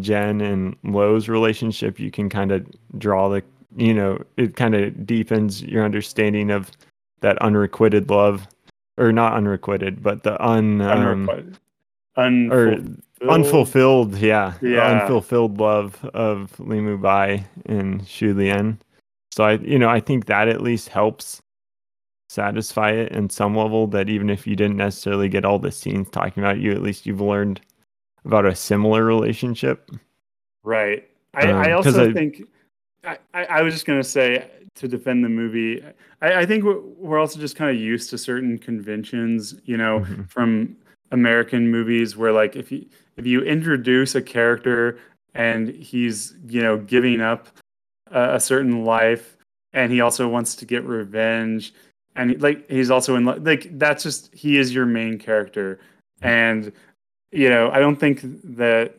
Jen 0.00 0.40
and 0.40 0.76
Lo's 0.84 1.28
relationship, 1.28 2.00
you 2.00 2.10
can 2.10 2.28
kind 2.28 2.50
of 2.50 2.66
draw 2.98 3.28
the, 3.28 3.42
you 3.76 3.92
know, 3.92 4.22
it 4.36 4.56
kind 4.56 4.74
of 4.74 5.06
deepens 5.06 5.62
your 5.62 5.84
understanding 5.84 6.50
of 6.50 6.70
that 7.20 7.38
unrequited 7.38 8.10
love, 8.10 8.48
or 8.96 9.12
not 9.12 9.34
unrequited, 9.34 10.02
but 10.02 10.22
the 10.22 10.42
un, 10.44 10.80
um, 10.80 11.28
Unrequited. 11.28 11.58
Or 12.16 12.24
Unfulfilled. 12.26 13.02
unfulfilled, 13.28 14.14
yeah, 14.18 14.54
Yeah. 14.62 15.00
unfulfilled 15.00 15.58
love 15.58 16.04
of 16.14 16.58
Li 16.60 16.80
Mu 16.80 16.96
Bai 16.96 17.44
and 17.66 18.06
Shu 18.06 18.34
Lien. 18.34 18.78
So 19.32 19.44
I, 19.44 19.52
you 19.54 19.78
know, 19.78 19.88
I 19.88 19.98
think 20.00 20.26
that 20.26 20.48
at 20.48 20.60
least 20.62 20.88
helps 20.90 21.42
satisfy 22.28 22.90
it 22.92 23.12
in 23.12 23.30
some 23.30 23.56
level. 23.56 23.86
That 23.88 24.08
even 24.08 24.30
if 24.30 24.46
you 24.46 24.54
didn't 24.56 24.76
necessarily 24.76 25.28
get 25.28 25.44
all 25.44 25.58
the 25.58 25.72
scenes 25.72 26.08
talking 26.10 26.42
about 26.42 26.58
you, 26.60 26.70
at 26.72 26.82
least 26.82 27.04
you've 27.06 27.20
learned 27.20 27.60
about 28.24 28.46
a 28.46 28.54
similar 28.54 29.04
relationship. 29.04 29.90
Right. 30.62 31.08
I, 31.34 31.50
Um, 31.50 31.56
I 31.62 31.72
also 31.72 32.08
I- 32.10 32.12
think 32.12 32.44
I, 33.04 33.18
I 33.34 33.62
was 33.62 33.74
just 33.74 33.86
gonna 33.86 34.02
say 34.04 34.48
to 34.76 34.88
defend 34.88 35.24
the 35.24 35.28
movie. 35.28 35.82
I, 36.22 36.40
I 36.40 36.46
think 36.46 36.64
we're, 36.64 37.18
also 37.18 37.38
just 37.38 37.54
kind 37.56 37.70
of 37.70 37.76
used 37.82 38.08
to 38.10 38.18
certain 38.18 38.56
conventions, 38.58 39.54
you 39.64 39.76
know, 39.76 40.00
Mhm. 40.00 40.28
from 40.30 40.76
American 41.12 41.70
movies 41.70 42.16
where 42.16 42.32
like 42.32 42.56
if 42.56 42.72
you 42.72 42.86
if 43.16 43.26
you 43.26 43.42
introduce 43.42 44.14
a 44.14 44.22
character 44.22 44.98
and 45.34 45.68
he's 45.68 46.34
you 46.46 46.62
know 46.62 46.78
giving 46.78 47.20
up 47.20 47.48
a, 48.10 48.36
a 48.36 48.40
certain 48.40 48.84
life 48.84 49.36
and 49.72 49.92
he 49.92 50.00
also 50.00 50.28
wants 50.28 50.54
to 50.56 50.64
get 50.64 50.84
revenge 50.84 51.72
and 52.16 52.30
he- 52.30 52.36
like 52.36 52.68
he's 52.70 52.90
also 52.90 53.16
in 53.16 53.24
like 53.24 53.78
that's 53.78 54.02
just 54.02 54.34
he 54.34 54.58
is 54.58 54.74
your 54.74 54.86
main 54.86 55.18
character 55.18 55.78
and 56.22 56.72
you 57.32 57.48
know 57.48 57.70
I 57.70 57.78
don't 57.78 57.96
think 57.96 58.20
that 58.56 58.94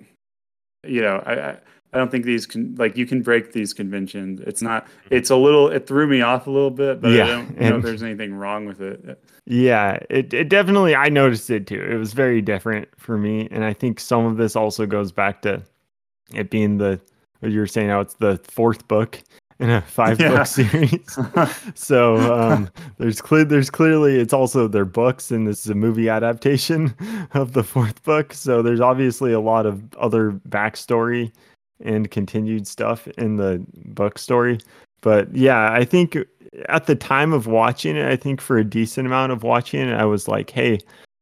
you 0.84 1.02
know 1.02 1.24
I. 1.26 1.34
I 1.34 1.58
I 1.96 1.98
don't 1.98 2.12
think 2.12 2.26
these 2.26 2.46
can 2.46 2.76
like 2.76 2.98
you 2.98 3.06
can 3.06 3.22
break 3.22 3.54
these 3.54 3.74
conventions. 3.74 4.42
It's 4.42 4.62
not. 4.62 4.86
It's 5.10 5.30
a 5.30 5.36
little. 5.38 5.70
It 5.70 5.88
threw 5.88 6.08
me 6.08 6.20
off 6.22 6.46
a 6.46 6.52
little 6.52 6.70
bit, 6.70 7.00
but 7.00 7.12
Yeah, 7.12 7.24
I 7.24 7.28
don't 7.28 7.58
know 7.60 7.78
if 7.78 7.84
there's 7.84 8.04
anything 8.04 8.34
wrong 8.36 8.66
with 8.66 8.82
it. 8.82 9.24
Yeah, 9.46 10.00
it, 10.10 10.34
it 10.34 10.50
definitely 10.50 10.94
I 10.94 11.08
noticed 11.08 11.50
it 11.50 11.68
too. 11.68 11.82
It 11.82 11.96
was 11.96 12.12
very 12.12 12.42
different 12.42 12.90
for 12.98 13.18
me. 13.18 13.48
And 13.50 13.64
I 13.64 13.72
think 13.72 14.02
some 14.02 14.26
of 14.26 14.36
this 14.36 14.58
also 14.58 14.86
goes 14.86 15.14
back 15.14 15.42
to 15.44 15.62
it 16.34 16.50
being 16.50 16.78
the 16.80 17.00
you 17.42 17.60
were 17.60 17.68
saying 17.68 17.88
how 17.90 18.02
it's 18.02 18.16
the 18.16 18.40
fourth 18.44 18.86
book 18.90 19.22
in 19.60 19.70
a 19.70 19.80
five 19.82 20.20
Yeah. 20.20 20.30
book 20.40 20.48
series. 20.48 21.18
so 21.76 22.18
um 22.34 22.70
there's 22.98 23.22
clear 23.22 23.46
there's 23.46 23.70
clearly 23.70 24.20
it's 24.20 24.34
also 24.34 24.68
their 24.68 24.84
books 24.84 25.32
and 25.32 25.48
this 25.48 25.64
is 25.64 25.70
a 25.70 25.76
movie 25.76 26.10
adaptation 26.10 26.94
of 27.34 27.54
the 27.54 27.64
fourth 27.64 28.04
book. 28.04 28.34
So 28.34 28.62
there's 28.62 28.82
obviously 28.82 29.32
a 29.32 29.40
lot 29.40 29.66
of 29.66 29.82
other 29.96 30.32
backstory 30.50 31.32
and 31.82 32.10
continued 32.12 32.68
stuff 32.68 33.08
in 33.18 33.36
the 33.38 33.64
book 33.74 34.18
story. 34.18 34.60
But 35.02 35.34
yeah, 35.36 35.72
I 35.72 35.86
think 35.86 36.18
at 36.70 36.88
the 36.88 36.96
time 36.96 37.34
of 37.34 37.48
watching 37.48 37.96
it, 37.96 38.08
I 38.08 38.16
think 38.16 38.42
for 38.42 38.58
a 38.58 38.64
decent 38.64 39.08
amount 39.08 39.32
of 39.32 39.44
watching 39.44 39.82
it, 39.82 39.94
I 39.94 40.06
was 40.06 40.28
like, 40.28 40.50
hey, 40.50 40.80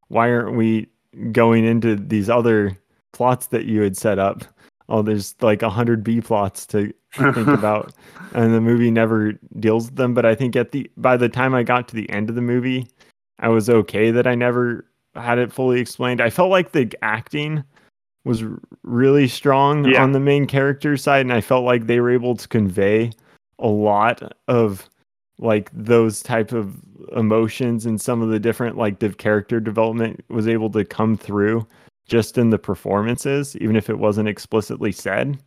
why 0.08 0.32
aren't 0.32 0.56
we 0.56 0.88
going 1.32 1.66
into 1.66 1.96
these 1.96 2.30
other 2.30 2.78
plots 3.12 3.48
that 3.48 3.66
you 3.66 3.82
had 3.82 3.98
set 3.98 4.20
up? 4.20 4.44
Oh, 4.90 5.02
there's 5.02 5.36
like 5.42 5.62
a 5.62 5.70
hundred 5.70 6.04
B 6.04 6.22
plots 6.22 6.66
to 6.68 6.94
think 7.14 7.48
about, 7.48 7.94
and 8.34 8.54
the 8.54 8.62
movie 8.62 8.92
never 8.92 9.34
deals 9.60 9.88
with 9.88 9.96
them. 9.96 10.14
But 10.14 10.26
I 10.26 10.36
think 10.36 10.56
at 10.56 10.72
the 10.72 10.90
by 10.98 11.18
the 11.18 11.30
time 11.30 11.56
I 11.56 11.64
got 11.64 11.88
to 11.90 11.96
the 11.96 12.10
end 12.10 12.30
of 12.30 12.36
the 12.36 12.42
movie, 12.42 12.88
I 13.40 13.50
was 13.50 13.70
okay 13.70 14.12
that 14.12 14.28
I 14.28 14.36
never 14.36 14.86
had 15.16 15.40
it 15.40 15.54
fully 15.54 15.80
explained. 15.80 16.22
I 16.22 16.30
felt 16.30 16.50
like 16.50 16.72
the 16.72 16.92
acting 17.02 17.64
was 18.26 18.44
really 18.84 19.28
strong 19.28 19.86
Yeah. 19.86 20.04
on 20.04 20.12
the 20.14 20.20
main 20.20 20.46
character 20.48 20.96
side, 20.98 21.22
and 21.22 21.34
I 21.34 21.42
felt 21.42 21.66
like 21.66 21.88
they 21.88 22.00
were 22.00 22.12
able 22.12 22.36
to 22.36 22.48
convey 22.48 23.12
a 23.60 23.68
lot 23.68 24.34
of 24.48 24.90
like 25.40 25.70
those 25.74 26.22
type 26.22 26.52
of 26.52 26.76
emotions 27.16 27.86
and 27.86 28.00
some 28.00 28.22
of 28.22 28.30
the 28.30 28.40
different 28.40 28.78
like 28.78 29.00
the 29.00 29.10
character 29.10 29.60
development 29.60 30.24
was 30.30 30.48
able 30.48 30.70
to 30.72 30.86
come 30.86 31.18
through 31.18 31.66
just 32.08 32.38
in 32.38 32.50
the 32.50 32.58
performances 32.58 33.56
even 33.58 33.76
if 33.76 33.90
it 33.90 33.98
wasn't 34.00 34.28
explicitly 34.28 34.92
said 34.92 35.38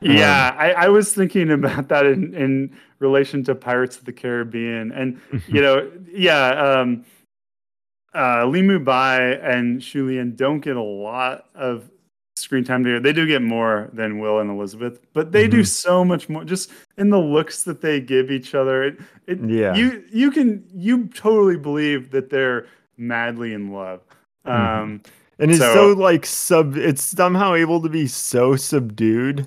Yeah, 0.00 0.54
I, 0.58 0.72
I 0.72 0.88
was 0.88 1.14
thinking 1.14 1.50
about 1.50 1.88
that 1.88 2.06
in, 2.06 2.34
in 2.34 2.76
relation 2.98 3.44
to 3.44 3.54
Pirates 3.54 3.96
of 3.96 4.04
the 4.04 4.12
Caribbean, 4.12 4.92
and 4.92 5.20
you 5.48 5.62
know, 5.62 5.90
yeah, 6.12 6.48
um, 6.50 7.04
uh, 8.14 8.44
Li 8.46 8.62
Mu 8.62 8.78
Bai 8.80 9.20
and 9.20 9.82
Shu 9.82 10.06
Lien 10.06 10.34
don't 10.36 10.60
get 10.60 10.76
a 10.76 10.82
lot 10.82 11.46
of 11.54 11.90
screen 12.54 12.64
time 12.64 12.84
together. 12.84 13.00
They 13.00 13.12
do 13.12 13.26
get 13.26 13.42
more 13.42 13.90
than 13.92 14.20
Will 14.20 14.38
and 14.38 14.48
Elizabeth, 14.48 15.00
but 15.12 15.32
they 15.32 15.48
do 15.48 15.60
Mhm. 15.62 15.66
so 15.66 16.04
much 16.04 16.28
more 16.28 16.44
just 16.44 16.70
in 16.96 17.10
the 17.10 17.18
looks 17.18 17.64
that 17.64 17.80
they 17.80 18.00
give 18.00 18.30
each 18.30 18.54
other. 18.54 18.84
It, 18.84 19.00
it, 19.26 19.40
Yeah. 19.44 19.74
you 19.74 20.04
you 20.12 20.30
can 20.30 20.62
you 20.72 21.06
totally 21.08 21.56
believe 21.56 22.10
that 22.12 22.30
they're 22.30 22.66
madly 22.96 23.52
in 23.52 23.72
love. 23.72 24.02
Mhm. 24.46 24.52
Um, 24.52 25.00
and 25.40 25.50
it's 25.50 25.58
So- 25.58 25.74
so, 25.74 25.86
like 25.94 26.24
sub 26.26 26.76
it's 26.76 27.02
somehow 27.02 27.54
able 27.54 27.82
to 27.82 27.88
be 27.88 28.06
so 28.06 28.54
subdued 28.54 29.46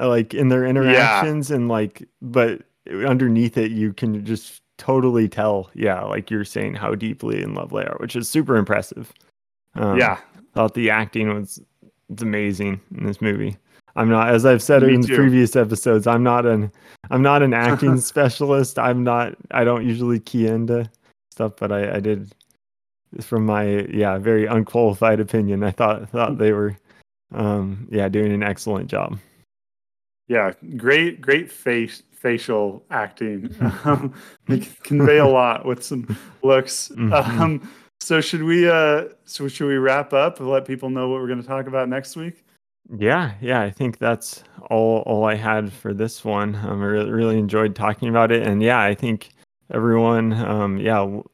uh, 0.00 0.08
like 0.08 0.34
in 0.34 0.48
their 0.48 0.64
interactions 0.66 1.52
and 1.52 1.68
like 1.68 2.02
but 2.20 2.62
underneath 3.06 3.56
it 3.56 3.70
you 3.70 3.92
can 3.92 4.24
just 4.24 4.62
totally 4.78 5.28
tell 5.28 5.70
yeah 5.74 6.02
like 6.02 6.28
you're 6.30 6.44
saying 6.44 6.74
how 6.74 6.94
deeply 6.94 7.40
in 7.40 7.54
love 7.54 7.70
they 7.70 7.84
are 7.84 7.96
which 8.00 8.16
is 8.16 8.28
super 8.28 8.56
impressive 8.56 9.12
um, 9.76 9.96
yeah, 9.98 10.18
thought 10.54 10.74
the 10.74 10.88
acting 10.90 11.28
was 11.32 11.60
it's 12.10 12.22
amazing 12.22 12.80
in 12.96 13.06
this 13.06 13.20
movie. 13.20 13.56
I'm 13.96 14.10
not, 14.10 14.28
as 14.28 14.44
I've 14.44 14.62
said 14.62 14.82
Me 14.82 14.94
in 14.94 15.04
previous 15.04 15.56
episodes, 15.56 16.06
I'm 16.06 16.22
not 16.22 16.44
an, 16.44 16.70
I'm 17.10 17.22
not 17.22 17.42
an 17.42 17.54
acting 17.54 17.98
specialist. 17.98 18.78
I'm 18.78 19.02
not, 19.02 19.34
I 19.52 19.64
don't 19.64 19.86
usually 19.86 20.20
key 20.20 20.46
into 20.46 20.88
stuff, 21.30 21.52
but 21.58 21.72
I, 21.72 21.96
I 21.96 22.00
did, 22.00 22.34
from 23.20 23.46
my 23.46 23.86
yeah 23.88 24.18
very 24.18 24.46
unqualified 24.46 25.20
opinion, 25.20 25.64
I 25.64 25.70
thought 25.70 26.10
thought 26.10 26.36
they 26.36 26.52
were, 26.52 26.76
um, 27.34 27.88
yeah, 27.90 28.08
doing 28.08 28.32
an 28.32 28.42
excellent 28.42 28.90
job. 28.90 29.18
Yeah, 30.28 30.52
great, 30.76 31.20
great 31.20 31.50
face 31.50 32.02
facial 32.12 32.84
acting. 32.90 33.54
Um, 33.84 34.12
they 34.48 34.60
convey 34.82 35.18
a 35.18 35.26
lot 35.26 35.64
with 35.64 35.82
some 35.84 36.16
looks. 36.42 36.90
Mhm. 36.94 37.12
Um, 37.12 37.70
so 38.00 38.20
should 38.20 38.42
we? 38.42 38.68
Uh, 38.68 39.04
so 39.24 39.48
should 39.48 39.66
we 39.68 39.76
wrap 39.76 40.12
up 40.12 40.40
and 40.40 40.48
let 40.48 40.64
people 40.66 40.90
know 40.90 41.08
what 41.08 41.20
we're 41.20 41.28
going 41.28 41.40
to 41.42 41.46
talk 41.46 41.66
about 41.66 41.88
next 41.88 42.16
week? 42.16 42.44
Yeah, 42.96 43.32
yeah, 43.40 43.62
I 43.62 43.70
think 43.70 43.98
that's 43.98 44.44
all 44.70 44.98
all 45.06 45.24
I 45.24 45.34
had 45.34 45.72
for 45.72 45.92
this 45.92 46.24
one. 46.24 46.54
Um, 46.54 46.82
I 46.82 46.84
really, 46.84 47.10
really 47.10 47.38
enjoyed 47.38 47.74
talking 47.74 48.08
about 48.08 48.30
it, 48.30 48.46
and 48.46 48.62
yeah, 48.62 48.80
I 48.80 48.94
think 48.94 49.30
everyone, 49.72 50.32
um, 50.34 50.78
yeah, 50.78 50.98
w- 50.98 51.24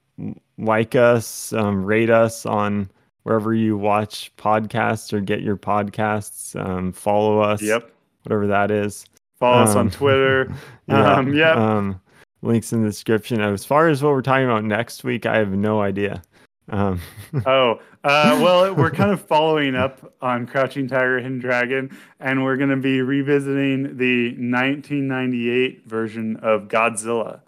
like 0.58 0.94
us, 0.94 1.52
um, 1.52 1.84
rate 1.84 2.08
us 2.08 2.46
on 2.46 2.90
wherever 3.24 3.52
you 3.52 3.76
watch 3.76 4.32
podcasts 4.38 5.12
or 5.12 5.20
get 5.20 5.42
your 5.42 5.56
podcasts. 5.56 6.58
Um, 6.58 6.92
follow 6.92 7.40
us, 7.40 7.60
Yep. 7.60 7.90
whatever 8.22 8.46
that 8.46 8.70
is. 8.70 9.04
Follow 9.38 9.62
us 9.62 9.74
on 9.76 9.86
Um, 9.86 9.90
Twitter. 9.90 10.52
yeah, 10.88 11.14
Um, 11.16 11.34
yep. 11.34 11.56
Um, 11.56 12.00
links 12.42 12.72
in 12.72 12.82
the 12.82 12.88
description. 12.88 13.40
As 13.40 13.64
far 13.64 13.88
as 13.88 14.02
what 14.02 14.12
we're 14.12 14.22
talking 14.22 14.44
about 14.46 14.64
next 14.64 15.04
week, 15.04 15.26
I 15.26 15.36
have 15.36 15.50
no 15.52 15.80
idea. 15.82 16.22
Um, 16.68 17.00
oh, 17.46 17.80
uh, 18.04 18.38
well, 18.42 18.74
we're 18.74 18.90
kind 18.90 19.10
of 19.10 19.20
following 19.20 19.74
up 19.74 20.14
on 20.22 20.46
Crouching 20.46 20.86
Tiger, 20.88 21.18
Hidden 21.18 21.38
Dragon, 21.40 21.96
and 22.20 22.44
we're 22.44 22.56
going 22.56 22.70
to 22.70 22.76
be 22.76 23.02
revisiting 23.02 23.96
the 23.96 24.28
1998 24.38 25.86
version 25.86 26.36
of 26.36 26.68
Godzilla. 26.68 27.40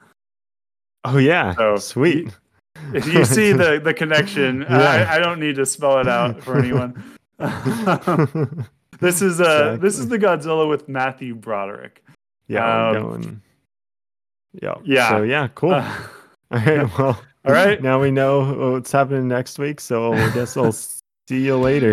oh 1.04 1.18
yeah, 1.18 1.54
So, 1.54 1.76
sweet. 1.76 2.28
If 2.92 3.06
you 3.06 3.24
see 3.24 3.52
the 3.52 3.78
the 3.84 3.94
connection, 3.94 4.62
Yeah. 4.62 5.06
I, 5.08 5.16
I 5.16 5.18
don't 5.20 5.38
need 5.38 5.54
to 5.56 5.64
spell 5.66 6.00
it 6.00 6.08
out 6.08 6.42
for 6.42 6.58
anyone. 6.58 7.02
this 9.00 9.22
is 9.22 9.40
uh 9.40 9.76
this 9.80 9.98
is 9.98 10.08
the 10.08 10.18
Godzilla 10.18 10.68
with 10.68 10.88
Matthew 10.88 11.34
Broderick. 11.34 12.04
yeah, 12.48 12.90
Um. 12.90 13.42
Yeah. 14.60 14.74
yeah. 14.84 15.08
So 15.10 15.22
yeah, 15.22 15.48
cool. 15.54 15.72
Uh, 15.74 15.96
All 16.50 16.58
right. 16.58 16.98
Well. 16.98 17.22
All 17.44 17.52
right. 17.52 17.80
Now 17.82 18.00
we 18.00 18.10
know 18.10 18.72
what's 18.72 18.92
happening 18.92 19.28
next 19.28 19.58
week, 19.58 19.80
so 19.80 20.12
I 20.12 20.30
guess 20.30 20.56
I'll 20.56 20.72
see 21.28 21.44
you 21.44 21.56
later. 21.56 21.92